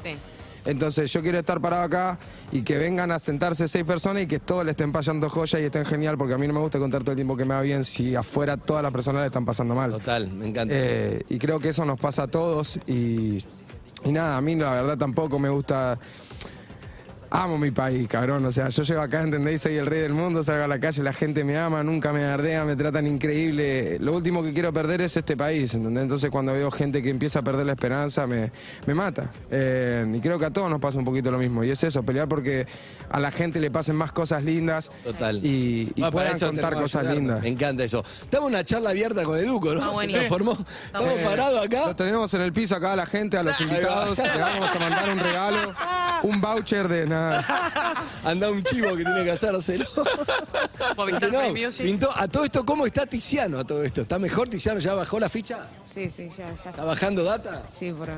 Entonces 0.66 1.12
yo 1.12 1.22
quiero 1.22 1.39
estar 1.39 1.62
parado 1.62 1.84
acá 1.84 2.20
y 2.51 2.62
que 2.64 2.78
vengan 2.78 3.12
a 3.12 3.20
sentarse 3.20 3.68
seis 3.68 3.84
personas 3.84 4.24
y 4.24 4.28
que 4.28 4.39
todos 4.39 4.66
le 4.66 4.72
estén 4.72 4.91
pasando 4.91 5.30
joya 5.30 5.60
y 5.60 5.64
estén 5.64 5.86
genial 5.86 6.18
porque 6.18 6.34
a 6.34 6.38
mí 6.38 6.47
no 6.47 6.53
me 6.53 6.60
gusta 6.60 6.80
contar 6.80 7.01
todo 7.01 7.12
el 7.12 7.16
tiempo 7.16 7.38
que 7.38 7.45
me 7.45 7.53
va 7.55 7.62
bien 7.62 7.86
si 7.86 8.16
afuera 8.16 8.57
todas 8.57 8.84
las 8.84 8.91
personas 8.91 9.22
le 9.22 9.28
están 9.28 9.45
pasando 9.45 9.76
mal. 9.76 9.91
Total, 9.91 10.30
me 10.32 10.47
encanta. 10.47 10.74
Eh, 10.76 11.24
y 11.30 11.39
creo 11.39 11.60
que 11.60 11.70
eso 11.70 11.86
nos 11.86 11.99
pasa 11.99 12.24
a 12.24 12.28
todos 12.28 12.80
y, 12.88 13.43
y 14.03 14.12
nada, 14.12 14.38
a 14.38 14.41
mí 14.41 14.55
la 14.55 14.72
verdad 14.72 14.97
tampoco 14.97 15.39
me 15.39 15.49
gusta... 15.49 15.97
Amo 17.32 17.58
mi 17.60 17.70
país, 17.70 18.08
cabrón. 18.08 18.44
O 18.46 18.52
sea, 18.52 18.70
yo 18.70 18.82
llego 18.84 19.02
acá, 19.02 19.22
¿entendéis? 19.22 19.62
Soy 19.62 19.76
el 19.78 19.86
rey 19.86 20.02
del 20.02 20.14
mundo, 20.14 20.44
salgo 20.44 20.64
a 20.64 20.68
la 20.68 20.80
calle, 20.80 21.04
la 21.04 21.14
gente 21.14 21.44
me 21.44 21.58
ama, 21.58 21.84
nunca 21.84 22.12
me 22.12 22.24
ardea, 22.24 22.66
me 22.66 22.76
tratan 22.76 23.06
increíble. 23.06 24.00
Lo 24.00 24.14
último 24.14 24.42
que 24.42 24.52
quiero 24.52 24.74
perder 24.74 25.02
es 25.02 25.16
este 25.16 25.38
país, 25.38 25.74
¿entendés? 25.76 26.02
Entonces 26.04 26.32
cuando 26.32 26.54
veo 26.54 26.72
gente 26.72 27.04
que 27.04 27.10
empieza 27.12 27.40
a 27.40 27.42
perder 27.44 27.68
la 27.68 27.74
esperanza, 27.74 28.26
me, 28.26 28.52
me 28.88 28.96
mata. 28.96 29.30
Eh, 29.52 30.12
y 30.12 30.20
creo 30.22 30.40
que 30.40 30.46
a 30.46 30.50
todos 30.52 30.70
nos 30.72 30.80
pasa 30.80 30.98
un 30.98 31.06
poquito 31.06 31.30
lo 31.30 31.38
mismo. 31.38 31.64
Y 31.64 31.70
es 31.70 31.84
eso, 31.84 32.02
pelear 32.02 32.28
porque 32.28 32.66
a 33.12 33.20
la 33.20 33.30
gente 33.30 33.60
le 33.60 33.70
pasen 33.70 33.96
más 33.96 34.12
cosas 34.12 34.44
lindas. 34.44 34.90
Total. 35.04 35.38
Y, 35.46 35.92
y 35.96 36.02
Ah, 36.02 36.10
para 36.10 36.12
puedan 36.12 36.36
eso 36.36 36.48
contar 36.48 36.74
cosas 36.74 37.06
lindas. 37.14 37.42
Me 37.44 37.50
encanta 37.50 37.84
eso. 37.84 38.04
Estamos 38.24 38.48
en 38.50 38.56
una 38.56 38.64
charla 38.64 38.90
abierta 38.90 39.24
con 39.24 39.38
Educo, 39.38 39.74
¿no? 39.76 39.82
Ah, 39.82 39.86
Se 39.90 39.92
buenísimo. 39.94 40.18
transformó. 40.20 40.66
Estamos 40.86 41.10
Eh, 41.10 41.22
parados 41.24 41.66
acá. 41.66 41.86
Lo 41.88 41.96
tenemos 41.96 42.34
en 42.34 42.42
el 42.42 42.54
piso 42.54 42.76
acá 42.76 42.94
a 42.94 42.96
la 42.96 43.06
gente, 43.06 43.38
a 43.38 43.44
los 43.44 43.60
invitados. 43.62 44.18
Le 44.18 44.42
vamos 44.42 44.76
a 44.76 44.80
mandar 44.80 45.10
un 45.12 45.20
regalo. 45.20 45.58
un 46.24 46.42
voucher 46.42 46.88
de 46.88 47.06
Anda 48.24 48.50
un 48.50 48.64
chivo 48.64 48.90
que 48.96 49.04
tiene 49.04 49.24
que 49.24 49.32
hacérselo. 49.32 49.86
Movistar 50.96 51.32
No, 51.32 51.50
Music. 51.54 51.86
pintó- 51.86 52.12
a 52.16 52.28
todo 52.28 52.44
esto, 52.46 52.66
¿cómo 52.66 52.86
está 52.86 53.06
Tiziano 53.06 53.60
a 53.60 53.64
todo 53.66 53.84
esto? 53.84 54.02
¿Está 54.02 54.20
mejor 54.20 54.50
Tiziano? 54.50 54.80
¿Ya 54.80 54.94
bajó 54.94 55.20
la 55.20 55.30
ficha? 55.30 55.60
Sí, 55.94 56.10
sí, 56.10 56.30
ya, 56.38 56.46
ya. 56.46 56.70
¿Está 56.70 56.84
bajando 56.84 57.24
data? 57.24 57.64
Sí, 57.70 57.92
por 57.92 58.10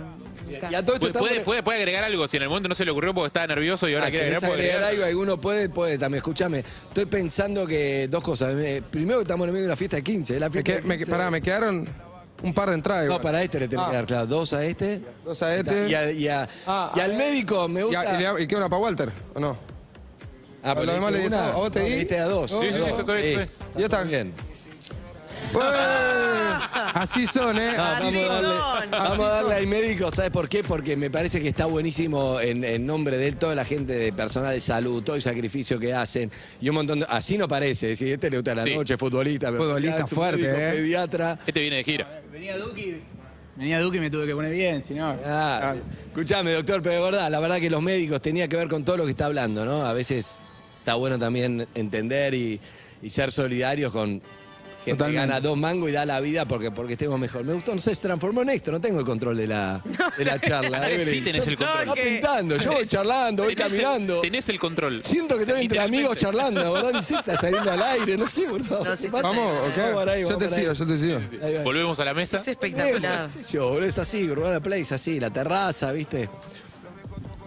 Y 0.50 0.56
a 0.76 0.86
todo 0.86 0.96
esto 0.96 1.12
Puede, 1.20 1.34
está 1.38 1.46
puede, 1.46 1.64
puede- 1.64 1.78
agregar 1.80 2.04
algo, 2.04 2.28
si 2.28 2.38
en 2.38 2.44
el 2.44 2.50
momento 2.50 2.70
no 2.70 2.76
se 2.76 2.84
le 2.86 2.92
ocurrió 2.92 3.14
porque 3.14 3.28
estaba 3.28 3.48
nervioso 3.48 3.88
y 3.88 3.94
ahora 3.94 4.08
Ah, 4.08 4.10
quiere 4.10 4.26
¿querés 4.26 4.38
agregar, 4.44 4.58
puede 4.58 4.62
agregar 4.72 4.84
agregar. 4.90 5.08
algo? 5.10 5.20
¿Alguno 5.26 5.42
puede? 5.42 5.70
Puede 5.70 5.98
también. 5.98 6.18
Escúchame. 6.18 6.60
Estoy 6.60 7.06
pensando 7.06 7.66
que 7.66 8.08
dos 8.10 8.22
cosas. 8.24 8.54
Eh, 8.58 8.84
Primero 8.92 9.20
que 9.20 9.24
estamos 9.24 9.48
en 9.48 9.54
medio 9.54 9.64
de 9.64 9.70
una 9.70 9.76
fiesta 9.78 9.96
de 9.98 10.04
15. 10.04 10.40
La 10.40 10.48
Me, 10.48 10.54
fiesta 10.54 10.72
que- 10.74 10.82
de 10.82 10.88
me- 10.88 10.98
15. 10.98 11.12
pará, 11.12 11.32
me 11.32 11.42
quedaron 11.42 11.88
un 12.44 12.54
par 12.54 12.70
de 12.70 12.76
entradas. 12.76 13.04
No, 13.06 13.12
igual. 13.14 13.22
para 13.22 13.44
este 13.44 13.60
le 13.60 13.68
tengo 13.68 13.84
Ah. 13.84 13.90
que 13.90 13.96
dar, 13.98 14.06
claro. 14.06 14.26
Dos 14.28 14.54
a 14.54 14.64
este. 14.66 15.02
Dos 15.26 15.42
a 15.44 15.56
este. 15.56 15.90
Y, 15.90 15.94
a- 15.94 16.12
y 16.12 16.28
a- 16.28 16.48
Ah, 16.68 16.92
y 16.96 17.00
a 17.00 17.04
al 17.04 17.10
ver. 17.12 17.18
médico 17.20 17.68
me 17.68 17.82
¿Y, 17.82 17.84
gusta. 17.84 18.02
a- 18.02 18.20
y 18.20 18.24
le- 18.38 18.44
y 18.44 18.48
queda 18.48 18.60
una 18.60 18.70
para 18.70 18.82
Walter? 18.82 19.12
¿O 19.36 19.40
no? 19.40 19.58
Ah, 20.64 20.74
pero 20.76 20.86
lo 20.86 20.94
demás 20.94 21.12
le 21.12 21.20
diste 21.20 21.36
di 21.36 21.36
una. 21.42 21.48
todo. 21.52 21.58
¿A 21.58 21.62
vos 21.62 21.72
te 21.72 21.80
No, 21.80 21.86
di? 21.86 21.92
le 21.92 21.98
diste 21.98 22.20
a 22.20 22.26
dos. 22.26 22.52
Sí, 22.52 22.58
a 22.58 22.62
sí, 22.62 22.68
dos. 22.78 22.88
sí, 22.88 22.94
está 23.00 23.14
bien, 23.14 23.26
está 23.28 23.38
bien. 23.40 23.50
Ya 23.78 23.86
está. 23.86 24.04
Bien. 24.04 24.34
¡Pues! 25.52 25.66
Así 26.94 27.26
son, 27.28 27.58
¿eh? 27.58 27.72
Ah, 27.78 27.98
Así 27.98 28.04
vamos 28.16 28.30
a 28.30 28.34
darle, 28.34 28.48
son. 28.50 28.92
vamos 28.92 29.12
Así 29.12 29.22
a 29.24 29.28
darle 29.28 29.50
son. 29.50 29.58
al 29.58 29.68
médico, 29.68 30.12
¿sabes 30.12 30.32
por 30.32 30.48
qué? 30.50 30.64
Porque 30.64 30.96
me 30.96 31.10
parece 31.10 31.42
que 31.42 31.50
está 31.50 31.66
buenísimo 31.66 32.40
en, 32.40 32.64
en 32.64 32.86
nombre 32.86 33.18
de 33.18 33.28
él, 33.30 33.36
toda 33.36 33.56
la 33.56 33.66
gente 33.66 33.94
de 33.94 34.14
personal 34.14 34.54
de 34.54 34.62
salud, 34.62 35.02
todo 35.04 35.16
el 35.16 35.22
sacrificio 35.22 35.80
que 35.80 35.94
hacen 35.94 36.32
y 36.62 36.70
un 36.70 36.76
montón 36.76 37.00
de. 37.00 37.06
Así 37.10 37.38
no 37.38 37.48
parece, 37.48 37.96
si 37.96 38.12
este 38.12 38.30
le 38.30 38.38
gusta 38.38 38.56
la 38.56 38.64
Sí. 38.64 38.76
noche, 38.76 38.98
futbolista, 38.98 39.52
pero 39.52 39.64
Futbolista 39.64 40.06
fuerte, 40.08 40.42
médico, 40.44 40.60
¿eh? 40.60 40.72
pediatra. 40.74 41.40
Este 41.46 41.60
viene 41.60 41.76
de 41.78 41.84
gira. 41.84 42.22
Venía 42.32 42.58
Duki, 42.58 43.02
venía 43.56 43.80
Duki 43.80 43.98
y 43.98 44.02
me 44.02 44.10
tuve 44.10 44.28
que 44.28 44.34
poner 44.36 44.52
bien, 44.54 44.84
si 44.84 44.94
no. 44.94 45.18
Ah, 45.26 45.76
escuchame, 46.08 46.52
doctor, 46.54 46.82
pero 46.82 46.96
de 46.96 47.02
verdad, 47.02 47.30
la 47.32 47.40
verdad 47.40 47.60
que 47.60 47.70
los 47.70 47.82
médicos 47.82 48.22
tenía 48.22 48.48
que 48.48 48.56
ver 48.58 48.68
con 48.68 48.84
todo 48.86 48.98
lo 48.98 49.06
que 49.06 49.12
está 49.12 49.26
hablando, 49.26 49.66
¿no? 49.66 49.86
A 49.86 49.94
veces 49.94 50.40
está 50.80 50.96
bueno 50.96 51.18
también 51.18 51.68
entender 51.76 52.34
y, 52.34 52.60
y 53.02 53.10
ser 53.10 53.32
solidarios 53.32 53.92
con 53.92 54.22
gente 54.84 54.92
que 54.92 54.92
Totalmente. 54.98 55.28
gana 55.28 55.40
dos 55.42 55.58
mangos 55.58 55.90
y 55.90 55.94
da 55.94 56.06
la 56.06 56.20
vida 56.20 56.46
porque, 56.46 56.72
porque 56.72 56.94
estemos 56.94 57.20
mejor. 57.20 57.44
Me 57.44 57.54
gustó, 57.54 57.74
no 57.74 57.80
sé, 57.82 57.94
se 57.96 58.02
transformó 58.02 58.42
en 58.42 58.50
esto, 58.50 58.72
no 58.72 58.82
tengo 58.82 59.00
el 59.00 59.06
control 59.06 59.38
de 59.38 59.48
la, 59.48 59.82
de 60.18 60.26
la 60.26 60.40
charla. 60.40 60.80
Dale, 60.80 61.06
sí 61.06 61.22
tenés 61.22 61.46
Yo- 61.46 61.52
el 61.52 61.58
control. 61.58 61.86
No, 61.86 61.94
pintando, 61.94 62.58
yo 62.58 62.72
voy 62.74 62.88
charlando, 62.88 63.44
voy 63.44 63.56
Tenés 63.56 63.74
el- 63.74 63.82
caminando. 63.82 64.22
tenés 64.22 64.50
el 64.50 64.60
control. 64.60 65.02
Siento 65.04 65.36
que 65.36 65.44
estoy 65.44 65.62
entre 65.62 65.80
amigos 65.80 66.18
charlando, 66.18 66.64
la 66.64 66.70
verdad, 66.72 66.92
ni 66.94 67.04
sé, 67.04 67.16
está 67.16 67.36
saliendo 67.40 67.72
al 67.72 67.82
aire, 67.82 68.18
no 68.18 68.28
sé, 68.28 68.48
boludo. 68.48 68.84
No, 68.84 68.96
sí 68.96 69.04
¿Qué 69.04 69.08
está 69.08 69.22
pasa? 69.22 69.28
Vamos, 69.30 69.68
ok. 69.70 69.78
Vamos 69.78 70.08
ahí, 70.08 70.22
yo 70.22 70.28
vamos 70.30 70.40
te 70.50 70.50
sigo, 70.62 70.74
yo 70.74 70.88
te 70.88 70.98
sigo. 70.98 71.20
Ahí 71.44 71.54
va. 71.56 71.64
Volvemos 71.64 72.00
a 72.00 72.06
la 72.06 72.14
mesa. 72.14 72.38
Es 72.38 72.48
espectacular. 72.48 73.26
Eh, 73.28 73.44
yo, 73.52 73.70
boludo, 73.70 73.88
es 73.88 74.00
así, 74.00 74.30
Urbana 74.30 74.60
Play 74.60 74.82
es 74.82 74.92
así, 74.92 75.20
la 75.20 75.30
terraza, 75.30 75.92
¿viste? 75.92 76.30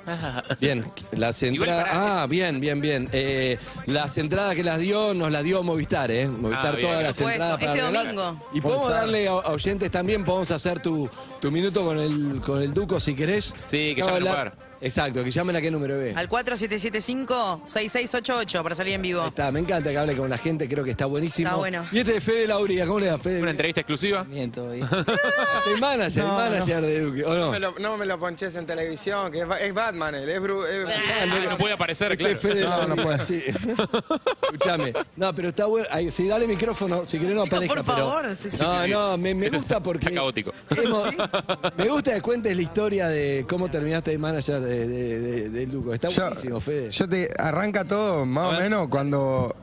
Bien, 0.60 0.84
las 1.12 1.42
entradas. 1.42 1.88
Ah, 1.90 2.26
bien, 2.28 2.60
bien, 2.60 2.80
bien. 2.80 3.08
Eh, 3.12 3.58
las 3.86 4.16
entradas 4.18 4.54
que 4.54 4.62
las 4.64 4.78
dio, 4.78 5.14
nos 5.14 5.30
las 5.32 5.42
dio 5.42 5.62
Movistar, 5.62 6.10
¿eh? 6.10 6.28
Movistar 6.28 6.74
Ah, 6.74 6.76
bien. 6.76 6.82
todas 6.82 6.96
Por 6.98 7.06
las 7.06 7.16
supuesto, 7.16 7.32
entradas 7.42 7.58
para 7.58 7.72
este 7.74 7.86
regalar. 7.86 8.14
domingo. 8.14 8.46
Y 8.52 8.60
podemos 8.60 8.90
darle 8.90 9.28
a, 9.28 9.30
a 9.32 9.34
oyentes 9.50 9.90
también, 9.90 10.24
podemos 10.24 10.50
hacer 10.50 10.80
tu, 10.80 11.08
tu 11.40 11.50
minuto 11.50 11.84
con 11.84 11.98
el, 11.98 12.40
con 12.44 12.62
el 12.62 12.74
Duco 12.74 13.00
si 13.00 13.14
querés. 13.14 13.54
Sí, 13.66 13.94
que 13.94 14.02
Vamos 14.02 14.16
a 14.16 14.18
llamen 14.20 14.32
al 14.32 14.38
hablar- 14.48 14.63
Exacto, 14.84 15.24
que 15.24 15.30
llamen 15.30 15.56
a 15.56 15.60
qué 15.62 15.70
número 15.70 15.96
ve. 15.96 16.12
Al 16.14 16.28
4775-6688 16.28 18.62
para 18.62 18.74
salir 18.74 18.92
en 18.94 19.00
vivo. 19.02 19.26
Está, 19.26 19.50
me 19.50 19.60
encanta 19.60 19.90
que 19.90 19.96
hable 19.98 20.14
con 20.16 20.28
la 20.28 20.36
gente, 20.38 20.68
creo 20.68 20.84
que 20.84 20.90
está 20.90 21.06
buenísimo. 21.06 21.48
Está 21.48 21.56
bueno. 21.58 21.86
Y 21.90 22.00
este 22.00 22.16
es 22.18 22.24
Fede 22.24 22.46
Lauría, 22.46 22.84
¿cómo 22.86 23.00
le 23.00 23.10
va, 23.10 23.16
Fede? 23.18 23.40
Una 23.40 23.50
entrevista 23.52 23.80
exclusiva. 23.80 24.22
Bien, 24.24 24.52
todo 24.52 24.70
bien. 24.72 24.86
Soy 24.88 25.80
manager, 25.80 26.24
No, 26.24 26.34
manager 26.36 26.80
de 26.82 27.00
Duque, 27.00 27.24
¿o 27.24 27.32
no? 27.34 27.46
No 27.46 27.50
me, 27.52 27.60
lo, 27.60 27.74
no 27.78 27.96
me 27.96 28.04
lo 28.06 28.18
ponches 28.18 28.54
en 28.56 28.66
televisión, 28.66 29.32
que 29.32 29.40
es, 29.40 29.46
Ba- 29.48 29.60
es 29.60 29.72
Batman, 29.72 30.14
él 30.16 30.28
es, 30.28 30.40
Bru- 30.40 30.66
es- 30.66 30.94
Ah, 31.20 31.26
no, 31.26 31.50
no 31.50 31.56
puede 31.56 31.74
aparecer, 31.74 32.12
Este 32.12 32.24
claro. 32.24 32.34
es 32.34 32.40
Fede 32.40 32.64
No, 32.64 32.86
no 32.88 32.96
Lauría, 32.96 33.04
puede. 33.04 33.24
sí. 33.26 33.42
Escúchame. 34.42 34.92
No, 35.16 35.34
pero 35.34 35.48
está 35.48 35.64
bueno. 35.66 35.86
Ahí, 35.90 36.10
sí, 36.10 36.28
dale 36.28 36.46
micrófono, 36.46 37.04
si 37.04 37.18
querés 37.18 37.34
no 37.34 37.44
Chicos, 37.44 37.58
aparezca. 37.58 37.82
por 37.82 37.94
pero- 37.94 38.08
favor, 38.10 38.36
sí, 38.36 38.50
sí, 38.50 38.56
no, 38.60 38.86
no, 38.86 39.16
me, 39.18 39.34
me 39.34 39.48
gusta 39.50 39.80
porque. 39.82 40.06
Está 40.06 40.14
caótico. 40.20 40.52
hemos- 40.70 41.08
me 41.78 41.88
gusta 41.88 42.12
que 42.14 42.20
cuentes 42.20 42.54
la 42.56 42.62
historia 42.62 43.08
de 43.08 43.44
cómo 43.48 43.70
terminaste 43.70 44.10
de 44.10 44.18
manager 44.18 44.60
de, 44.60 44.73
de, 44.86 45.20
de- 45.20 45.50
del 45.50 45.70
Duco. 45.70 45.92
Está 45.94 46.08
Yo- 46.08 46.24
buenísimo, 46.26 46.60
Fede. 46.60 46.90
Yo 46.90 47.08
te 47.08 47.28
arranca 47.38 47.84
todo 47.84 48.24
más 48.26 48.54
o 48.54 48.60
menos 48.60 48.88
cuando. 48.88 49.54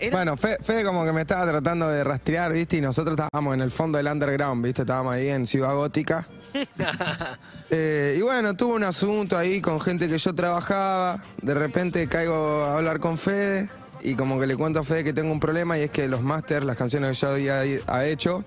Era- 0.00 0.16
Bueno, 0.16 0.36
Fe- 0.36 0.58
Fede 0.62 0.84
como 0.84 1.04
que 1.04 1.12
me 1.12 1.22
estaba 1.22 1.44
tratando 1.46 1.88
de 1.88 2.04
rastrear, 2.04 2.52
¿viste? 2.52 2.76
Y 2.76 2.80
nosotros 2.80 3.18
estábamos 3.18 3.54
en 3.54 3.60
el 3.62 3.70
fondo 3.72 3.98
del 3.98 4.06
underground, 4.06 4.64
¿viste? 4.64 4.82
Estábamos 4.82 5.12
ahí 5.14 5.28
en 5.28 5.44
Ciudad 5.46 5.74
Gótica. 5.74 6.26
Eh, 7.70 8.16
y 8.18 8.22
bueno, 8.22 8.54
tuve 8.54 8.72
un 8.76 8.82
asunto 8.84 9.36
ahí 9.36 9.60
con 9.60 9.78
gente 9.80 10.08
que 10.08 10.16
yo 10.16 10.34
trabajaba. 10.34 11.22
De 11.42 11.52
repente 11.52 12.06
caigo 12.08 12.64
a 12.64 12.76
hablar 12.76 12.98
con 12.98 13.18
Fede. 13.18 13.68
Y 14.00 14.14
como 14.14 14.38
que 14.40 14.46
le 14.46 14.56
cuento 14.56 14.80
a 14.80 14.84
Fede 14.84 15.04
que 15.04 15.12
tengo 15.12 15.30
un 15.32 15.40
problema 15.40 15.76
y 15.76 15.82
es 15.82 15.90
que 15.90 16.08
los 16.08 16.22
masters, 16.22 16.64
las 16.64 16.78
canciones 16.78 17.10
que 17.10 17.26
yo 17.26 17.32
había 17.32 17.60
ha 17.86 18.06
hecho, 18.06 18.44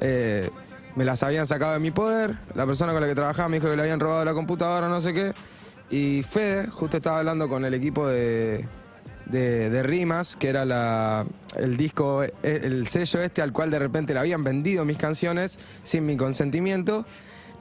eh, 0.00 0.50
me 0.98 1.04
las 1.04 1.22
habían 1.22 1.46
sacado 1.46 1.74
de 1.74 1.78
mi 1.78 1.92
poder. 1.92 2.34
La 2.54 2.66
persona 2.66 2.92
con 2.92 3.00
la 3.00 3.06
que 3.06 3.14
trabajaba 3.14 3.48
me 3.48 3.58
dijo 3.58 3.70
que 3.70 3.76
le 3.76 3.82
habían 3.82 4.00
robado 4.00 4.24
la 4.24 4.34
computadora, 4.34 4.88
no 4.88 5.00
sé 5.00 5.14
qué. 5.14 5.32
Y 5.90 6.24
Fede 6.24 6.66
justo 6.66 6.96
estaba 6.96 7.20
hablando 7.20 7.48
con 7.48 7.64
el 7.64 7.72
equipo 7.72 8.08
de, 8.08 8.66
de, 9.26 9.70
de 9.70 9.82
Rimas, 9.84 10.34
que 10.34 10.48
era 10.48 10.64
la, 10.64 11.24
el 11.56 11.76
disco, 11.76 12.24
eh, 12.24 12.32
el 12.42 12.88
sello 12.88 13.20
este 13.20 13.42
al 13.42 13.52
cual 13.52 13.70
de 13.70 13.78
repente 13.78 14.12
le 14.12 14.18
habían 14.18 14.42
vendido 14.42 14.84
mis 14.84 14.98
canciones 14.98 15.60
sin 15.84 16.04
mi 16.04 16.16
consentimiento. 16.16 17.06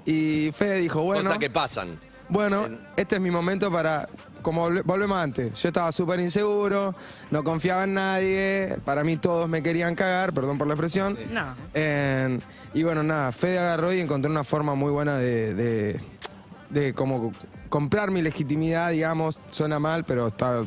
Y 0.04 0.52
Fede 0.58 0.80
dijo, 0.80 1.04
bueno, 1.04 1.26
Cosas 1.26 1.38
que 1.38 1.52
pasan. 1.52 2.00
bueno, 2.30 2.68
este 2.96 3.18
es 3.18 3.22
mi 3.22 3.30
momento 3.30 3.72
para, 3.72 4.10
como 4.48 4.70
volve- 4.70 4.82
volvemos 4.86 5.18
antes, 5.18 5.62
yo 5.62 5.68
estaba 5.68 5.92
súper 5.92 6.22
inseguro, 6.22 6.96
no 7.32 7.44
confiaba 7.44 7.84
en 7.84 7.96
nadie, 7.96 8.78
para 8.86 9.04
mí 9.04 9.18
todos 9.18 9.50
me 9.50 9.62
querían 9.62 9.94
cagar, 9.94 10.32
perdón 10.32 10.58
por 10.58 10.68
la 10.68 10.74
expresión. 10.76 11.18
No. 11.34 11.54
En- 11.74 12.42
y 12.74 12.82
bueno, 12.84 13.04
nada, 13.04 13.34
Fede 13.34 13.60
agarró 13.60 13.92
y 13.92 14.00
encontró 14.00 14.32
una 14.32 14.46
forma 14.46 14.74
muy 14.74 14.90
buena 14.90 15.18
de, 15.18 15.54
de, 15.54 16.02
de 16.70 16.94
como 16.94 17.34
comprar 17.68 18.10
mi 18.10 18.22
legitimidad, 18.22 18.92
digamos, 18.92 19.42
suena 19.52 19.80
mal, 19.80 20.06
pero 20.06 20.28
está... 20.28 20.64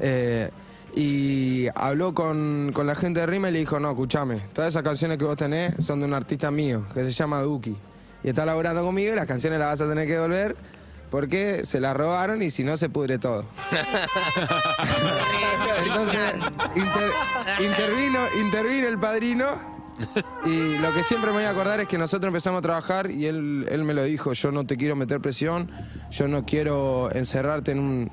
eh, 0.00 0.48
y 0.94 1.66
habló 1.74 2.14
con, 2.14 2.70
con 2.72 2.86
la 2.86 2.94
gente 2.94 3.20
de 3.20 3.26
Rima 3.26 3.50
y 3.50 3.52
le 3.52 3.58
dijo, 3.58 3.78
no, 3.78 3.90
escúchame, 3.90 4.40
todas 4.54 4.70
esas 4.70 4.82
canciones 4.82 5.18
que 5.18 5.24
vos 5.24 5.36
tenés 5.36 5.74
son 5.84 6.00
de 6.00 6.06
un 6.06 6.14
artista 6.14 6.50
mío, 6.50 6.86
que 6.94 7.04
se 7.04 7.10
llama 7.10 7.42
Duki. 7.42 7.76
Y 8.24 8.28
está 8.30 8.46
laburando 8.46 8.82
conmigo 8.82 9.12
y 9.12 9.16
las 9.16 9.26
canciones 9.26 9.58
las 9.60 9.68
vas 9.78 9.86
a 9.86 9.90
tener 9.90 10.06
que 10.06 10.14
devolver 10.14 10.56
porque 11.10 11.64
se 11.64 11.80
las 11.80 11.96
robaron 11.96 12.42
y 12.42 12.50
si 12.50 12.64
no 12.64 12.76
se 12.76 12.88
pudre 12.88 13.18
todo. 13.18 13.44
Entonces, 15.86 16.20
inter- 16.76 17.12
intervino, 17.60 18.18
intervino 18.40 18.88
el 18.88 18.98
padrino. 18.98 19.78
Y 20.44 20.78
lo 20.78 20.92
que 20.94 21.02
siempre 21.02 21.30
me 21.30 21.38
voy 21.38 21.44
a 21.44 21.50
acordar 21.50 21.80
es 21.80 21.88
que 21.88 21.98
nosotros 21.98 22.28
empezamos 22.28 22.58
a 22.60 22.62
trabajar 22.62 23.10
y 23.10 23.26
él, 23.26 23.66
él 23.68 23.82
me 23.82 23.94
lo 23.94 24.04
dijo, 24.04 24.32
yo 24.32 24.52
no 24.52 24.64
te 24.64 24.76
quiero 24.76 24.94
meter 24.94 25.20
presión, 25.20 25.68
yo 26.10 26.28
no 26.28 26.44
quiero 26.46 27.10
encerrarte 27.12 27.72
en, 27.72 27.80
un, 27.80 28.10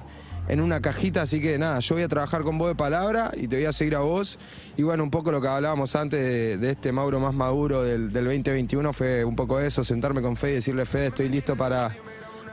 en 0.48 0.62
una 0.62 0.82
cajita, 0.82 1.22
así 1.22 1.40
que 1.40 1.60
nada, 1.60 1.80
yo 1.82 1.94
voy 1.94 2.04
a 2.04 2.08
trabajar 2.08 2.42
con 2.42 2.58
vos 2.58 2.70
de 2.70 2.76
palabra 2.76 3.32
y 3.38 3.48
te 3.48 3.58
voy 3.58 3.66
a 3.66 3.72
seguir 3.74 3.94
a 3.96 4.00
vos. 4.00 4.40
Y 4.78 4.82
bueno, 4.82 5.04
un 5.04 5.12
poco 5.12 5.32
lo 5.32 5.40
que 5.42 5.48
hablábamos 5.48 5.96
antes 5.96 6.20
de, 6.24 6.58
de 6.58 6.72
este 6.72 6.92
Mauro 6.92 7.20
más 7.20 7.36
maduro 7.36 7.84
del, 7.84 8.12
del 8.12 8.26
2021 8.26 8.92
fue 8.92 9.24
un 9.24 9.36
poco 9.36 9.60
eso, 9.60 9.84
sentarme 9.84 10.24
con 10.24 10.36
Fede 10.36 10.54
y 10.54 10.56
decirle, 10.56 10.86
Fede, 10.86 11.08
estoy 11.08 11.30
listo 11.30 11.56
para, 11.56 11.92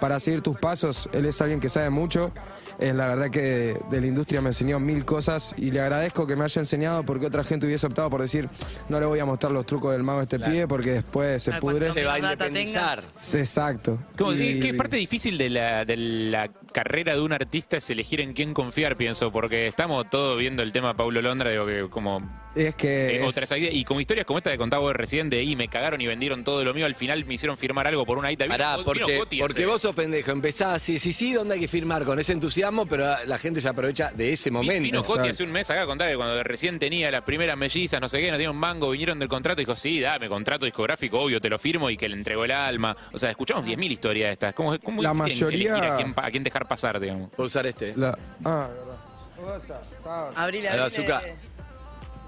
para 0.03 0.19
seguir 0.19 0.43
tus 0.43 0.57
pasos. 0.57 1.09
Él 1.13 1.27
es 1.27 1.41
alguien 1.41 1.61
que 1.61 1.69
sabe 1.69 1.89
mucho. 1.89 2.33
Eh, 2.79 2.93
la 2.95 3.07
verdad 3.07 3.31
que 3.31 3.41
de, 3.41 3.77
de 3.91 4.01
la 4.01 4.07
industria 4.07 4.41
me 4.41 4.49
enseñó 4.51 4.81
mil 4.81 5.05
cosas 5.05 5.55
y 5.57 5.71
le 5.71 5.81
agradezco 5.81 6.27
que 6.27 6.37
me 6.37 6.45
haya 6.45 6.61
enseñado 6.61 7.05
porque 7.05 7.27
otra 7.27 7.45
gente 7.45 7.67
hubiese 7.67 7.87
optado 7.87 8.11
por 8.11 8.23
decir 8.23 8.49
no 8.89 8.99
le 8.99 9.07
voy 9.07 9.21
a 9.21 9.25
mostrar 9.25 9.53
los 9.53 9.67
trucos 9.67 9.93
del 9.93 10.03
mago 10.03 10.21
a 10.21 10.23
este 10.23 10.39
pibe 10.41 10.67
porque 10.67 10.91
después 10.93 11.43
se 11.43 11.53
Ah, 11.53 11.61
pudre. 11.61 11.93
Se 11.93 12.05
va 12.05 12.15
a 12.15 12.19
independizar. 12.19 13.01
tengas. 13.01 13.35
Exacto. 13.35 13.99
Como, 14.17 14.33
Y- 14.33 14.39
¿qué, 14.39 14.61
qué 14.61 14.75
parte 14.75 14.97
difícil 14.97 15.37
de 15.39 15.51
la, 15.51 15.85
de 15.85 15.97
la 15.97 16.49
carrera 16.73 17.15
de 17.15 17.21
un 17.21 17.33
artista 17.33 17.77
es 17.77 17.91
elegir 17.91 18.21
en 18.21 18.33
quién 18.33 18.55
confiar, 18.55 18.97
pienso? 18.97 19.31
Porque 19.33 19.67
estamos 19.67 20.09
todos 20.11 20.39
viendo 20.39 20.63
el 20.63 20.73
tema 20.73 20.95
Paulo 20.95 21.21
Londra, 21.23 21.51
digo 21.51 21.67
que 21.67 21.89
como 21.91 22.21
es 22.55 22.75
que 22.75 22.89
eh, 22.89 23.17
es- 23.17 23.23
otras 23.25 23.51
ideas, 23.59 23.75
y 23.75 23.85
como 23.85 24.01
historias 24.01 24.27
como 24.27 24.39
esta 24.39 24.51
que 24.51 24.59
contaba 24.59 24.83
vos 24.83 24.95
recién 24.95 25.29
de 25.31 25.43
y 25.43 25.57
me 25.57 25.69
cagaron 25.69 26.01
y 26.01 26.07
vendieron 26.07 26.43
todo 26.45 26.65
lo 26.65 26.73
mío, 26.75 26.87
al 26.87 26.95
final 26.95 27.25
me 27.27 27.35
hicieron 27.35 27.57
firmar 27.57 27.87
algo 27.87 28.05
por 28.05 28.19
una 28.19 28.29
guita. 28.31 28.47
Pará, 28.47 28.73
Vino- 28.77 28.85
porque, 28.85 29.05
vino 29.05 29.19
Coti 29.19 29.41
a 29.41 29.45
porque 29.47 29.67
vos 29.67 29.83
sos 29.83 29.95
pendejo. 29.95 30.31
Empezás 30.33 30.77
así, 30.77 30.99
sí, 30.99 31.13
sí, 31.13 31.33
¿dónde 31.33 31.55
hay 31.55 31.61
que 31.61 31.69
firmar? 31.69 32.05
Con 32.05 32.19
ese 32.19 32.33
entusiasmo, 32.33 32.62
pero 32.89 33.15
la 33.27 33.39
gente 33.39 33.61
se 33.61 33.69
aprovecha 33.69 34.11
de 34.13 34.33
ese 34.33 34.51
momento. 34.51 34.83
Vino 34.83 35.03
Coti 35.03 35.29
hace 35.29 35.43
un 35.43 35.53
mes 35.53 35.69
acá 35.71 35.83
a 35.83 35.87
contar 35.87 36.11
que 36.11 36.17
cuando 36.17 36.43
recién 36.43 36.79
tenía 36.79 37.11
las 37.11 37.23
primeras 37.23 37.57
mellizas, 37.57 38.01
no 38.01 38.09
sé 38.09 38.21
qué, 38.21 38.31
no 38.31 38.37
tenía 38.37 38.51
un 38.51 38.57
mango, 38.57 38.91
vinieron 38.91 39.19
del 39.19 39.29
contrato 39.29 39.61
y 39.61 39.65
dijo, 39.65 39.77
sí, 39.77 40.01
dame 40.01 40.29
contrato 40.29 40.65
discográfico, 40.65 41.21
obvio, 41.21 41.41
te 41.41 41.49
lo 41.49 41.59
firmo 41.59 41.91
y 41.91 41.97
que 41.97 42.09
le 42.09 42.17
entregó 42.17 42.45
el 42.45 42.51
alma. 42.53 42.97
O 43.13 43.19
sea, 43.19 43.31
escuchamos 43.31 43.65
10.000 43.67 43.91
historias 43.93 44.29
de 44.29 44.33
estas. 44.33 44.55
¿Cómo, 44.55 44.79
cómo 44.81 45.03
La 45.03 45.15
mayoría- 45.15 45.95
a 45.95 45.97
quién, 45.97 46.15
a 46.17 46.31
quién 46.31 46.45
dejar 46.45 46.69
pasar, 46.69 47.01
digamos? 47.01 47.31
Voy 47.37 47.45
a 47.45 47.47
usar 47.47 47.67
este. 47.67 47.95
la- 47.97 48.17
ah, 48.45 48.69
verdad. 48.73 49.81
Va, 50.07 50.29
abrile. 50.37 50.69
Zucca. 50.91 51.21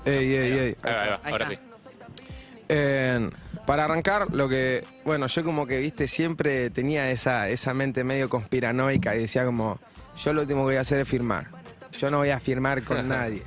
Ey, 0.05 0.35
ey, 0.35 0.53
ey. 0.53 0.76
Ahí 0.82 0.93
va, 0.93 1.03
ahí 1.03 1.09
va, 1.11 1.20
Ahí 1.24 1.32
ahora 1.32 1.45
está. 1.45 1.57
sí. 1.57 1.70
Eh, 2.68 3.30
Para 3.66 3.85
arrancar, 3.87 4.26
lo 4.35 4.49
que, 4.49 4.85
bueno, 5.05 5.26
yo 5.26 5.43
como 5.45 5.66
que, 5.66 5.78
viste, 5.78 6.07
siempre 6.09 6.68
tenía 6.70 7.11
esa, 7.11 7.49
esa 7.49 7.72
mente 7.72 8.05
medio 8.05 8.28
conspiranoica 8.28 9.14
y 9.16 9.20
decía 9.20 9.45
como, 9.47 9.78
yo 10.17 10.33
lo 10.33 10.43
último 10.43 10.61
que 10.61 10.65
voy 10.65 10.77
a 10.77 10.81
hacer 10.81 11.01
es 11.01 11.09
firmar. 11.09 11.49
Yo 11.99 12.11
no 12.11 12.19
voy 12.19 12.31
a 12.31 12.41
firmar 12.41 12.83
con 12.83 13.09
nadie. 13.09 13.43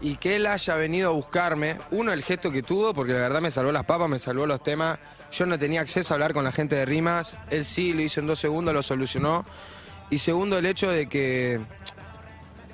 Y 0.00 0.16
que 0.16 0.36
él 0.36 0.46
haya 0.46 0.74
venido 0.76 1.10
a 1.10 1.12
buscarme, 1.12 1.78
uno, 1.90 2.12
el 2.12 2.22
gesto 2.22 2.50
que 2.50 2.62
tuvo, 2.62 2.92
porque 2.92 3.12
la 3.12 3.20
verdad 3.20 3.40
me 3.40 3.50
salvó 3.50 3.70
las 3.70 3.84
papas, 3.84 4.08
me 4.08 4.18
salvó 4.18 4.46
los 4.46 4.62
temas. 4.62 4.98
Yo 5.30 5.46
no 5.46 5.58
tenía 5.58 5.80
acceso 5.80 6.12
a 6.12 6.14
hablar 6.16 6.34
con 6.34 6.44
la 6.44 6.52
gente 6.52 6.76
de 6.76 6.84
rimas, 6.84 7.38
él 7.50 7.64
sí, 7.64 7.92
lo 7.92 8.02
hizo 8.02 8.20
en 8.20 8.26
dos 8.26 8.38
segundos, 8.38 8.74
lo 8.74 8.82
solucionó. 8.82 9.46
Y 10.10 10.18
segundo, 10.18 10.58
el 10.58 10.66
hecho 10.66 10.90
de 10.90 11.08
que 11.08 11.60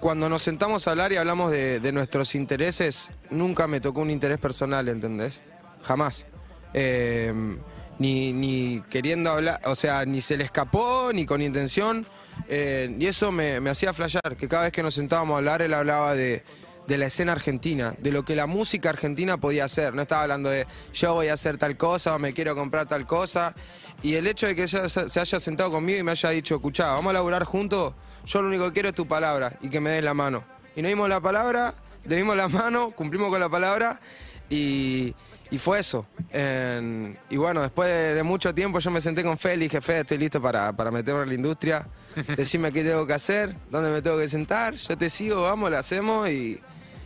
cuando 0.01 0.29
nos 0.29 0.43
sentamos 0.43 0.89
a 0.89 0.93
hablar 0.93 1.13
y 1.13 1.17
hablamos 1.17 1.51
de, 1.51 1.81
de 1.81 1.93
nuestros 1.93 2.35
intereses, 2.35 3.11
nunca 3.31 3.69
me 3.69 3.81
tocó 3.81 4.01
un 4.01 4.11
interés 4.11 4.41
personal, 4.41 4.89
¿entendés? 4.89 5.41
Jamás. 5.85 6.27
Eh, 6.75 7.33
ni, 7.99 8.33
ni 8.33 8.83
queriendo 8.91 9.31
hablar, 9.31 9.61
o 9.65 9.75
sea, 9.75 10.05
ni 10.05 10.21
se 10.21 10.37
le 10.37 10.45
escapó, 10.45 11.11
ni 11.13 11.27
con 11.27 11.43
intención. 11.43 12.07
Eh, 12.49 12.95
y 12.99 13.07
eso 13.07 13.33
me, 13.33 13.61
me 13.61 13.71
hacía 13.71 13.93
flashear, 13.93 14.37
que 14.37 14.49
cada 14.49 14.65
vez 14.65 14.73
que 14.73 14.83
nos 14.83 14.95
sentábamos 14.95 15.35
a 15.35 15.39
hablar, 15.39 15.63
él 15.63 15.75
hablaba 15.75 16.15
de, 16.15 16.45
de 16.89 16.97
la 16.97 17.07
escena 17.07 17.33
argentina, 17.33 17.95
de 17.99 18.11
lo 18.11 18.25
que 18.25 18.35
la 18.35 18.47
música 18.47 18.89
argentina 18.89 19.37
podía 19.37 19.67
hacer. 19.67 19.95
No 19.95 20.03
estaba 20.03 20.23
hablando 20.23 20.49
de 20.49 20.67
yo 20.95 21.15
voy 21.15 21.29
a 21.29 21.35
hacer 21.35 21.59
tal 21.59 21.77
cosa 21.77 22.15
o 22.15 22.19
me 22.19 22.33
quiero 22.33 22.57
comprar 22.57 22.89
tal 22.89 23.07
cosa. 23.07 23.55
Y 24.03 24.15
el 24.15 24.27
hecho 24.27 24.47
de 24.47 24.57
que 24.57 24.63
ella 24.63 24.89
se 24.89 25.21
haya 25.21 25.41
sentado 25.41 25.71
conmigo 25.71 25.99
y 25.99 26.03
me 26.03 26.13
haya 26.13 26.31
dicho, 26.31 26.55
escuchá, 26.55 26.93
vamos 26.93 27.11
a 27.11 27.13
laburar 27.15 27.45
juntos, 27.45 27.93
yo 28.25 28.41
lo 28.41 28.49
único 28.49 28.67
que 28.67 28.73
quiero 28.73 28.89
es 28.89 28.95
tu 28.95 29.07
palabra 29.07 29.59
y 29.61 29.69
que 29.69 29.81
me 29.81 29.91
des 29.91 30.03
la 30.03 30.15
mano. 30.15 30.45
Y 30.77 30.83
nos 30.83 30.89
dimos 30.89 31.09
la 31.11 31.21
palabra, 31.21 31.75
le 32.07 32.17
dimos 32.17 32.37
la 32.37 32.49
mano, 32.49 32.93
cumplimos 32.93 33.29
con 33.29 33.41
la 33.41 33.51
palabra 33.51 34.01
y, 34.49 35.15
y 35.51 35.59
fue 35.59 35.81
eso. 35.81 36.07
Y 37.31 37.37
bueno, 37.37 37.63
después 37.63 37.89
de, 37.89 38.15
de 38.15 38.23
mucho 38.23 38.55
tiempo 38.55 38.79
yo 38.79 38.91
me 38.91 39.01
senté 39.01 39.23
con 39.23 39.39
Feli 39.39 39.65
y 39.65 39.69
dije, 39.69 39.81
Fede, 39.81 40.01
estoy 40.01 40.19
listo 40.19 40.41
para, 40.41 40.73
para 40.73 40.91
meterme 40.91 41.23
en 41.23 41.29
la 41.29 41.35
industria. 41.35 41.87
Decime 42.37 42.73
qué 42.73 42.83
tengo 42.85 43.07
que 43.07 43.15
hacer, 43.15 43.55
dónde 43.71 43.91
me 43.91 44.03
tengo 44.03 44.19
que 44.19 44.29
sentar, 44.29 44.75
yo 44.75 44.97
te 44.97 45.09
sigo, 45.11 45.43
vamos, 45.43 45.71
lo 45.71 45.79
hacemos 45.79 46.29
y... 46.29 46.61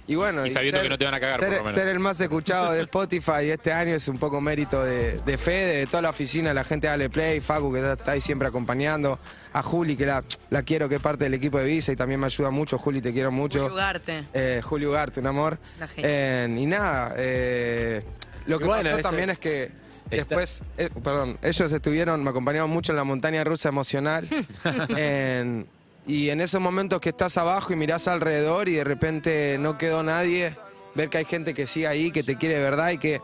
Y 0.05 0.17
bueno, 0.17 0.45
Y 0.45 0.51
sabiendo 0.51 0.83
que 0.83 0.89
no 0.89 0.99
te 0.99 1.05
van 1.05 1.15
a 1.15 1.21
cagar, 1.21 1.39
ser, 1.39 1.49
por 1.49 1.59
lo 1.59 1.63
menos. 1.65 1.75
ser 1.77 1.87
el 1.87 2.01
más 2.01 2.21
escuchado 2.21 2.73
de 2.73 2.83
Spotify 2.83 3.51
este 3.51 3.73
año 3.73 3.95
es 3.95 4.09
un 4.09 4.19
poco 4.19 4.41
mérito 4.41 4.83
de, 4.83 5.13
de 5.21 5.39
Fede, 5.39 5.77
de 5.77 5.87
toda 5.87 6.03
la 6.03 6.11
oficina, 6.11 6.53
la 6.53 6.65
gente 6.65 6.89
de 6.89 6.93
Ale 6.93 7.09
Play, 7.09 7.41
Facu 7.41 7.73
que 7.73 7.79
está 7.93 8.11
ahí 8.11 8.21
siempre 8.21 8.49
acompañando, 8.49 9.21
a 9.53 9.63
Juli 9.63 9.97
que 9.97 10.05
la, 10.05 10.25
la 10.51 10.65
quiero, 10.65 10.89
que 10.89 10.97
es 10.97 11.01
parte 11.01 11.23
del 11.23 11.35
equipo 11.35 11.59
de 11.59 11.67
Visa 11.67 11.93
y 11.93 11.97
también 11.97 12.19
me 12.19 12.27
ayuda 12.27 12.51
mucho, 12.51 12.79
Juli 12.79 13.01
te 13.01 13.13
quiero 13.13 13.31
mucho. 13.31 13.61
Julio 13.61 13.75
Ugarte. 13.75 14.25
Eh, 14.35 14.61
Julio 14.65 14.91
Ugarte, 14.91 15.21
un 15.21 15.29
amor. 15.29 15.59
La 15.79 15.87
genia. 15.87 16.11
Eh, 16.11 16.57
y 16.59 16.67
nada, 16.67 17.15
eh, 17.17 18.03
lo 18.47 18.59
que 18.59 18.65
bueno, 18.65 18.91
pasó 18.91 19.03
también 19.03 19.31
es 19.31 19.39
que 19.39 19.71
después, 20.11 20.61
eh, 20.77 20.91
perdón, 21.03 21.39
ellos 21.43 21.73
estuvieron, 21.73 22.23
me 22.23 22.31
acompañaron 22.31 22.71
mucho 22.71 22.93
en 22.93 22.97
la 22.97 23.05
montaña 23.05 23.45
rusa 23.45 23.69
emocional. 23.69 24.27
En- 24.97 25.67
y 26.05 26.31
en 26.31 26.41
esos 26.41 26.61
momentos 26.61 27.01
que 27.01 27.11
estás 27.11 27.39
abajo 27.39 27.73
y 27.73 27.77
mirás 27.77 28.09
alrededor 28.09 28.69
y 28.69 28.73
de 28.75 28.83
repente 28.83 29.57
no 29.61 29.79
quedó 29.79 30.03
nadie, 30.03 30.53
ver 30.97 31.09
que 31.09 31.19
hay 31.19 31.25
gente 31.25 31.55
que 31.55 31.65
sigue 31.69 31.87
ahí, 31.87 32.11
que 32.11 32.25
te 32.25 32.35
quiere 32.37 32.57
de 32.57 32.61
verdad 32.63 32.91
y 32.91 32.99
que 32.99 33.21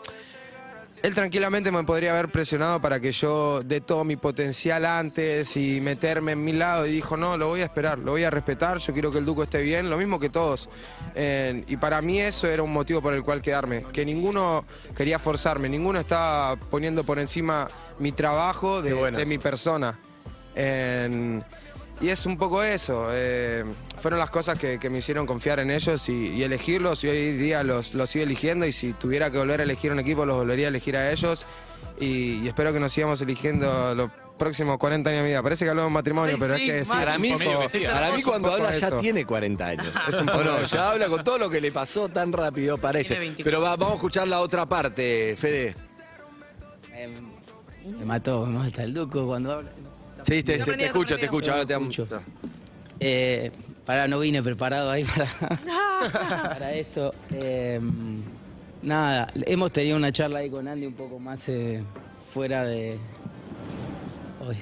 él 1.03 1.14
tranquilamente 1.14 1.70
me 1.70 1.84
podría 1.84 2.12
haber 2.12 2.28
presionado 2.28 2.80
para 2.80 3.01
que 3.01 3.12
yo 3.12 3.62
dé 3.62 3.80
todo 3.80 4.05
mi 4.05 4.16
potencial 4.16 4.84
antes 4.84 5.57
y 5.57 5.80
meterme 5.80 6.32
en 6.32 6.44
mi 6.44 6.53
lado 6.53 6.86
y 6.86 6.92
dijo, 6.92 7.16
no, 7.16 7.36
lo 7.36 7.49
voy 7.49 7.61
a 7.61 7.64
esperar, 7.64 7.99
lo 7.99 8.12
voy 8.12 8.24
a 8.24 8.30
respetar, 8.30 8.78
yo 8.78 8.92
quiero 8.92 9.11
que 9.11 9.18
el 9.18 9.24
Duco 9.24 9.42
esté 9.42 9.62
bien, 9.62 9.90
lo 9.90 9.99
mismo 9.99 10.18
que 10.18 10.28
todos. 10.28 10.68
Eh, 11.14 11.64
y 11.68 11.76
para 11.76 12.03
mí 12.03 12.20
eso 12.20 12.46
era 12.46 12.62
un 12.62 12.72
motivo 12.72 13.01
por 13.01 13.14
el 13.14 13.22
cual 13.22 13.42
quedarme, 13.42 13.84
que 13.92 14.05
ninguno 14.05 14.64
quería 14.96 15.18
forzarme, 15.18 15.68
ninguno 15.68 16.01
estaba 16.01 16.57
poniendo 16.57 17.05
por 17.05 17.18
encima 17.18 17.68
mi 17.99 18.12
trabajo 18.12 18.82
de, 18.82 19.26
mi 19.26 19.38
persona. 19.38 19.99
Y 22.01 22.09
es 22.09 22.26
un 22.26 22.36
poco 22.38 22.62
eso. 22.62 23.09
eh, 23.12 23.64
fueron 24.01 24.18
las 24.20 24.30
cosas 24.30 24.59
que, 24.59 24.78
que 24.78 24.88
me 24.90 24.99
hicieron 24.99 25.26
confiar 25.26 25.59
en 25.61 25.70
ellos 25.70 26.09
y, 26.09 26.28
y 26.28 26.42
elegirlos. 26.42 27.03
Y 27.05 27.09
hoy 27.09 27.32
día 27.32 27.62
los, 27.64 27.94
los 27.94 28.09
sigo 28.11 28.24
eligiendo. 28.24 28.66
Y 28.66 28.72
si 28.72 28.92
tuviera 28.92 29.30
que 29.30 29.38
volver 29.38 29.61
a 29.61 29.64
elegir 29.64 29.90
un 29.92 29.99
equipo, 29.99 30.24
los 30.24 30.36
volvería 30.36 30.66
a 30.66 30.70
elegir 30.70 30.96
a 30.96 31.11
ellos. 31.11 31.44
Y, 32.01 32.40
y 32.44 32.49
espero 32.49 32.72
que 32.72 32.78
nos 32.80 32.92
sigamos 32.92 33.20
eligiendo 33.20 33.94
los 33.96 34.11
próximos 34.38 34.78
40 34.78 35.11
años 35.11 35.18
de 35.18 35.22
mi 35.24 35.28
vida. 35.30 35.42
Parece 35.42 35.64
que 35.64 35.70
hablo 35.70 35.82
de 35.82 35.88
un 35.88 35.92
matrimonio, 35.94 36.34
Ay, 36.36 36.40
pero 36.40 36.57
sí, 36.57 36.70
es 36.70 36.78
que 36.78 36.84
sí, 36.84 36.90
para 36.92 37.18
mí, 37.18 37.32
poco- 37.32 37.44
para 37.92 38.11
mí 38.12 38.20
es 38.20 38.24
un 38.24 38.30
cuando 38.30 38.53
habla 38.53 38.78
ya 38.78 38.99
tiene 39.01 39.26
40 39.26 39.66
años. 39.66 39.86
Es 40.09 40.14
un 40.20 40.28
¿O 40.28 40.32
poco 40.32 40.44
no? 40.44 40.62
Ya 40.62 40.90
habla 40.90 41.09
con 41.09 41.24
todo 41.24 41.38
lo 41.38 41.51
que 41.51 41.61
le 41.61 41.72
pasó 41.72 42.09
tan 42.09 42.32
rápido, 42.32 42.78
parece. 42.78 43.14
Tiene 43.14 43.20
24. 43.26 43.44
Pero 43.51 43.61
va- 43.61 43.74
vamos 43.76 43.92
a 43.92 43.96
escuchar 43.96 44.28
la 44.28 44.40
otra 44.40 44.64
parte, 44.66 45.34
Fede. 45.36 45.74
Me 47.99 48.05
mató, 48.05 48.44
me 48.46 48.59
mata 48.59 48.82
el 48.84 48.92
Duco 48.94 49.26
cuando 49.26 49.53
habla. 49.55 49.70
Sí, 50.28 50.42
te, 50.42 50.58
No 50.58 50.64
te 50.66 50.84
escucho, 50.84 51.16
te 51.16 51.24
escucho. 51.24 51.52
Ahora 51.52 51.64
te 51.64 51.72
Escucho. 51.72 52.06
Eh, 53.00 53.50
para, 53.86 54.06
no 54.06 54.18
vine 54.18 54.42
preparado 54.42 54.90
ahí 54.90 55.04
para, 55.04 55.26
para 56.50 56.74
esto. 56.74 57.14
Eh, 57.32 57.80
nada, 58.82 59.28
hemos 59.46 59.72
tenido 59.72 59.96
una 59.96 60.12
charla 60.12 60.40
ahí 60.40 60.50
con 60.50 60.68
Andy 60.68 60.86
un 60.86 60.94
poco 60.94 61.18
más 61.18 61.48
eh, 61.48 61.82
fuera 62.22 62.64
de. 62.64 62.98
Uy, 64.46 64.56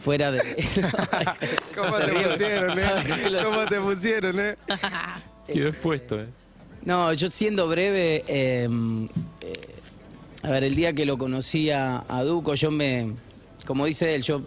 fuera 0.00 0.32
de. 0.32 0.40
¿Cómo 1.76 1.96
te 1.96 2.12
pusieron, 2.12 2.78
eh? 2.78 3.42
¿Cómo 3.44 3.66
te 3.66 3.80
pusieron, 3.80 4.40
eh? 4.40 4.56
Quedó 5.46 5.68
expuesto, 5.68 6.20
eh. 6.20 6.26
No, 6.82 7.12
yo 7.12 7.28
siendo 7.28 7.68
breve, 7.68 8.24
eh, 8.26 8.68
eh, 9.42 9.52
a 10.42 10.50
ver, 10.50 10.64
el 10.64 10.74
día 10.74 10.94
que 10.94 11.04
lo 11.04 11.18
conocí 11.18 11.70
a, 11.70 12.04
a 12.08 12.22
Duco, 12.24 12.54
yo 12.54 12.70
me, 12.70 13.12
como 13.66 13.84
dice 13.84 14.14
él, 14.14 14.22
yo 14.22 14.42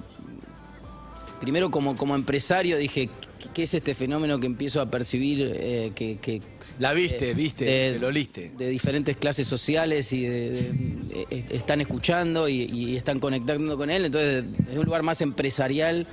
primero 1.44 1.70
como, 1.70 1.96
como 1.98 2.16
empresario 2.16 2.78
dije, 2.78 3.10
¿qué, 3.54 3.64
es 3.64 3.74
este 3.74 3.94
fenómeno 3.94 4.40
que 4.40 4.48
empiezo 4.48 4.82
a 4.82 4.90
percibir? 4.90 5.52
eh, 5.56 5.92
que, 5.94 6.18
que- 6.22 6.42
La 6.80 6.94
viste, 6.94 7.34
viste, 7.34 7.66
de- 7.66 8.00
lo 8.00 8.10
liste. 8.12 8.52
de 8.58 8.70
diferentes 8.70 9.16
clases 9.18 9.48
sociales 9.48 10.12
y 10.14 10.24
de- 10.26 10.50
de- 10.50 11.28
eh, 11.30 11.46
están 11.52 11.82
escuchando 11.82 12.48
y, 12.50 12.64
y 12.64 12.96
están 12.96 13.20
conectando 13.20 13.78
con 13.78 13.90
él. 13.90 14.06
Entonces, 14.06 14.46
desde 14.58 14.80
un 14.80 14.86
lugar 14.86 15.04
más 15.04 15.22
empresarial, 15.22 16.08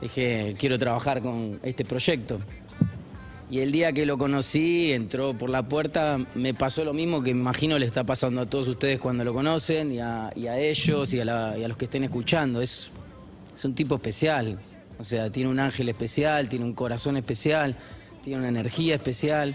dije, 0.00 0.54
quiero 0.58 0.78
trabajar 0.78 1.20
con 1.20 1.58
este 1.62 1.84
proyecto. 1.84 2.38
Y 3.50 3.60
el 3.60 3.70
día 3.70 3.92
que 3.92 4.06
lo 4.06 4.18
conocí, 4.18 4.90
entró 4.92 5.32
por 5.32 5.50
la 5.50 5.68
puerta, 5.68 6.18
me 6.34 6.52
pasó 6.52 6.84
lo 6.84 6.92
mismo 6.92 7.22
que 7.22 7.32
me 7.32 7.40
imagino 7.42 7.78
le 7.78 7.86
está 7.86 8.02
pasando 8.04 8.40
a 8.40 8.46
todos 8.46 8.66
ustedes 8.66 8.98
cuando 8.98 9.22
lo 9.22 9.32
conocen, 9.32 9.92
y 9.92 10.00
a, 10.00 10.32
y 10.34 10.48
a 10.48 10.58
ellos, 10.58 11.12
y 11.14 11.20
a, 11.20 11.24
la- 11.24 11.56
y 11.58 11.62
a 11.62 11.68
los 11.68 11.76
que 11.76 11.84
estén 11.84 12.02
escuchando. 12.04 12.60
Es, 12.60 12.90
es 13.54 13.64
un 13.64 13.74
tipo 13.74 13.94
especial. 13.94 14.58
O 14.98 15.04
sea, 15.04 15.30
tiene 15.30 15.50
un 15.50 15.60
ángel 15.60 15.88
especial, 15.88 16.48
tiene 16.48 16.64
un 16.64 16.72
corazón 16.72 17.16
especial, 17.16 17.76
tiene 18.22 18.38
una 18.38 18.48
energía 18.48 18.94
especial. 18.94 19.54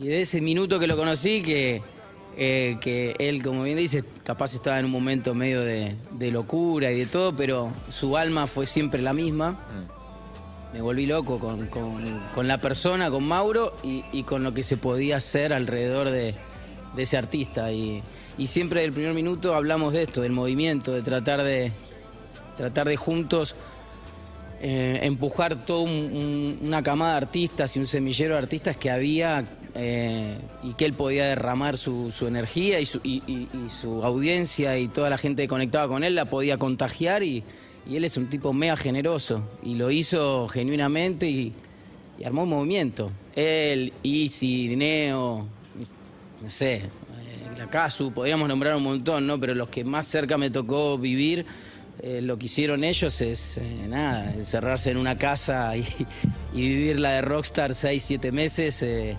Y 0.00 0.06
de 0.06 0.22
ese 0.22 0.40
minuto 0.40 0.78
que 0.78 0.86
lo 0.86 0.96
conocí, 0.96 1.42
que, 1.42 1.82
eh, 2.38 2.78
que 2.80 3.14
él, 3.18 3.42
como 3.42 3.62
bien 3.64 3.76
dice, 3.76 4.02
capaz 4.24 4.54
estaba 4.54 4.78
en 4.78 4.86
un 4.86 4.90
momento 4.90 5.34
medio 5.34 5.60
de, 5.60 5.96
de 6.12 6.30
locura 6.30 6.90
y 6.90 6.98
de 7.00 7.06
todo, 7.06 7.36
pero 7.36 7.70
su 7.90 8.16
alma 8.16 8.46
fue 8.46 8.64
siempre 8.66 9.02
la 9.02 9.12
misma. 9.12 9.58
Me 10.72 10.80
volví 10.80 11.04
loco 11.04 11.38
con, 11.38 11.66
con- 11.66 12.22
con 12.34 12.48
la 12.48 12.58
persona, 12.58 13.10
con 13.10 13.24
Mauro 13.28 13.76
y, 13.82 14.02
y 14.12 14.22
con 14.22 14.42
lo 14.42 14.54
que 14.54 14.62
se 14.62 14.78
podía 14.78 15.18
hacer 15.18 15.52
alrededor 15.52 16.08
de, 16.08 16.34
de 16.96 17.02
ese 17.02 17.18
artista. 17.18 17.70
Y, 17.70 18.02
y 18.38 18.46
siempre 18.46 18.80
del 18.80 18.94
primer 18.94 19.12
minuto 19.12 19.54
hablamos 19.54 19.92
de 19.92 20.04
esto, 20.04 20.22
del 20.22 20.32
movimiento, 20.32 20.92
de 20.92 21.02
tratar 21.02 21.42
de, 21.42 21.70
tratar 22.56 22.88
de 22.88 22.96
juntos 22.96 23.54
eh, 24.64 25.00
empujar 25.02 25.66
toda 25.66 25.82
una 25.82 26.82
camada 26.84 27.12
de 27.12 27.16
artistas 27.18 27.76
y 27.76 27.80
un 27.80 27.86
semillero 27.86 28.34
de 28.34 28.38
artistas 28.38 28.76
que 28.76 28.90
había 28.92 29.44
eh, 29.74 30.38
y 30.62 30.74
que 30.74 30.84
él 30.84 30.92
podía 30.92 31.26
derramar 31.26 31.76
su, 31.76 32.12
energía 32.28 32.78
y 32.78 32.86
su, 32.86 33.00
y- 33.02 33.48
su 33.80 34.04
audiencia 34.04 34.78
y 34.78 34.86
toda 34.86 35.10
la 35.10 35.18
gente 35.18 35.42
que 35.42 35.48
conectaba 35.48 35.88
con 35.88 36.04
él 36.04 36.14
la 36.14 36.26
podía 36.26 36.58
contagiar 36.58 37.24
y, 37.24 37.42
él 37.90 38.04
es 38.04 38.16
un 38.16 38.28
tipo 38.28 38.52
mega 38.52 38.76
generoso 38.76 39.50
y 39.64 39.74
lo 39.74 39.90
hizo 39.90 40.46
genuinamente 40.46 41.28
y, 41.28 41.52
y 42.16 42.24
armó 42.24 42.44
un 42.44 42.50
movimiento. 42.50 43.10
Él, 43.34 43.92
Isi, 44.04 44.76
Neo, 44.76 45.48
no 46.40 46.48
sé, 46.48 46.74
eh, 46.74 46.82
la 47.58 47.68
Casu, 47.68 48.12
podríamos 48.12 48.46
nombrar 48.48 48.76
un 48.76 48.84
montón, 48.84 49.26
¿no? 49.26 49.40
Pero 49.40 49.56
los 49.56 49.68
que 49.68 49.82
más 49.84 50.06
cerca 50.06 50.38
me 50.38 50.50
tocó 50.50 50.96
vivir, 50.96 51.44
eh, 52.00 52.20
lo 52.22 52.38
que 52.38 52.46
hicieron 52.46 52.84
ellos 52.84 53.20
es, 53.20 53.58
eh, 53.58 53.86
nada, 53.88 54.32
encerrarse 54.34 54.90
en 54.90 54.96
una 54.96 55.18
casa 55.18 55.76
y, 55.76 55.86
y 56.52 56.60
vivir 56.62 56.98
la 57.00 57.10
de 57.12 57.22
Rockstar 57.22 57.74
seis, 57.74 58.02
siete 58.02 58.32
meses 58.32 58.82
eh, 58.82 59.16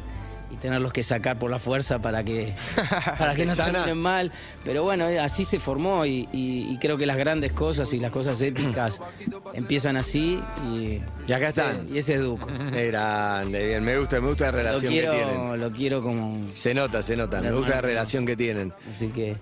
y 0.51 0.55
tenerlos 0.57 0.91
que 0.93 1.01
sacar 1.01 1.39
por 1.39 1.49
la 1.49 1.57
fuerza 1.59 1.99
para 1.99 2.23
que, 2.23 2.53
para 3.17 3.33
que 3.35 3.45
no 3.45 3.55
terminen 3.55 3.97
mal. 3.97 4.31
Pero 4.65 4.83
bueno, 4.83 5.07
eh, 5.07 5.19
así 5.19 5.45
se 5.45 5.59
formó 5.59 6.05
y, 6.05 6.27
y- 6.33 6.67
y 6.73 6.77
creo 6.79 6.97
que 6.97 7.05
las 7.05 7.17
grandes 7.17 7.53
cosas 7.53 7.91
y 7.93 7.99
las 7.99 8.11
cosas 8.11 8.39
épicas 8.41 8.99
empiezan 9.53 9.95
así 9.97 10.39
y, 10.71 11.01
Y 11.27 11.31
acá 11.33 11.49
están. 11.49 11.87
y 11.93 11.97
ese 11.97 12.15
es 12.15 12.21
Duco. 12.21 12.47
Qué 12.71 12.87
grande, 12.87 13.65
bien. 13.65 13.83
Me 13.83 13.97
gusta, 13.97 14.19
me 14.21 14.27
gusta 14.27 14.45
la 14.45 14.51
Lo 14.51 14.57
relación 14.57 14.93
que 14.93 14.99
tienen. 15.01 15.59
lo 15.59 15.71
quiero 15.71 16.03
como... 16.03 16.45
Se 16.45 16.73
nota, 16.73 17.01
se 17.01 17.15
nota. 17.15 17.41
Me 17.41 17.51
gusta 17.51 17.75
la 17.75 17.81
relación 17.81 18.25
que 18.25 18.35
tienen. 18.35 18.73
Así 18.91 19.07
que... 19.07 19.35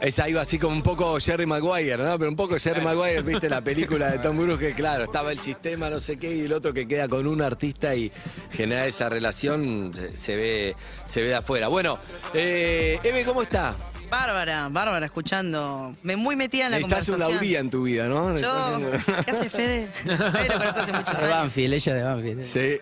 Es 0.00 0.18
algo 0.20 0.38
así 0.38 0.60
como 0.60 0.76
un 0.76 0.82
poco 0.82 1.18
Jerry 1.18 1.44
Maguire, 1.44 1.96
¿no? 1.96 2.16
Pero 2.18 2.30
un 2.30 2.36
poco 2.36 2.56
Jerry 2.58 2.80
Maguire, 2.80 3.22
viste 3.22 3.48
la 3.48 3.60
película 3.60 4.10
de 4.12 4.18
Tom 4.20 4.36
Cruise 4.42 4.58
que 4.58 4.72
claro, 4.72 5.04
estaba 5.04 5.32
el 5.32 5.40
sistema, 5.40 5.90
no 5.90 5.98
sé 5.98 6.18
qué, 6.18 6.34
y 6.36 6.40
el 6.42 6.52
otro 6.52 6.72
que 6.72 6.86
queda 6.86 7.08
con 7.08 7.26
un 7.26 7.42
artista 7.42 7.94
y 7.96 8.12
genera 8.52 8.86
esa 8.86 9.08
relación, 9.08 9.92
se, 9.92 10.16
se 10.16 10.36
ve, 10.36 10.76
se 11.04 11.22
ve 11.22 11.28
de 11.28 11.34
afuera. 11.34 11.66
Bueno, 11.66 11.98
eh, 12.32 13.00
Eve, 13.02 13.24
¿cómo 13.24 13.42
está? 13.42 13.74
Bárbara, 14.10 14.68
Bárbara, 14.70 15.06
escuchando. 15.06 15.94
Me 16.02 16.16
muy 16.16 16.34
metida 16.36 16.66
en 16.66 16.70
la 16.72 16.76
Necesitas 16.78 17.08
una 17.08 17.16
conversación. 17.18 17.36
Lauría 17.36 17.58
en 17.60 17.70
tu 17.70 17.82
vida, 17.82 18.06
¿no? 18.08 18.36
Yo, 18.38 18.80
¿qué 19.24 19.30
hace 19.30 19.50
Fede? 19.50 19.88
Fede 20.04 20.48
lo 20.48 20.58
conozco 20.58 20.80
hace 20.80 20.92
muchos 20.92 21.16
De 21.20 21.26
años. 21.26 21.38
Banfield, 21.38 21.74
ella 21.74 21.94
de 21.94 22.02
Banfield. 22.02 22.42
Sí. 22.42 22.78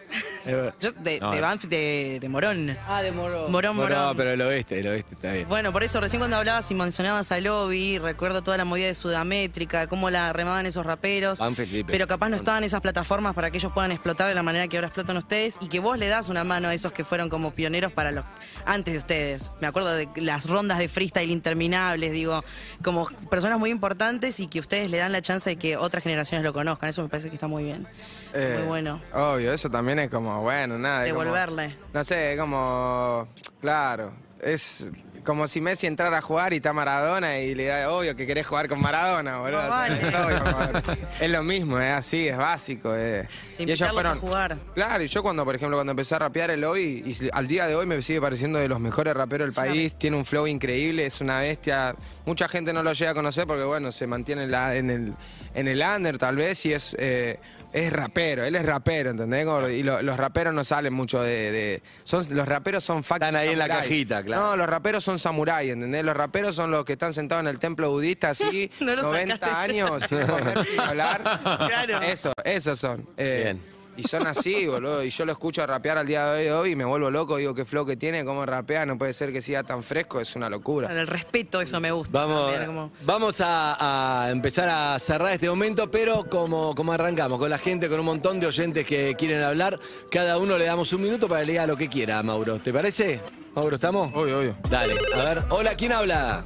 Yo 0.80 0.92
de, 0.92 1.18
No, 1.20 1.30
de 1.32 1.38
eh. 1.38 1.40
Banfield, 1.40 1.70
de, 1.72 2.18
de 2.20 2.28
Morón. 2.28 2.78
Ah, 2.86 3.02
de 3.02 3.10
Morón. 3.10 3.50
Morón, 3.50 3.76
Morón. 3.76 4.16
pero 4.16 4.30
el 4.30 4.40
oeste, 4.40 4.78
el 4.78 4.86
oeste 4.86 5.14
está 5.14 5.32
bien. 5.32 5.48
Bueno, 5.48 5.72
por 5.72 5.82
eso 5.82 6.00
recién 6.00 6.20
cuando 6.20 6.36
hablabas 6.36 6.70
y 6.70 6.74
mencionabas 6.74 7.32
a 7.32 7.40
Lobby, 7.40 7.98
recuerdo 7.98 8.42
toda 8.42 8.56
la 8.56 8.64
movida 8.64 8.86
de 8.86 8.94
Sudamétrica, 8.94 9.88
cómo 9.88 10.10
la 10.10 10.32
remaban 10.32 10.64
esos 10.66 10.86
raperos. 10.86 11.40
Banfield, 11.40 11.86
Pero 11.86 12.06
capaz 12.06 12.28
no 12.28 12.36
estaban 12.36 12.62
esas 12.62 12.80
plataformas 12.80 13.34
para 13.34 13.50
que 13.50 13.58
ellos 13.58 13.72
puedan 13.72 13.90
explotar 13.90 14.28
de 14.28 14.34
la 14.34 14.44
manera 14.44 14.68
que 14.68 14.76
ahora 14.76 14.86
explotan 14.86 15.16
ustedes 15.16 15.56
y 15.60 15.68
que 15.68 15.80
vos 15.80 15.98
le 15.98 16.06
das 16.08 16.28
una 16.28 16.44
mano 16.44 16.68
a 16.68 16.74
esos 16.74 16.92
que 16.92 17.02
fueron 17.04 17.28
como 17.28 17.50
pioneros 17.52 17.90
para 17.92 18.12
los 18.12 18.24
antes 18.64 18.92
de 18.94 18.98
ustedes. 18.98 19.52
Me 19.60 19.66
acuerdo 19.66 19.92
de 19.94 20.08
las 20.16 20.46
rondas 20.48 20.78
de 20.78 20.88
freestyle 20.88 21.15
interminables, 21.24 22.12
digo, 22.12 22.44
como 22.82 23.06
personas 23.30 23.58
muy 23.58 23.70
importantes 23.70 24.38
y 24.40 24.46
que 24.46 24.60
ustedes 24.60 24.90
le 24.90 24.98
dan 24.98 25.12
la 25.12 25.22
chance 25.22 25.50
de 25.50 25.56
que 25.56 25.76
otras 25.76 26.02
generaciones 26.02 26.44
lo 26.44 26.52
conozcan. 26.52 26.90
Eso 26.90 27.02
me 27.02 27.08
parece 27.08 27.28
que 27.28 27.34
está 27.36 27.48
muy 27.48 27.64
bien. 27.64 27.86
Eh, 28.34 28.56
Muy 28.58 28.66
bueno. 28.68 29.00
Obvio, 29.14 29.52
eso 29.52 29.70
también 29.70 29.98
es 29.98 30.10
como, 30.10 30.42
bueno, 30.42 30.78
nada. 30.78 31.08
como- 31.08 31.20
Devolverle. 31.22 31.76
no 31.92 32.04
sé, 32.04 32.32
es 32.34 32.38
como. 32.40 33.28
Claro, 33.60 34.12
es 34.42 34.90
como 35.26 35.46
si 35.48 35.60
Messi 35.60 35.86
entrara 35.86 36.18
a 36.18 36.22
jugar 36.22 36.52
y 36.54 36.56
está 36.56 36.72
Maradona 36.72 37.38
y 37.38 37.54
le 37.54 37.66
da, 37.66 37.90
obvio 37.90 38.16
que 38.16 38.24
querés 38.26 38.46
jugar 38.46 38.68
con 38.68 38.80
Maradona, 38.80 39.38
boludo. 39.40 39.62
No 39.62 39.68
vale. 39.68 40.08
Es, 40.08 40.14
obvio. 40.14 40.96
Es 41.20 41.30
lo 41.30 41.42
mismo, 41.42 41.78
es 41.78 41.92
así, 41.92 42.28
es 42.28 42.36
básico. 42.38 42.94
eh. 42.94 43.28
Y 43.58 43.64
ellos 43.70 43.90
fueron. 43.90 44.12
a 44.12 44.16
jugar. 44.16 44.56
Claro, 44.74 45.02
y 45.02 45.08
yo 45.08 45.22
cuando, 45.22 45.44
por 45.44 45.54
ejemplo, 45.56 45.76
cuando 45.76 45.90
empecé 45.90 46.14
a 46.14 46.20
rapear 46.20 46.50
el 46.50 46.60
lobby, 46.60 47.02
y 47.04 47.28
al 47.32 47.48
día 47.48 47.66
de 47.66 47.74
hoy 47.74 47.86
me 47.86 48.00
sigue 48.02 48.20
pareciendo 48.20 48.58
de 48.58 48.68
los 48.68 48.78
mejores 48.80 49.12
raperos 49.14 49.46
del 49.54 49.64
Es 49.64 49.70
país, 49.70 49.94
tiene 49.98 50.16
un 50.16 50.24
flow 50.24 50.46
increíble, 50.46 51.04
es 51.06 51.20
una 51.20 51.40
bestia. 51.40 51.94
Mucha 52.24 52.48
gente 52.48 52.72
no 52.72 52.82
lo 52.82 52.92
llega 52.92 53.10
a 53.10 53.14
conocer 53.14 53.46
porque, 53.46 53.64
bueno, 53.64 53.90
se 53.92 54.06
mantiene 54.06 54.44
en, 54.44 54.50
la- 54.50 54.76
en 54.76 54.90
el, 54.90 55.14
en 55.54 55.68
el 55.68 55.82
under 55.82 56.18
tal 56.18 56.36
vez 56.36 56.64
y 56.66 56.72
es, 56.72 56.94
eh, 56.98 57.38
es 57.72 57.92
rapero, 57.92 58.44
él 58.44 58.54
es 58.54 58.64
rapero, 58.66 59.10
¿entendés? 59.10 59.46
Y 59.72 59.82
lo- 59.82 60.02
los 60.02 60.16
raperos 60.16 60.52
no 60.54 60.64
salen 60.64 60.92
mucho 60.92 61.22
de... 61.22 61.50
de- 61.50 61.82
son, 62.04 62.26
los 62.30 62.46
raperos 62.46 62.84
son 62.84 63.02
fucking 63.04 63.22
Están 63.22 63.36
ahí 63.36 63.48
en 63.50 63.58
la 63.58 63.68
cajita, 63.68 64.22
claro. 64.22 64.42
No, 64.50 64.56
los 64.56 64.66
raperos 64.66 65.02
son 65.02 65.15
samuráis, 65.18 65.72
¿entendés? 65.72 66.04
Los 66.04 66.16
raperos 66.16 66.54
son 66.56 66.70
los 66.70 66.84
que 66.84 66.92
están 66.94 67.14
sentados 67.14 67.42
en 67.42 67.48
el 67.48 67.58
templo 67.58 67.90
budista 67.90 68.30
así, 68.30 68.70
No 68.80 68.94
lo 68.94 69.02
90 69.02 69.34
sacaste. 69.34 69.54
años, 69.72 69.90
sin 70.08 70.26
comer, 70.26 70.64
sin 70.64 70.80
hablar. 70.80 71.22
Claro. 71.42 72.02
Eso, 72.02 72.32
esos 72.44 72.78
son. 72.78 73.06
Eh, 73.16 73.40
Bien. 73.44 73.76
Y 73.98 74.02
son 74.02 74.26
así, 74.26 74.66
boludo. 74.66 75.02
Y 75.02 75.08
yo 75.08 75.24
lo 75.24 75.32
escucho 75.32 75.66
rapear 75.66 75.96
al 75.96 76.06
día 76.06 76.26
de 76.32 76.52
hoy 76.52 76.72
y 76.72 76.76
me 76.76 76.84
vuelvo 76.84 77.10
loco. 77.10 77.38
Digo, 77.38 77.54
qué 77.54 77.64
flow 77.64 77.86
que 77.86 77.96
tiene, 77.96 78.26
cómo 78.26 78.44
rapea. 78.44 78.84
No 78.84 78.98
puede 78.98 79.14
ser 79.14 79.32
que 79.32 79.40
siga 79.40 79.62
tan 79.62 79.82
fresco. 79.82 80.20
Es 80.20 80.36
una 80.36 80.50
locura. 80.50 80.92
El 80.92 81.06
respeto, 81.06 81.62
eso 81.62 81.80
me 81.80 81.90
gusta. 81.92 82.12
Vamos, 82.12 82.42
también, 82.52 82.66
como- 82.66 82.92
vamos 83.06 83.40
a, 83.40 84.24
a 84.26 84.30
empezar 84.30 84.68
a 84.68 84.98
cerrar 84.98 85.32
este 85.32 85.48
momento, 85.48 85.90
pero 85.90 86.28
como, 86.28 86.74
como 86.74 86.92
arrancamos, 86.92 87.38
con 87.38 87.48
la 87.48 87.56
gente, 87.56 87.88
con 87.88 87.98
un 88.00 88.04
montón 88.04 88.38
de 88.38 88.46
oyentes 88.48 88.84
que 88.86 89.14
quieren 89.18 89.42
hablar, 89.42 89.80
cada 90.10 90.36
uno 90.36 90.58
le 90.58 90.66
damos 90.66 90.92
un 90.92 91.00
minuto 91.00 91.26
para 91.26 91.40
que 91.40 91.46
le 91.46 91.52
diga 91.52 91.66
lo 91.66 91.78
que 91.78 91.88
quiera, 91.88 92.22
Mauro. 92.22 92.58
¿Te 92.58 92.74
parece? 92.74 93.22
Mauro, 93.56 93.74
¿estamos? 93.76 94.12
Obvio, 94.12 94.38
obvio. 94.40 94.54
Dale, 94.68 94.94
a 95.14 95.24
ver. 95.24 95.42
Hola, 95.48 95.74
¿quién 95.74 95.90
habla? 95.90 96.42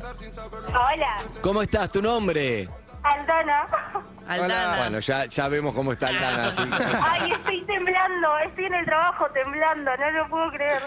Hola, 0.68 1.16
¿Cómo 1.42 1.60
estás? 1.60 1.90
¿Tu 1.90 2.00
nombre? 2.00 2.68
Aldana. 3.02 3.66
Aldana. 4.28 4.76
Bueno, 4.78 5.00
ya, 5.00 5.24
ya 5.26 5.48
vemos 5.48 5.74
cómo 5.74 5.90
está 5.92 6.06
Aldana, 6.06 6.46
así. 6.46 6.62
Ay, 7.02 7.32
estoy 7.32 7.62
temblando, 7.64 8.38
estoy 8.46 8.66
en 8.66 8.74
el 8.74 8.84
trabajo 8.84 9.26
temblando, 9.34 9.90
no 9.96 10.10
lo 10.12 10.28
puedo 10.28 10.50
creer. 10.52 10.82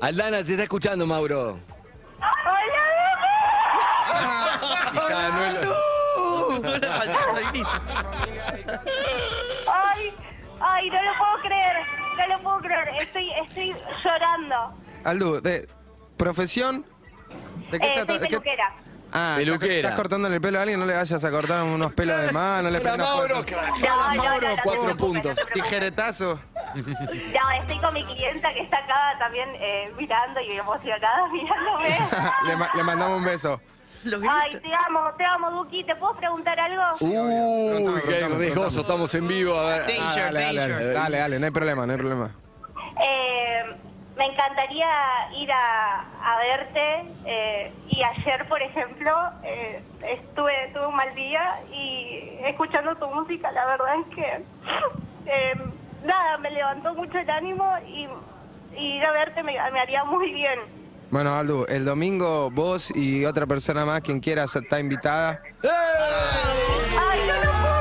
Aldana, 0.00 0.42
te 0.42 0.52
está 0.52 0.62
escuchando, 0.62 1.06
Mauro. 1.06 1.58
¡Hola, 2.20 2.86
Quizá 4.92 5.28
no 5.28 5.44
es 5.44 5.66
lo- 5.66 5.90
Ay, 9.72 10.14
ay, 10.60 10.90
no 10.90 11.02
lo 11.02 11.18
puedo 11.18 11.42
creer, 11.42 11.76
no 12.16 12.26
lo 12.28 12.38
puedo 12.42 12.58
creer, 12.60 12.88
estoy, 12.98 13.30
estoy 13.46 13.76
llorando. 14.02 14.74
Aldu, 15.04 15.40
de 15.40 15.68
profesión. 16.16 16.84
¿De 17.70 17.78
qué 17.78 17.86
Eh, 17.86 17.94
soy 17.96 18.06
de 18.06 18.20
qué- 18.20 18.28
peluquera. 18.28 18.74
Ah, 19.12 19.34
Peluquera. 19.38 19.64
¿estás, 19.74 19.76
estás 19.90 19.96
cortándole 19.96 20.36
el 20.36 20.40
pelo 20.40 20.58
a 20.60 20.62
alguien? 20.62 20.78
No 20.78 20.86
le 20.86 20.94
vayas 20.94 21.24
a 21.24 21.30
cortar 21.32 21.64
unos 21.64 21.92
pelos 21.94 22.20
de 22.20 22.30
más. 22.32 22.62
No 22.62 22.70
le 22.70 22.80
Mauro, 22.80 23.06
fuerte- 23.36 23.44
crack. 23.54 23.78
No, 23.80 24.14
no, 24.14 24.40
no, 24.40 24.40
no, 24.40 24.56
cuatro 24.62 24.84
no, 24.88 24.96
puntos. 24.96 25.24
no 25.30 25.34
te 25.34 25.44
preocupes. 25.46 25.62
Tijeretazo. 25.64 26.40
No, 26.76 27.50
estoy 27.60 27.78
con 27.80 27.94
mi 27.94 28.04
clienta 28.06 28.52
que 28.54 28.60
está 28.60 28.78
acá 28.78 29.18
también 29.18 29.48
eh, 29.56 29.92
mirando 29.96 30.40
y 30.40 30.52
emocionada 30.56 31.26
mirándome. 31.32 31.98
le, 32.46 32.56
ma- 32.56 32.70
le 32.74 32.82
mandamos 32.84 33.18
un 33.18 33.24
beso. 33.24 33.60
Ay, 34.30 34.50
te 34.52 34.70
amo, 34.86 35.00
te 35.18 35.24
amo, 35.24 35.50
Duki. 35.50 35.84
¿Te 35.84 35.94
puedo 35.96 36.14
preguntar 36.14 36.58
algo? 36.58 36.82
Uy, 37.00 38.00
qué 38.08 38.28
riesgoso, 38.28 38.80
estamos 38.82 39.12
en 39.14 39.26
vivo. 39.28 39.58
A 39.58 39.74
ver. 39.76 39.82
Ah, 40.00 40.14
dale, 40.16 40.40
dale, 40.40 40.54
dale, 40.68 40.84
dale, 40.92 41.16
dale, 41.18 41.38
no 41.40 41.44
hay 41.46 41.50
problema, 41.52 41.84
no 41.86 41.92
hay 41.92 41.98
problema. 41.98 42.30
Eh, 43.04 43.76
me 44.20 44.26
encantaría 44.26 44.86
ir 45.34 45.50
a, 45.50 46.00
a 46.22 46.36
verte 46.40 47.10
eh, 47.24 47.72
y 47.88 48.02
ayer, 48.02 48.46
por 48.48 48.60
ejemplo, 48.60 49.10
eh, 49.42 49.82
estuve 50.06 50.52
tuve 50.74 50.88
un 50.88 50.94
mal 50.94 51.14
día 51.14 51.58
y 51.72 52.36
escuchando 52.44 52.94
tu 52.96 53.06
música, 53.06 53.50
la 53.50 53.64
verdad 53.64 53.94
es 53.98 54.14
que 54.14 54.44
eh, 55.24 55.54
nada, 56.04 56.36
me 56.36 56.50
levantó 56.50 56.92
mucho 56.92 57.16
el 57.16 57.30
ánimo 57.30 57.64
y, 57.86 58.08
y 58.78 58.96
ir 58.98 59.04
a 59.06 59.12
verte 59.12 59.42
me, 59.42 59.54
me 59.72 59.80
haría 59.80 60.04
muy 60.04 60.30
bien. 60.34 60.60
Bueno, 61.10 61.34
Aldu, 61.34 61.64
el 61.66 61.86
domingo 61.86 62.50
vos 62.50 62.94
y 62.94 63.24
otra 63.24 63.46
persona 63.46 63.86
más, 63.86 64.02
quien 64.02 64.20
quiera, 64.20 64.44
está 64.44 64.78
invitada. 64.80 65.40
Ay, 65.62 67.20
no 67.26 67.34
lo 67.34 67.62
puedo. 67.62 67.79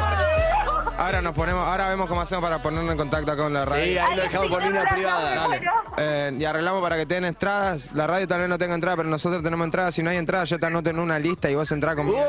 Ahora 1.00 1.22
nos 1.22 1.34
ponemos, 1.34 1.66
ahora 1.66 1.88
vemos 1.88 2.10
cómo 2.10 2.20
hacemos 2.20 2.44
para 2.44 2.60
ponernos 2.60 2.92
en 2.92 2.98
contacto 2.98 3.32
acá 3.32 3.44
con 3.44 3.54
la 3.54 3.64
radio. 3.64 3.86
Sí, 3.86 3.98
ahí 3.98 4.16
lo 4.18 4.22
dejamos 4.22 4.50
por 4.50 4.62
línea 4.62 4.84
privada. 4.84 5.34
Dale. 5.34 5.62
Eh, 5.98 6.36
y 6.38 6.44
arreglamos 6.44 6.82
para 6.82 6.98
que 6.98 7.06
te 7.06 7.16
den 7.16 7.24
entradas. 7.24 7.94
La 7.94 8.06
radio 8.06 8.28
tal 8.28 8.42
vez 8.42 8.50
no 8.50 8.58
tenga 8.58 8.76
entrada, 8.76 8.98
pero 8.98 9.08
nosotros 9.08 9.42
tenemos 9.42 9.64
entradas. 9.64 9.96
Si 9.96 10.04
no 10.04 10.10
hay 10.10 10.18
entradas, 10.18 10.50
yo 10.50 10.60
te 10.60 10.66
anoto 10.66 10.90
en 10.90 11.00
una 11.00 11.18
lista 11.18 11.50
y 11.50 11.56
vos 11.56 11.72
entrás 11.72 11.96
conmigo. 11.96 12.20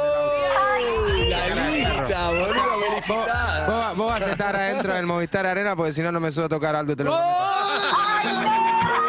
La 1.28 1.48
lista, 1.48 2.28
boludo, 2.28 2.80
verificada. 2.88 3.66
Vos, 3.66 3.96
vos 3.96 4.06
vas 4.12 4.22
a 4.22 4.30
estar 4.30 4.54
adentro 4.54 4.94
del 4.94 5.04
Movistar 5.04 5.46
Arena 5.46 5.74
porque 5.74 5.92
si 5.92 6.02
no, 6.02 6.12
no 6.12 6.20
me 6.20 6.30
subo 6.30 6.44
a 6.44 6.48
tocar 6.48 6.76
alto. 6.76 6.94
Te 6.94 7.02
lo 7.02 7.10
prometo. 7.10 8.59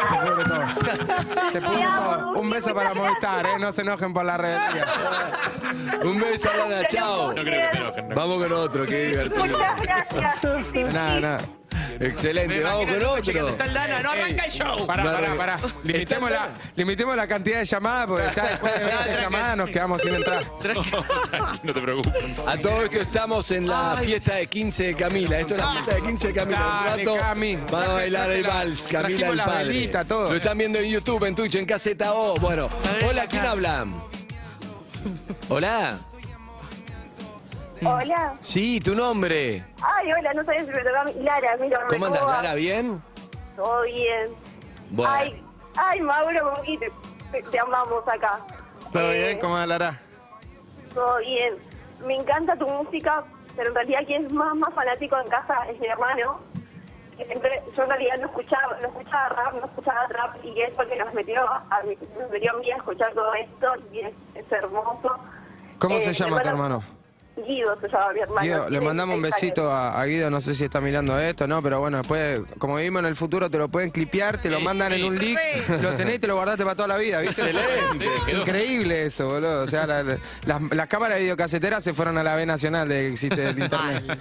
Se 0.08 0.14
pudre 0.14 0.44
todo. 0.44 1.52
Se 1.52 1.60
pudre 1.60 1.86
todo. 1.96 2.32
Un 2.40 2.50
beso 2.50 2.74
para 2.74 2.94
Movistar, 2.94 3.46
¿eh? 3.46 3.58
No 3.58 3.72
se 3.72 3.82
enojen 3.82 4.12
por 4.12 4.24
la 4.24 4.36
rebeldía. 4.36 4.86
Un 6.04 6.20
beso, 6.20 6.50
Aldana, 6.50 6.86
chao. 6.88 7.32
No 7.32 7.42
creo 7.42 7.62
que 7.62 7.68
se 7.70 7.76
enojen. 7.82 8.08
no. 8.08 8.14
Vamos 8.14 8.42
con 8.42 8.52
otro, 8.52 8.86
qué 8.86 9.06
divertido. 9.06 9.46
Muchas 9.46 9.80
gracias. 9.82 10.92
Nada, 10.92 11.20
nada. 11.20 11.38
Excelente, 12.00 12.60
vamos 12.60 12.86
con 12.86 13.04
otro. 13.04 13.48
Está 13.48 13.64
Aldana, 13.64 14.00
no 14.02 14.10
arranca 14.10 14.44
el 14.44 14.50
show. 14.52 14.86
Pará, 14.86 15.04
No, 15.04 15.12
pará, 15.12 15.26
re- 15.28 15.36
pará. 15.36 15.58
Limitemos 15.84 16.30
la, 16.30 16.48
limitemos 16.76 17.16
la 17.16 17.26
cantidad 17.26 17.58
de 17.60 17.64
llamadas 17.64 18.06
porque 18.06 18.26
ya 18.34 18.44
después 18.48 18.74
de 18.78 18.84
20 19.06 19.20
llamadas 19.22 19.56
nos 19.56 19.70
quedamos 19.70 20.02
sin 20.02 20.14
entrar. 20.14 20.44
No 21.62 21.72
te 21.72 21.80
preocupes. 21.80 22.48
A 22.48 22.56
todo 22.58 22.82
esto 22.82 22.98
estamos 23.00 23.50
en 23.50 23.68
la 23.68 23.96
fiesta 24.02 24.34
de 24.36 24.46
15 24.46 24.84
de 24.84 24.94
Camila. 24.94 25.38
Esto 25.38 25.54
es 25.54 25.60
la 25.60 25.70
fiesta 25.72 25.94
de 25.94 26.02
15 26.02 26.26
de 26.28 26.34
Camila. 26.34 26.80
Un 26.82 26.98
rato 26.98 27.16
Cami. 27.18 27.56
van 27.70 27.84
a 27.84 27.88
bailar 27.94 28.30
el 28.30 28.42
vals, 28.46 28.88
Camila 28.88 29.28
el 29.28 29.38
padre. 29.38 29.68
velita, 29.68 30.04
todo. 30.04 30.30
Lo 30.30 30.36
están 30.36 30.58
viendo 30.58 30.78
en 30.78 30.90
YouTube, 30.90 31.24
en 31.24 31.34
Twitch, 31.34 31.54
en 31.56 31.66
Caseta 31.66 32.12
O. 32.14 32.36
Bueno, 32.36 32.68
hola, 33.08 33.26
¿quién 33.26 33.46
habla? 33.46 33.86
Hola. 35.48 35.98
Hola. 37.86 38.34
Sí, 38.40 38.80
tu 38.80 38.94
nombre. 38.94 39.64
Ay, 39.82 40.12
hola, 40.12 40.32
no 40.34 40.44
sabía 40.44 40.60
si 40.64 40.70
me 40.70 40.78
tocaba 40.84 41.04
mi- 41.04 41.14
Lara, 41.22 41.56
mira, 41.58 41.80
¿Cómo 41.88 42.06
andas? 42.06 42.26
Lara? 42.26 42.54
¿Bien? 42.54 43.02
Todo 43.56 43.82
bien. 43.82 44.30
Bueno. 44.90 45.12
Ay, 45.12 45.42
ay, 45.76 46.00
Mauro, 46.00 46.54
te, 46.64 46.90
te- 47.32 47.42
te 47.50 47.58
amamos 47.58 48.06
acá. 48.08 48.38
¿Todo 48.92 49.10
Eh, 49.12 49.18
bien? 49.24 49.38
¿Cómo 49.40 49.56
Lara? 49.58 50.00
Todo 50.94 51.18
bien. 51.18 51.54
Me 52.06 52.16
encanta 52.16 52.56
tu 52.56 52.66
música, 52.68 53.24
pero 53.56 53.68
en 53.70 53.74
realidad 53.74 54.00
quien 54.06 54.26
es 54.26 54.32
más, 54.32 54.54
más 54.54 54.72
fanático 54.74 55.18
en 55.18 55.28
casa 55.28 55.54
es 55.70 55.78
mi 55.80 55.86
hermano. 55.86 56.40
Que 57.16 57.24
siempre, 57.26 57.62
yo 57.76 57.82
en 57.82 57.88
realidad 57.90 58.14
no 58.20 58.26
escuchaba, 58.26 58.76
no 58.80 58.88
escuchaba 58.88 59.28
rap, 59.28 59.54
no 59.54 59.66
escuchaba 59.66 60.08
trap, 60.08 60.44
y 60.44 60.60
es 60.62 60.72
porque 60.72 60.96
nos 60.96 61.12
metió 61.14 61.42
a, 61.48 61.80
mí- 61.86 61.98
nos 62.18 62.30
metió 62.30 62.52
a 62.52 62.56
mí 62.58 62.70
a 62.70 62.76
escuchar 62.76 63.12
todo 63.12 63.34
esto, 63.34 63.66
y 63.92 64.00
es, 64.00 64.14
es 64.34 64.50
hermoso. 64.52 65.18
¿Cómo 65.78 65.96
Eh, 65.96 66.00
se 66.00 66.12
llama 66.12 66.40
tu 66.40 66.48
hermano? 66.48 66.82
Guido 67.34 67.78
se 67.80 67.88
llama 67.88 68.12
mi 68.12 68.20
hermano. 68.20 68.40
Guido, 68.42 68.70
le 68.70 68.80
mandamos 68.80 69.16
un 69.16 69.22
16 69.22 69.50
besito 69.52 69.70
a, 69.72 69.98
a 70.00 70.04
Guido, 70.04 70.30
no 70.30 70.40
sé 70.40 70.54
si 70.54 70.64
está 70.64 70.80
mirando 70.80 71.18
esto, 71.18 71.48
¿no? 71.48 71.62
Pero 71.62 71.80
bueno, 71.80 71.98
después, 71.98 72.40
como 72.58 72.76
vimos 72.76 73.00
en 73.00 73.06
el 73.06 73.16
futuro, 73.16 73.48
te 73.50 73.58
lo 73.58 73.68
pueden 73.68 73.90
clipear, 73.90 74.38
te 74.38 74.50
lo 74.50 74.60
mandan 74.60 74.92
en 74.92 75.04
un 75.04 75.18
link, 75.18 75.38
lo 75.80 75.92
tenés 75.96 76.16
y 76.16 76.18
te 76.18 76.26
lo 76.26 76.34
guardaste 76.36 76.62
para 76.64 76.76
toda 76.76 76.88
la 76.88 76.96
vida, 76.98 77.20
¿viste? 77.20 77.42
Excelente. 77.42 78.06
Increíble 78.38 79.06
eso, 79.06 79.26
boludo. 79.28 79.62
O 79.62 79.66
sea, 79.66 79.86
la- 79.86 80.02
la- 80.02 80.18
las, 80.46 80.62
las 80.70 80.88
cámaras 80.88 81.16
de 81.16 81.22
videocaseteras 81.24 81.82
se 81.82 81.94
fueron 81.94 82.18
a 82.18 82.22
la 82.22 82.34
B 82.34 82.44
nacional 82.46 82.88
de 82.88 82.94
que 83.00 83.08
existe 83.12 83.48
el 83.48 83.58
internet. 83.58 84.18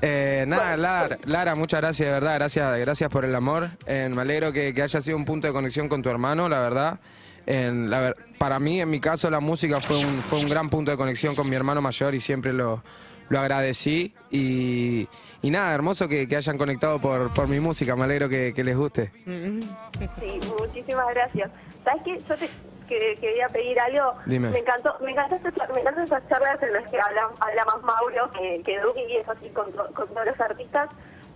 Eh, 0.00 0.44
nada, 0.48 0.76
Lara, 0.76 1.18
Lara, 1.26 1.54
muchas 1.54 1.80
gracias, 1.80 2.06
de 2.06 2.12
verdad. 2.12 2.34
Gracias, 2.36 2.78
gracias 2.78 3.10
por 3.10 3.24
el 3.24 3.34
amor. 3.34 3.68
Eh, 3.86 4.08
me 4.12 4.22
alegro 4.22 4.52
que, 4.52 4.72
que 4.74 4.82
haya 4.82 5.00
sido 5.00 5.16
un 5.16 5.24
punto 5.24 5.46
de 5.46 5.52
conexión 5.52 5.88
con 5.88 6.02
tu 6.02 6.08
hermano, 6.08 6.48
la 6.48 6.60
verdad. 6.60 6.98
En 7.46 7.90
la 7.90 8.14
para 8.38 8.58
mí, 8.58 8.80
en 8.80 8.90
mi 8.90 9.00
caso, 9.00 9.30
la 9.30 9.40
música 9.40 9.80
fue 9.80 9.98
un, 9.98 10.22
fue 10.22 10.38
un 10.40 10.48
gran 10.48 10.68
punto 10.70 10.90
de 10.90 10.96
conexión 10.96 11.34
con 11.34 11.48
mi 11.48 11.56
hermano 11.56 11.80
mayor 11.82 12.14
y 12.14 12.20
siempre 12.20 12.52
lo, 12.52 12.82
lo 13.28 13.38
agradecí. 13.40 14.14
Y, 14.30 15.08
y 15.42 15.50
nada, 15.50 15.74
hermoso 15.74 16.08
que, 16.08 16.26
que 16.28 16.36
hayan 16.36 16.56
conectado 16.58 16.98
por, 16.98 17.32
por 17.34 17.48
mi 17.48 17.60
música. 17.60 17.96
Me 17.96 18.04
alegro 18.04 18.28
que, 18.28 18.52
que 18.54 18.64
les 18.64 18.76
guste. 18.76 19.10
Sí, 19.24 20.40
muchísimas 20.58 21.06
gracias. 21.14 21.50
¿Sabes 21.84 22.02
qué? 22.04 22.18
Yo 22.28 22.36
te 22.36 22.48
que- 22.88 23.16
quería 23.20 23.48
pedir 23.48 23.78
algo. 23.80 24.14
Dime. 24.26 24.50
Me 24.50 24.58
encantó, 24.58 24.94
me 25.02 25.10
encantó 25.12 25.36
esta- 25.36 25.68
me 25.72 25.80
encantan 25.80 26.04
esas 26.04 26.26
charlas 26.28 26.62
en 26.62 26.72
las 26.72 26.90
que 26.90 26.98
habla, 27.00 27.28
habla 27.40 27.64
más 27.66 27.82
Mauro 27.82 28.30
que, 28.32 28.62
que 28.64 28.80
Duki 28.80 29.00
y 29.08 29.16
es 29.16 29.28
así 29.28 29.48
con, 29.50 29.70
con 29.72 30.08
todos 30.08 30.26
los 30.26 30.40
artistas. 30.40 30.88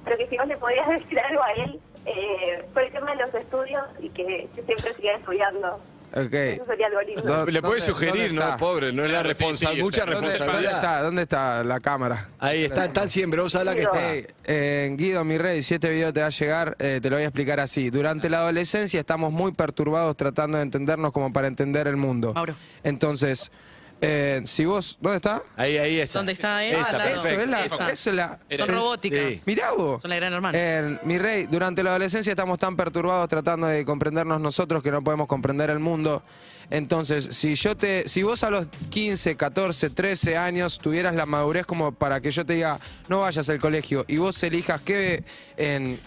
Pero 0.05 0.16
que 0.16 0.26
si 0.28 0.36
vos 0.39 0.47
le 0.47 0.56
podías 0.56 0.89
decir 0.89 1.18
algo 1.20 1.43
a 1.43 1.52
él 1.52 1.80
eh, 2.06 2.64
por 2.72 2.82
el 2.82 2.93
tema 2.93 3.10
de 3.14 3.16
los 3.24 3.35
estudios 3.35 3.85
y 4.01 4.09
que, 4.10 4.48
que 4.55 4.62
siempre 4.62 4.93
siga 4.94 5.12
estudiando. 5.14 5.80
Ok. 6.14 6.32
Eso 6.32 6.64
sería 6.66 6.86
algo 6.86 7.01
lindo. 7.02 7.22
Do- 7.22 7.47
Le 7.47 7.60
puede 7.60 7.80
¿dónde- 7.80 7.80
sugerir, 7.80 8.22
dónde 8.28 8.35
¿no? 8.35 8.43
está? 8.43 8.56
Pobre, 8.56 8.93
no 8.93 9.05
es 9.05 9.10
la 9.12 9.22
Claro, 9.22 9.35
sí, 9.35 9.66
mucha 9.80 10.01
¿Dónde, 10.05 10.14
dónde 10.14 10.28
responsabilidad. 10.30 10.74
está, 10.76 11.02
¿Dónde 11.02 11.22
está 11.22 11.64
la 11.64 11.80
cámara? 11.80 12.28
Ahí 12.39 12.64
está, 12.64 12.86
están 12.86 13.10
siempre, 13.10 13.40
vos 13.43 13.55
habla 13.55 13.74
que 13.74 13.80
Digo. 13.80 13.93
está. 13.94 14.32
Eh, 14.44 14.90
Guido, 14.97 15.24
mi 15.24 15.36
rey, 15.39 15.62
si 15.62 15.74
este 15.74 15.90
video 15.90 16.12
te 16.12 16.20
va 16.20 16.26
a 16.26 16.30
llegar, 16.30 16.76
eh, 16.78 17.01
te 17.02 17.10
lo 17.10 17.16
voy 17.16 17.24
a 17.24 17.26
explicar 17.26 17.60
así. 17.60 17.90
Durante 17.90 18.30
la 18.30 18.39
adolescencia 18.39 18.98
estamos 19.01 19.32
muy 19.32 19.52
perturbados 19.52 20.16
tratando 20.16 20.56
de 20.56 20.62
entendernos 20.62 21.12
como 21.12 21.32
para 21.32 21.47
entender 21.47 21.86
el 21.86 21.97
mundo. 21.97 22.32
Mauro. 22.35 22.55
Entonces, 22.82 23.51
eh, 24.00 24.42
si 24.44 24.64
vos... 24.64 24.98
¿Dónde 25.00 25.16
está? 25.16 25.42
Ahí, 25.56 25.76
ahí, 25.76 26.00
esa. 26.00 26.18
¿Dónde 26.18 26.32
está 26.32 26.64
él? 26.64 26.74
Esa, 26.74 26.90
Al 26.90 26.98
lado. 26.98 27.14
Eso 27.14 27.28
es 27.28 27.48
la... 27.48 27.64
Esa. 27.64 27.88
Eso 27.88 28.10
es 28.10 28.16
la 28.16 28.38
Son 28.56 28.68
robóticas. 28.68 29.36
Sí. 29.36 29.42
Mirá 29.46 29.72
vos. 29.72 30.02
Son 30.02 30.10
la 30.10 30.16
gran 30.16 30.32
hermana. 30.32 30.58
Eh, 30.60 30.98
mi 31.04 31.18
rey, 31.18 31.46
durante 31.46 31.82
la 31.82 31.90
adolescencia 31.90 32.30
estamos 32.30 32.58
tan 32.58 32.76
perturbados 32.76 33.28
tratando 33.28 33.66
de 33.66 33.84
comprendernos 33.84 34.40
nosotros 34.40 34.82
que 34.82 34.90
no 34.90 35.02
podemos 35.02 35.26
comprender 35.26 35.70
el 35.70 35.78
mundo. 35.78 36.22
Entonces, 36.70 37.28
si 37.32 37.54
yo 37.54 37.76
te, 37.76 38.08
si 38.08 38.22
vos 38.22 38.44
a 38.44 38.50
los 38.50 38.68
15, 38.90 39.36
14, 39.36 39.90
13 39.90 40.36
años 40.36 40.78
tuvieras 40.78 41.14
la 41.14 41.24
madurez 41.24 41.64
como 41.64 41.92
para 41.92 42.20
que 42.20 42.30
yo 42.30 42.44
te 42.44 42.54
diga, 42.54 42.78
no 43.08 43.20
vayas 43.20 43.48
al 43.48 43.58
colegio 43.58 44.04
y 44.06 44.18
vos 44.18 44.42
elijas 44.42 44.82
qué, 44.82 45.24
en, 45.56 45.98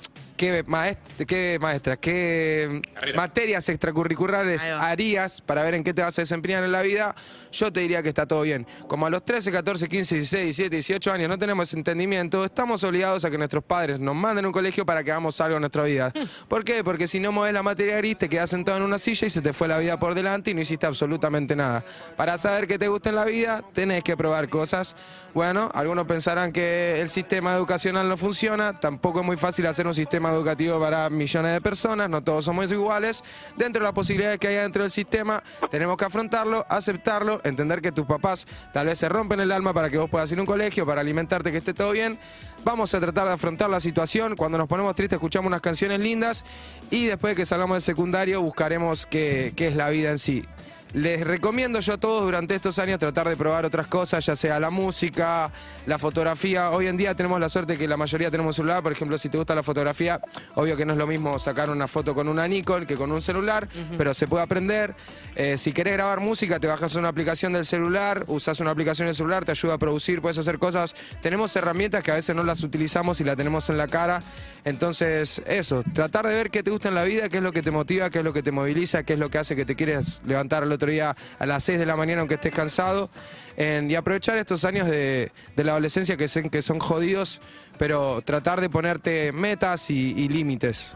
qué, 0.41 0.63
maestra, 0.65 1.25
qué 1.25 1.57
maestra, 1.61 1.97
qué 1.97 2.81
Carrera. 2.95 3.15
materias 3.15 3.69
extracurriculares 3.69 4.63
harías 4.63 5.39
para 5.39 5.61
ver 5.61 5.75
en 5.75 5.83
qué 5.83 5.93
te 5.93 6.01
vas 6.01 6.17
a 6.17 6.23
desempeñar 6.23 6.63
en 6.63 6.71
la 6.71 6.81
vida, 6.81 7.15
yo 7.51 7.71
te 7.71 7.81
diría 7.81 8.01
que 8.01 8.09
está 8.09 8.25
todo 8.25 8.41
bien. 8.41 8.65
Como 8.87 9.05
a 9.05 9.11
los 9.11 9.23
13, 9.23 9.51
14, 9.51 9.87
15, 9.87 10.15
16, 10.15 10.43
17, 10.45 10.75
18 10.77 11.11
años 11.11 11.29
no 11.29 11.37
tenemos 11.37 11.69
ese 11.69 11.77
entendimiento, 11.77 12.43
estamos 12.43 12.83
obligados 12.83 13.23
a 13.23 13.29
que 13.29 13.37
nuestros 13.37 13.63
padres 13.63 13.99
nos 13.99 14.15
manden 14.15 14.45
a 14.45 14.47
un 14.47 14.53
colegio 14.53 14.83
para 14.83 15.03
que 15.03 15.11
hagamos 15.11 15.39
algo 15.41 15.57
en 15.57 15.61
nuestra 15.61 15.83
vida. 15.83 16.11
¿Por 16.47 16.63
qué? 16.63 16.83
Porque 16.83 17.07
si 17.07 17.19
no 17.19 17.31
mueves 17.31 17.53
la 17.53 17.61
materia 17.61 17.97
gris, 17.97 18.17
te 18.17 18.27
quedas 18.27 18.49
sentado 18.49 18.77
en 18.77 18.83
una 18.83 18.97
silla 18.97 19.27
y 19.27 19.29
se 19.29 19.41
te 19.41 19.53
fue 19.53 19.67
la 19.67 19.77
vida 19.77 19.99
por 19.99 20.15
delante 20.15 20.49
y 20.49 20.53
no 20.55 20.61
hiciste 20.61 20.87
absolutamente 20.87 21.55
nada. 21.55 21.85
Para 22.17 22.39
saber 22.39 22.67
qué 22.67 22.79
te 22.79 22.87
gusta 22.87 23.09
en 23.09 23.15
la 23.15 23.25
vida, 23.25 23.63
tenés 23.73 24.03
que 24.03 24.17
probar 24.17 24.49
cosas. 24.49 24.95
Bueno, 25.35 25.69
algunos 25.73 26.05
pensarán 26.05 26.51
que 26.51 26.99
el 26.99 27.09
sistema 27.09 27.53
educacional 27.53 28.09
no 28.09 28.17
funciona, 28.17 28.79
tampoco 28.79 29.19
es 29.19 29.25
muy 29.25 29.37
fácil 29.37 29.67
hacer 29.67 29.85
un 29.85 29.93
sistema 29.93 30.30
educativo 30.33 30.79
para 30.79 31.09
millones 31.09 31.53
de 31.53 31.61
personas, 31.61 32.09
no 32.09 32.23
todos 32.23 32.45
somos 32.45 32.71
iguales. 32.71 33.23
Dentro 33.57 33.81
de 33.81 33.85
las 33.85 33.93
posibilidades 33.93 34.39
que 34.39 34.47
hay 34.47 34.55
dentro 34.55 34.83
del 34.83 34.91
sistema, 34.91 35.43
tenemos 35.69 35.97
que 35.97 36.05
afrontarlo, 36.05 36.65
aceptarlo, 36.69 37.41
entender 37.43 37.81
que 37.81 37.91
tus 37.91 38.05
papás 38.05 38.45
tal 38.73 38.87
vez 38.87 38.99
se 38.99 39.09
rompen 39.09 39.39
el 39.39 39.51
alma 39.51 39.73
para 39.73 39.89
que 39.89 39.97
vos 39.97 40.09
puedas 40.09 40.31
ir 40.31 40.37
a 40.37 40.41
un 40.41 40.47
colegio, 40.47 40.85
para 40.85 41.01
alimentarte, 41.01 41.51
que 41.51 41.57
esté 41.57 41.73
todo 41.73 41.91
bien. 41.91 42.19
Vamos 42.63 42.93
a 42.93 42.99
tratar 42.99 43.27
de 43.27 43.33
afrontar 43.33 43.69
la 43.69 43.79
situación. 43.79 44.35
Cuando 44.35 44.57
nos 44.57 44.67
ponemos 44.67 44.93
tristes, 44.95 45.17
escuchamos 45.17 45.47
unas 45.47 45.61
canciones 45.61 45.99
lindas 45.99 46.45
y 46.89 47.05
después 47.05 47.31
de 47.31 47.35
que 47.35 47.45
salgamos 47.45 47.75
del 47.75 47.81
secundario, 47.81 48.41
buscaremos 48.41 49.05
qué, 49.05 49.53
qué 49.55 49.67
es 49.67 49.75
la 49.75 49.89
vida 49.89 50.11
en 50.11 50.19
sí. 50.19 50.45
Les 50.93 51.25
recomiendo 51.25 51.79
yo 51.79 51.93
a 51.93 51.97
todos 51.97 52.23
durante 52.23 52.53
estos 52.53 52.77
años 52.77 52.99
tratar 52.99 53.29
de 53.29 53.37
probar 53.37 53.63
otras 53.63 53.87
cosas, 53.87 54.25
ya 54.25 54.35
sea 54.35 54.59
la 54.59 54.69
música, 54.69 55.49
la 55.85 55.97
fotografía. 55.97 56.71
Hoy 56.71 56.87
en 56.87 56.97
día 56.97 57.15
tenemos 57.15 57.39
la 57.39 57.47
suerte 57.47 57.77
que 57.77 57.87
la 57.87 57.95
mayoría 57.95 58.29
tenemos 58.29 58.57
celular. 58.57 58.83
Por 58.83 58.91
ejemplo, 58.91 59.17
si 59.17 59.29
te 59.29 59.37
gusta 59.37 59.55
la 59.55 59.63
fotografía, 59.63 60.19
obvio 60.55 60.75
que 60.75 60.85
no 60.85 60.91
es 60.91 60.99
lo 60.99 61.07
mismo 61.07 61.39
sacar 61.39 61.69
una 61.69 61.87
foto 61.87 62.13
con 62.13 62.27
una 62.27 62.45
Nikon 62.45 62.85
que 62.85 62.97
con 62.97 63.09
un 63.13 63.21
celular, 63.21 63.69
pero 63.97 64.13
se 64.13 64.27
puede 64.27 64.43
aprender. 64.43 64.93
Eh, 65.37 65.57
si 65.57 65.71
querés 65.71 65.93
grabar 65.93 66.19
música, 66.19 66.59
te 66.59 66.67
bajas 66.67 66.95
una 66.95 67.07
aplicación 67.07 67.53
del 67.53 67.65
celular, 67.65 68.25
usas 68.27 68.59
una 68.59 68.71
aplicación 68.71 69.05
del 69.05 69.15
celular, 69.15 69.45
te 69.45 69.51
ayuda 69.51 69.75
a 69.75 69.77
producir, 69.77 70.21
puedes 70.21 70.39
hacer 70.39 70.59
cosas. 70.59 70.93
Tenemos 71.21 71.55
herramientas 71.55 72.03
que 72.03 72.11
a 72.11 72.15
veces 72.15 72.35
no 72.35 72.43
las 72.43 72.63
utilizamos 72.63 73.21
y 73.21 73.23
la 73.23 73.37
tenemos 73.37 73.69
en 73.69 73.77
la 73.77 73.87
cara. 73.87 74.23
Entonces, 74.65 75.41
eso, 75.47 75.83
tratar 75.93 76.27
de 76.27 76.35
ver 76.35 76.51
qué 76.51 76.63
te 76.63 76.69
gusta 76.69 76.89
en 76.89 76.95
la 76.95 77.05
vida, 77.05 77.29
qué 77.29 77.37
es 77.37 77.43
lo 77.43 77.53
que 77.53 77.61
te 77.61 77.71
motiva, 77.71 78.09
qué 78.09 78.19
es 78.19 78.25
lo 78.25 78.33
que 78.33 78.43
te 78.43 78.51
moviliza, 78.51 79.03
qué 79.03 79.13
es 79.13 79.19
lo 79.19 79.29
que 79.29 79.37
hace 79.37 79.55
que 79.55 79.63
te 79.63 79.75
quieres 79.75 80.21
levantar 80.25 80.63
al 80.63 80.71
otro 80.71 80.80
día 80.89 81.15
a 81.39 81.45
las 81.45 81.63
6 81.63 81.79
de 81.79 81.85
la 81.85 81.95
mañana 81.95 82.21
aunque 82.21 82.35
estés 82.35 82.53
cansado. 82.53 83.09
Y 83.57 83.93
aprovechar 83.93 84.37
estos 84.37 84.65
años 84.65 84.87
de, 84.87 85.31
de 85.55 85.63
la 85.63 85.73
adolescencia 85.73 86.17
que, 86.17 86.27
sé 86.27 86.49
que 86.49 86.61
son 86.63 86.79
jodidos, 86.79 87.41
pero 87.77 88.21
tratar 88.21 88.59
de 88.59 88.69
ponerte 88.69 89.31
metas 89.33 89.91
y 89.91 90.27
límites. 90.29 90.95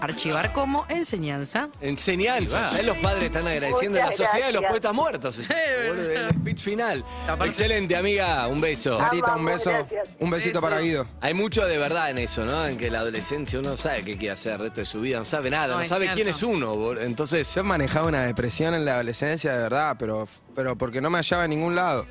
Archivar 0.00 0.52
como 0.52 0.84
enseñanza. 0.88 1.68
Enseñanza. 1.80 2.70
Los 2.82 2.96
padres 2.98 3.24
están 3.24 3.46
agradeciendo 3.48 3.98
a 3.98 4.02
la 4.02 4.10
Muchas 4.10 4.26
sociedad 4.28 4.46
de 4.48 4.52
los 4.52 4.60
gracias. 4.62 4.70
poetas 4.70 4.94
muertos. 4.94 5.38
Es 5.38 5.50
el 5.50 6.30
speech 6.30 6.60
final. 6.60 7.04
Excelente, 7.44 7.96
amiga. 7.96 8.46
Un 8.46 8.60
beso. 8.60 8.98
Marita, 8.98 9.34
un 9.36 9.44
Vamos, 9.46 9.52
beso, 9.64 9.70
gracias. 9.70 10.08
un 10.20 10.30
besito 10.30 10.60
para 10.60 10.80
Guido. 10.80 11.06
Hay 11.20 11.34
mucho 11.34 11.64
de 11.66 11.78
verdad 11.78 12.10
en 12.10 12.18
eso, 12.18 12.44
¿no? 12.44 12.66
En 12.66 12.76
que 12.76 12.90
la 12.90 13.00
adolescencia 13.00 13.58
uno 13.58 13.70
no 13.70 13.76
sabe 13.76 14.04
qué 14.04 14.16
quiere 14.16 14.32
hacer 14.34 14.52
el 14.54 14.58
resto 14.60 14.80
de 14.80 14.86
su 14.86 15.00
vida, 15.00 15.18
no 15.18 15.24
sabe 15.24 15.50
nada, 15.50 15.68
No, 15.68 15.74
no, 15.76 15.80
es 15.80 15.88
sabe 15.88 16.10
quién 16.12 16.28
es 16.28 16.36
cierto. 16.36 16.54
uno. 16.56 16.74
bol- 16.76 16.98
Entonces, 17.02 17.52
Yo 17.54 17.60
he 17.62 17.64
manejado 17.64 18.08
una 18.08 18.22
depresión 18.22 18.74
en 18.74 18.84
la 18.84 18.94
adolescencia, 18.94 19.52
de 19.54 19.58
verdad, 19.62 19.96
pero, 19.98 20.28
pero 20.54 20.76
porque 20.76 21.00
no 21.00 21.10
me 21.10 21.18
hallaba 21.18 21.44
en 21.44 21.50
ningún 21.50 21.74
lado. 21.74 22.06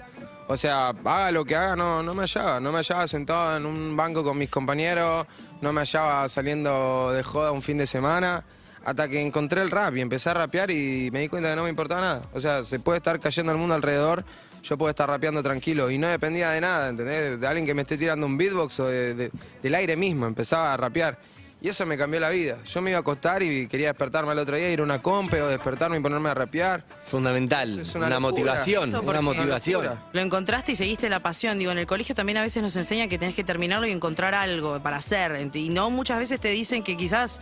O 0.47 0.57
sea, 0.57 0.89
haga 0.89 1.31
lo 1.31 1.43
que 1.43 1.55
haga, 1.55 1.75
no, 1.75 2.03
no 2.03 2.13
me 2.13 2.21
hallaba. 2.23 2.59
No 2.59 2.71
me 2.71 2.77
hallaba 2.77 3.07
sentado 3.07 3.57
en 3.57 3.65
un 3.65 3.97
banco 3.97 4.23
con 4.23 4.37
mis 4.37 4.49
compañeros, 4.49 5.25
no 5.61 5.73
me 5.73 5.81
hallaba 5.81 6.27
saliendo 6.29 7.11
de 7.11 7.23
joda 7.23 7.51
un 7.51 7.61
fin 7.61 7.77
de 7.77 7.87
semana. 7.87 8.43
Hasta 8.83 9.07
que 9.09 9.19
encontré 9.19 9.63
el 9.63 9.71
rap 9.71 9.95
y 9.97 10.01
empecé 10.01 10.29
a 10.29 10.35
rapear 10.35 10.69
y 10.69 11.09
me 11.11 11.19
di 11.21 11.27
cuenta 11.27 11.49
que 11.49 11.55
no 11.55 11.63
me 11.63 11.69
importaba 11.71 12.01
nada. 12.01 12.21
O 12.33 12.39
sea, 12.39 12.63
se 12.63 12.77
puede 12.79 12.97
estar 12.97 13.19
cayendo 13.19 13.51
el 13.51 13.57
mundo 13.57 13.73
alrededor, 13.73 14.23
yo 14.61 14.77
puedo 14.77 14.91
estar 14.91 15.09
rapeando 15.09 15.41
tranquilo 15.41 15.89
y 15.89 15.97
no 15.97 16.07
dependía 16.07 16.51
de 16.51 16.61
nada, 16.61 16.89
¿entendés? 16.89 17.39
De 17.39 17.47
alguien 17.47 17.65
que 17.65 17.73
me 17.73 17.81
esté 17.81 17.97
tirando 17.97 18.27
un 18.27 18.37
beatbox 18.37 18.79
o 18.81 18.85
de- 18.87 19.15
de- 19.15 19.31
del 19.63 19.73
aire 19.73 19.97
mismo, 19.97 20.27
empezaba 20.27 20.71
a 20.71 20.77
rapear. 20.77 21.17
Y 21.61 21.69
eso 21.69 21.85
me 21.85 21.97
cambió 21.97 22.19
la 22.19 22.29
vida. 22.29 22.57
Yo 22.65 22.81
me 22.81 22.91
iba 22.91 22.97
a 22.97 23.01
acostar 23.01 23.41
y 23.41 23.67
quería 23.67 23.87
despertarme 23.87 24.31
al 24.31 24.39
otro 24.39 24.55
día, 24.55 24.69
ir 24.69 24.81
a 24.81 24.83
una 24.83 25.01
compe 25.01 25.41
o 25.41 25.47
despertarme 25.47 25.97
y 25.97 25.99
ponerme 26.01 26.29
a 26.29 26.33
rapear. 26.33 26.83
fundamental. 27.05 27.79
Es 27.79 27.95
una, 27.95 28.19
motivación, 28.19 28.89
Eso 28.89 29.01
una 29.01 29.21
motivación. 29.21 29.99
Lo 30.13 30.21
encontraste 30.21 30.73
y 30.73 30.75
seguiste 30.75 31.09
la 31.09 31.21
pasión. 31.21 31.57
Digo, 31.57 31.71
en 31.71 31.79
el 31.79 31.87
colegio 31.87 32.13
también 32.13 32.37
a 32.37 32.41
veces 32.41 32.61
nos 32.61 32.75
enseñan 32.75 33.09
que 33.09 33.17
tenés 33.17 33.35
que 33.35 33.43
terminarlo 33.43 33.87
y 33.87 33.91
encontrar 33.91 34.35
algo 34.35 34.81
para 34.83 34.97
hacer. 34.97 35.49
Y 35.53 35.69
no 35.69 35.89
muchas 35.89 36.19
veces 36.19 36.39
te 36.39 36.49
dicen 36.49 36.83
que 36.83 36.97
quizás 36.97 37.39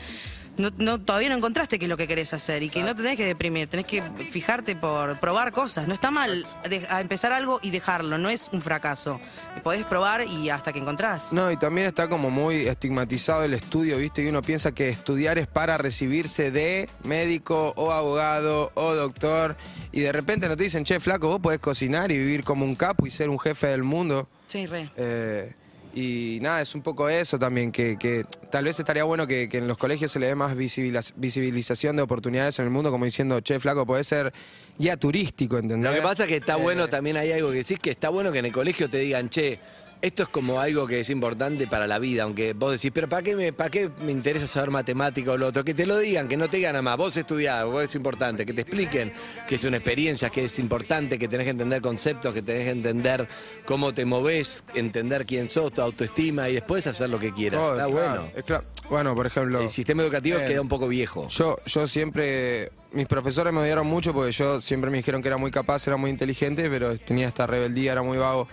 no, 0.57 0.69
no- 0.77 1.01
todavía 1.01 1.29
no 1.29 1.35
encontraste 1.35 1.79
qué 1.79 1.85
es 1.85 1.89
lo 1.89 1.97
que 1.97 2.07
querés 2.07 2.33
hacer 2.33 2.63
y 2.63 2.69
que 2.69 2.83
no 2.83 2.95
tenés 2.95 3.17
que 3.17 3.25
deprimir, 3.25 3.67
tenés 3.67 3.85
que 3.85 4.01
fijarte 4.31 4.75
por 4.75 5.19
probar 5.19 5.51
cosas. 5.51 5.87
No 5.87 5.93
está 5.93 6.11
mal 6.11 6.45
de- 6.69 6.85
a 6.89 7.01
empezar 7.01 7.31
algo 7.33 7.59
y 7.61 7.71
dejarlo, 7.71 8.17
no 8.17 8.29
es 8.29 8.49
un 8.51 8.61
fracaso. 8.61 9.19
Podés 9.63 9.83
probar 9.85 10.25
y 10.27 10.49
hasta 10.49 10.71
que 10.73 10.79
encontrás. 10.79 11.33
No, 11.33 11.51
y 11.51 11.57
también 11.57 11.87
está 11.87 12.07
como 12.09 12.29
muy 12.29 12.67
estigmatizado 12.67 13.43
el 13.43 13.53
estudio, 13.53 13.97
¿viste? 13.97 14.23
Y 14.23 14.27
uno 14.27 14.41
piensa 14.41 14.71
que 14.73 14.89
estudiar 14.89 15.37
es 15.37 15.47
para 15.47 15.77
recibirse 15.77 16.51
de 16.51 16.89
médico 17.03 17.73
o 17.75 17.91
abogado 17.91 18.71
o 18.75 18.93
doctor. 18.93 19.55
Y 19.91 20.01
de 20.01 20.11
repente 20.11 20.47
no 20.47 20.57
te 20.57 20.63
dicen, 20.63 20.83
che, 20.85 20.99
flaco, 20.99 21.27
vos 21.27 21.39
podés 21.39 21.59
cocinar 21.59 22.11
y 22.11 22.17
vivir 22.17 22.43
como 22.43 22.65
un 22.65 22.75
capo 22.75 23.05
y 23.07 23.11
ser 23.11 23.29
un 23.29 23.39
jefe 23.39 23.67
del 23.67 23.83
mundo. 23.83 24.27
Sí, 24.47 24.65
re. 24.67 24.89
Eh, 24.97 25.53
y 25.93 26.39
nada, 26.41 26.61
es 26.61 26.73
un 26.75 26.81
poco 26.81 27.07
eso 27.09 27.37
también, 27.37 27.71
que, 27.71 27.97
que 27.97 28.25
tal 28.49 28.65
vez 28.65 28.79
estaría 28.79 29.03
bueno 29.03 29.27
que, 29.27 29.47
que 29.47 29.57
en 29.59 29.67
los 29.67 29.77
colegios 29.77 30.11
se 30.11 30.19
le 30.19 30.27
dé 30.27 30.35
más 30.35 30.55
visibiliz- 30.55 31.13
visibilización 31.15 31.95
de 31.95 32.01
oportunidades 32.01 32.57
en 32.59 32.65
el 32.65 32.71
mundo, 32.71 32.89
como 32.91 33.05
diciendo, 33.05 33.39
che, 33.41 33.59
flaco, 33.59 33.85
podés 33.85 34.07
ser 34.07 34.33
guía 34.77 34.97
turístico, 34.97 35.57
¿entendés? 35.57 35.91
Lo 35.91 35.95
que 35.95 36.01
pasa 36.01 36.23
es 36.23 36.29
que 36.29 36.37
está 36.37 36.57
Eh, 36.57 36.61
bueno, 36.61 36.87
también 36.87 37.17
hay 37.17 37.31
algo 37.31 37.51
que 37.51 37.57
decís, 37.57 37.77
que 37.79 37.91
está 37.91 38.09
bueno 38.09 38.31
que 38.31 38.39
en 38.39 38.45
el 38.45 38.51
colegio 38.51 38.89
te 38.89 38.97
digan, 38.97 39.29
che, 39.29 39.59
Esto 40.03 40.23
es 40.23 40.27
como 40.27 40.59
algo 40.59 40.85
que 40.85 40.99
es 40.99 41.09
importante 41.09 41.65
para 41.65 41.87
la 41.87 41.97
vida, 41.97 42.23
aunque 42.23 42.51
vos 42.51 42.73
decís, 42.73 42.91
pero 42.93 43.07
¿para 43.07 43.21
qué 43.21 43.37
me, 43.37 43.53
para 43.53 43.69
qué 43.69 43.89
me 44.03 44.11
interesa 44.11 44.45
saber 44.47 44.69
matemática 44.69 45.31
o 45.31 45.37
lo 45.37 45.47
otro? 45.47 45.63
Que 45.63 45.73
te 45.73 45.85
lo 45.85 45.97
digan, 45.97 46.27
que 46.27 46.35
no 46.35 46.49
te 46.49 46.57
digan 46.57 46.73
nada 46.73 46.81
más. 46.81 46.97
Vos 46.97 47.15
estudiás, 47.15 47.63
vos 47.63 47.83
es 47.83 47.95
importante, 47.95 48.45
que 48.45 48.51
te 48.51 48.63
expliquen 48.63 49.13
que 49.47 49.55
es 49.55 49.63
una 49.63 49.77
experiencia, 49.77 50.29
que 50.29 50.43
es 50.43 50.59
importante, 50.59 51.17
que 51.17 51.29
tenés 51.29 51.45
que 51.45 51.51
entender 51.51 51.81
conceptos, 51.81 52.33
que 52.33 52.41
tenés 52.41 52.65
que 52.65 52.71
entender 52.71 53.25
cómo 53.63 53.93
te 53.93 54.03
movés, 54.03 54.65
entender 54.75 55.25
quién 55.25 55.49
sos, 55.49 55.71
tu 55.71 55.79
autoestima 55.79 56.49
y 56.49 56.55
después 56.55 56.85
hacer 56.85 57.09
lo 57.09 57.17
que 57.17 57.31
quieras. 57.31 57.61
Oh, 57.61 57.71
Está 57.71 57.85
claro, 57.85 57.91
bueno. 57.91 58.27
es 58.35 58.43
claro. 58.43 58.65
Bueno, 58.89 59.15
por 59.15 59.25
ejemplo. 59.25 59.61
El 59.61 59.69
sistema 59.69 60.03
educativo 60.03 60.37
eh, 60.37 60.45
queda 60.45 60.59
un 60.59 60.67
poco 60.67 60.89
viejo. 60.89 61.29
Yo, 61.29 61.55
yo 61.65 61.87
siempre. 61.87 62.73
Mis 62.91 63.07
profesores 63.07 63.53
me 63.53 63.61
odiaron 63.61 63.87
mucho 63.87 64.11
porque 64.11 64.33
yo 64.33 64.59
siempre 64.59 64.91
me 64.91 64.97
dijeron 64.97 65.21
que 65.21 65.29
era 65.29 65.37
muy 65.37 65.49
capaz, 65.49 65.87
era 65.87 65.95
muy 65.95 66.11
inteligente, 66.11 66.69
pero 66.69 66.97
tenía 66.97 67.29
esta 67.29 67.47
rebeldía, 67.47 67.93
era 67.93 68.03
muy 68.03 68.17
vago. 68.17 68.49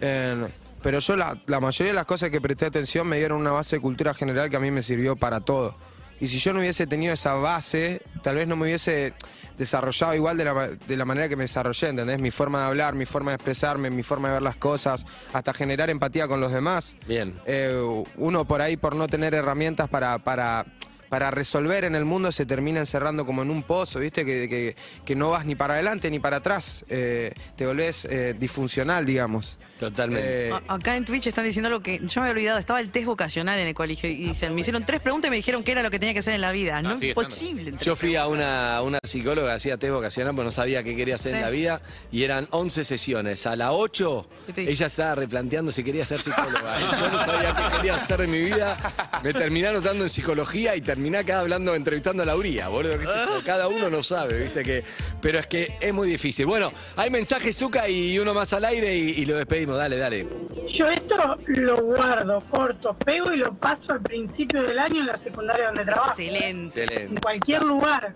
Eh, 0.00 0.48
pero 0.82 0.98
yo, 0.98 1.16
la, 1.16 1.36
la 1.46 1.60
mayoría 1.60 1.92
de 1.92 1.96
las 1.96 2.06
cosas 2.06 2.30
que 2.30 2.40
presté 2.40 2.66
atención 2.66 3.06
me 3.06 3.18
dieron 3.18 3.40
una 3.40 3.52
base 3.52 3.76
de 3.76 3.82
cultura 3.82 4.14
general 4.14 4.50
que 4.50 4.56
a 4.56 4.60
mí 4.60 4.70
me 4.70 4.82
sirvió 4.82 5.16
para 5.16 5.40
todo. 5.40 5.74
Y 6.20 6.28
si 6.28 6.38
yo 6.38 6.52
no 6.52 6.60
hubiese 6.60 6.86
tenido 6.86 7.14
esa 7.14 7.34
base, 7.34 8.02
tal 8.22 8.36
vez 8.36 8.48
no 8.48 8.56
me 8.56 8.64
hubiese 8.64 9.14
desarrollado 9.58 10.14
igual 10.14 10.36
de 10.36 10.44
la, 10.44 10.68
de 10.68 10.96
la 10.96 11.04
manera 11.04 11.28
que 11.28 11.36
me 11.36 11.44
desarrollé, 11.44 11.88
¿entendés? 11.88 12.20
Mi 12.20 12.30
forma 12.30 12.60
de 12.60 12.66
hablar, 12.66 12.94
mi 12.94 13.06
forma 13.06 13.32
de 13.32 13.36
expresarme, 13.36 13.90
mi 13.90 14.02
forma 14.02 14.28
de 14.28 14.34
ver 14.34 14.42
las 14.42 14.56
cosas, 14.56 15.04
hasta 15.32 15.52
generar 15.52 15.90
empatía 15.90 16.28
con 16.28 16.40
los 16.40 16.52
demás. 16.52 16.94
Bien. 17.06 17.34
Eh, 17.44 17.76
uno 18.16 18.44
por 18.44 18.62
ahí, 18.62 18.76
por 18.76 18.94
no 18.94 19.08
tener 19.08 19.34
herramientas 19.34 19.88
para, 19.88 20.18
para, 20.18 20.64
para 21.08 21.30
resolver 21.30 21.84
en 21.84 21.94
el 21.94 22.04
mundo, 22.04 22.30
se 22.32 22.46
termina 22.46 22.80
encerrando 22.80 23.24
como 23.26 23.42
en 23.42 23.50
un 23.50 23.62
pozo, 23.62 23.98
¿viste? 24.00 24.24
Que, 24.24 24.48
que- 24.48 24.76
que 25.04 25.14
no 25.16 25.30
vas 25.30 25.44
ni 25.46 25.54
para 25.54 25.74
adelante 25.74 26.10
ni 26.10 26.18
para 26.18 26.38
atrás. 26.38 26.84
Eh, 26.88 27.32
te 27.56 27.66
volvés 27.66 28.04
eh, 28.10 28.34
disfuncional, 28.38 29.06
digamos. 29.06 29.56
Totalmente. 29.78 30.48
Eh, 30.48 30.52
Acá 30.66 30.96
en 30.96 31.04
Twitch 31.04 31.28
están 31.28 31.44
diciendo 31.44 31.68
algo 31.68 31.80
que 31.80 31.98
yo 32.00 32.20
me 32.20 32.28
había 32.28 32.32
olvidado. 32.32 32.58
Estaba 32.58 32.80
el 32.80 32.90
test 32.90 33.06
vocacional 33.06 33.58
en 33.60 33.68
el 33.68 33.74
colegio 33.74 34.10
y 34.10 34.16
dicen, 34.16 34.52
me 34.54 34.60
hicieron 34.62 34.84
tres 34.84 35.00
preguntas 35.00 35.28
y 35.28 35.30
me 35.30 35.36
dijeron 35.36 35.62
qué 35.62 35.70
era 35.72 35.82
lo 35.84 35.90
que 35.90 35.98
tenía 36.00 36.12
que 36.12 36.18
hacer 36.18 36.34
en 36.34 36.40
la 36.40 36.50
vida. 36.50 36.82
No 36.82 36.94
es 36.94 36.98
sigue 37.00 37.14
posible. 37.14 37.72
Yo 37.80 37.94
fui 37.94 38.16
a 38.16 38.26
una, 38.26 38.82
una 38.82 38.98
psicóloga, 39.04 39.54
hacía 39.54 39.76
test 39.78 39.92
vocacional, 39.92 40.34
porque 40.34 40.46
no 40.46 40.50
sabía 40.50 40.82
qué 40.82 40.96
quería 40.96 41.14
hacer 41.14 41.36
en 41.36 41.42
la 41.42 41.50
vida, 41.50 41.80
y 42.10 42.24
eran 42.24 42.48
11 42.50 42.84
sesiones. 42.84 43.46
A 43.46 43.54
la 43.54 43.72
8, 43.72 44.28
¿Qué 44.46 44.52
te 44.52 44.60
dijo? 44.62 44.72
ella 44.72 44.86
estaba 44.86 45.14
replanteando 45.14 45.70
si 45.70 45.84
quería 45.84 46.04
ser 46.04 46.20
psicóloga. 46.22 46.80
Y 46.80 46.84
yo 47.00 47.08
no 47.10 47.24
sabía 47.24 47.54
qué 47.54 47.76
quería 47.76 47.94
hacer 47.94 48.20
en 48.22 48.30
mi 48.32 48.40
vida. 48.40 48.76
Me 49.22 49.32
terminé 49.32 49.68
anotando 49.68 50.02
en 50.04 50.10
psicología 50.10 50.74
y 50.74 50.80
terminé 50.80 50.97
acá 51.16 51.40
hablando, 51.40 51.74
entrevistando 51.74 52.22
a 52.22 52.26
Lauría, 52.26 52.68
boludo. 52.68 52.98
qué 52.98 53.04
sé 53.06 53.12
yo, 53.26 53.42
Cada 53.44 53.68
uno 53.68 53.88
lo 53.90 54.02
sabe, 54.02 54.38
¿viste? 54.40 54.62
que 54.64 54.84
Pero 55.20 55.38
es 55.38 55.46
que 55.46 55.76
es 55.80 55.94
muy 55.94 56.08
difícil. 56.08 56.46
Bueno, 56.46 56.72
hay 56.96 57.10
mensajes, 57.10 57.56
Zuka, 57.56 57.88
y 57.88 58.18
uno 58.18 58.34
más 58.34 58.52
al 58.52 58.64
aire 58.64 58.94
y, 58.96 59.10
y 59.20 59.26
lo 59.26 59.36
despedimos. 59.36 59.76
Dale, 59.76 59.96
dale. 59.96 60.26
Yo 60.68 60.88
esto 60.88 61.16
lo 61.46 61.76
guardo, 61.82 62.40
corto, 62.50 62.94
pego 62.98 63.32
y 63.32 63.36
lo 63.38 63.54
paso 63.54 63.92
al 63.92 64.02
principio 64.02 64.62
del 64.62 64.78
año 64.78 65.00
en 65.00 65.06
la 65.06 65.16
secundaria 65.18 65.66
donde 65.66 65.84
trabajo. 65.84 66.10
Excelente. 66.10 66.82
En 66.82 66.88
Excelente. 66.90 67.20
cualquier 67.20 67.64
lugar. 67.64 68.14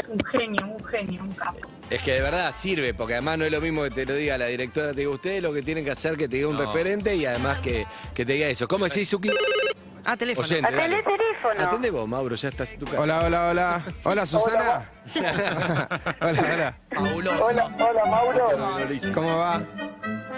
Es 0.00 0.08
un 0.08 0.18
genio, 0.24 0.66
un 0.66 0.82
genio, 0.82 1.22
un 1.22 1.32
capo. 1.34 1.58
Es 1.90 2.00
que 2.00 2.12
de 2.12 2.22
verdad 2.22 2.54
sirve, 2.56 2.94
porque 2.94 3.14
además 3.14 3.36
no 3.36 3.44
es 3.44 3.52
lo 3.52 3.60
mismo 3.60 3.82
que 3.82 3.90
te 3.90 4.06
lo 4.06 4.14
diga 4.14 4.38
la 4.38 4.46
directora, 4.46 4.94
te 4.94 5.00
diga 5.00 5.10
ustedes 5.10 5.42
lo 5.42 5.52
que 5.52 5.60
tienen 5.60 5.84
que 5.84 5.90
hacer, 5.90 6.16
que 6.16 6.26
te 6.26 6.36
diga 6.36 6.48
un 6.48 6.56
No. 6.56 6.64
referente 6.64 7.14
y 7.16 7.26
además 7.26 7.58
que, 7.58 7.84
que 8.14 8.24
te 8.24 8.32
diga 8.32 8.46
eso. 8.48 8.66
¿Cómo 8.66 8.86
decís, 8.86 9.08
Suki? 9.10 9.28
Ah, 10.04 10.16
teléfono. 10.16 10.46
Oyente, 10.46 10.74
dale. 10.74 11.02
Teléfono. 11.02 11.60
Atende 11.62 11.90
vos, 11.90 12.08
Mauro, 12.08 12.34
ya 12.36 12.48
estás 12.48 12.72
en 12.72 12.78
tu 12.80 12.86
casa. 12.86 13.00
Hola, 13.00 13.24
hola, 13.24 13.48
hola. 13.50 13.82
Hola, 14.04 14.26
Susana. 14.26 14.84
hola, 16.20 16.42
hola. 16.52 16.74
Fabuloso. 16.90 17.44
Hola, 17.46 17.70
hola 17.78 18.04
Mauro. 18.06 18.46
¿Cómo 19.14 19.38
va? 19.38 19.60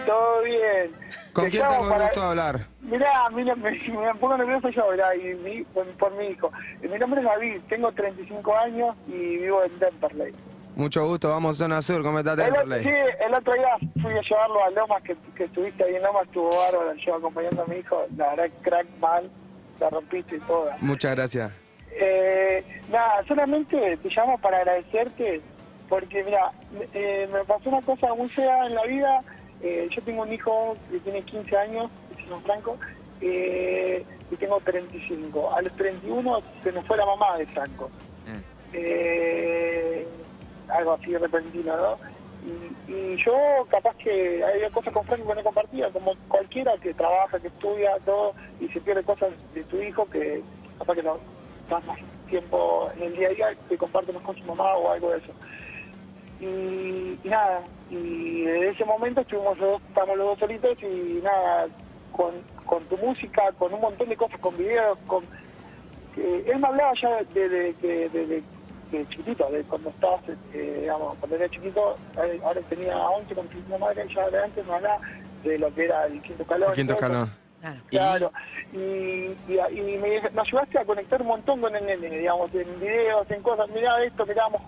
¿Todo 0.06 0.42
bien? 0.42 0.90
¿Con 1.32 1.48
quién 1.50 1.66
tengo 1.68 1.94
el 1.94 2.02
gusto 2.02 2.20
de 2.20 2.26
hablar? 2.26 2.66
Mirá, 2.80 3.30
mira, 3.30 3.54
me, 3.54 3.70
me 3.70 4.14
pongo 4.16 4.36
nervioso 4.36 4.68
yo, 4.68 4.90
mirá, 4.90 5.14
y 5.16 5.34
mi- 5.36 5.62
por, 5.64 5.86
por 5.96 6.12
mi 6.16 6.26
hijo. 6.26 6.50
Eh, 6.82 6.88
Mi 6.88 6.98
nombre 6.98 7.20
es 7.20 7.26
David, 7.26 7.60
tengo 7.68 7.90
35 7.92 8.56
años 8.56 8.96
y 9.06 9.12
vivo 9.38 9.62
en 9.64 9.70
Temperley. 9.78 10.34
Mucho 10.74 11.06
gusto, 11.06 11.28
vamos 11.30 11.58
a 11.60 11.64
Zona 11.64 11.80
Sur. 11.82 12.02
¿Cómo 12.02 12.18
está 12.18 12.32
El, 12.32 12.40
otro- 12.40 12.54
Temperley? 12.62 12.84
sí, 12.84 12.90
el 13.24 13.34
otro 13.34 13.54
día 13.54 13.68
fui 14.02 14.12
a 14.12 14.20
llevarlo 14.20 14.64
a 14.64 14.70
Lomas, 14.70 15.02
que, 15.04 15.16
que 15.36 15.44
estuviste 15.44 15.84
ahí 15.84 15.94
en 15.94 16.02
Lomas, 16.02 16.24
estuvo 16.24 16.50
bárbaro, 16.50 16.94
yo 16.96 17.14
acompañando 17.14 17.62
a 17.62 17.66
mi 17.66 17.76
hijo, 17.76 18.04
la 18.16 18.30
verdad, 18.34 18.50
crack 18.62 18.86
mal, 18.98 19.30
la 19.82 19.90
rompiste 19.90 20.38
toda. 20.40 20.76
Muchas 20.80 21.14
gracias. 21.14 21.52
Eh, 21.90 22.64
nada, 22.90 23.24
solamente 23.26 23.96
te 23.96 24.08
llamo 24.08 24.38
para 24.38 24.58
agradecerte, 24.58 25.40
porque 25.88 26.24
mira, 26.24 26.52
eh, 26.94 27.28
me 27.32 27.44
pasó 27.44 27.68
una 27.68 27.82
cosa 27.82 28.14
muy 28.14 28.28
fea 28.28 28.66
en 28.66 28.74
la 28.74 28.84
vida. 28.84 29.22
Eh, 29.62 29.88
yo 29.90 30.02
tengo 30.02 30.22
un 30.22 30.32
hijo 30.32 30.76
que 30.90 30.98
tiene 31.00 31.22
15 31.22 31.56
años, 31.56 31.90
llama 32.24 32.40
Franco, 32.42 32.78
eh, 33.20 34.04
y 34.30 34.36
tengo 34.36 34.60
35. 34.60 35.54
A 35.54 35.62
los 35.62 35.76
31 35.76 36.42
se 36.62 36.72
me 36.72 36.82
fue 36.82 36.96
la 36.96 37.06
mamá 37.06 37.36
de 37.38 37.46
Franco. 37.46 37.90
Eh, 38.72 40.06
algo 40.68 40.92
así 40.92 41.14
repentino, 41.14 41.76
¿no? 41.76 41.98
Y, 42.42 43.16
yo 43.24 43.32
capaz 43.70 43.94
que 43.96 44.42
había 44.42 44.70
cosas 44.70 44.92
con 44.92 45.04
Franco 45.04 45.28
que 45.28 45.34
no 45.34 45.42
compartía, 45.44 45.90
como 45.92 46.16
cualquiera 46.28 46.76
que 46.78 46.92
trabaja, 46.94 47.38
que 47.38 47.48
estudia, 47.48 47.96
todo, 48.04 48.34
y 48.58 48.68
se 48.70 48.80
pierde 48.80 49.04
cosas 49.04 49.30
de 49.54 49.64
tu 49.64 49.80
hijo 49.80 50.06
que 50.06 50.42
capaz 50.78 50.94
que 50.96 51.02
no 51.04 51.20
estás 51.60 51.84
más 51.86 51.98
tiempo 52.26 52.90
en 52.96 53.02
el 53.04 53.16
día 53.16 53.28
a 53.28 53.30
día 53.30 53.46
que 53.68 53.78
comparte 53.78 54.12
más 54.12 54.22
con 54.22 54.36
su 54.36 54.46
mamá 54.46 54.74
o 54.74 54.90
algo 54.90 55.10
de 55.10 55.18
eso. 55.18 55.32
Y, 56.40 57.20
nada, 57.28 57.62
y 57.88 58.42
desde 58.42 58.70
ese 58.70 58.84
momento 58.84 59.20
estuvimos 59.20 59.56
los 59.58 59.70
dos, 59.72 59.82
estamos 59.88 60.16
los 60.16 60.26
dos 60.28 60.38
solitos 60.40 60.76
y 60.82 61.20
nada, 61.22 61.68
con, 62.10 62.42
con 62.66 62.84
tu 62.86 62.96
música, 62.96 63.52
con 63.52 63.72
un 63.72 63.80
montón 63.80 64.08
de 64.08 64.16
cosas, 64.16 64.40
con 64.40 64.56
videos, 64.56 64.98
con... 65.06 65.28
que 66.14 66.38
él 66.46 66.58
me 66.58 66.66
hablaba 66.66 66.92
ya 67.00 67.22
de, 67.34 67.48
de, 67.48 67.74
de, 67.74 68.08
de- 68.26 68.44
de- 68.92 69.08
chiquitito, 69.08 69.50
de 69.50 69.62
cuando 69.64 69.90
estabas, 69.90 70.20
eh, 70.54 70.78
digamos, 70.80 71.16
cuando 71.18 71.36
era 71.36 71.48
chiquito, 71.48 71.96
ahora 72.44 72.60
tenía 72.68 72.96
11 72.96 73.34
con 73.34 73.48
su 73.50 73.78
madre, 73.78 74.06
ya 74.14 74.28
de 74.30 74.42
antes 74.44 74.66
me 74.66 74.74
hablaba 74.74 75.00
de 75.42 75.58
lo 75.58 75.74
que 75.74 75.84
era 75.86 76.06
el 76.06 76.20
quinto 76.22 76.44
calor. 76.44 76.68
El 76.70 76.74
quinto 76.76 76.94
escalón. 76.94 77.41
Claro, 77.90 78.32
y, 78.72 78.76
y, 78.76 79.58
y 79.72 79.80
me, 79.98 80.20
me 80.20 80.40
ayudaste 80.40 80.78
a 80.78 80.84
conectar 80.84 81.20
un 81.22 81.28
montón 81.28 81.60
con 81.60 81.74
el 81.76 81.84
nene, 81.86 82.08
digamos, 82.18 82.52
en 82.54 82.80
videos, 82.80 83.30
en 83.30 83.42
cosas, 83.42 83.68
mirá 83.70 84.02
esto, 84.04 84.26
mirábamos 84.26 84.62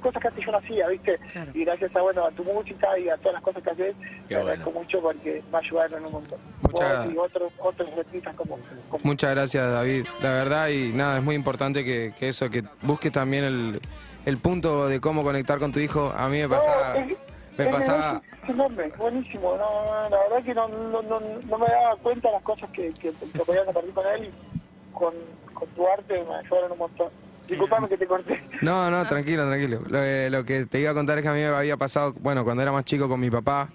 cosas 0.00 0.20
que 0.20 0.28
antes 0.28 0.44
yo 0.44 0.52
no 0.52 0.58
hacía, 0.58 0.88
¿viste? 0.88 1.18
Y 1.54 1.64
gracias 1.64 1.94
a, 1.94 2.00
bueno, 2.00 2.24
a 2.26 2.30
tu 2.32 2.42
música 2.44 2.98
y 2.98 3.08
a 3.08 3.16
todas 3.18 3.34
las 3.34 3.42
cosas 3.42 3.62
que 3.62 3.70
haces, 3.70 3.94
te 4.28 4.36
agradezco 4.36 4.70
mucho 4.72 5.00
porque 5.00 5.42
me 5.52 5.58
ayudaron 5.58 6.04
un 6.06 6.12
montón. 6.12 6.38
Muchas- 6.62 7.04
Vos 7.06 7.14
y 7.14 7.16
otros, 7.18 7.52
otros 7.58 7.88
artistas 7.98 8.34
como, 8.34 8.58
como 8.88 9.04
Muchas 9.04 9.30
gracias, 9.34 9.70
David. 9.72 10.06
La 10.20 10.30
verdad, 10.32 10.68
y 10.68 10.92
nada, 10.92 11.18
es 11.18 11.22
muy 11.24 11.34
importante 11.34 11.84
que, 11.84 12.12
que 12.18 12.28
eso, 12.28 12.48
que 12.50 12.64
busques 12.82 13.12
también 13.12 13.44
el, 13.44 13.80
el 14.24 14.38
punto 14.38 14.88
de 14.88 15.00
cómo 15.00 15.22
conectar 15.22 15.58
con 15.58 15.70
tu 15.72 15.78
hijo. 15.80 16.12
A 16.16 16.28
mí 16.28 16.38
me 16.40 16.48
pasaba. 16.48 16.96
es- 16.98 17.31
Me 17.58 17.66
pasaba. 17.66 18.22
Es 18.44 18.50
enorme, 18.50 18.88
buenísimo. 18.98 19.56
No, 19.56 20.08
no, 20.08 20.08
la 20.10 20.22
verdad 20.28 20.44
que 20.44 20.54
no, 20.54 20.68
no, 20.68 21.02
no, 21.02 21.20
no 21.20 21.58
me 21.58 21.66
daba 21.66 21.96
cuenta 21.96 22.28
de 22.28 22.34
las 22.34 22.42
cosas 22.42 22.70
que, 22.70 22.92
que, 22.94 23.12
que 23.12 23.38
podía 23.40 23.64
compartir 23.64 23.92
con 23.92 24.06
él 24.06 24.24
y 24.24 24.92
con, 24.92 25.14
con 25.52 25.68
tu 25.70 25.86
arte 25.86 26.24
me 26.28 26.34
ayudaron 26.36 26.72
un 26.72 26.78
montón. 26.78 27.08
Disculpame 27.46 27.88
que 27.88 27.98
te 27.98 28.06
corté. 28.06 28.40
No, 28.62 28.90
no, 28.90 29.04
tranquilo, 29.06 29.46
tranquilo. 29.46 29.80
Lo, 29.88 29.98
eh, 30.02 30.30
lo 30.30 30.44
que 30.44 30.64
te 30.66 30.80
iba 30.80 30.92
a 30.92 30.94
contar 30.94 31.18
es 31.18 31.22
que 31.22 31.28
a 31.28 31.32
mí 31.32 31.40
me 31.40 31.46
había 31.46 31.76
pasado, 31.76 32.14
bueno, 32.20 32.44
cuando 32.44 32.62
era 32.62 32.72
más 32.72 32.84
chico 32.84 33.08
con 33.08 33.20
mi 33.20 33.30
papá. 33.30 33.68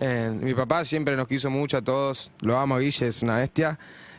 eh, 0.00 0.30
mi 0.38 0.54
papá 0.54 0.84
siempre 0.84 1.16
nos 1.16 1.26
quiso 1.26 1.50
mucho 1.50 1.78
a 1.78 1.82
todos. 1.82 2.30
Lo 2.42 2.56
amo, 2.58 2.78
Guille, 2.78 3.08
es 3.08 3.22
una 3.22 3.38
bestia. 3.38 3.78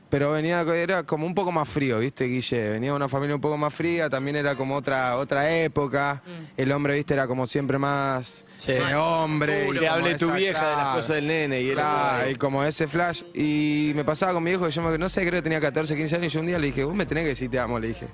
Pero 0.09 0.31
venía, 0.31 0.61
era 0.61 1.03
como 1.03 1.25
un 1.25 1.35
poco 1.35 1.51
más 1.51 1.67
frío, 1.67 1.99
¿viste, 1.99 2.25
Guille? 2.25 2.69
Venía 2.71 2.91
de 2.91 2.95
una 2.95 3.09
familia 3.09 3.35
un 3.35 3.41
poco 3.41 3.57
más 3.57 3.73
fría, 3.73 4.09
también 4.09 4.37
era 4.37 4.55
como 4.55 4.75
otra 4.75 5.17
otra 5.17 5.53
época. 5.53 6.21
El 6.55 6.71
hombre, 6.71 6.95
¿viste? 6.95 7.13
Era 7.13 7.27
como 7.27 7.45
siempre 7.45 7.77
más 7.77 8.45
de 8.65 8.95
hombre. 8.95 9.65
como 9.67 9.91
hable 9.91 10.15
tu 10.15 10.31
vieja 10.31 10.69
de 10.69 10.75
las 10.75 10.87
cosas 10.95 11.15
del 11.15 11.27
nene 11.27 11.61
y 11.61 11.71
Claro, 11.73 12.29
y 12.29 12.35
como 12.35 12.63
ese 12.63 12.87
flash. 12.87 13.23
Y 13.33 13.91
me 13.95 14.03
pasaba 14.03 14.33
con 14.33 14.43
mi 14.43 14.51
hijo, 14.51 14.65
que 14.65 14.71
yo 14.71 14.81
me- 14.81 14.97
no 14.97 15.09
sé, 15.09 15.21
creo 15.21 15.33
que 15.33 15.41
tenía 15.43 15.59
14, 15.59 15.95
15 15.95 16.15
años, 16.15 16.33
y 16.33 16.35
yo 16.35 16.39
un 16.41 16.47
día 16.47 16.59
le 16.59 16.67
dije, 16.67 16.83
vos 16.83 16.95
me 16.95 17.05
tenés 17.05 17.23
que 17.23 17.29
decir 17.29 17.49
te 17.51 17.59
amo, 17.59 17.79
le 17.79 17.89
dije. 17.89 18.07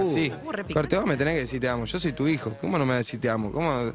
Así. 0.00 0.32
Corte, 0.72 0.96
vos 0.96 1.06
me 1.06 1.16
tenés 1.16 1.34
que 1.34 1.40
decir 1.40 1.60
te 1.60 1.68
amo. 1.68 1.84
Yo 1.84 1.98
soy 2.00 2.12
tu 2.12 2.26
hijo. 2.28 2.54
¿Cómo 2.60 2.78
no 2.78 2.86
me 2.86 2.94
decir 2.94 3.20
te 3.20 3.28
amo? 3.28 3.52
¿Cómo? 3.52 3.92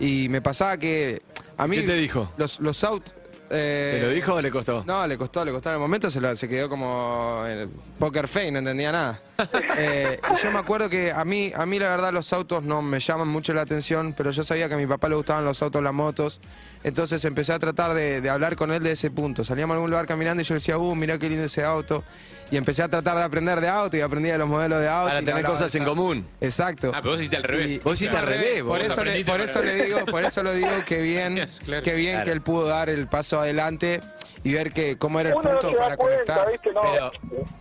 Y 0.00 0.28
me 0.28 0.40
pasaba 0.42 0.76
que 0.76 1.22
a 1.56 1.66
mí... 1.66 1.76
¿Qué 1.78 1.82
te 1.84 1.94
dijo? 1.96 2.32
Los, 2.36 2.60
los 2.60 2.82
autos... 2.84 3.12
eh, 3.50 3.98
¿Te 4.00 4.06
lo 4.06 4.12
dijo 4.12 4.34
o 4.34 4.40
le 4.42 4.50
costó? 4.50 4.82
No, 4.86 5.06
le 5.06 5.16
costó, 5.18 5.44
le 5.44 5.52
costó. 5.52 5.68
En 5.70 5.74
el 5.74 5.80
momento 5.80 6.10
se, 6.10 6.20
lo- 6.20 6.34
se 6.36 6.48
quedó 6.48 6.68
como 6.68 7.42
en 7.46 7.70
poker 7.98 8.28
face, 8.28 8.50
no 8.50 8.58
entendía 8.58 8.92
nada. 8.92 9.20
Eh, 9.78 10.18
yo 10.42 10.50
me 10.50 10.58
acuerdo 10.58 10.88
que 10.88 11.12
a 11.12 11.22
mí, 11.26 11.52
a 11.54 11.66
mí 11.66 11.78
la 11.78 11.90
verdad 11.90 12.10
los 12.12 12.32
autos 12.32 12.62
no 12.62 12.80
me 12.80 12.98
llaman 12.98 13.28
mucho 13.28 13.52
la 13.52 13.60
atención, 13.62 14.14
pero 14.16 14.30
yo 14.30 14.42
sabía 14.42 14.68
que 14.68 14.74
a 14.74 14.78
mi 14.78 14.86
papá 14.86 15.08
le 15.10 15.16
gustaban 15.16 15.44
los 15.44 15.60
autos, 15.62 15.82
las 15.82 15.92
motos. 15.92 16.40
Entonces 16.82 17.22
empecé 17.26 17.52
a 17.52 17.58
tratar 17.58 17.92
de, 17.92 18.20
de 18.22 18.30
hablar 18.30 18.56
con 18.56 18.72
él 18.72 18.82
de 18.82 18.92
ese 18.92 19.10
punto. 19.10 19.44
Salíamos 19.44 19.74
a 19.74 19.76
algún 19.76 19.90
lugar 19.90 20.06
caminando 20.06 20.40
y 20.40 20.44
yo 20.46 20.54
le 20.54 20.60
decía, 20.60 20.78
uh, 20.78 20.94
mirá 20.94 21.18
qué 21.18 21.28
lindo 21.28 21.44
ese 21.44 21.62
auto. 21.64 22.02
Y 22.50 22.56
empecé 22.56 22.82
a 22.82 22.88
tratar 22.88 23.16
de 23.16 23.24
aprender 23.24 23.60
de 23.60 23.68
auto 23.68 23.96
y 23.96 24.00
aprendí 24.00 24.28
de 24.30 24.38
los 24.38 24.48
modelos 24.48 24.80
de 24.80 24.88
auto. 24.88 25.08
Para 25.08 25.18
tener 25.20 25.34
hablaba 25.36 25.54
cosas 25.54 25.74
en 25.74 25.84
común. 25.84 26.26
Exacto. 26.40 26.92
Ah, 26.94 26.98
pero 27.00 27.10
vos 27.12 27.18
hiciste 27.20 27.36
al 27.36 27.42
revés. 27.42 27.72
Y- 27.74 27.78
Vos 27.80 27.94
hiciste 27.94 28.16
al 28.16 28.26
revés, 28.26 28.62
vos 28.62 28.72
Por 28.78 28.86
eso, 28.86 29.04
le, 29.04 29.24
por 29.24 29.40
eso 29.40 29.62
le 29.62 29.84
digo, 29.84 30.06
por 30.06 30.24
eso 30.24 30.42
lo 30.44 30.52
digo 30.52 30.68
que 30.86 31.00
bien, 31.00 31.48
Claro. 31.64 31.82
que 31.82 31.92
bien 31.94 32.12
Claro. 32.14 32.24
que 32.26 32.30
él 32.32 32.40
pudo 32.42 32.66
dar 32.66 32.88
el 32.88 33.08
paso 33.08 33.40
adelante 33.40 34.00
y 34.44 34.52
ver 34.52 34.70
que 34.72 34.96
cómo 34.96 35.18
era 35.18 35.30
el 35.30 35.34
Uno 35.34 35.42
no 35.44 35.50
punto 35.60 35.70
se 35.70 35.74
da 35.76 35.82
para 35.82 35.96
cuenta, 35.96 36.34
conectar. 36.44 36.52
¿viste? 36.52 36.72
No, 36.72 37.10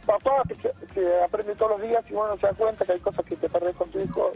papá 0.06 0.44
que 0.48 0.56
se, 0.56 0.72
se 0.94 1.24
aprende 1.24 1.56
todos 1.56 1.72
los 1.80 1.82
días 1.90 2.04
y 2.10 2.14
uno 2.14 2.28
no 2.28 2.36
se 2.38 2.46
da 2.46 2.54
cuenta 2.54 2.86
que 2.86 2.92
hay 2.92 3.00
cosas 3.00 3.26
que 3.26 3.36
te 3.38 3.50
perdés 3.50 3.76
con 3.76 3.90
tu 3.90 4.00
hijo 4.00 4.32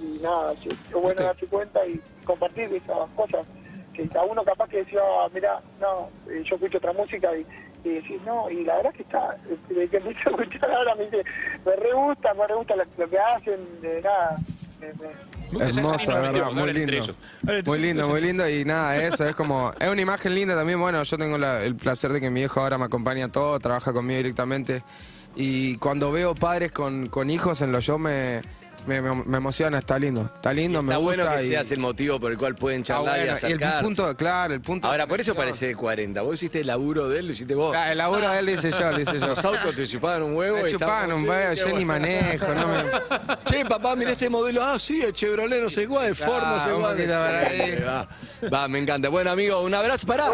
y, 0.00 0.04
y 0.04 0.18
nada, 0.22 0.52
es 0.52 0.92
bueno 0.92 1.22
darse 1.24 1.46
cuenta 1.46 1.84
y 1.86 2.00
compartir 2.24 2.72
esas 2.72 3.08
cosas. 3.16 3.44
Que 3.94 4.08
a 4.16 4.22
uno 4.22 4.44
capaz 4.44 4.68
que 4.68 4.76
decía, 4.84 5.00
ah, 5.02 5.28
mira, 5.34 5.60
no, 5.80 6.08
eh, 6.30 6.44
yo 6.48 6.54
escucho 6.54 6.78
otra 6.78 6.92
música 6.92 7.30
y, 7.36 7.44
y 7.84 7.88
decís, 7.90 8.20
no, 8.26 8.50
y 8.50 8.64
la 8.64 8.76
verdad 8.76 8.92
que 8.92 9.02
está, 9.02 9.36
eh, 9.48 9.56
de 9.74 9.88
que 9.88 9.96
empecé 9.98 10.20
a 10.26 10.30
escuchar 10.30 10.70
ahora 10.70 10.94
me 10.96 11.04
dice, 11.04 11.24
me 11.64 11.76
re 11.76 11.92
gusta, 11.92 12.34
me 12.34 12.46
re 12.46 12.54
gusta 12.54 12.76
lo, 12.76 12.84
lo 12.98 13.08
que 13.08 13.18
hacen, 13.18 13.80
de 13.80 14.02
nada. 14.02 14.36
me- 14.80 15.58
de 16.14 16.20
verdad, 16.20 16.50
muy 16.52 16.72
lindo. 16.72 16.92
Muy 17.64 17.78
lindo, 17.78 18.08
muy 18.08 18.20
lindo 18.20 18.48
y 18.48 18.64
nada, 18.64 18.96
eso 19.02 19.24
es 19.28 19.34
como, 19.34 19.72
es 19.78 19.88
una 19.88 20.00
imagen 20.02 20.34
linda 20.34 20.54
también, 20.54 20.78
bueno, 20.80 21.02
yo 21.02 21.16
tengo 21.18 21.38
la- 21.38 21.62
el 21.62 21.74
placer 21.74 22.12
de 22.12 22.20
que 22.20 22.30
mi 22.30 22.42
hijo 22.42 22.60
ahora 22.60 22.76
me 22.78 22.84
acompaña 22.84 23.26
a 23.26 23.28
todo, 23.28 23.58
trabaja 23.58 23.92
conmigo 23.92 24.18
directamente 24.18 24.82
y 25.36 25.76
cuando 25.78 26.10
veo 26.12 26.34
padres 26.34 26.72
con, 26.72 27.08
con 27.08 27.30
hijos 27.30 27.62
en 27.62 27.72
los 27.72 27.84
shows 27.84 28.00
me, 28.00 28.42
me, 28.86 29.02
me- 29.02 29.24
me 29.24 29.36
emociona, 29.36 29.78
está 29.78 29.98
lindo, 29.98 30.22
está 30.36 30.52
lindo, 30.52 30.82
me 30.82 30.92
Está 30.94 30.98
gusta. 30.98 31.22
bueno 31.24 31.36
que 31.38 31.44
y- 31.44 31.48
seas 31.48 31.70
el 31.72 31.78
motivo 31.78 32.18
por 32.18 32.32
el 32.32 32.38
cual 32.38 32.54
pueden 32.54 32.82
charlar 32.82 33.14
Ah, 33.14 33.18
y 33.18 33.20
bueno, 33.20 33.26
y 33.26 33.38
el 33.38 33.44
acercarse. 33.54 33.84
punto, 33.84 34.16
claro, 34.16 34.54
el 34.54 34.60
punto. 34.60 34.88
Ahora, 34.88 35.06
por 35.06 35.20
eso 35.20 35.34
parece 35.34 35.66
de 35.68 35.76
40. 35.76 36.22
Vos 36.22 36.34
hiciste 36.34 36.60
el 36.60 36.66
laburo 36.68 37.08
de 37.08 37.18
él, 37.18 37.26
lo 37.26 37.32
hiciste 37.32 37.54
vos. 37.54 37.74
Ah, 37.76 37.92
el 37.92 37.98
laburo 37.98 38.28
de 38.30 38.38
él 38.38 38.46
lo 38.46 38.52
hice 38.52 38.70
yo, 38.70 38.90
lo 38.90 39.00
hice 39.00 39.18
yo. 39.18 39.26
Los 39.26 39.44
autos 39.44 39.74
te 39.74 39.86
chupaban 39.86 40.22
un 40.22 40.34
huevo. 40.34 40.58
Me 40.62 40.68
y 40.68 40.72
chupaban 40.72 41.12
un 41.12 41.28
huevo, 41.28 41.52
yo 41.54 41.64
ni 41.66 41.72
bueno. 41.72 41.86
manejo, 41.86 42.46
no 42.54 42.66
me- 42.68 43.38
Che, 43.44 43.64
papá, 43.66 43.94
mira 43.96 44.12
este 44.12 44.28
modelo. 44.30 44.62
Ah, 44.64 44.78
sí, 44.78 45.02
el 45.02 45.12
Chevrolet 45.12 45.62
no 45.62 45.70
sé 45.70 45.86
cuál, 45.86 46.06
el 46.08 46.16
Ford 46.16 46.42
no 46.42 46.60
sé 46.60 46.72
un 46.72 46.80
cuál. 46.82 48.08
Va, 48.52 48.68
me 48.68 48.78
encanta. 48.78 49.08
Bueno, 49.08 49.30
amigo, 49.30 49.60
un 49.62 49.74
abrazo. 49.74 50.06
Pará. 50.06 50.26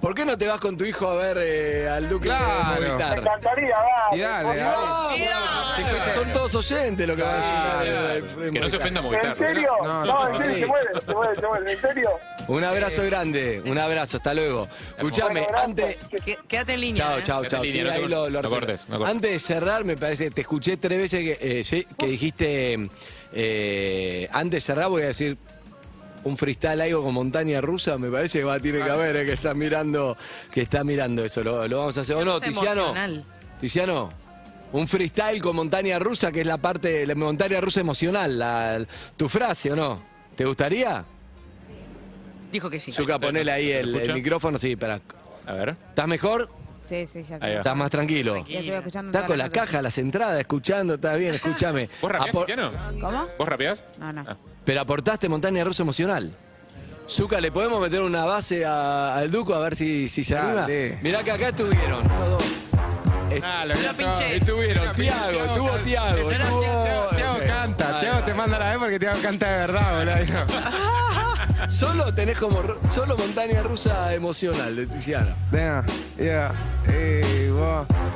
¿Por 0.00 0.14
qué 0.14 0.24
no 0.24 0.38
te 0.38 0.46
vas 0.46 0.60
con 0.60 0.76
tu 0.76 0.84
hijo 0.84 1.08
a 1.08 1.16
ver 1.16 1.38
eh, 1.40 1.88
al 1.88 2.08
Duque 2.08 2.28
Claro. 2.28 2.80
de 2.80 2.86
Movistar? 2.88 3.16
Me 3.16 3.22
encantaría, 3.22 3.76
va. 3.76 4.16
Y 4.16 4.20
dale, 4.20 4.56
dale. 4.56 4.62
Ah, 4.64 5.14
Son 6.14 6.32
todos 6.32 6.54
oyentes 6.54 7.06
lo 7.08 7.16
que 7.16 7.22
van 7.22 7.34
a 7.34 7.40
llenar. 7.40 7.79
Que 8.52 8.60
no 8.60 8.68
se 8.68 8.76
ofenda 8.76 9.00
¿En 9.00 9.06
Movistar. 9.06 9.36
serio? 9.36 9.70
No, 9.82 10.04
No, 10.04 10.28
no, 10.28 10.34
en 10.34 10.38
serio, 10.40 10.54
sí. 10.54 10.60
se 10.60 10.66
muere, 10.66 10.88
se 11.06 11.12
muere, 11.14 11.34
se 11.40 11.46
muere. 11.46 11.72
¿En 11.72 11.80
serio? 11.80 12.10
Un 12.48 12.64
abrazo 12.64 13.02
grande, 13.04 13.62
un 13.64 13.78
abrazo, 13.78 14.16
hasta 14.16 14.34
luego. 14.34 14.68
Escuchame, 14.96 15.42
Bueno, 15.42 15.58
antes. 15.58 15.96
Qué- 16.24 16.38
Quédate 16.48 16.74
en 16.74 16.80
línea. 16.80 17.04
Chao, 17.06 17.18
¿eh? 17.18 17.22
chao, 17.22 17.44
chao. 17.46 17.64
en 17.64 17.72
Sí, 17.72 17.80
ahí 17.80 18.06
lo, 18.08 18.28
lo 18.30 18.42
no 18.42 18.50
cortes, 18.50 18.88
no 18.88 18.98
cortes. 18.98 19.14
Antes 19.14 19.30
de 19.32 19.38
cerrar, 19.38 19.84
me 19.84 19.96
parece, 19.96 20.30
te 20.30 20.40
escuché 20.40 20.76
tres 20.76 20.98
veces 20.98 21.20
que, 21.38 21.60
eh, 21.60 21.64
sí, 21.64 21.86
que 21.98 22.06
dijiste. 22.06 22.88
eh, 23.32 24.28
antes 24.32 24.56
de 24.56 24.60
cerrar, 24.60 24.88
voy 24.88 25.02
a 25.02 25.06
decir. 25.06 25.38
Un 26.22 26.36
freestyle 26.36 26.78
algo 26.82 27.02
con 27.02 27.14
montaña 27.14 27.62
rusa, 27.62 27.96
me 27.96 28.10
parece 28.10 28.40
que 28.40 28.44
va, 28.44 28.60
tiene 28.60 28.82
que 28.84 28.90
haber, 28.90 29.16
eh, 29.16 29.24
que 29.24 29.32
está 29.32 29.54
mirando, 29.54 30.18
que 30.52 30.60
está 30.60 30.84
mirando 30.84 31.24
eso. 31.24 31.42
Lo, 31.42 31.66
lo 31.66 31.78
vamos 31.78 31.96
a 31.96 32.02
hacer. 32.02 32.14
¿O 32.16 32.22
no, 32.26 32.38
Tiziano? 32.38 32.82
emocional. 32.82 33.24
Tiziano, 33.58 34.10
un 34.72 34.86
freestyle 34.88 35.40
con 35.42 35.56
montaña 35.56 35.98
rusa, 35.98 36.30
que 36.32 36.40
es 36.42 36.46
la 36.46 36.56
parte, 36.58 37.06
la 37.06 37.14
montaña 37.14 37.60
rusa 37.60 37.80
emocional, 37.80 38.38
la- 38.38 38.84
tu 39.16 39.28
frase, 39.28 39.72
¿o 39.72 39.76
no? 39.76 40.00
¿Te 40.36 40.44
gustaría? 40.44 41.04
Dijo 42.52 42.68
que 42.70 42.80
sí. 42.80 42.90
Zuka, 42.90 43.18
ponele 43.18 43.52
ahí 43.52 43.70
el, 43.70 44.12
micrófono, 44.14 44.58
sí, 44.58 44.76
para. 44.76 45.00
A 45.46 45.52
ver. 45.52 45.76
¿Estás 45.90 46.08
mejor? 46.08 46.48
Sí, 46.82 47.06
sí, 47.06 47.22
ya. 47.22 47.36
Ahí 47.40 47.52
va. 47.54 47.58
¿Estás 47.58 47.76
más 47.76 47.90
tranquilo? 47.90 48.44
Ya 48.48 48.60
estoy 48.60 48.74
escuchando. 48.74 49.10
Estás 49.12 49.26
con 49.28 49.38
la 49.38 49.48
caja, 49.50 49.82
las 49.82 49.98
entradas, 49.98 50.38
escuchando, 50.40 50.94
estás 50.94 51.18
bien, 51.18 51.34
escúchame. 51.34 51.88
¿Vos 52.00 52.10
rapeás? 52.10 52.34
¿Cómo? 53.00 53.28
¿Vos 53.38 53.48
rapeás? 53.48 53.84
No, 53.98 54.12
no. 54.12 54.24
Ah. 54.26 54.36
Pero 54.64 54.80
aportaste 54.80 55.28
montaña 55.28 55.62
rusa 55.64 55.82
emocional. 55.82 56.32
Zuka, 57.08 57.40
¿le 57.40 57.50
podemos 57.52 57.80
meter 57.80 58.00
una 58.02 58.24
base 58.24 58.64
a- 58.64 59.16
al 59.16 59.30
Duco 59.30 59.54
a 59.54 59.58
ver 59.60 59.76
si, 59.76 60.08
si 60.08 60.22
se 60.24 60.36
anima? 60.36 60.62
Dale. 60.62 60.98
Mirá 61.02 61.22
que 61.22 61.30
acá 61.32 61.48
estuvieron 61.48 62.02
todos. 62.04 62.44
Ah, 63.42 63.64
lo 63.64 63.74
todo. 63.74 63.92
pinché. 63.96 64.36
Estuvieron 64.36 64.94
Tiago, 64.94 65.54
tuvo 65.54 65.70
Tiago. 65.78 66.28
Tiago 66.28 67.38
canta, 67.46 67.88
Dale, 67.88 68.00
Tiago 68.00 68.24
te 68.24 68.34
manda 68.34 68.58
la 68.58 68.68
vez 68.70 68.78
porque 68.78 68.98
Tiago 68.98 69.20
canta 69.22 69.50
de 69.50 69.58
verdad, 69.66 69.98
boludo. 69.98 70.46
Solo 71.68 72.12
tenés 72.14 72.38
como. 72.38 72.62
Solo 72.92 73.16
montaña 73.16 73.62
rusa 73.62 74.14
emocional 74.14 74.74
de 74.74 74.86
Tiziano. 74.86 75.34
Yeah, 75.52 75.84
yeah, 76.18 76.52
ey, 76.88 77.49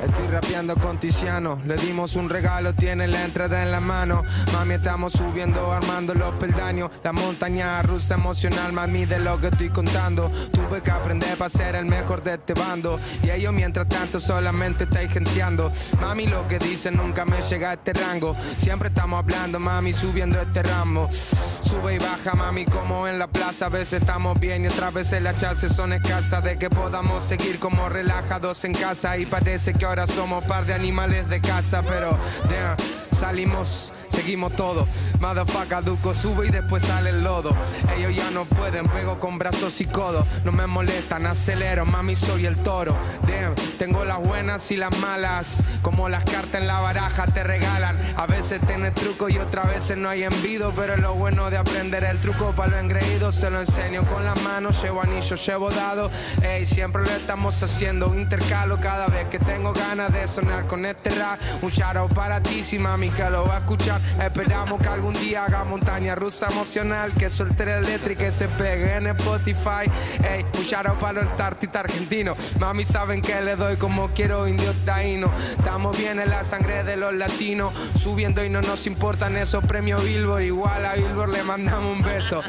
Estoy 0.03 0.27
rapeando 0.27 0.75
con 0.75 0.99
Tiziano. 0.99 1.61
Le 1.65 1.75
dimos 1.75 2.15
un 2.15 2.29
regalo, 2.29 2.73
tiene 2.73 3.07
la 3.07 3.23
entrada 3.25 3.63
en 3.63 3.71
la 3.71 3.79
mano. 3.79 4.23
Mami, 4.53 4.75
estamos 4.75 5.13
subiendo, 5.13 5.71
armando 5.71 6.13
los 6.13 6.33
peldaños. 6.35 6.91
La 7.03 7.11
montaña 7.11 7.81
rusa 7.81 8.15
emocional, 8.15 8.73
mami, 8.73 9.05
de 9.05 9.19
lo 9.19 9.39
que 9.39 9.47
estoy 9.47 9.69
contando. 9.69 10.29
Tuve 10.51 10.81
que 10.81 10.91
aprender 10.91 11.37
para 11.37 11.49
ser 11.49 11.75
el 11.75 11.85
mejor 11.85 12.23
de 12.23 12.33
este 12.33 12.53
bando. 12.53 12.99
Y 13.23 13.29
ellos, 13.29 13.53
mientras 13.53 13.87
tanto, 13.87 14.19
solamente 14.19 14.83
estáis 14.85 15.11
genteando. 15.11 15.71
Mami, 16.01 16.27
lo 16.27 16.47
que 16.47 16.59
dicen 16.59 16.97
nunca 16.97 17.25
me 17.25 17.41
llega 17.41 17.71
a 17.71 17.73
este 17.73 17.93
rango. 17.93 18.35
Siempre 18.57 18.89
estamos 18.89 19.19
hablando, 19.19 19.59
mami, 19.59 19.93
subiendo 19.93 20.39
este 20.39 20.63
ramo. 20.63 21.09
Sube 21.11 21.95
y 21.95 21.97
baja, 21.97 22.33
mami, 22.33 22.65
como 22.65 23.07
en 23.07 23.17
la 23.17 23.27
plaza. 23.27 23.67
A 23.67 23.69
veces 23.69 24.01
estamos 24.01 24.39
bien 24.39 24.65
y 24.65 24.67
otras 24.67 24.93
veces 24.93 25.21
las 25.21 25.37
chances 25.37 25.71
son 25.71 25.93
escasas 25.93 26.43
de 26.43 26.57
que 26.57 26.69
podamos 26.69 27.23
seguir 27.23 27.59
como 27.59 27.89
relajados 27.89 28.63
en 28.65 28.73
casa. 28.73 29.17
Y 29.17 29.25
parece 29.39 29.73
que 29.73 29.83
ahora 29.83 30.07
somos 30.07 30.45
par 30.45 30.65
de 30.65 30.73
animales 30.73 31.27
de 31.27 31.41
casa, 31.41 31.83
pero 31.83 32.17
damn, 32.49 32.77
salimos, 33.11 33.91
seguimos 34.09 34.55
todo. 34.55 34.87
Motherfucker, 35.19 35.83
Duco 35.83 36.13
sube 36.13 36.47
y 36.47 36.51
después 36.51 36.83
sale 36.83 37.09
el 37.09 37.23
lodo. 37.23 37.55
Ellos 37.97 38.15
ya 38.15 38.31
no 38.31 38.45
pueden, 38.45 38.85
pego 38.85 39.17
con 39.17 39.37
brazos 39.37 39.79
y 39.81 39.85
codos. 39.85 40.25
No 40.43 40.51
me 40.51 40.67
molestan, 40.67 41.25
acelero, 41.25 41.85
mami, 41.85 42.15
soy 42.15 42.45
el 42.45 42.57
toro. 42.57 42.95
Damn, 43.21 43.55
tengo 43.77 44.05
las 44.05 44.19
buenas 44.19 44.71
y 44.71 44.77
las 44.77 44.95
malas. 44.99 45.63
Como 45.81 46.09
las 46.09 46.23
cartas 46.23 46.61
en 46.61 46.67
la 46.67 46.79
baraja 46.79 47.25
te 47.25 47.43
regalan. 47.43 47.97
A 48.17 48.25
veces 48.25 48.61
tienes 48.65 48.93
truco 48.93 49.29
y 49.29 49.37
otras 49.37 49.67
veces 49.67 49.97
no 49.97 50.09
hay 50.09 50.23
envido. 50.23 50.73
Pero 50.75 50.97
lo 50.97 51.13
bueno 51.13 51.49
de 51.49 51.57
aprender 51.57 52.03
el 52.03 52.19
truco 52.19 52.53
para 52.55 52.71
lo 52.71 52.79
engreído 52.79 53.31
se 53.31 53.49
lo 53.49 53.59
enseño 53.59 54.03
con 54.03 54.25
las 54.25 54.41
manos. 54.41 54.81
Llevo 54.81 55.01
anillo, 55.01 55.35
llevo 55.35 55.69
dado. 55.71 56.09
Ey, 56.41 56.65
siempre 56.65 57.03
lo 57.03 57.11
estamos 57.11 57.61
haciendo. 57.61 58.15
Intercalo 58.15 58.79
cada 58.79 59.07
vez 59.07 59.27
que 59.29 59.39
tengo 59.39 59.73
ganas 59.73 60.11
de 60.11 60.27
sonar 60.27 60.65
con 60.67 60.85
este 60.85 61.09
rap. 61.11 61.39
Un 61.61 61.69
shout 61.69 61.95
out 61.95 62.13
para 62.13 62.41
ti, 62.41 62.63
si 62.63 62.79
mami 62.79 63.09
que 63.09 63.29
lo 63.29 63.45
va 63.45 63.57
a 63.57 63.59
escuchar. 63.59 63.94
Esperamos 64.21 64.81
que 64.81 64.87
algún 64.87 65.13
día 65.13 65.45
haga 65.45 65.63
montaña 65.63 66.15
rusa 66.15 66.47
emocional. 66.47 67.11
Que 67.13 67.29
suelte 67.29 67.63
el 67.63 67.83
letra 67.83 68.13
y 68.13 68.31
se 68.31 68.47
pegue 68.47 68.95
en 68.95 69.07
Spotify. 69.07 69.89
Ey, 70.23 70.45
un 70.57 70.99
para 70.99 71.23
los 71.23 71.39
artistas 71.39 71.85
argentinos. 71.85 72.37
Mami, 72.59 72.85
saben 72.85 73.21
que 73.21 73.39
le 73.41 73.55
doy 73.55 73.77
como 73.77 74.09
quiero 74.09 74.47
indio 74.47 74.73
taíno. 74.85 75.29
Estamos 75.57 75.97
bien 75.97 76.19
en 76.19 76.29
la 76.29 76.43
sangre 76.43 76.83
de 76.83 76.97
los 76.97 77.13
latinos. 77.13 77.73
Subiendo 77.97 78.43
y 78.43 78.49
no 78.49 78.61
nos 78.61 78.87
importan 78.87 79.37
esos 79.37 79.65
premios 79.65 80.03
Billboard. 80.03 80.41
Igual 80.41 80.85
a 80.85 80.95
Billboard 80.95 81.31
le 81.31 81.43
mandamos 81.43 81.91
un 81.91 82.01
beso. 82.01 82.41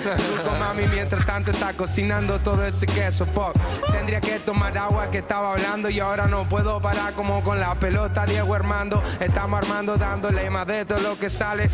Mami, 0.58 0.86
mientras 0.88 1.24
tanto 1.26 1.50
está 1.50 1.72
cocinando 1.74 2.40
todo 2.40 2.64
ese 2.64 2.86
queso. 2.86 3.26
Fuck. 3.26 3.54
Tendría 3.92 4.20
que 4.20 4.38
tomar 4.40 4.76
agua 4.78 5.10
que 5.10 5.18
estaba 5.18 5.52
hablando 5.52 5.90
y 5.90 6.00
ahora 6.00 6.26
no 6.26 6.48
puedo 6.48 6.80
parar 6.80 7.12
como 7.14 7.42
con 7.42 7.60
la 7.60 7.74
pelota 7.74 8.24
Diego 8.26 8.54
Armando. 8.54 9.02
Estamos 9.20 9.58
armando 9.58 9.96
dándole 9.96 10.48
más 10.50 10.66
de 10.66 10.84
todo 10.84 11.00
lo 11.00 11.18
que 11.18 11.28
sale. 11.36 11.70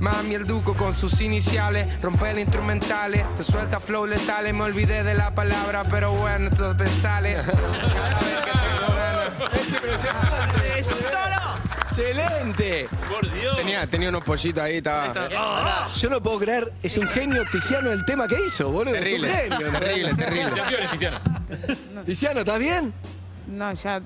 Mami, 0.00 0.34
el 0.34 0.46
duco 0.46 0.74
con 0.74 0.94
sus 0.94 1.20
iniciales. 1.20 2.00
Rompe 2.02 2.30
el 2.30 2.38
instrumentales. 2.38 3.24
Te 3.36 3.42
suelta 3.42 3.80
flow 3.80 4.06
letales. 4.06 4.52
Me 4.54 4.62
olvidé 4.64 5.02
de 5.02 5.14
la 5.14 5.34
palabra, 5.34 5.82
pero 5.90 6.12
bueno, 6.12 6.48
esto 6.50 6.74
me 6.74 6.88
sale. 6.88 7.34
Cada 7.34 7.44
vez 7.44 8.44
que 8.44 8.50
tengo 8.50 8.94
ganas. 8.94 9.52
¡Es 9.54 9.68
impresionante! 9.72 10.78
¡Es 10.78 10.86
un 10.88 10.98
toro! 10.98 11.56
¡Excelente! 11.90 12.88
Por 13.10 13.32
Dios. 13.32 13.56
Tenía, 13.56 13.86
tenía 13.86 14.08
unos 14.10 14.22
pollitos 14.24 14.62
ahí, 14.62 14.76
estaba. 14.78 15.12
Pará, 15.12 15.88
yo 15.94 16.10
no 16.10 16.20
puedo 16.22 16.38
creer, 16.38 16.72
es 16.82 16.98
un 16.98 17.08
genio 17.08 17.42
Tiziano 17.50 17.90
el 17.90 18.04
tema 18.04 18.28
que 18.28 18.36
hizo, 18.46 18.70
boludo. 18.70 18.92
Terrible, 18.94 19.28
es 19.46 19.50
un 19.50 19.58
genio. 19.58 19.78
terrible, 19.78 20.14
terrible. 20.14 20.62
Tiziano. 20.90 21.20
Tiziano, 22.04 22.40
¿estás 22.40 22.58
bien? 22.58 22.92
No, 23.46 23.72
ya. 23.72 24.00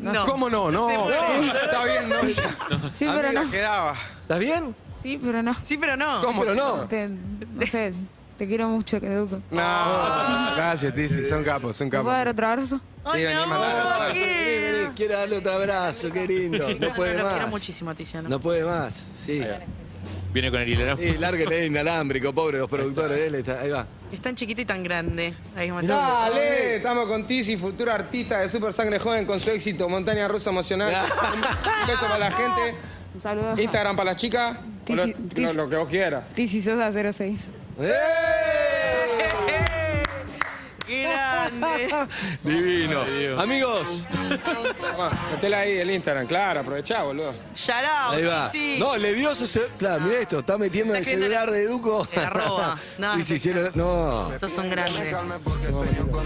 No. 0.00 0.24
¿Cómo 0.26 0.48
no? 0.50 0.70
No, 0.70 0.88
no, 0.88 1.52
está 1.52 1.84
bien, 1.84 2.08
no. 2.08 2.22
ya. 2.24 2.50
Sí, 2.92 3.06
pero 3.06 3.28
Amiga, 3.28 3.44
no. 3.44 3.50
quedaba. 3.50 3.96
¿Estás 4.30 4.38
bien? 4.38 4.76
Sí, 5.02 5.18
pero 5.20 5.42
no. 5.42 5.52
Sí, 5.60 5.76
pero 5.76 5.96
no. 5.96 6.22
¿Cómo? 6.22 6.42
Pero 6.42 6.54
no. 6.54 6.72
Te, 6.86 7.08
no 7.08 7.66
sé, 7.68 7.92
te 8.38 8.46
quiero 8.46 8.68
mucho, 8.68 9.00
que 9.00 9.08
educo. 9.08 9.40
No, 9.50 10.54
gracias, 10.54 10.94
Tizi, 10.94 11.24
son 11.24 11.42
capos, 11.42 11.76
son 11.76 11.88
¿Me 11.88 11.90
capos. 11.90 12.04
puedo 12.04 12.16
dar 12.16 12.28
otro 12.28 12.46
abrazo? 12.46 12.76
Sí, 12.76 12.82
Ay, 13.12 13.24
vení, 13.24 13.46
mandale. 13.46 14.12
Vení, 14.14 14.20
quiero. 14.24 14.78
vení, 14.78 14.94
quiero 14.94 15.14
darle 15.18 15.36
otro 15.38 15.50
abrazo, 15.52 16.12
qué 16.12 16.28
lindo. 16.28 16.68
No 16.78 16.94
puede 16.94 17.14
Lo 17.18 17.24
quiero 17.28 17.42
más. 17.42 17.50
muchísimo 17.50 17.90
a 17.90 17.94
Tiziano. 17.96 18.28
No 18.28 18.38
puede 18.38 18.64
más, 18.64 19.02
sí. 19.20 19.42
Viene 20.32 20.48
con 20.52 20.60
el 20.60 20.68
hilero. 20.68 20.96
Sí, 20.96 21.16
lárguele 21.18 21.66
inalámbrico, 21.66 22.32
pobre 22.32 22.60
los 22.60 22.70
productores 22.70 23.16
de 23.16 23.26
él. 23.26 23.34
está- 23.34 23.62
Ahí 23.62 23.70
va. 23.70 23.84
Es 24.12 24.20
tan 24.20 24.36
chiquito 24.36 24.60
y 24.60 24.64
tan 24.64 24.84
grande. 24.84 25.34
Ahí 25.56 25.72
Dale, 25.82 26.76
estamos 26.76 27.08
con 27.08 27.26
Tizi, 27.26 27.56
futuro 27.56 27.90
artista 27.92 28.38
de 28.38 28.48
Super 28.48 28.72
Sangre 28.72 29.00
Joven 29.00 29.26
con 29.26 29.40
su 29.40 29.50
éxito, 29.50 29.88
Montaña 29.88 30.28
Rusa 30.28 30.50
Emocional. 30.50 30.94
Un 31.34 31.86
beso 31.88 32.02
para 32.02 32.18
la 32.18 32.30
gente. 32.30 32.76
Un 33.14 33.20
saludo. 33.20 33.58
Instagram 33.60 33.96
para 33.96 34.12
las 34.12 34.20
chicas. 34.20 34.56
o 34.56 34.94
lo, 34.94 35.04
Tizi- 35.04 35.14
lo- 35.16 35.28
Tizi- 35.28 35.54
lo 35.54 35.68
que 35.68 35.76
vos 35.76 35.88
quieras. 35.88 36.24
Tizi 36.34 36.62
Sosa 36.62 36.90
06. 37.12 37.40
¡Eh! 37.80 37.92
¡Qué 40.86 41.02
grande! 41.04 42.08
Divino. 42.42 43.02
Amigos, 43.40 44.04
Metela 45.32 45.60
ahí 45.60 45.78
el 45.78 45.88
Instagram, 45.90 46.26
claro, 46.26 46.60
aprovechá, 46.60 47.04
boludo. 47.04 47.32
Shout 47.54 47.76
out, 47.84 48.14
ahí 48.16 48.24
va. 48.24 48.48
sí. 48.48 48.76
No, 48.80 48.96
le 48.96 49.12
dio 49.14 49.32
su 49.36 49.46
celular. 49.46 49.72
Claro, 49.78 50.00
mira 50.04 50.18
esto, 50.18 50.40
está 50.40 50.58
metiendo 50.58 50.92
en 50.94 50.96
el 50.98 51.02
Está 51.02 51.12
escribiendo 51.14 51.36
celular 51.46 51.50
de 51.52 51.66
Duco. 51.66 52.08
Eh, 52.12 52.18
arroba. 52.18 52.76
No, 52.98 53.18
Y 53.18 53.22
se 53.22 53.34
hicieron- 53.36 53.70
No. 53.76 54.32
Sos 54.40 54.58
un 54.58 54.68
grande. 54.68 55.16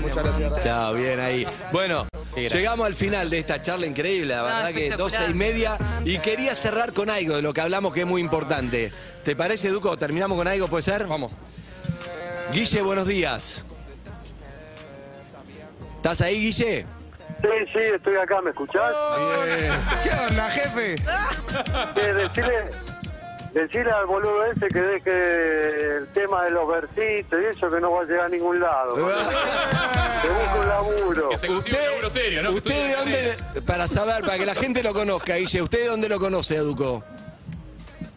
Muchas 0.01 0.17
gracias. 0.25 0.65
Chao, 0.65 0.95
bien 0.95 1.21
ahí. 1.21 1.47
Bueno, 1.71 2.07
llegamos 2.37 2.87
al 2.87 2.95
final 2.95 3.31
de 3.31 3.39
esta 3.39 3.61
charla 3.63 3.87
increíble, 3.87 4.35
la 4.35 4.39
No, 4.39 4.45
verdad 4.45 4.69
que 4.73 4.85
espectacular. 4.87 5.21
doce 5.21 5.31
y 5.31 5.35
media. 5.35 5.77
Y 6.05 6.19
quería 6.19 6.55
cerrar 6.55 6.93
con 6.93 7.11
algo 7.11 7.37
de 7.37 7.43
lo 7.43 7.53
que 7.53 7.61
hablamos 7.61 7.93
que 7.95 8.01
es 8.01 8.07
muy 8.07 8.21
importante. 8.21 8.93
¿Te 9.25 9.35
parece, 9.37 9.69
Duco? 9.71 9.97
¿Terminamos 9.97 10.37
con 10.37 10.47
algo, 10.49 10.69
puede 10.69 10.83
ser? 10.83 11.07
Vamos. 11.07 11.33
Guille, 12.53 12.83
buenos 12.83 13.07
días. 13.07 13.65
¿Estás 15.97 16.21
ahí, 16.21 16.41
Guille? 16.41 16.85
Sí, 17.41 17.49
sí, 17.73 17.79
estoy 17.95 18.17
acá, 18.17 18.41
¿me 18.43 18.51
escuchás? 18.51 18.93
Bien. 19.47 19.73
¿Qué 20.03 20.11
onda, 20.31 20.51
jefe? 20.51 20.95
Eh, 20.95 22.13
decirle, 22.15 22.55
decirle 23.55 23.93
al 23.93 24.07
boludo 24.07 24.45
ese 24.47 24.69
que 24.69 24.81
deje 24.81 25.97
el 25.99 26.09
tema 26.09 26.45
de 26.45 26.51
los 26.51 26.69
versitos 26.69 27.41
y 27.41 27.45
eso 27.57 27.71
que 27.71 27.81
no 27.81 27.93
va 27.93 28.03
a 28.03 28.05
llegar 28.05 28.27
a 28.27 28.29
ningún 28.29 28.61
lado. 28.61 28.95
Que 28.95 29.01
busque 30.29 30.59
un 30.61 30.69
laburo. 30.69 31.29
Que 31.31 31.39
se 31.39 31.47
consiga 31.47 31.79
un 31.79 31.85
laburo 31.85 32.11
serio, 32.11 32.43
¿no? 32.43 32.51
¿Usted 32.51 32.89
de 32.89 32.97
dónde, 32.97 33.37
para 33.65 33.87
saber, 33.87 34.25
para 34.25 34.39
que 34.39 34.47
la 34.47 34.55
gente 34.55 34.83
lo 34.83 34.93
conozca, 34.93 35.37
Guille, 35.37 35.63
¿usted 35.63 35.79
de 35.83 35.89
dónde 35.89 36.09
lo 36.09 36.19
conoce, 36.19 36.59
Duco? 36.59 37.03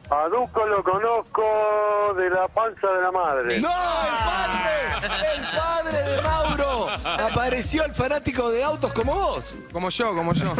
A 0.09 0.27
Duco 0.29 0.65
lo 0.65 0.83
conozco 0.83 2.13
de 2.15 2.29
la 2.29 2.47
panza 2.47 2.87
de 2.87 3.01
la 3.01 3.11
madre. 3.11 3.59
¡No! 3.59 3.69
¡El 3.69 4.23
padre! 4.25 5.35
¡El 5.35 5.43
padre 5.57 5.97
de 6.01 6.21
Mauro! 6.21 6.87
Apareció 7.03 7.83
el 7.83 7.93
fanático 7.93 8.49
de 8.49 8.63
autos 8.63 8.93
como 8.93 9.13
vos. 9.13 9.55
Como 9.71 9.89
yo, 9.89 10.15
como 10.15 10.33
yo. 10.33 10.55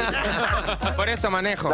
Por 0.97 1.07
eso 1.07 1.31
manejo. 1.31 1.73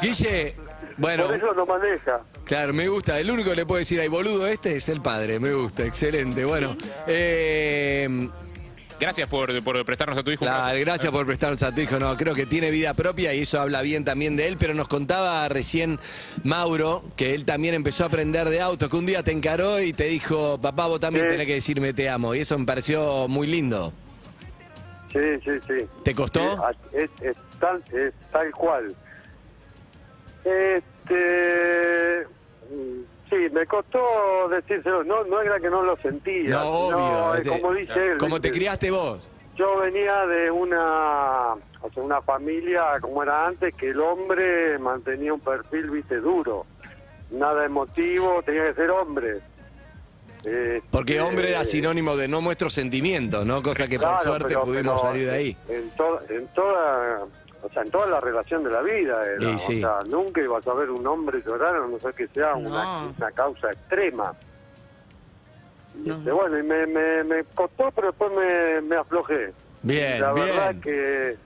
Guille, 0.00 0.54
bueno. 0.96 1.26
Por 1.26 1.36
eso 1.36 1.52
lo 1.52 1.66
maneja. 1.66 2.20
Claro, 2.44 2.72
me 2.72 2.88
gusta. 2.88 3.18
El 3.18 3.30
único 3.30 3.50
que 3.50 3.56
le 3.56 3.66
puedo 3.66 3.78
decir 3.78 4.00
ay 4.00 4.08
boludo 4.08 4.46
este 4.46 4.76
es 4.76 4.88
el 4.88 5.00
padre. 5.00 5.38
Me 5.40 5.52
gusta, 5.52 5.84
excelente. 5.84 6.44
Bueno, 6.44 6.76
eh, 7.06 8.28
Gracias 9.02 9.28
por, 9.28 9.64
por 9.64 9.84
prestarnos 9.84 10.16
a 10.16 10.22
tu 10.22 10.30
hijo. 10.30 10.44
rato. 10.44 10.78
gracias 10.78 11.10
por 11.10 11.26
prestarnos 11.26 11.60
a 11.64 11.74
tu 11.74 11.80
hijo. 11.80 11.98
No, 11.98 12.16
creo 12.16 12.36
que 12.36 12.46
tiene 12.46 12.70
vida 12.70 12.94
propia 12.94 13.34
y 13.34 13.40
eso 13.40 13.60
habla 13.60 13.82
bien 13.82 14.04
también 14.04 14.36
de 14.36 14.46
él. 14.46 14.56
Pero 14.60 14.74
nos 14.74 14.86
contaba 14.86 15.48
recién 15.48 15.98
Mauro 16.44 17.02
que 17.16 17.34
él 17.34 17.44
también 17.44 17.74
empezó 17.74 18.04
a 18.04 18.06
aprender 18.06 18.48
de 18.48 18.60
autos, 18.60 18.88
que 18.88 18.96
un 18.96 19.04
día 19.06 19.24
te 19.24 19.32
encaró 19.32 19.80
y 19.80 19.92
te 19.92 20.04
dijo, 20.04 20.56
papá, 20.60 20.86
vos 20.86 21.00
también 21.00 21.26
tenés 21.26 21.48
que 21.48 21.54
decirme 21.54 21.92
te 21.92 22.08
amo. 22.08 22.32
Y 22.36 22.40
eso 22.40 22.56
me 22.56 22.64
pareció 22.64 23.26
muy 23.26 23.48
lindo. 23.48 23.92
Sí, 25.12 25.18
sí, 25.44 25.50
sí. 25.66 25.86
¿Te 26.04 26.14
costó? 26.14 26.40
Sí, 26.40 26.98
Es, 26.98 27.10
es 27.22 27.36
tal, 27.58 27.82
es 27.92 28.14
tal 28.30 28.52
cual. 28.52 28.94
Este. 30.44 32.26
Sí, 33.30 33.36
me 33.52 33.66
costó 33.66 34.48
decírselo. 34.50 35.04
No, 35.04 35.24
no 35.24 35.40
era 35.40 35.58
que 35.58 35.70
no 35.70 35.82
lo 35.82 35.96
sentía. 35.96 36.50
No, 36.50 36.62
obvio. 36.70 37.34
eh, 37.34 37.38
este, 37.38 37.60
como 37.60 37.72
dice 37.74 38.12
él. 38.12 38.18
Como 38.18 38.40
te 38.40 38.50
criaste 38.52 38.90
vos. 38.90 39.26
Yo 39.56 39.78
venía 39.78 40.26
de 40.26 40.50
una, 40.50 41.52
o 41.54 41.90
sea, 41.92 42.02
una 42.02 42.20
familia 42.22 42.98
como 43.00 43.22
era 43.22 43.46
antes, 43.46 43.74
que 43.74 43.90
el 43.90 44.00
hombre 44.00 44.78
mantenía 44.78 45.32
un 45.34 45.40
perfil, 45.40 45.90
viste, 45.90 46.16
duro. 46.16 46.64
Nada 47.30 47.64
emotivo, 47.64 48.42
tenía 48.42 48.66
que 48.68 48.74
ser 48.74 48.90
hombre. 48.90 49.40
Porque 50.90 51.20
hombre 51.20 51.50
era 51.50 51.64
sinónimo 51.64 52.16
de 52.16 52.26
no 52.28 52.40
muestro 52.40 52.68
sentimientos, 52.68 53.46
¿no? 53.46 53.62
Cosa 53.62 53.86
que 53.86 53.98
por 53.98 54.18
suerte 54.18 54.48
pero- 54.48 54.62
pudimos 54.64 55.00
pero 55.00 55.12
salir 55.12 55.26
de 55.28 55.34
ahí. 55.36 55.56
En, 55.68 55.90
to- 55.90 56.20
en 56.28 56.46
toda, 56.48 57.20
o 57.62 57.68
sea, 57.72 57.82
en 57.82 57.90
toda 57.90 58.06
la 58.06 58.20
relación 58.20 58.64
de 58.64 58.70
la 58.70 58.82
vida. 58.82 59.22
era, 59.24 59.50
Y 59.50 59.58
sí. 59.58 59.82
O 59.84 59.86
sea, 59.88 60.00
nunca 60.08 60.40
ibas 60.40 60.66
a 60.66 60.74
ver 60.74 60.90
un 60.90 61.06
hombre 61.06 61.42
llorar, 61.46 61.76
a 61.76 61.86
no 61.86 61.98
ser 62.00 62.12
que 62.14 62.26
sea 62.28 62.54
una, 62.54 63.04
una 63.16 63.30
causa 63.32 63.70
extrema. 63.70 64.32
Y, 66.04 66.10
este, 66.10 66.32
bueno, 66.32 66.58
y 66.58 66.62
me, 66.62 66.86
me, 66.86 67.24
me 67.24 67.44
costó, 67.54 67.90
pero 67.92 68.08
después 68.08 68.32
me, 68.32 68.80
me 68.82 68.96
aflojé. 68.96 69.52
Bien, 69.82 70.16
Y 70.16 70.20
la 70.20 70.32
bien. 70.32 70.46
verdad 70.46 70.74
que... 70.82 71.36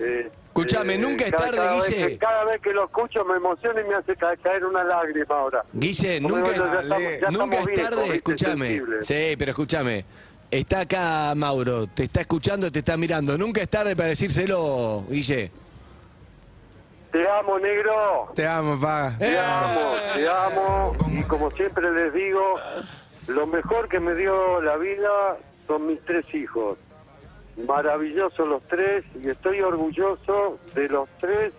eh, 0.00 0.30
Escuchame, 0.48 0.94
eh, 0.94 0.98
nunca 0.98 1.24
es 1.26 1.32
cada- 1.32 1.44
tarde, 1.46 1.56
cada 1.58 1.74
vez 1.76 1.88
Guille. 1.88 2.06
que- 2.08 2.18
cada 2.18 2.44
vez 2.44 2.60
que 2.62 2.72
lo 2.72 2.84
escucho 2.84 3.24
me 3.26 3.36
emociona 3.36 3.80
y 3.80 3.84
me 3.84 3.94
hace 3.94 4.16
ca- 4.16 4.36
caer 4.38 4.64
una 4.64 4.84
lágrima 4.84 5.34
ahora. 5.38 5.62
Guille, 5.72 6.22
Como 6.22 6.36
nunca, 6.36 6.50
digo, 6.52 6.64
ya 6.64 6.80
estamos- 6.80 7.02
ya 7.20 7.30
nunca 7.30 7.58
es 7.58 7.74
tarde, 7.74 8.16
escúchame. 8.16 8.82
Sí, 9.02 9.34
pero 9.38 9.50
escúchame. 9.50 10.04
Está 10.50 10.80
acá 10.80 11.34
Mauro, 11.34 11.88
te 11.88 12.04
está 12.04 12.20
escuchando, 12.20 12.70
te 12.70 12.78
está 12.78 12.96
mirando. 12.96 13.36
Nunca 13.36 13.60
es 13.60 13.68
tarde 13.68 13.96
para 13.96 14.10
decírselo, 14.10 15.04
Guille. 15.08 15.50
Te 17.10 17.28
amo, 17.28 17.58
negro. 17.58 18.32
Te 18.34 18.46
amo, 18.46 18.78
pa. 18.80 19.16
Te 19.18 19.38
amo, 19.38 19.80
te 20.14 20.28
amo. 20.28 20.96
Y 21.08 21.22
como 21.24 21.50
siempre 21.50 21.90
les 21.92 22.12
digo, 22.12 22.40
lo 23.26 23.46
mejor 23.46 23.88
que 23.88 23.98
me 23.98 24.14
dio 24.14 24.60
la 24.60 24.76
vida 24.76 25.38
son 25.66 25.86
mis 25.86 26.00
tres 26.04 26.24
hijos. 26.34 26.78
Maravillosos 27.66 28.46
los 28.46 28.62
tres 28.68 29.04
y 29.22 29.30
estoy 29.30 29.62
orgulloso 29.62 30.58
de 30.74 30.88
los 30.88 31.08
tres 31.18 31.54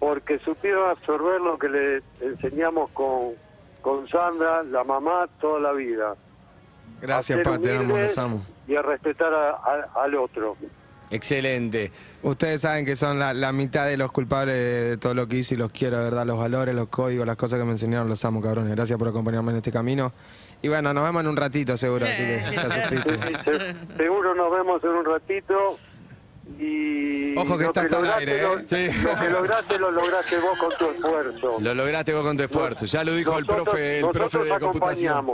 porque 0.00 0.38
supieron 0.40 0.90
absorber 0.90 1.40
lo 1.40 1.58
que 1.58 1.68
les 1.68 2.02
enseñamos 2.20 2.90
con, 2.90 3.34
con 3.82 4.08
Sandra, 4.08 4.64
la 4.64 4.82
mamá, 4.82 5.28
toda 5.40 5.60
la 5.60 5.72
vida. 5.72 6.16
Gracias, 7.00 7.38
A 7.40 7.42
ser 7.42 7.52
pa, 7.52 7.58
te 7.58 7.76
amo, 7.76 7.96
los 7.98 8.18
amo. 8.18 8.46
Y 8.68 8.76
a 8.76 8.82
respetar 8.82 9.32
a- 9.32 9.50
a- 9.50 10.02
al 10.04 10.14
otro. 10.16 10.56
Excelente. 11.12 11.90
Ustedes 12.22 12.60
saben 12.60 12.84
que 12.84 12.94
son 12.94 13.18
la, 13.18 13.34
la 13.34 13.52
mitad 13.52 13.86
de 13.86 13.96
los 13.96 14.12
culpables 14.12 14.54
de, 14.54 14.84
de 14.90 14.96
todo 14.96 15.12
lo 15.14 15.26
que 15.26 15.38
hice 15.38 15.54
y 15.56 15.58
los 15.58 15.72
quiero, 15.72 15.98
de 15.98 16.04
verdad, 16.04 16.24
los 16.24 16.38
valores, 16.38 16.72
los 16.74 16.88
códigos, 16.88 17.26
las 17.26 17.36
cosas 17.36 17.58
que 17.58 17.64
me 17.64 17.72
enseñaron, 17.72 18.08
los 18.08 18.24
amo, 18.24 18.40
cabrones. 18.40 18.72
Gracias 18.76 18.96
por 18.96 19.08
acompañarme 19.08 19.50
en 19.50 19.56
este 19.56 19.72
camino. 19.72 20.12
Y 20.62 20.68
bueno, 20.68 20.94
nos 20.94 21.02
vemos 21.04 21.22
en 21.22 21.28
un 21.28 21.36
ratito, 21.36 21.76
seguro, 21.76 22.04
así 22.04 22.16
que 22.16 22.42
ya 22.54 22.70
supiste. 22.70 23.18
Se- 23.44 23.96
seguro 24.04 24.34
nos 24.36 24.52
vemos 24.52 24.84
en 24.84 24.90
un 24.90 25.04
ratito. 25.04 25.78
Y 26.58 27.36
Ojo 27.38 27.56
que 27.56 27.62
lo 27.64 27.68
estás 27.70 27.92
al 27.92 28.02
lograste, 28.02 28.20
aire, 28.20 28.42
lo- 28.42 28.58
¿eh? 28.58 28.64
Sí. 28.66 29.02
Lo 29.02 29.14
que 29.18 29.30
lograste, 29.30 29.78
lo 29.78 29.90
lograste 29.90 30.36
vos 30.38 30.58
con 30.58 30.70
tu 30.78 30.90
esfuerzo. 30.90 31.56
Lo 31.60 31.74
lograste 31.74 32.12
vos 32.14 32.24
con 32.24 32.36
tu 32.36 32.42
esfuerzo. 32.44 32.86
Ya 32.86 33.02
lo 33.04 33.14
dijo 33.14 33.36
el 33.38 33.46
Nosotros- 33.46 33.64
profe, 33.68 33.98
el 34.00 34.08
profe 34.10 34.38
de 34.44 34.58
computación. 34.60 35.26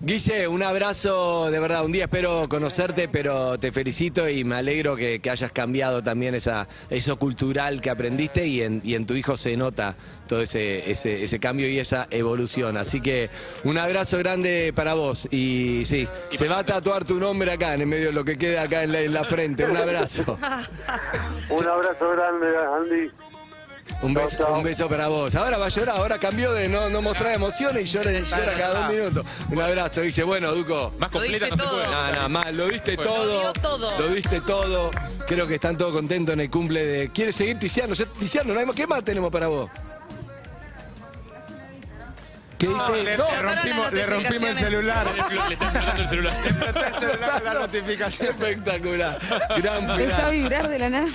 Guille, 0.00 0.46
un 0.46 0.62
abrazo, 0.62 1.50
de 1.50 1.58
verdad, 1.58 1.84
un 1.84 1.90
día 1.90 2.04
espero 2.04 2.48
conocerte, 2.48 3.08
pero 3.08 3.58
te 3.58 3.72
felicito 3.72 4.28
y 4.28 4.44
me 4.44 4.54
alegro 4.54 4.94
que, 4.94 5.20
hayas 5.28 5.50
cambiado 5.50 6.04
también 6.04 6.36
esa, 6.36 6.68
eso 6.88 7.18
cultural 7.18 7.80
que 7.80 7.90
aprendiste 7.90 8.46
y 8.46 8.62
en, 8.62 8.80
y 8.84 8.94
en 8.94 9.06
tu 9.06 9.14
hijo 9.14 9.36
se 9.36 9.56
nota 9.56 9.96
todo 10.28 10.40
ese, 10.40 10.88
ese, 10.88 11.24
ese 11.24 11.40
cambio 11.40 11.68
y 11.68 11.80
esa 11.80 12.06
evolución. 12.12 12.76
Así 12.76 13.00
que 13.00 13.28
un 13.64 13.76
abrazo 13.76 14.18
grande 14.18 14.72
para 14.72 14.94
vos 14.94 15.26
y 15.32 15.84
sí, 15.84 16.06
se 16.30 16.46
va 16.46 16.60
a 16.60 16.64
tatuar 16.64 17.04
tu 17.04 17.18
nombre 17.18 17.50
acá, 17.50 17.74
en 17.74 17.88
medio 17.88 18.06
de 18.06 18.12
lo 18.12 18.24
que 18.24 18.38
queda 18.38 18.62
acá 18.62 18.84
en 18.84 18.92
la, 18.92 19.00
en 19.00 19.12
la 19.12 19.24
frente. 19.24 19.64
Un 19.64 19.76
abrazo. 19.76 20.38
Un 21.50 21.66
abrazo 21.66 22.10
grande, 22.10 22.46
Andy. 22.56 23.37
Un 24.00 24.14
beso, 24.14 24.46
un 24.54 24.62
beso 24.62 24.88
para 24.88 25.08
vos. 25.08 25.34
Ahora 25.34 25.58
va 25.58 25.66
a 25.66 25.68
llorar, 25.70 25.96
ahora 25.96 26.18
cambió 26.18 26.52
de 26.52 26.68
no, 26.68 26.88
no 26.88 27.02
mostrar 27.02 27.34
emociones 27.34 27.82
y 27.82 27.86
llora, 27.86 28.12
llora 28.12 28.54
cada 28.54 28.80
dos 28.80 28.90
minutos. 28.94 29.26
Un 29.50 29.60
abrazo, 29.60 30.02
Guille. 30.02 30.22
Bueno, 30.22 30.52
Duco. 30.54 30.92
Más 30.98 31.10
completa 31.10 31.48
no 31.48 31.56
se 31.56 31.62
puede. 31.64 31.86
No, 31.88 32.12
no, 32.12 32.28
más, 32.28 32.54
lo 32.54 32.68
diste 32.68 32.94
Bueno. 32.96 33.12
todo. 33.12 33.26
Lo 33.26 33.40
dio 33.40 33.52
todo. 33.54 33.98
Lo 33.98 34.08
diste 34.10 34.40
todo. 34.42 34.90
Creo 35.26 35.46
que 35.48 35.56
están 35.56 35.76
todos 35.76 35.92
contentos 35.92 36.32
en 36.34 36.40
el 36.40 36.50
cumple 36.50 36.84
de. 36.86 37.08
¿Quieres 37.10 37.34
seguir 37.34 37.58
Tiziano? 37.58 37.94
Ya, 37.94 38.04
Tiziano, 38.06 38.54
no 38.54 38.60
hay 38.60 38.66
más. 38.66 38.76
¿qué 38.76 38.86
más 38.86 39.02
tenemos 39.02 39.32
para 39.32 39.48
vos? 39.48 39.68
¿Qué 42.58 42.66
dice? 42.66 43.02
le, 43.04 43.16
No, 43.16 43.24
le 43.30 43.42
rompimos, 43.42 43.92
le 43.92 44.06
rompimos 44.06 44.42
el 44.42 44.56
celular. 44.58 45.06
Le 45.14 45.20
está 45.20 45.34
explotando 45.34 46.02
el 46.02 46.08
celular. 46.08 46.34
Le 46.42 46.48
exploté 46.50 46.86
el 46.88 46.94
celular 46.94 47.42
la 47.42 47.54
notificación. 47.60 48.28
Espectacular. 48.28 49.18
Gran 49.62 49.90
Empezó 49.90 50.14
a 50.16 50.18
final. 50.18 50.30
vibrar 50.32 50.68
de 50.68 50.78
la 50.78 50.88
nada. 50.90 51.08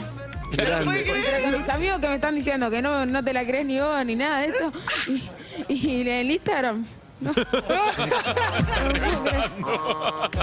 Grande. 0.56 1.06
Pero 1.06 1.44
con 1.44 1.60
mis 1.60 1.70
amigos 1.70 2.00
que 2.00 2.08
me 2.08 2.16
están 2.16 2.36
diciendo 2.36 2.70
que 2.70 2.82
no, 2.82 3.06
no 3.06 3.24
te 3.24 3.34
la 3.34 3.44
crees 3.44 3.66
ni 3.66 3.80
vos 3.80 4.06
ni 4.06 4.16
nada 4.16 4.40
de 4.40 4.48
esto. 4.48 4.72
Y, 5.68 5.74
y 5.74 6.02
en 6.02 6.08
el 6.08 6.32
Instagram. 6.32 6.86
No. 7.24 7.32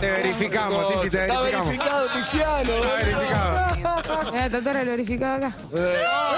Te 0.00 0.10
verificamos, 0.10 0.88
Tizi, 1.02 1.10
te 1.16 1.22
está 1.26 1.40
verificamos. 1.42 1.66
verificado, 1.68 2.06
Tiziano. 2.08 2.72
Está 2.74 2.94
verificado. 2.96 3.70
Me 4.24 4.30
voy 4.30 4.40
a 4.40 4.50
tatuar 4.50 4.76
el 4.76 4.88
verificado 4.88 5.34
acá. 5.36 5.56
No, 5.70 5.78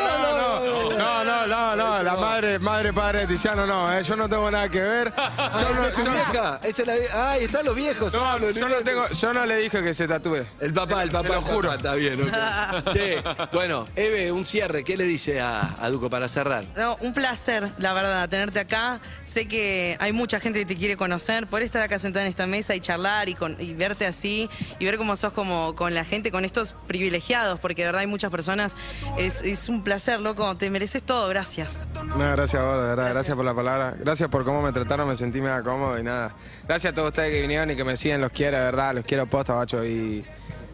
no, 0.01 0.93
no, 0.99 0.99
no, 0.99 1.25
no, 1.25 1.47
no, 1.47 1.77
no, 1.77 2.03
la 2.03 2.15
madre, 2.15 2.59
madre, 2.59 2.93
padre 2.93 3.21
de 3.21 3.27
Tiziano 3.29 3.67
no, 3.67 3.93
eh, 3.93 4.03
yo 4.03 4.17
no 4.17 4.29
tengo 4.29 4.51
nada 4.51 4.69
que 4.69 4.81
ver. 4.81 5.13
Yo 5.17 5.75
no, 5.75 5.81
¿Esa 5.81 5.89
es 5.89 5.95
tu 5.95 6.05
yo- 6.05 6.13
vieja? 6.13 6.61
Esa 6.63 6.83
es 6.83 6.87
la 6.89 6.95
vie- 6.97 7.09
Ah, 7.15 7.31
ahí 7.33 7.45
están 7.45 7.65
los 7.65 7.75
viejos. 7.75 8.13
no, 8.13 8.21
Pablo, 8.21 8.51
yo 8.51 8.69
no 8.69 8.77
tengo, 8.77 9.09
yo 9.09 9.33
no 9.35 9.47
le 9.47 9.57
dije 9.59 9.83
que 9.83 9.95
se 9.95 10.09
tatúe. 10.09 10.45
El 10.61 10.73
papá, 10.73 11.03
el 11.03 11.11
papá. 11.11 11.23
Te 11.23 11.29
lo 11.35 11.39
el 11.39 11.45
juro. 11.45 11.69
papá, 11.69 11.77
Está 11.77 11.95
bien, 11.95 12.21
ok. 12.23 12.33
Che, 12.93 13.23
bueno, 13.53 13.87
Eve, 13.97 14.33
un 14.33 14.45
cierre. 14.45 14.85
¿Qué 14.85 14.97
le 14.97 15.05
dice 15.05 15.41
a, 15.41 15.77
a 15.81 15.89
Duco 15.91 16.09
para 16.11 16.29
cerrar? 16.29 16.65
No, 16.77 16.97
un 17.01 17.13
placer, 17.13 17.71
la 17.79 17.93
verdad, 17.93 18.29
tenerte 18.29 18.61
acá. 18.61 19.01
Sé 19.25 19.47
que 19.47 19.97
hay 20.01 20.13
mucha 20.33 20.41
gente 20.41 20.61
que 20.61 20.65
te 20.65 20.77
quiere 20.77 20.97
conocer, 20.97 21.47
por 21.47 21.61
estar 21.61 21.83
acá 21.83 21.99
sentada 21.99 22.25
en 22.25 22.31
esta 22.31 22.47
mesa 22.47 22.75
y 22.75 22.81
charlar 22.81 23.29
y, 23.29 23.35
con- 23.35 23.55
y 23.61 23.75
verte 23.75 24.07
así 24.07 24.49
y 24.79 24.85
ver 24.87 24.97
cómo 24.97 25.15
sos 25.15 25.35
como 25.35 25.75
con 25.75 25.93
la 25.93 26.05
gente, 26.05 26.31
con 26.31 26.47
estos 26.47 26.75
privilegiados, 26.87 27.61
porque 27.61 27.83
de 27.83 27.89
verdad 27.89 28.01
hay 28.01 28.07
muchas 28.07 28.31
personas. 28.31 28.75
Es, 29.19 29.69
un 29.69 29.85
placer, 29.85 30.23
loco. 30.23 30.57
Te 30.57 30.71
mereces 30.71 31.03
todo, 31.03 31.29
gracias. 31.29 31.87
No, 32.17 32.17
gracias 32.17 32.63
vos, 32.63 32.81
de 32.81 32.89
verdad, 32.89 33.11
gracias 33.11 33.37
por 33.37 33.45
la 33.45 33.55
palabra. 33.55 33.95
Gracias 33.99 34.31
por 34.31 34.43
cómo 34.47 34.63
me 34.63 34.73
trataron, 34.73 35.07
me 35.07 35.17
sentí 35.17 35.43
mega 35.43 35.63
cómodo 35.63 35.99
y 35.99 36.03
nada. 36.03 36.35
Gracias 36.67 36.93
a 36.93 36.95
todos 36.95 37.09
ustedes 37.09 37.31
que 37.31 37.43
vinieron 37.43 37.71
y 37.71 37.77
que 37.77 37.85
me 37.85 37.99
siguen, 37.99 38.23
los 38.23 38.33
quiero, 38.33 38.57
de 38.57 38.65
verdad, 38.65 38.95
los 38.95 39.05
quiero 39.05 39.27
posta, 39.27 39.53
bacho. 39.53 39.85
Y 39.85 40.25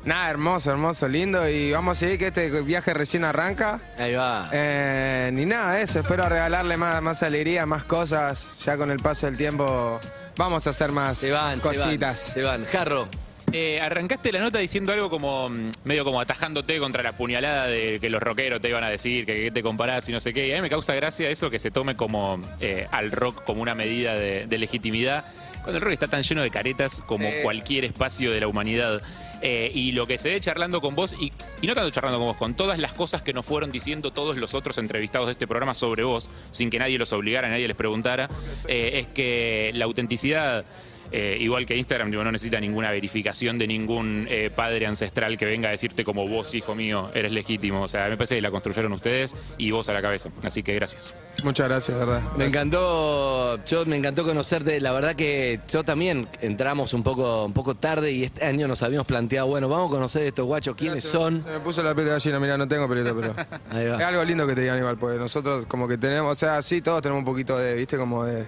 nada, 0.08 0.30
hermoso, 0.30 0.70
hermoso, 0.70 1.06
lindo. 1.08 1.48
Y 1.48 1.70
vamos 1.72 1.96
a 1.96 2.00
seguir 2.00 2.18
que 2.18 2.26
este 2.28 2.50
viaje 2.62 2.92
recién 2.94 3.24
arranca. 3.24 3.78
Ahí 3.98 4.14
va. 4.14 4.48
Eh, 4.52 5.30
ni 5.32 5.46
nada, 5.46 5.80
eso, 5.80 6.00
espero 6.00 6.28
regalarle 6.28 6.76
más, 6.76 7.00
más 7.02 7.22
alegría, 7.22 7.66
más 7.66 7.84
cosas. 7.84 8.58
Ya 8.64 8.76
con 8.76 8.90
el 8.90 8.98
paso 8.98 9.26
del 9.26 9.36
tiempo 9.36 10.00
vamos 10.36 10.66
a 10.66 10.70
hacer 10.70 10.92
más 10.92 11.18
Se 11.18 11.30
van, 11.32 11.60
se 11.60 11.68
van, 11.68 11.76
cositas. 11.76 12.18
Se 12.20 12.42
van. 12.42 12.64
Jarro. 12.66 13.08
Eh, 13.50 13.80
arrancaste 13.80 14.30
la 14.30 14.40
nota 14.40 14.58
diciendo 14.58 14.92
algo 14.92 15.08
como 15.08 15.48
mm, 15.48 15.70
medio 15.84 16.04
como 16.04 16.20
atajándote 16.20 16.78
contra 16.78 17.02
la 17.02 17.12
puñalada 17.12 17.66
de 17.66 17.98
que 17.98 18.10
los 18.10 18.22
rockeros 18.22 18.60
te 18.60 18.68
iban 18.68 18.84
a 18.84 18.90
decir, 18.90 19.24
que, 19.24 19.44
que 19.44 19.50
te 19.50 19.62
comparás 19.62 20.06
y 20.08 20.12
no 20.12 20.20
sé 20.20 20.34
qué. 20.34 20.48
Y 20.48 20.52
a 20.52 20.56
mí 20.56 20.60
me 20.62 20.68
causa 20.68 20.94
gracia 20.94 21.30
eso 21.30 21.48
que 21.48 21.58
se 21.58 21.70
tome 21.70 21.96
como 21.96 22.40
eh, 22.60 22.86
al 22.90 23.10
rock 23.10 23.42
como 23.44 23.62
una 23.62 23.74
medida 23.74 24.14
de, 24.14 24.46
de 24.46 24.58
legitimidad, 24.58 25.24
cuando 25.62 25.78
el 25.78 25.80
rock 25.80 25.92
está 25.94 26.08
tan 26.08 26.22
lleno 26.24 26.42
de 26.42 26.50
caretas 26.50 27.02
como 27.06 27.26
Sí. 27.30 27.36
cualquier 27.42 27.86
espacio 27.86 28.32
de 28.32 28.40
la 28.40 28.48
humanidad. 28.48 29.00
Eh, 29.40 29.70
y 29.72 29.92
lo 29.92 30.06
que 30.06 30.18
se 30.18 30.30
ve 30.30 30.40
charlando 30.40 30.80
con 30.80 30.94
vos, 30.94 31.14
y, 31.18 31.32
y 31.62 31.66
no 31.66 31.74
tanto 31.74 31.90
charlando 31.90 32.18
con 32.18 32.28
vos, 32.28 32.36
con 32.36 32.54
todas 32.54 32.78
las 32.80 32.92
cosas 32.92 33.22
que 33.22 33.32
nos 33.32 33.46
fueron 33.46 33.70
diciendo 33.70 34.10
todos 34.12 34.36
los 34.36 34.54
otros 34.54 34.78
entrevistados 34.78 35.28
de 35.28 35.32
este 35.32 35.46
programa 35.46 35.74
sobre 35.74 36.02
vos, 36.02 36.28
sin 36.50 36.70
que 36.70 36.78
nadie 36.78 36.98
los 36.98 37.12
obligara, 37.12 37.48
nadie 37.48 37.68
les 37.68 37.76
preguntara, 37.76 38.28
eh, 38.66 39.00
es 39.00 39.06
que 39.08 39.70
la 39.74 39.84
autenticidad 39.84 40.64
eh, 41.12 41.36
igual 41.40 41.66
que 41.66 41.76
Instagram, 41.76 42.10
digo, 42.10 42.24
no 42.24 42.32
necesita 42.32 42.60
ninguna 42.60 42.90
verificación 42.90 43.58
de 43.58 43.66
ningún 43.66 44.26
eh, 44.28 44.50
padre 44.54 44.86
ancestral 44.86 45.38
que 45.38 45.44
venga 45.46 45.68
a 45.68 45.72
decirte 45.72 46.04
como 46.04 46.28
vos, 46.28 46.54
hijo 46.54 46.74
mío, 46.74 47.10
eres 47.14 47.32
legítimo. 47.32 47.82
O 47.82 47.88
sea, 47.88 48.08
me 48.08 48.16
parece 48.16 48.36
que 48.36 48.42
la 48.42 48.50
construyeron 48.50 48.92
ustedes 48.92 49.34
y 49.56 49.70
vos 49.70 49.88
a 49.88 49.92
la 49.92 50.02
cabeza. 50.02 50.30
Así 50.42 50.62
que 50.62 50.74
gracias. 50.74 51.14
Muchas 51.44 51.68
gracias, 51.68 51.98
de 51.98 52.04
verdad. 52.04 52.22
Me 52.36 52.46
encantó, 52.46 53.64
yo 53.64 53.86
me 53.86 53.96
encantó 53.96 54.24
conocerte. 54.24 54.80
La 54.80 54.92
verdad 54.92 55.14
que 55.14 55.60
yo 55.68 55.84
también 55.84 56.26
entramos 56.40 56.94
un 56.94 57.02
poco, 57.02 57.44
un 57.44 57.52
poco 57.52 57.74
tarde 57.74 58.10
y 58.12 58.24
este 58.24 58.44
año 58.44 58.66
nos 58.68 58.82
habíamos 58.82 59.06
planteado, 59.06 59.46
bueno, 59.46 59.68
vamos 59.68 59.88
a 59.90 59.94
conocer 59.94 60.26
estos 60.26 60.46
guachos, 60.46 60.74
quiénes 60.74 61.04
Gracias. 61.04 61.12
son. 61.12 61.42
Se 61.42 61.50
me 61.50 61.60
puso 61.60 61.82
la 61.82 61.94
piel 61.94 62.06
de 62.06 62.12
gallina, 62.12 62.40
mira, 62.40 62.58
no 62.58 62.66
tengo 62.66 62.88
pelito, 62.88 63.16
pero. 63.16 63.34
Ahí 63.70 63.86
va. 63.86 63.96
Es 63.96 64.04
algo 64.04 64.24
lindo 64.24 64.46
que 64.46 64.54
te 64.54 64.62
digan 64.62 64.78
igual, 64.78 64.98
porque 64.98 65.18
nosotros 65.18 65.66
como 65.66 65.86
que 65.86 65.96
tenemos, 65.96 66.32
o 66.32 66.36
sea, 66.36 66.60
sí, 66.62 66.82
todos 66.82 67.02
tenemos 67.02 67.20
un 67.20 67.24
poquito 67.24 67.56
de, 67.56 67.74
viste, 67.74 67.96
como 67.96 68.24
de. 68.24 68.46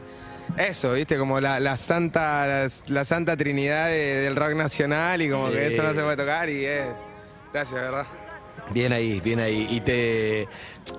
Eso, 0.56 0.92
viste, 0.92 1.16
como 1.16 1.40
la, 1.40 1.58
la 1.60 1.76
santa 1.76 2.46
la, 2.46 2.68
la 2.88 3.04
santa 3.04 3.36
trinidad 3.36 3.86
de- 3.86 4.20
del 4.22 4.36
rock 4.36 4.54
nacional 4.54 5.22
y 5.22 5.30
como 5.30 5.50
que 5.50 5.66
eso 5.68 5.82
no 5.82 5.94
se 5.94 6.02
puede 6.02 6.16
tocar 6.16 6.48
y 6.50 6.64
es. 6.66 6.84
Gracias, 7.52 7.80
verdad. 7.80 8.06
Bien 8.72 8.92
ahí, 8.92 9.20
bien 9.20 9.40
ahí. 9.40 9.66
Y 9.70 9.80
te 9.80 10.48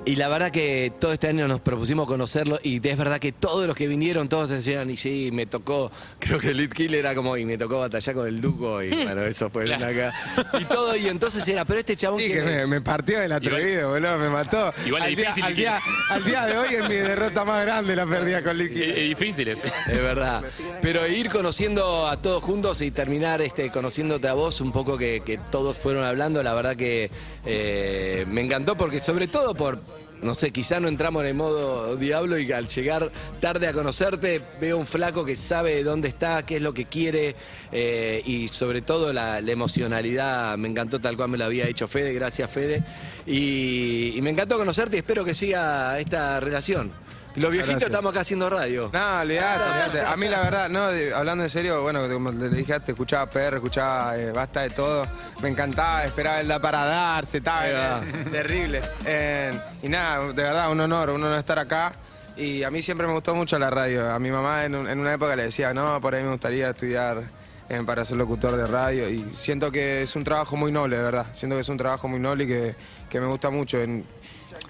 y 0.05 0.15
la 0.15 0.27
verdad 0.29 0.51
que 0.51 0.91
todo 0.99 1.13
este 1.13 1.27
año 1.27 1.47
nos 1.47 1.59
propusimos 1.59 2.07
conocerlo 2.07 2.59
y 2.63 2.85
es 2.85 2.97
verdad 2.97 3.19
que 3.19 3.31
todos 3.31 3.67
los 3.67 3.75
que 3.75 3.87
vinieron, 3.87 4.29
todos 4.29 4.49
decían, 4.49 4.89
y 4.89 4.97
sí, 4.97 5.29
me 5.31 5.45
tocó, 5.45 5.91
creo 6.19 6.39
que 6.39 6.49
el 6.49 6.57
Lead 6.57 6.69
Killer 6.69 6.99
era 6.99 7.15
como, 7.15 7.37
y 7.37 7.45
me 7.45 7.57
tocó 7.57 7.79
batallar 7.79 8.15
con 8.15 8.27
el 8.27 8.41
Duco, 8.41 8.81
y 8.81 8.89
bueno, 8.89 9.21
eso 9.21 9.49
fue 9.49 9.65
una 9.65 9.87
acá. 9.87 10.13
Y 10.59 10.65
todo, 10.65 10.95
y 10.95 11.07
entonces 11.07 11.47
era, 11.47 11.65
pero 11.65 11.79
este 11.79 11.95
chabón 11.95 12.19
Sí, 12.19 12.27
que 12.27 12.35
que 12.35 12.43
me, 12.43 12.67
me 12.67 12.81
partió 12.81 13.19
del 13.19 13.31
atrevido, 13.31 13.89
boludo, 13.89 14.17
me 14.17 14.29
mató. 14.29 14.71
igual 14.85 15.03
es 15.03 15.09
al, 15.09 15.15
día, 15.15 15.25
difícil, 15.27 15.43
al, 15.43 15.55
día, 15.55 15.81
al 16.09 16.23
día 16.23 16.45
de 16.45 16.57
hoy 16.57 16.75
es 16.75 16.89
mi 16.89 16.95
derrota 16.95 17.45
más 17.45 17.61
grande 17.63 17.95
la 17.95 18.07
perdida 18.07 18.41
con 18.41 18.57
Licky. 18.57 18.81
Es, 18.81 18.89
es 18.89 19.09
difícil. 19.09 19.47
Es 19.49 19.63
verdad. 19.87 20.43
Pero 20.81 21.07
ir 21.07 21.29
conociendo 21.29 22.07
a 22.07 22.17
todos 22.17 22.43
juntos 22.43 22.81
y 22.81 22.89
terminar 22.91 23.41
este, 23.41 23.69
conociéndote 23.69 24.27
a 24.27 24.33
vos, 24.33 24.61
un 24.61 24.71
poco 24.71 24.97
que, 24.97 25.21
que 25.23 25.37
todos 25.37 25.77
fueron 25.77 26.03
hablando, 26.03 26.41
la 26.41 26.53
verdad 26.53 26.75
que 26.75 27.11
eh, 27.45 28.25
me 28.27 28.41
encantó 28.41 28.75
porque 28.75 28.99
sobre 28.99 29.27
todo 29.27 29.55
por, 29.55 29.79
no 30.21 30.35
sé, 30.35 30.51
quizá 30.51 30.79
no 30.79 30.87
entramos 30.87 31.23
en 31.23 31.29
el 31.29 31.33
modo 31.33 31.95
diablo 31.95 32.37
y 32.37 32.51
al 32.51 32.67
llegar 32.67 33.11
tarde 33.39 33.67
a 33.67 33.73
conocerte 33.73 34.41
veo 34.59 34.77
un 34.77 34.85
flaco 34.85 35.25
que 35.25 35.35
sabe 35.35 35.83
dónde 35.83 36.07
está, 36.07 36.45
qué 36.45 36.57
es 36.57 36.61
lo 36.61 36.73
que 36.73 36.85
quiere 36.85 37.35
eh, 37.71 38.21
y 38.25 38.47
sobre 38.47 38.81
todo 38.81 39.11
la, 39.13 39.39
emocionalidad, 39.39 40.57
me 40.57 40.67
encantó 40.67 40.99
tal 40.99 41.17
cual 41.17 41.29
me 41.29 41.37
lo 41.37 41.45
había 41.45 41.67
hecho 41.67 41.87
Fede, 41.87 42.13
gracias 42.13 42.49
Fede. 42.49 42.83
Y, 43.25 44.13
y 44.15 44.21
me 44.21 44.29
encantó 44.29 44.57
conocerte 44.57 44.97
y 44.97 44.99
espero 44.99 45.25
que 45.25 45.33
siga 45.33 45.99
esta 45.99 46.39
relación. 46.39 46.91
Los 47.35 47.49
viejitos 47.51 47.67
Gracias. 47.75 47.89
estamos 47.91 48.11
acá 48.11 48.21
haciendo 48.21 48.49
radio. 48.49 48.89
No, 48.91 49.19
olvidate, 49.21 49.63
olvidate. 49.63 50.01
A 50.01 50.17
mí 50.17 50.27
la 50.27 50.41
verdad, 50.41 50.69
no, 50.69 50.87
de- 50.89 51.13
hablando 51.13 51.43
en 51.45 51.49
serio, 51.49 51.81
bueno, 51.81 52.07
como 52.11 52.31
le 52.31 52.49
dije 52.49 52.73
antes, 52.73 52.89
escuchaba 52.89 53.25
PR, 53.29 53.55
escuchaba 53.55 54.17
eh, 54.17 54.31
Basta 54.31 54.61
de 54.61 54.69
todo. 54.71 55.05
Me 55.41 55.49
encantaba, 55.49 56.03
esperaba 56.03 56.41
el 56.41 56.47
da 56.49 56.59
para 56.59 56.83
darse, 56.85 57.39
va. 57.39 57.65
era 57.67 58.01
terrible. 58.31 58.81
Eh, 59.05 59.51
y 59.81 59.87
nada, 59.87 60.25
de 60.33 60.43
verdad, 60.43 60.71
un 60.71 60.81
honor, 60.81 61.09
un 61.11 61.23
honor 61.23 61.37
estar 61.39 61.57
acá. 61.57 61.93
Y 62.35 62.63
a 62.63 62.69
mí 62.71 62.81
siempre 62.81 63.07
me 63.07 63.13
gustó 63.13 63.33
mucho 63.35 63.57
la 63.59 63.69
radio. 63.69 64.11
A 64.11 64.19
mi 64.19 64.29
mamá 64.31 64.65
en, 64.65 64.75
un- 64.75 64.89
en 64.89 64.99
una 64.99 65.13
época 65.13 65.35
le 65.35 65.43
decía, 65.43 65.73
no, 65.73 65.99
por 66.01 66.13
ahí 66.15 66.23
me 66.23 66.31
gustaría 66.31 66.69
estudiar 66.71 67.23
eh, 67.69 67.81
para 67.85 68.03
ser 68.03 68.17
locutor 68.17 68.57
de 68.57 68.65
radio. 68.65 69.09
Y 69.09 69.31
siento 69.35 69.71
que 69.71 70.01
es 70.01 70.15
un 70.17 70.23
trabajo 70.25 70.55
muy 70.57 70.71
noble, 70.71 70.97
de 70.97 71.03
verdad. 71.03 71.27
Siento 71.33 71.55
que 71.55 71.61
es 71.61 71.69
un 71.69 71.77
trabajo 71.77 72.07
muy 72.07 72.19
noble 72.19 72.43
y 72.43 72.47
que, 72.47 72.75
que 73.09 73.21
me 73.21 73.27
gusta 73.27 73.49
mucho. 73.49 73.77
En- 73.79 74.05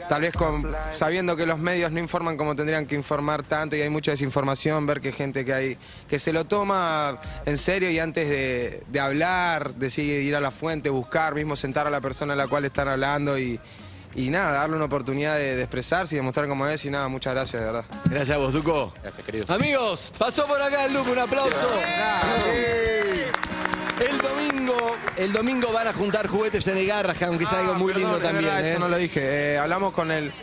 Tal 0.10 0.22
vez 0.22 0.34
con, 0.34 0.76
sabiendo 0.94 1.36
que 1.36 1.46
los 1.46 1.60
medios 1.60 1.92
no 1.92 2.00
informan 2.00 2.38
como 2.38 2.56
tendrían 2.56 2.86
que 2.86 2.96
informar 2.96 3.44
tanto 3.44 3.76
y 3.76 3.82
hay 3.82 3.90
mucha 3.90 4.12
desinformación, 4.12 4.86
ver 4.86 5.02
que 5.02 5.12
gente 5.12 5.46
que 5.46 5.54
hay 5.54 5.78
que 6.10 6.20
se 6.20 6.34
lo 6.34 6.46
toma 6.46 7.20
en 7.46 7.58
serio 7.58 7.90
y 7.90 8.00
antes 8.00 8.30
de, 8.30 8.84
de 8.88 9.00
hablar, 9.00 9.74
decide 9.76 10.22
ir 10.22 10.36
a 10.36 10.40
la 10.40 10.52
fuente, 10.52 10.90
buscar, 10.90 11.36
mismo 11.36 11.56
sentar 11.56 11.88
a 11.88 11.90
la 11.90 12.02
persona 12.02 12.34
a 12.34 12.36
la 12.36 12.48
cual 12.48 12.66
están 12.66 12.88
hablando 12.88 13.38
y, 13.38 13.60
y 14.16 14.30
nada, 14.30 14.52
darle 14.52 14.76
una 14.76 14.86
oportunidad 14.86 15.36
de, 15.38 15.56
de 15.56 15.62
expresarse 15.62 16.16
y 16.16 16.18
demostrar 16.18 16.48
cómo 16.48 16.68
es 16.68 16.84
y 16.86 16.90
nada, 16.90 17.08
muchas 17.08 17.34
gracias, 17.34 17.62
de 17.62 17.66
verdad. 17.66 17.86
Gracias 18.06 18.36
a 18.36 18.40
vos, 18.40 18.54
Duco. 18.54 18.94
Gracias, 19.02 19.26
querido. 19.26 19.46
Amigos, 19.54 20.14
pasó 20.18 20.46
por 20.48 20.62
acá 20.62 20.86
el 20.86 20.94
Duco, 20.94 21.12
un 21.12 21.20
aplauso. 21.20 21.68
El 24.00 24.18
domingo, 24.18 24.96
el 25.16 25.32
domingo 25.32 25.72
van 25.72 25.88
a 25.88 25.94
juntar 25.94 26.28
juguetes 26.28 26.66
en 26.68 26.78
el 26.78 26.88
Garrahan, 26.88 27.38
que 27.38 27.44
es 27.44 27.54
algo 27.54 27.76
muy 27.76 27.92
Ah, 27.92 27.96
Perdón, 27.96 28.12
lindo 28.14 28.26
también. 28.28 28.46
verdad, 28.46 28.66
¿eh? 28.66 28.72
Eso 28.72 28.80
no 28.80 28.88
lo 28.90 28.98
dije. 28.98 29.54
Eh, 29.54 29.58
hablamos 29.60 29.94
con 29.94 30.12
el. 30.12 30.34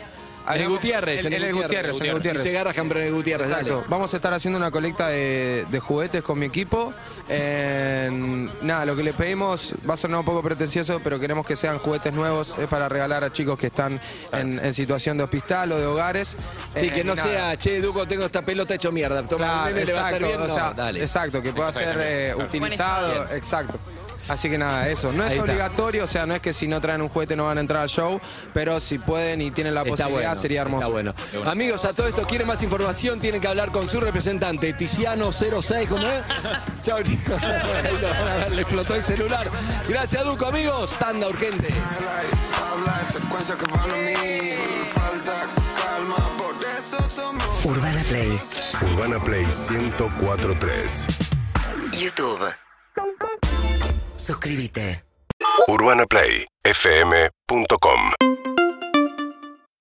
En 0.55 0.61
el 0.61 0.69
Gutiérrez, 0.69 1.25
En, 1.25 1.33
el 1.33 1.53
Gutiérrez, 1.53 1.99
en 2.01 2.07
el 2.07 2.13
Gutiérrez. 2.13 2.43
Dice 2.43 2.53
Garrahan, 2.55 2.87
pero 2.87 2.99
en 3.01 3.07
el 3.07 3.13
Gutiérrez, 3.13 3.47
Exacto. 3.49 3.75
dale. 3.77 3.87
Vamos 3.89 4.13
a 4.13 4.17
estar 4.17 4.33
haciendo 4.33 4.57
una 4.57 4.71
colecta 4.71 5.07
de, 5.09 5.65
de 5.69 5.79
juguetes 5.79 6.23
con 6.23 6.39
mi 6.39 6.45
equipo. 6.47 6.93
Eh, 7.31 8.47
nada, 8.61 8.85
lo 8.85 8.95
que 8.95 9.03
le 9.03 9.13
pedimos 9.13 9.73
va 9.87 9.93
a 9.93 9.97
sonar 9.97 10.19
un 10.19 10.25
poco 10.25 10.41
pretencioso, 10.41 10.99
pero 11.03 11.19
queremos 11.19 11.45
que 11.45 11.55
sean 11.55 11.77
juguetes 11.77 12.11
nuevos. 12.13 12.55
Es 12.57 12.67
para 12.67 12.89
regalar 12.89 13.23
a 13.23 13.31
chicos 13.31 13.57
que 13.59 13.67
están 13.67 13.99
en, 14.31 14.59
en 14.59 14.73
situación 14.73 15.17
de 15.17 15.23
hospital 15.25 15.71
o 15.71 15.77
de 15.77 15.85
hogares. 15.85 16.35
Sí, 16.75 16.87
Eh, 16.87 16.91
que 16.91 17.03
no 17.03 17.13
y 17.13 17.15
nada. 17.17 17.29
sea, 17.29 17.57
che, 17.57 17.79
Duco, 17.81 18.07
tengo 18.07 18.25
esta 18.25 18.41
pelota 18.41 18.73
hecho 18.75 18.91
mierda. 18.91 19.21
Toma, 19.23 19.45
Claro, 19.45 19.61
al 19.67 19.73
nene 19.73 19.85
le 19.85 19.93
va 19.93 20.01
a 20.01 20.07
hacer 20.07 20.23
exacto, 20.23 20.43
o 20.43 20.55
sea, 20.55 20.63
No, 20.69 20.73
dale. 20.73 21.01
exacto, 21.01 21.41
que 21.41 21.53
pueda 21.53 21.71
ser 21.71 21.97
eh, 22.01 22.31
claro. 22.33 22.47
utilizado, 22.49 23.25
exacto. 23.35 23.79
Así 24.29 24.49
que 24.49 24.57
nada, 24.57 24.87
eso. 24.87 25.11
No 25.11 25.23
es 25.23 25.31
Ahí 25.31 25.37
está. 25.37 25.43
obligatorio, 25.51 26.03
o 26.03 26.07
sea, 26.07 26.25
no 26.25 26.33
es 26.35 26.39
que 26.41 26.53
si 26.53 26.67
no 26.67 26.79
traen 26.79 27.01
un 27.01 27.09
juguete 27.09 27.35
no 27.35 27.45
van 27.45 27.57
a 27.57 27.61
entrar 27.61 27.81
al 27.81 27.89
show, 27.89 28.19
pero 28.53 28.79
si 28.79 28.99
pueden 28.99 29.41
y 29.41 29.51
tienen 29.51 29.73
la 29.73 29.81
Está 29.81 29.89
posibilidad 29.91 30.29
bueno, 30.29 30.41
sería 30.41 30.61
hermoso. 30.61 30.81
Está 30.83 30.91
bueno. 30.91 31.49
Amigos, 31.49 31.85
a 31.85 31.93
todo 31.93 32.07
esto, 32.07 32.25
¿quieren 32.27 32.47
más 32.47 32.61
información? 32.63 33.19
Tienen 33.19 33.41
que 33.41 33.47
hablar 33.47 33.71
con 33.71 33.89
su 33.89 33.99
representante, 33.99 34.75
Tiziano06, 34.75 35.87
¿cómo 35.87 36.07
es? 36.07 36.21
Chao, 36.83 37.01
chicos. 37.01 37.41
Le 38.51 38.61
explotó 38.61 38.95
el 38.95 39.03
celular. 39.03 39.47
Gracias, 39.87 40.23
Duco, 40.23 40.45
amigos. 40.45 40.91
Tanda 40.99 41.27
urgente. 41.27 41.67
Habla 42.71 42.99
en 43.07 43.13
frecuencia 43.13 43.55
que 43.55 43.65
van 43.71 43.79
a 43.79 43.93
mí. 43.93 44.53
Falta 44.93 45.45
calma, 45.81 46.15
por 46.37 46.55
eso 46.55 47.03
tomo. 47.15 47.39
Urbana 47.63 48.01
Play. 48.07 48.39
Urbana 48.93 49.19
Play 49.19 49.45
1043. 49.69 51.07
YouTube. 51.99 52.39
Suscríbete. 54.19 55.03
UrbanaPlayFM.com 55.67 58.58